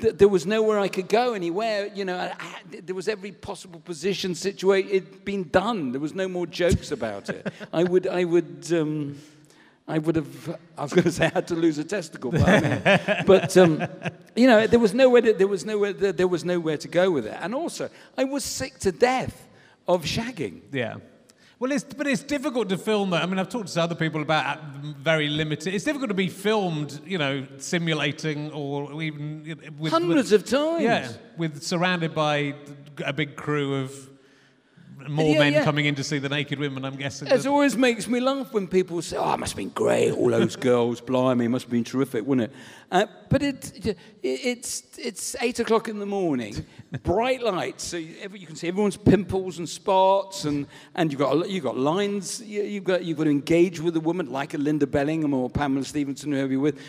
th- 0.00 0.16
there 0.16 0.28
was 0.28 0.46
nowhere 0.46 0.78
I 0.78 0.88
could 0.88 1.08
go 1.08 1.34
anywhere. 1.34 1.90
You 1.92 2.04
know, 2.04 2.16
I, 2.16 2.32
I, 2.38 2.44
had- 2.44 2.86
there 2.86 2.94
was 2.94 3.08
every 3.08 3.32
possible 3.32 3.80
position 3.80 4.34
situated. 4.36 4.92
It'd 4.92 5.24
been 5.24 5.48
done. 5.50 5.90
There 5.92 6.00
was 6.00 6.14
no 6.14 6.28
more 6.28 6.46
jokes 6.46 6.92
about 6.92 7.28
it. 7.28 7.46
I 7.72 7.82
would, 7.82 8.06
I 8.06 8.24
would, 8.24 8.66
um, 8.72 9.18
I 9.86 9.98
would 9.98 10.16
have, 10.16 10.56
I 10.78 10.82
was 10.82 10.92
going 10.92 11.04
to 11.04 11.12
say 11.12 11.26
I 11.26 11.30
had 11.30 11.48
to 11.48 11.54
lose 11.56 11.78
a 11.78 11.84
testicle, 11.84 12.30
but, 12.30 12.48
I 12.48 12.60
mean, 12.60 13.24
but 13.26 13.56
um, 13.56 13.84
you 14.36 14.46
know, 14.46 14.66
there 14.66 14.78
was 14.78 14.94
nowhere, 14.94 15.22
to, 15.22 15.32
there 15.32 15.48
was 15.48 15.64
nowhere, 15.64 15.92
there 15.92 16.28
was 16.28 16.44
nowhere 16.44 16.76
to 16.78 16.88
go 16.88 17.10
with 17.10 17.26
it. 17.26 17.36
And 17.40 17.54
also, 17.54 17.90
I 18.16 18.24
was 18.24 18.44
sick 18.44 18.78
to 18.78 18.92
death 18.92 19.48
of 19.86 20.04
shagging. 20.04 20.60
Yeah. 20.72 20.96
Well, 21.60 21.70
it's, 21.70 21.84
but 21.84 22.06
it's 22.06 22.22
difficult 22.22 22.68
to 22.70 22.78
film 22.78 23.10
that. 23.10 23.22
I 23.22 23.26
mean, 23.26 23.38
I've 23.38 23.48
talked 23.48 23.68
to 23.68 23.80
other 23.80 23.94
people 23.94 24.20
about 24.20 24.62
very 24.82 25.28
limited. 25.28 25.72
It's 25.72 25.84
difficult 25.84 26.08
to 26.08 26.14
be 26.14 26.28
filmed, 26.28 27.00
you 27.06 27.16
know, 27.16 27.46
simulating 27.58 28.50
or 28.52 29.02
even 29.02 29.44
you 29.44 29.54
know, 29.54 29.62
with, 29.78 29.92
Hundreds 29.92 30.32
with, 30.32 30.42
of 30.42 30.48
times. 30.48 30.82
Yeah, 30.82 31.12
with 31.36 31.62
surrounded 31.62 32.14
by 32.14 32.54
a 33.04 33.12
big 33.12 33.36
crew 33.36 33.76
of 33.76 34.10
more 35.08 35.32
Yeah, 35.32 35.38
men 35.38 35.52
yeah. 35.52 35.64
coming 35.64 35.86
in 35.86 35.94
to 35.96 36.04
see 36.04 36.18
the 36.18 36.28
naked 36.28 36.58
women. 36.58 36.84
I'm 36.84 36.96
guessing. 36.96 37.28
It 37.28 37.46
always 37.46 37.76
makes 37.76 38.08
me 38.08 38.20
laugh 38.20 38.52
when 38.52 38.66
people 38.66 39.00
say, 39.02 39.16
"Oh, 39.16 39.34
it 39.34 39.40
must 39.40 39.52
have 39.52 39.56
been 39.56 39.70
great, 39.70 40.12
all 40.12 40.30
those 40.30 40.56
girls, 40.56 41.00
blimey, 41.00 41.44
it 41.44 41.48
must 41.48 41.66
have 41.66 41.72
been 41.72 41.84
terrific, 41.84 42.26
wouldn't 42.26 42.50
it?" 42.50 42.56
Uh, 42.94 43.06
but 43.28 43.42
it, 43.42 43.88
it, 43.88 43.98
it's 44.22 44.84
it's 44.96 45.34
eight 45.40 45.58
o'clock 45.58 45.88
in 45.88 45.98
the 45.98 46.06
morning, 46.06 46.64
bright 47.02 47.42
lights, 47.42 47.82
so 47.82 47.96
you, 47.96 48.14
you 48.34 48.46
can 48.46 48.54
see 48.54 48.68
everyone's 48.68 48.96
pimples 48.96 49.58
and 49.58 49.68
spots, 49.68 50.44
and, 50.44 50.68
and 50.94 51.10
you've 51.10 51.18
got 51.18 51.50
you've 51.50 51.64
got 51.64 51.76
lines. 51.76 52.40
You, 52.40 52.62
you've 52.62 52.84
got 52.84 53.04
you've 53.04 53.18
got 53.18 53.24
to 53.24 53.30
engage 53.30 53.80
with 53.80 53.96
a 53.96 54.00
woman 54.00 54.30
like 54.30 54.54
a 54.54 54.58
Linda 54.58 54.86
Bellingham 54.86 55.34
or 55.34 55.50
Pamela 55.50 55.84
Stephenson, 55.84 56.30
whoever 56.30 56.52
you're 56.52 56.60
with, 56.60 56.80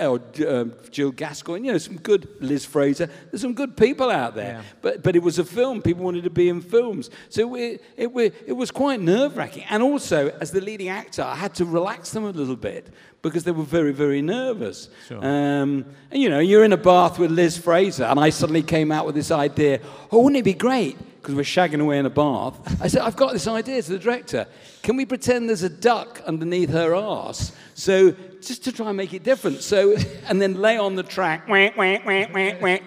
or 0.00 0.22
uh, 0.48 0.64
Jill 0.90 1.12
Gascoigne. 1.12 1.66
You 1.66 1.72
know, 1.72 1.78
some 1.78 1.98
good 1.98 2.30
Liz 2.40 2.64
Fraser. 2.64 3.10
There's 3.30 3.42
some 3.42 3.52
good 3.52 3.76
people 3.76 4.08
out 4.08 4.34
there. 4.34 4.54
Yeah. 4.54 4.62
But 4.80 5.02
but 5.02 5.16
it 5.16 5.22
was 5.22 5.38
a 5.38 5.44
film. 5.44 5.82
People 5.82 6.02
wanted 6.02 6.24
to 6.24 6.30
be 6.30 6.48
in 6.48 6.62
films, 6.62 7.10
so 7.28 7.54
it 7.56 7.84
it, 7.98 8.08
it 8.46 8.56
was 8.56 8.70
quite 8.70 9.02
nerve 9.02 9.36
wracking. 9.36 9.64
And 9.68 9.82
also, 9.82 10.30
as 10.40 10.50
the 10.50 10.62
leading 10.62 10.88
actor, 10.88 11.20
I 11.20 11.36
had 11.36 11.54
to 11.56 11.66
relax 11.66 12.12
them 12.12 12.24
a 12.24 12.30
little 12.30 12.56
bit 12.56 12.88
because 13.22 13.44
they 13.44 13.52
were 13.52 13.62
very 13.62 13.92
very 13.92 14.20
nervous. 14.20 14.88
Sure. 15.08 15.18
Um, 15.18 15.86
and 16.10 16.22
you 16.22 16.28
know, 16.28 16.40
you're 16.40 16.64
in 16.64 16.72
a 16.72 16.76
bath 16.76 17.18
with 17.18 17.30
Liz 17.30 17.56
Fraser, 17.56 18.04
and 18.04 18.20
I 18.20 18.30
suddenly 18.30 18.62
came 18.62 18.92
out 18.92 19.06
with 19.06 19.14
this 19.14 19.30
idea. 19.30 19.80
Oh, 20.10 20.22
wouldn't 20.22 20.40
it 20.40 20.44
be 20.44 20.54
great? 20.54 20.98
Because 21.20 21.36
we're 21.36 21.42
shagging 21.42 21.80
away 21.80 21.98
in 21.98 22.06
a 22.06 22.10
bath. 22.10 22.82
I 22.82 22.88
said, 22.88 23.02
I've 23.02 23.14
got 23.14 23.32
this 23.32 23.46
idea 23.46 23.80
to 23.80 23.92
the 23.92 23.98
director. 23.98 24.48
Can 24.82 24.96
we 24.96 25.06
pretend 25.06 25.48
there's 25.48 25.62
a 25.62 25.68
duck 25.68 26.20
underneath 26.26 26.70
her 26.70 26.96
ass? 26.96 27.52
So 27.74 28.10
just 28.40 28.64
to 28.64 28.72
try 28.72 28.88
and 28.88 28.96
make 28.96 29.14
it 29.14 29.22
different. 29.22 29.62
So 29.62 29.96
and 30.26 30.42
then 30.42 30.54
lay 30.54 30.78
on 30.78 30.96
the 30.96 31.04
track. 31.04 31.48
Wah, 31.48 31.70
wah, 31.76 31.98
wah, 32.04 32.26
wah, 32.34 32.52
wah. 32.60 32.78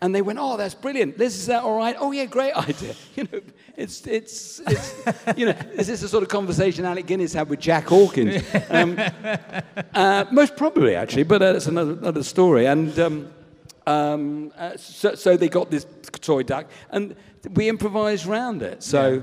And 0.00 0.14
they 0.14 0.22
went, 0.22 0.38
oh, 0.40 0.56
that's 0.56 0.74
brilliant. 0.74 1.18
Liz, 1.18 1.34
is 1.36 1.46
that 1.46 1.64
all 1.64 1.76
right? 1.76 1.96
Oh, 1.98 2.12
yeah, 2.12 2.26
great 2.26 2.52
idea. 2.68 2.94
You 3.16 3.28
know, 3.32 3.40
it's, 3.76 4.06
it's, 4.06 4.60
it's 4.66 4.94
you 5.36 5.46
know, 5.46 5.54
is 5.74 5.88
this 5.88 6.00
the 6.02 6.08
sort 6.08 6.22
of 6.22 6.28
conversation 6.28 6.84
Alec 6.84 7.06
Guinness 7.06 7.32
had 7.32 7.48
with 7.48 7.60
Jack 7.60 7.86
Hawkins. 7.86 8.44
Um, 8.70 8.98
uh, 9.94 10.24
most 10.30 10.56
probably, 10.56 10.94
actually, 10.94 11.24
but 11.24 11.42
uh, 11.42 11.52
that's 11.52 11.66
another, 11.66 11.92
another 11.92 12.22
story. 12.22 12.66
And 12.66 12.96
um, 12.98 13.30
um, 13.86 14.52
uh, 14.56 14.76
so, 14.76 15.14
so 15.14 15.36
they 15.36 15.48
got 15.48 15.70
this 15.70 15.86
toy 16.20 16.42
duck, 16.42 16.66
and 16.90 17.16
we 17.54 17.68
improvised 17.68 18.26
around 18.26 18.62
it. 18.62 18.82
So 18.82 19.22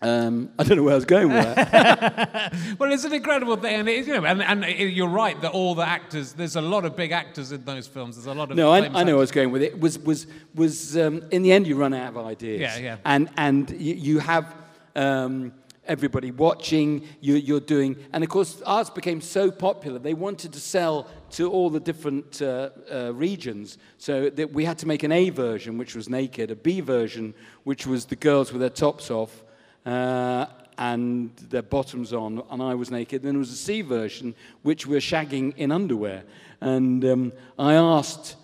um, 0.00 0.50
I 0.58 0.62
don't 0.62 0.76
know 0.76 0.84
where 0.84 0.92
I 0.92 0.96
was 0.96 1.04
going 1.04 1.28
with 1.32 1.54
that. 1.56 2.54
Well, 2.78 2.92
it's 2.92 3.04
an 3.04 3.12
incredible 3.12 3.56
thing, 3.56 3.80
and 3.80 3.88
it 3.88 3.98
is, 3.98 4.06
you 4.06 4.14
know, 4.14 4.24
and, 4.24 4.40
and 4.42 4.64
it- 4.64 4.92
you're 4.92 5.08
right 5.08 5.40
that 5.42 5.50
all 5.52 5.74
the 5.74 5.86
actors. 5.86 6.32
There's 6.34 6.54
a 6.56 6.60
lot 6.60 6.84
of 6.84 6.94
big 6.96 7.10
actors 7.12 7.50
in 7.50 7.64
those 7.64 7.86
films. 7.88 8.14
There's 8.16 8.26
a 8.26 8.34
lot 8.34 8.50
of 8.50 8.56
no, 8.56 8.70
I, 8.70 8.78
I 8.78 9.02
know 9.04 9.12
where 9.12 9.16
I 9.16 9.26
was 9.28 9.32
going 9.32 9.50
with 9.50 9.62
it. 9.62 9.78
Was 9.80 9.98
was 9.98 10.26
was 10.54 10.96
um, 10.96 11.22
in 11.32 11.42
the 11.42 11.50
end 11.52 11.66
you 11.66 11.74
run 11.76 11.92
out 11.94 12.16
of 12.16 12.24
ideas. 12.24 12.60
Yeah, 12.60 12.78
yeah. 12.78 12.96
And 13.04 13.28
and 13.36 13.70
you, 13.70 13.94
you 13.94 14.18
have. 14.20 14.54
Um, 14.94 15.52
Everybody 15.90 16.32
watching, 16.32 17.06
you, 17.22 17.36
you're 17.36 17.60
doing, 17.60 17.96
and 18.12 18.22
of 18.22 18.28
course, 18.28 18.60
ours 18.66 18.90
became 18.90 19.22
so 19.22 19.50
popular. 19.50 19.98
They 19.98 20.12
wanted 20.12 20.52
to 20.52 20.60
sell 20.60 21.06
to 21.30 21.50
all 21.50 21.70
the 21.70 21.80
different 21.80 22.42
uh, 22.42 22.68
uh, 22.92 23.14
regions, 23.14 23.78
so 23.96 24.28
that 24.28 24.52
we 24.52 24.66
had 24.66 24.76
to 24.80 24.86
make 24.86 25.02
an 25.02 25.12
A 25.12 25.30
version, 25.30 25.78
which 25.78 25.96
was 25.96 26.10
naked, 26.10 26.50
a 26.50 26.56
B 26.56 26.80
version, 26.82 27.32
which 27.64 27.86
was 27.86 28.04
the 28.04 28.16
girls 28.16 28.52
with 28.52 28.60
their 28.60 28.68
tops 28.68 29.10
off, 29.10 29.42
uh, 29.88 30.46
and 30.76 31.34
their 31.50 31.62
bottoms 31.62 32.12
on, 32.12 32.42
and 32.50 32.62
I 32.62 32.74
was 32.74 32.90
naked. 32.90 33.22
Then 33.22 33.32
there 33.32 33.38
was 33.38 33.50
a 33.50 33.56
C 33.56 33.80
version, 33.80 34.34
which 34.62 34.86
we 34.86 34.94
were 34.94 35.00
shagging 35.00 35.56
in 35.56 35.72
underwear. 35.72 36.24
And 36.60 37.04
um, 37.04 37.32
I 37.58 37.74
asked, 37.74 38.36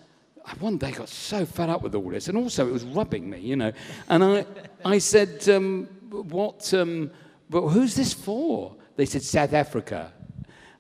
one 0.59 0.79
day 0.79 0.93
got 0.93 1.09
so 1.09 1.45
fed 1.47 1.69
up 1.69 1.83
with 1.83 1.95
all 1.95 2.09
this, 2.09 2.29
and 2.29 2.39
also 2.39 2.67
it 2.67 2.73
was 2.73 2.85
rubbing 2.85 3.29
me, 3.29 3.41
you 3.41 3.57
know. 3.57 3.73
And 4.09 4.25
I, 4.25 4.47
I 4.85 4.99
said, 4.99 5.49
um, 5.49 5.85
what, 6.11 6.73
um, 6.75 7.11
but 7.51 7.69
who's 7.69 7.95
this 7.95 8.13
for? 8.13 8.75
They 8.97 9.07
said, 9.07 9.23
South 9.23 9.53
Africa. 9.53 10.13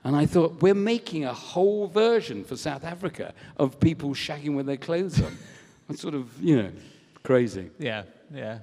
And 0.02 0.16
I 0.16 0.26
thought, 0.26 0.60
we're 0.60 0.74
making 0.74 1.24
a 1.24 1.32
whole 1.32 1.86
version 1.88 2.44
for 2.44 2.56
South 2.56 2.84
Africa 2.84 3.32
of 3.56 3.78
people 3.80 4.10
shagging 4.10 4.54
with 4.54 4.66
their 4.66 4.76
clothes 4.76 5.20
on. 5.20 5.36
That's 5.88 6.00
sort 6.00 6.14
of, 6.14 6.28
you 6.42 6.62
know, 6.62 6.70
crazy. 7.22 7.70
Yeah, 7.78 8.04
yeah. 8.32 8.58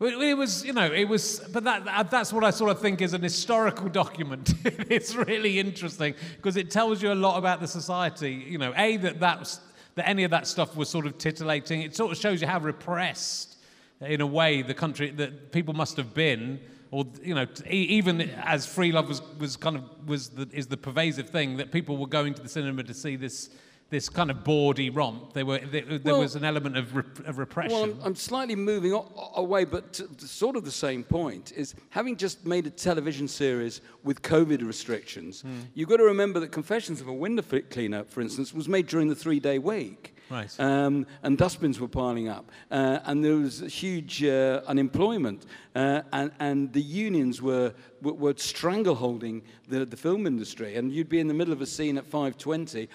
It 0.00 0.38
was, 0.38 0.64
you 0.64 0.72
know, 0.72 0.86
it 0.86 1.08
was, 1.08 1.40
but 1.52 1.64
that, 1.64 1.84
that 1.84 2.08
that's 2.08 2.32
what 2.32 2.44
I 2.44 2.50
sort 2.50 2.70
of 2.70 2.80
think 2.80 3.02
is 3.02 3.14
an 3.14 3.22
historical 3.22 3.88
document. 3.88 4.54
it's 4.64 5.16
really 5.16 5.58
interesting 5.58 6.14
because 6.36 6.56
it 6.56 6.70
tells 6.70 7.02
you 7.02 7.12
a 7.12 7.16
lot 7.16 7.36
about 7.36 7.60
the 7.60 7.66
society. 7.66 8.32
You 8.32 8.58
know, 8.58 8.72
a 8.76 8.96
that 8.98 9.18
that's, 9.18 9.58
that 9.96 10.08
any 10.08 10.22
of 10.22 10.30
that 10.30 10.46
stuff 10.46 10.76
was 10.76 10.88
sort 10.88 11.04
of 11.04 11.18
titillating. 11.18 11.82
It 11.82 11.96
sort 11.96 12.12
of 12.12 12.18
shows 12.18 12.40
you 12.40 12.46
how 12.46 12.60
repressed, 12.60 13.56
in 14.00 14.20
a 14.20 14.26
way, 14.26 14.62
the 14.62 14.74
country 14.74 15.10
that 15.10 15.50
people 15.50 15.74
must 15.74 15.96
have 15.96 16.14
been, 16.14 16.60
or 16.92 17.04
you 17.20 17.34
know, 17.34 17.46
even 17.68 18.20
as 18.20 18.66
free 18.66 18.92
love 18.92 19.08
was, 19.08 19.20
was 19.40 19.56
kind 19.56 19.74
of 19.76 19.82
was 20.08 20.28
the, 20.28 20.48
is 20.52 20.68
the 20.68 20.76
pervasive 20.76 21.28
thing 21.30 21.56
that 21.56 21.72
people 21.72 21.96
were 21.96 22.06
going 22.06 22.34
to 22.34 22.42
the 22.42 22.48
cinema 22.48 22.84
to 22.84 22.94
see 22.94 23.16
this. 23.16 23.50
This 23.90 24.10
kind 24.10 24.30
of 24.30 24.44
bawdy 24.44 24.90
romp. 24.90 25.32
They 25.32 25.42
were, 25.42 25.58
there, 25.60 25.80
there 25.82 26.12
Well- 26.12 26.20
was 26.20 26.34
an 26.36 26.44
element 26.44 26.76
of, 26.76 26.94
rep- 26.94 27.26
of 27.26 27.38
repression. 27.38 27.72
Well, 27.72 27.84
I'm, 27.84 27.98
I'm 28.04 28.14
slightly 28.14 28.54
moving 28.54 28.92
o- 28.92 29.32
away, 29.36 29.64
but 29.64 29.94
to, 29.94 30.06
to 30.06 30.28
sort 30.28 30.56
of 30.56 30.64
the 30.66 30.70
same 30.70 31.02
point 31.04 31.52
is 31.56 31.74
having 31.88 32.14
just 32.16 32.44
made 32.44 32.66
a 32.66 32.70
television 32.70 33.26
series 33.26 33.80
with 34.04 34.20
COVID 34.20 34.66
restrictions, 34.66 35.40
Hmm. 35.40 35.60
you've 35.72 35.88
got 35.88 35.96
to 35.98 36.04
remember 36.04 36.38
that 36.40 36.52
Confessions 36.52 37.00
of 37.00 37.08
a 37.08 37.12
Window 37.14 37.42
Cleaner, 37.70 38.04
for 38.04 38.20
instance, 38.20 38.52
was 38.52 38.68
made 38.68 38.86
during 38.88 39.08
the 39.08 39.14
three 39.16 39.40
day 39.40 39.58
week. 39.58 40.14
Right. 40.30 40.54
Um, 40.60 41.06
and 41.22 41.38
dustbins 41.38 41.80
were 41.80 41.88
piling 41.88 42.28
up. 42.28 42.50
Uh, 42.70 42.98
and 43.06 43.24
there 43.24 43.36
was 43.36 43.60
huge 43.60 44.22
uh, 44.22 44.60
unemployment. 44.66 45.46
Uh, 45.74 46.02
and, 46.12 46.30
and 46.40 46.70
the 46.74 46.82
unions 46.82 47.40
were, 47.40 47.72
were, 48.02 48.12
were 48.12 48.34
strangleholding 48.34 49.40
the, 49.68 49.86
the 49.86 49.96
film 49.96 50.26
industry. 50.26 50.76
And 50.76 50.92
you'd 50.92 51.08
be 51.08 51.18
in 51.20 51.28
the 51.28 51.32
middle 51.32 51.54
of 51.54 51.62
a 51.62 51.66
scene 51.66 51.96
at 51.96 52.04
5.20, 52.10 52.88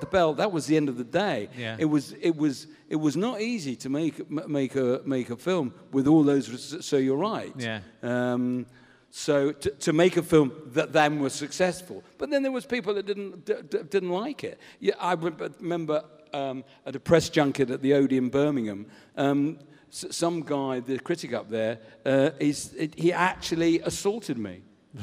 the 0.00 0.06
bell, 0.06 0.34
that 0.34 0.50
was 0.52 0.66
the 0.66 0.76
end 0.76 0.88
of 0.88 0.96
the 0.96 1.04
day. 1.04 1.48
Yeah. 1.56 1.76
It 1.78 1.84
was, 1.86 2.12
it 2.20 2.36
was, 2.36 2.66
it 2.88 2.96
was 2.96 3.16
not 3.16 3.40
easy 3.40 3.76
to 3.76 3.88
make, 3.88 4.30
make, 4.30 4.74
a, 4.76 5.00
make 5.04 5.30
a 5.30 5.36
film 5.36 5.72
with 5.92 6.06
all 6.06 6.22
those, 6.22 6.84
so 6.84 6.96
you're 6.96 7.16
right. 7.16 7.52
Yeah. 7.58 7.80
Um, 8.02 8.66
so 9.10 9.52
to, 9.52 9.70
to 9.70 9.92
make 9.92 10.16
a 10.16 10.22
film 10.22 10.50
that 10.72 10.92
then 10.92 11.20
was 11.20 11.32
successful, 11.32 12.02
but 12.18 12.30
then 12.30 12.42
there 12.42 12.50
was 12.52 12.66
people 12.66 12.94
that 12.94 13.06
didn't 13.06 13.44
d- 13.44 13.54
d- 13.70 13.78
didn't 13.88 14.10
like 14.10 14.42
it. 14.42 14.58
Yeah, 14.80 14.94
I 14.98 15.12
re- 15.14 15.30
remember 15.60 16.04
um, 16.32 16.64
at 16.84 16.96
a 16.96 17.00
press 17.00 17.28
junket 17.28 17.70
at 17.70 17.80
the 17.80 17.94
Odeon 17.94 18.28
Birmingham, 18.28 18.86
um, 19.16 19.58
s- 19.92 20.06
some 20.10 20.42
guy, 20.42 20.80
the 20.80 20.98
critic 20.98 21.32
up 21.32 21.48
there, 21.48 21.78
uh, 22.04 22.30
he's, 22.40 22.72
it, 22.74 22.98
he 22.98 23.12
actually 23.12 23.78
assaulted 23.80 24.36
me. 24.38 24.62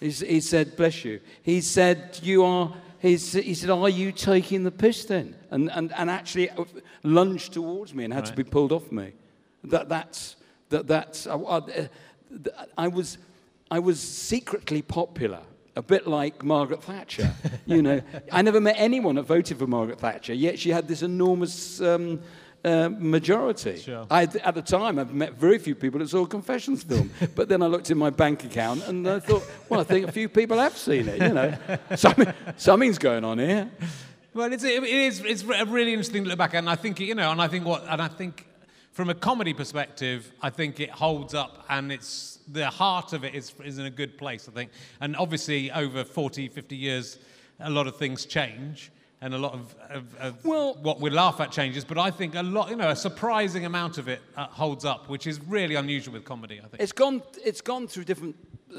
He's, 0.00 0.20
he 0.20 0.40
said, 0.40 0.76
"Bless 0.76 1.04
you." 1.04 1.18
He 1.42 1.60
said, 1.60 2.20
"You 2.22 2.44
are." 2.44 2.72
He 3.00 3.16
said, 3.16 3.70
"Are 3.70 3.88
you 3.88 4.12
taking 4.12 4.64
the 4.64 4.70
piss 4.70 5.04
then?" 5.04 5.36
And 5.50 5.70
and, 5.70 5.92
and 5.92 6.10
actually 6.10 6.50
uh, 6.50 6.64
lunged 7.02 7.52
towards 7.52 7.94
me 7.94 8.04
and 8.04 8.12
had 8.12 8.26
to 8.26 8.34
be 8.34 8.44
pulled 8.44 8.72
off 8.72 8.90
me. 8.90 9.12
That 9.64 9.88
that's 9.88 10.36
that 10.70 10.86
that's. 10.86 11.26
Uh, 11.26 11.38
uh, 11.42 11.60
I, 11.68 11.88
I, 12.58 12.64
I 12.84 12.88
was 12.88 13.18
I 13.70 13.78
was 13.78 14.00
secretly 14.00 14.82
popular. 14.82 15.40
A 15.76 15.82
bit 15.82 16.08
like 16.08 16.42
Margaret 16.42 16.82
Thatcher, 16.82 17.32
you 17.64 17.82
know. 17.82 18.00
I 18.32 18.42
never 18.42 18.60
met 18.60 18.74
anyone 18.78 19.14
that 19.14 19.22
voted 19.22 19.58
for 19.58 19.68
Margaret 19.68 20.00
Thatcher, 20.00 20.34
yet 20.34 20.58
she 20.58 20.70
had 20.70 20.88
this 20.88 21.02
enormous 21.02 21.80
um, 21.80 22.20
uh, 22.64 22.88
majority. 22.88 23.76
Sure. 23.78 24.06
I, 24.10 24.22
at 24.22 24.54
the 24.54 24.62
time, 24.62 24.98
I've 24.98 25.14
met 25.14 25.34
very 25.34 25.58
few 25.58 25.74
people 25.74 26.00
that 26.00 26.08
saw 26.08 26.24
a 26.24 26.26
confessions 26.26 26.82
film. 26.82 27.10
but 27.34 27.48
then 27.48 27.62
I 27.62 27.66
looked 27.66 27.90
in 27.90 27.98
my 27.98 28.10
bank 28.10 28.44
account 28.44 28.86
and 28.86 29.08
I 29.08 29.20
thought, 29.20 29.44
well, 29.68 29.80
I 29.80 29.84
think 29.84 30.08
a 30.08 30.12
few 30.12 30.28
people 30.28 30.58
have 30.58 30.76
seen 30.76 31.08
it, 31.08 31.22
you 31.22 31.34
know. 31.34 31.56
Something, 31.96 32.32
something's 32.56 32.98
going 32.98 33.24
on 33.24 33.38
here. 33.38 33.70
Well, 34.34 34.52
it's, 34.52 34.62
it 34.62 34.84
is 34.84 35.20
it's 35.20 35.42
a 35.42 35.64
really 35.64 35.92
interesting 35.92 36.22
to 36.24 36.28
look 36.28 36.38
back, 36.38 36.54
and 36.54 36.68
I 36.68 36.76
think 36.76 37.00
you 37.00 37.14
know, 37.14 37.32
and 37.32 37.40
I 37.40 37.48
think 37.48 37.64
what, 37.64 37.84
and 37.88 38.00
I 38.00 38.08
think 38.08 38.46
from 38.92 39.08
a 39.10 39.14
comedy 39.14 39.54
perspective, 39.54 40.30
I 40.42 40.50
think 40.50 40.80
it 40.80 40.90
holds 40.90 41.34
up, 41.34 41.64
and 41.68 41.90
it's 41.90 42.38
the 42.46 42.68
heart 42.68 43.12
of 43.14 43.24
it 43.24 43.34
is 43.34 43.52
is 43.64 43.78
in 43.78 43.86
a 43.86 43.90
good 43.90 44.16
place, 44.18 44.48
I 44.48 44.52
think. 44.52 44.70
And 45.00 45.16
obviously, 45.16 45.72
over 45.72 46.04
40, 46.04 46.48
50 46.48 46.76
years, 46.76 47.18
a 47.58 47.70
lot 47.70 47.86
of 47.86 47.96
things 47.96 48.26
change. 48.26 48.92
And 49.20 49.34
a 49.34 49.38
lot 49.38 49.52
of, 49.54 49.74
of, 49.90 50.14
of 50.20 50.44
Well- 50.44 50.74
what 50.80 51.00
we 51.00 51.10
laugh 51.10 51.40
at 51.40 51.50
changes, 51.50 51.84
but 51.84 51.98
I 51.98 52.10
think 52.12 52.34
a 52.36 52.42
lot, 52.42 52.70
you 52.70 52.76
know, 52.76 52.90
a 52.90 52.96
surprising 52.96 53.64
amount 53.64 53.98
of 53.98 54.06
it 54.08 54.20
uh, 54.36 54.46
holds 54.46 54.84
up, 54.84 55.08
which 55.08 55.26
is 55.26 55.40
really 55.40 55.74
unusual 55.74 56.14
with 56.14 56.24
comedy. 56.24 56.60
I 56.64 56.68
think. 56.68 56.80
It's 56.82 56.92
gone, 56.92 57.22
it's 57.44 57.60
gone 57.60 57.88
through 57.88 58.04
different 58.04 58.36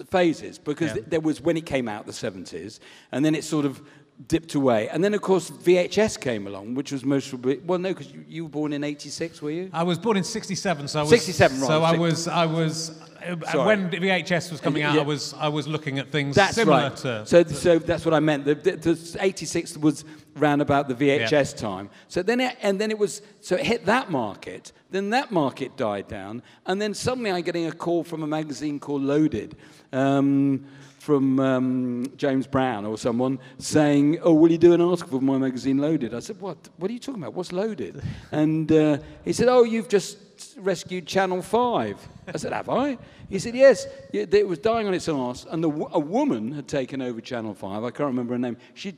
phases 0.10 0.58
because 0.58 0.96
Yeah. 0.96 1.02
there 1.08 1.20
was 1.20 1.42
when 1.42 1.58
it 1.58 1.66
came 1.66 1.88
out 1.90 2.06
the 2.06 2.12
70s 2.14 2.80
and 3.12 3.26
then 3.26 3.36
it 3.36 3.44
sort 3.44 3.66
of 3.66 3.82
dipped 4.28 4.54
away 4.54 4.90
and 4.90 5.04
then 5.04 5.14
of 5.14 5.22
course 5.22 5.50
VHS 5.50 6.20
came 6.20 6.46
along 6.46 6.76
which 6.76 6.92
was 6.92 7.06
most 7.06 7.34
well 7.34 7.80
no 7.80 7.90
because 7.90 8.12
you, 8.12 8.26
you 8.28 8.44
were 8.44 8.50
born 8.50 8.74
in 8.74 8.84
86 8.84 9.42
were 9.42 9.50
you 9.52 9.70
I 9.74 9.84
was 9.84 9.98
born 9.98 10.18
in 10.18 10.24
'67, 10.24 10.88
so 10.88 11.00
I 11.00 11.04
was 11.04 11.10
67, 11.10 11.60
right, 11.60 11.68
So 11.68 11.84
I 11.84 11.98
was, 11.98 12.28
I 12.28 12.46
was, 12.46 13.02
uh, 13.22 13.52
Sorry. 13.52 13.66
when 13.66 13.90
VHS 13.90 14.52
was 14.52 14.60
coming 14.62 14.84
out, 14.84 14.96
Yeah. 14.96 15.02
I 15.02 15.04
was, 15.04 15.34
I 15.36 15.48
was 15.48 15.68
looking 15.68 16.00
at 16.00 16.10
things 16.12 16.36
That's 16.36 16.56
similar 16.56 16.90
right. 16.90 16.98
to. 16.98 17.26
so, 17.26 17.44
so 17.44 17.80
that's 17.80 18.06
what 18.06 18.14
I 18.14 18.20
meant. 18.20 18.46
The, 18.46 18.56
the, 18.56 18.76
the 18.76 19.18
86 19.20 19.78
was 19.78 20.06
round 20.36 20.62
about 20.62 20.88
the 20.88 20.96
VHS 20.96 21.58
time. 21.58 21.90
So 22.08 22.22
then, 22.24 22.40
it, 22.40 22.58
and 22.62 22.80
then 22.80 22.92
it 22.92 22.98
was, 22.98 23.22
so 23.42 23.56
it 23.56 23.66
hit 23.66 23.86
that 23.86 24.10
market. 24.12 24.72
Then 24.92 25.12
that 25.12 25.32
market 25.32 25.78
died 25.78 26.08
down, 26.08 26.42
and 26.66 26.82
then 26.82 26.94
suddenly 26.94 27.32
I'm 27.32 27.44
getting 27.44 27.68
a 27.68 27.72
call 27.72 28.04
from 28.04 28.24
a 28.24 28.28
magazine 28.28 28.80
called 28.80 29.04
Loaded. 29.04 29.56
Um, 29.94 30.66
from 31.10 31.40
um, 31.40 32.06
James 32.18 32.46
Brown 32.46 32.86
or 32.86 32.96
someone 32.96 33.40
saying, 33.58 34.20
"Oh, 34.22 34.32
will 34.32 34.52
you 34.52 34.60
do 34.60 34.74
an 34.74 34.82
article 34.82 35.18
for 35.18 35.26
my 35.26 35.40
magazine, 35.40 35.80
Loaded?" 35.80 36.14
I 36.14 36.20
said, 36.20 36.40
"What? 36.40 36.70
What 36.78 36.92
are 36.92 36.94
you 36.94 37.00
talking 37.00 37.24
about? 37.24 37.34
What's 37.34 37.52
Loaded?" 37.52 38.04
And 38.32 38.72
uh, 38.72 39.00
he 39.26 39.34
said, 39.34 39.48
"Oh, 39.48 39.64
you've 39.64 39.90
just 39.90 40.20
rescued 40.58 41.08
Channel 41.08 41.42
5. 41.42 42.08
I 42.28 42.38
said, 42.38 42.54
Have 42.54 42.70
I? 42.70 42.98
He 43.28 43.40
said, 43.40 43.56
Yes. 43.56 43.88
It 44.14 44.48
was 44.48 44.60
dying 44.60 44.88
on 44.88 44.94
its 44.94 45.10
arse, 45.10 45.46
and 45.50 45.64
the, 45.64 45.70
a 45.92 46.00
woman 46.00 46.52
had 46.54 46.68
taken 46.68 47.02
over 47.02 47.20
Channel 47.20 47.56
5. 47.56 47.84
I 47.84 47.90
can't 47.90 48.08
remember 48.08 48.36
her 48.36 48.40
name. 48.40 48.58
She 48.76 48.96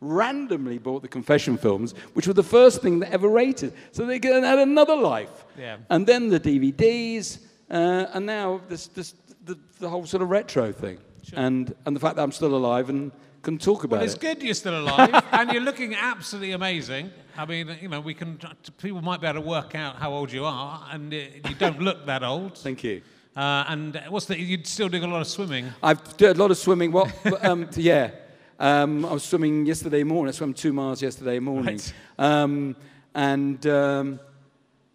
randomly 0.00 0.78
bought 0.78 1.02
the 1.02 1.08
confession 1.08 1.58
films, 1.58 1.94
which 2.14 2.26
were 2.26 2.32
the 2.32 2.42
first 2.42 2.80
thing 2.80 3.00
that 3.00 3.10
ever 3.10 3.28
rated. 3.28 3.74
So 3.92 4.06
they 4.06 4.14
had 4.14 4.58
another 4.58 4.96
life. 4.96 5.44
Yeah. 5.58 5.78
And 5.90 6.06
then 6.06 6.28
the 6.28 6.40
DVDs, 6.40 7.40
uh, 7.70 8.06
and 8.14 8.24
now 8.24 8.60
this, 8.68 8.86
this, 8.86 9.14
the, 9.44 9.58
the 9.80 9.88
whole 9.88 10.06
sort 10.06 10.22
of 10.22 10.30
retro 10.30 10.72
thing. 10.72 10.98
And, 11.36 11.74
and 11.86 11.94
the 11.96 12.00
fact 12.00 12.16
that 12.16 12.22
I'm 12.22 12.32
still 12.32 12.54
alive 12.54 12.88
and 12.88 13.12
can 13.42 13.58
talk 13.58 13.84
about 13.84 13.96
Well, 13.96 14.04
it's 14.04 14.14
it. 14.14 14.20
good 14.20 14.42
you're 14.42 14.54
still 14.54 14.78
alive, 14.84 15.24
and 15.32 15.52
you're 15.52 15.62
looking 15.62 15.94
absolutely 15.94 16.52
amazing. 16.52 17.10
I 17.36 17.46
mean, 17.46 17.76
you 17.80 17.88
know, 17.88 18.00
we 18.00 18.14
can 18.14 18.38
people 18.78 19.00
might 19.00 19.20
be 19.20 19.26
able 19.26 19.40
to 19.40 19.46
work 19.48 19.74
out 19.74 19.96
how 19.96 20.12
old 20.12 20.30
you 20.32 20.44
are, 20.44 20.86
and 20.90 21.12
uh, 21.12 21.16
you 21.48 21.54
don't 21.58 21.80
look 21.80 22.06
that 22.06 22.22
old. 22.22 22.58
Thank 22.58 22.84
you. 22.84 23.02
Uh, 23.36 23.64
and 23.68 24.02
what's 24.08 24.26
the? 24.26 24.38
You're 24.38 24.64
still 24.64 24.88
doing 24.88 25.04
a 25.04 25.08
lot 25.08 25.20
of 25.20 25.28
swimming. 25.28 25.72
I've 25.82 26.16
done 26.16 26.36
a 26.36 26.38
lot 26.38 26.50
of 26.50 26.58
swimming. 26.58 26.92
Well, 26.92 27.10
um, 27.42 27.68
yeah. 27.76 28.10
Um, 28.58 29.06
I 29.06 29.12
was 29.14 29.24
swimming 29.24 29.64
yesterday 29.64 30.02
morning. 30.02 30.28
I 30.28 30.32
swam 30.36 30.52
two 30.52 30.74
miles 30.74 31.00
yesterday 31.00 31.38
morning. 31.38 31.76
Right. 31.76 31.94
Um, 32.18 32.76
and 33.14 33.66
um, 33.66 34.20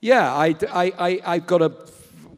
yeah, 0.02 0.32
I, 0.32 0.56
I, 0.72 0.94
I, 1.00 1.22
I've 1.26 1.48
got 1.48 1.64
a, 1.64 1.70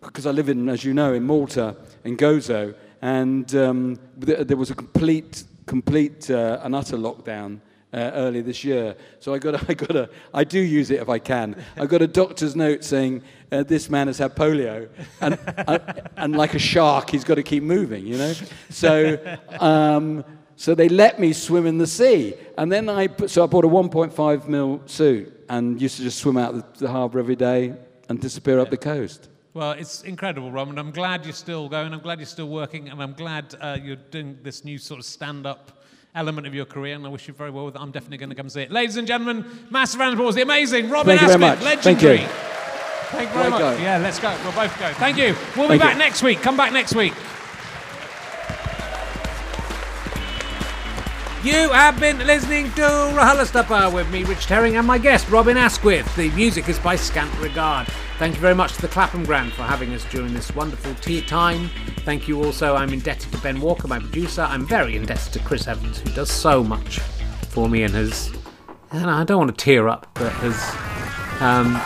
because 0.01 0.25
I 0.25 0.31
live 0.31 0.47
in, 0.47 0.69
as 0.69 0.85
you 0.85 0.93
know, 0.93 1.13
in 1.13 1.23
Malta, 1.23 1.75
in 2.05 2.15
Gozo, 2.15 2.73
and 3.01 3.53
um, 3.55 3.99
th- 4.23 4.47
there 4.47 4.57
was 4.57 4.71
a 4.71 4.75
complete, 4.75 5.43
complete 5.65 6.29
uh, 6.29 6.59
and 6.63 6.75
utter 6.75 6.97
lockdown 6.97 7.59
uh, 7.93 8.11
earlier 8.13 8.41
this 8.41 8.63
year. 8.63 8.95
So 9.19 9.33
I 9.33 9.39
got, 9.39 9.55
a, 9.55 9.65
I 9.69 9.73
got 9.73 9.95
a, 9.95 10.09
I 10.33 10.43
do 10.43 10.59
use 10.59 10.91
it 10.91 10.99
if 10.99 11.09
I 11.09 11.19
can. 11.19 11.55
I 11.77 11.85
got 11.85 12.01
a 12.01 12.07
doctor's 12.07 12.55
note 12.55 12.83
saying 12.83 13.23
uh, 13.51 13.63
this 13.63 13.89
man 13.89 14.07
has 14.07 14.17
had 14.17 14.35
polio, 14.35 14.89
and, 15.21 15.37
uh, 15.67 15.79
and 16.17 16.35
like 16.35 16.53
a 16.53 16.59
shark, 16.59 17.09
he's 17.09 17.23
got 17.23 17.35
to 17.35 17.43
keep 17.43 17.63
moving, 17.63 18.05
you 18.05 18.17
know. 18.17 18.33
So, 18.69 19.37
um, 19.59 20.23
so 20.55 20.73
they 20.75 20.89
let 20.89 21.19
me 21.19 21.33
swim 21.33 21.65
in 21.65 21.77
the 21.77 21.87
sea, 21.87 22.33
and 22.57 22.71
then 22.71 22.89
I, 22.89 23.07
put, 23.07 23.29
so 23.29 23.43
I 23.43 23.47
bought 23.47 23.65
a 23.65 23.69
1.5 23.69 24.47
mil 24.47 24.81
suit 24.85 25.33
and 25.49 25.81
used 25.81 25.97
to 25.97 26.03
just 26.03 26.19
swim 26.19 26.37
out 26.37 26.53
the, 26.55 26.85
the 26.85 26.91
harbour 26.91 27.19
every 27.19 27.35
day 27.35 27.73
and 28.09 28.19
disappear 28.19 28.59
up 28.59 28.69
the 28.69 28.77
coast. 28.77 29.29
Well, 29.57 29.71
it's 29.71 30.03
incredible, 30.03 30.51
Rob, 30.51 30.69
and 30.69 30.77
I'm 30.79 30.91
glad 30.91 31.25
you're 31.25 31.33
still 31.33 31.67
going. 31.67 31.91
I'm 31.91 31.99
glad 31.99 32.19
you're 32.19 32.27
still 32.27 32.47
working, 32.47 32.89
and 32.89 33.01
I'm 33.01 33.13
glad 33.13 33.55
uh, 33.59 33.75
you're 33.81 33.95
doing 33.95 34.37
this 34.43 34.63
new 34.63 34.77
sort 34.77 34.99
of 34.99 35.05
stand-up 35.07 35.81
element 36.13 36.45
of 36.45 36.53
your 36.53 36.65
career. 36.65 36.93
And 36.93 37.03
I 37.03 37.09
wish 37.09 37.27
you 37.27 37.33
very 37.33 37.49
well 37.49 37.65
with 37.65 37.73
it. 37.75 37.81
I'm 37.81 37.89
definitely 37.89 38.19
going 38.19 38.29
to 38.29 38.35
come 38.35 38.49
see 38.49 38.61
it, 38.61 38.71
ladies 38.71 38.97
and 38.97 39.07
gentlemen. 39.07 39.43
Massive 39.71 39.99
round 39.99 40.13
of 40.13 40.19
applause. 40.19 40.35
The 40.35 40.43
amazing 40.43 40.91
Robin 40.91 41.17
Thank 41.17 41.21
you 41.21 41.39
very 41.39 41.43
Askwith, 41.43 41.63
much. 41.63 41.79
Thank 41.83 42.01
you. 42.03 42.09
legendary. 42.09 42.33
Thank 43.07 43.29
you 43.29 43.33
very 43.33 43.49
Right, 43.49 43.49
much. 43.49 43.77
go. 43.77 43.81
Yeah, 43.83 43.97
let's 43.97 44.19
go. 44.19 44.37
We'll 44.43 44.51
both 44.53 44.79
go. 44.79 44.93
Thank 44.93 45.17
you. 45.17 45.35
We'll 45.55 45.67
be 45.69 45.79
Thank 45.79 45.81
back 45.81 45.93
you. 45.93 45.99
next 46.01 46.21
week. 46.21 46.39
Come 46.43 46.55
back 46.55 46.71
next 46.71 46.93
week. 46.93 47.13
You 51.43 51.71
have 51.71 51.99
been 51.99 52.19
listening 52.27 52.65
to 52.73 52.81
RHLSTP 52.83 53.91
with 53.91 54.07
me, 54.11 54.23
Rich 54.23 54.45
Herring, 54.45 54.75
and 54.75 54.85
my 54.85 54.99
guest, 54.99 55.27
Robin 55.31 55.57
Askwith. 55.57 56.15
The 56.15 56.29
music 56.35 56.69
is 56.69 56.77
by 56.77 56.95
Scant 56.95 57.35
Regard. 57.39 57.87
Thank 58.17 58.33
you 58.33 58.41
very 58.41 58.55
much 58.55 58.73
to 58.73 58.81
the 58.81 58.87
Clapham 58.87 59.23
Grand 59.25 59.53
for 59.53 59.61
having 59.61 59.93
us 59.93 60.03
during 60.05 60.33
this 60.33 60.53
wonderful 60.55 60.95
tea 60.95 61.21
time. 61.21 61.69
Thank 61.97 62.27
you 62.27 62.43
also, 62.43 62.75
I'm 62.75 62.91
indebted 62.91 63.31
to 63.31 63.37
Ben 63.41 63.61
Walker, 63.61 63.87
my 63.87 63.99
producer. 63.99 64.41
I'm 64.41 64.65
very 64.65 64.95
indebted 64.95 65.33
to 65.33 65.39
Chris 65.39 65.67
Evans, 65.67 65.99
who 65.99 66.09
does 66.09 66.31
so 66.31 66.63
much 66.63 66.97
for 67.49 67.69
me 67.69 67.83
and 67.83 67.93
has, 67.93 68.33
and 68.91 69.07
I 69.07 69.23
don't 69.23 69.37
want 69.37 69.55
to 69.55 69.63
tear 69.63 69.87
up, 69.87 70.09
but 70.15 70.31
has 70.31 71.41
um, 71.41 71.79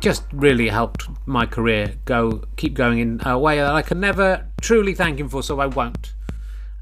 just 0.00 0.24
really 0.32 0.68
helped 0.68 1.08
my 1.26 1.46
career 1.46 1.94
go, 2.06 2.42
keep 2.56 2.74
going 2.74 2.98
in 2.98 3.20
a 3.24 3.38
way 3.38 3.58
that 3.58 3.72
I 3.72 3.82
can 3.82 4.00
never 4.00 4.48
truly 4.60 4.94
thank 4.94 5.20
him 5.20 5.28
for, 5.28 5.44
so 5.44 5.60
I 5.60 5.66
won't. 5.66 6.12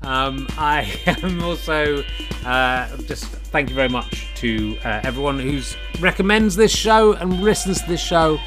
Um, 0.01 0.47
I 0.57 0.91
am 1.23 1.43
also 1.43 2.03
uh, 2.47 2.97
just 3.03 3.27
thank 3.27 3.69
you 3.69 3.75
very 3.75 3.91
much 3.91 4.29
to 4.37 4.79
uh, 4.85 5.01
everyone 5.05 5.39
who's 5.39 5.77
recommends 6.01 6.57
this 6.57 6.75
show 6.75 7.13
and 7.13 7.43
listens 7.43 7.83
to 7.83 7.89
this 7.89 8.01
show. 8.01 8.39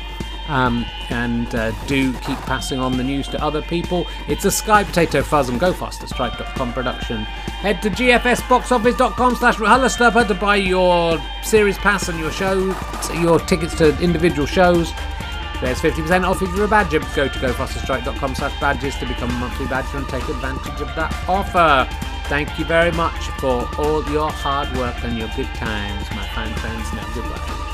Um, 0.50 0.84
and 1.12 1.54
uh, 1.54 1.72
do 1.86 2.12
keep 2.14 2.38
passing 2.39 2.80
on 2.80 2.97
the 2.97 3.04
news 3.04 3.28
to 3.30 3.43
other 3.43 3.62
people. 3.62 4.08
It's 4.28 4.45
a 4.45 4.52
Sky 4.52 4.84
Potato 4.84 5.22
Fuzz 5.22 5.47
and 5.47 5.60
Go 5.60 5.72
Faster 5.72 6.08
GoFasterStripe.com 6.08 6.74
production. 6.74 7.24
Head 7.62 7.82
to 7.84 7.89
gfsboxoffice.com 7.89 9.36
slash 9.36 9.58
RHLSTP 9.58 10.28
to 10.28 10.34
buy 10.34 10.56
your 10.56 11.22
series 11.43 11.78
pass 11.78 12.10
and 12.10 12.20
your 12.20 12.32
show, 12.32 12.76
your 13.14 13.39
tickets 13.39 13.76
to 13.78 13.97
individual 14.02 14.47
shows. 14.47 14.91
There's 15.62 15.80
50% 15.80 16.28
off 16.28 16.41
if 16.41 16.56
you're 16.56 16.66
a 16.66 16.68
badger. 16.68 17.00
Go 17.00 17.28
to 17.28 17.39
gofasterstripe.com 17.39 18.36
slash 18.36 18.60
badges 18.60 18.95
to 18.95 19.06
become 19.06 19.30
a 19.30 19.34
monthly 19.34 19.68
badger 19.68 19.97
and 19.97 20.08
take 20.08 20.28
advantage 20.30 20.82
of 20.82 20.88
that 20.95 21.14
offer. 21.28 21.88
Thank 22.28 22.58
you 22.58 22.66
very 22.66 22.91
much 22.91 23.28
for 23.39 23.68
all 23.78 24.04
your 24.10 24.32
hard 24.32 24.76
work 24.78 24.95
and 25.04 25.18
your 25.18 25.30
good 25.36 25.54
times, 25.56 26.10
my 26.12 26.28
fine 26.30 26.54
friends. 26.56 26.93
Now, 26.93 27.08
goodbye. 27.14 27.68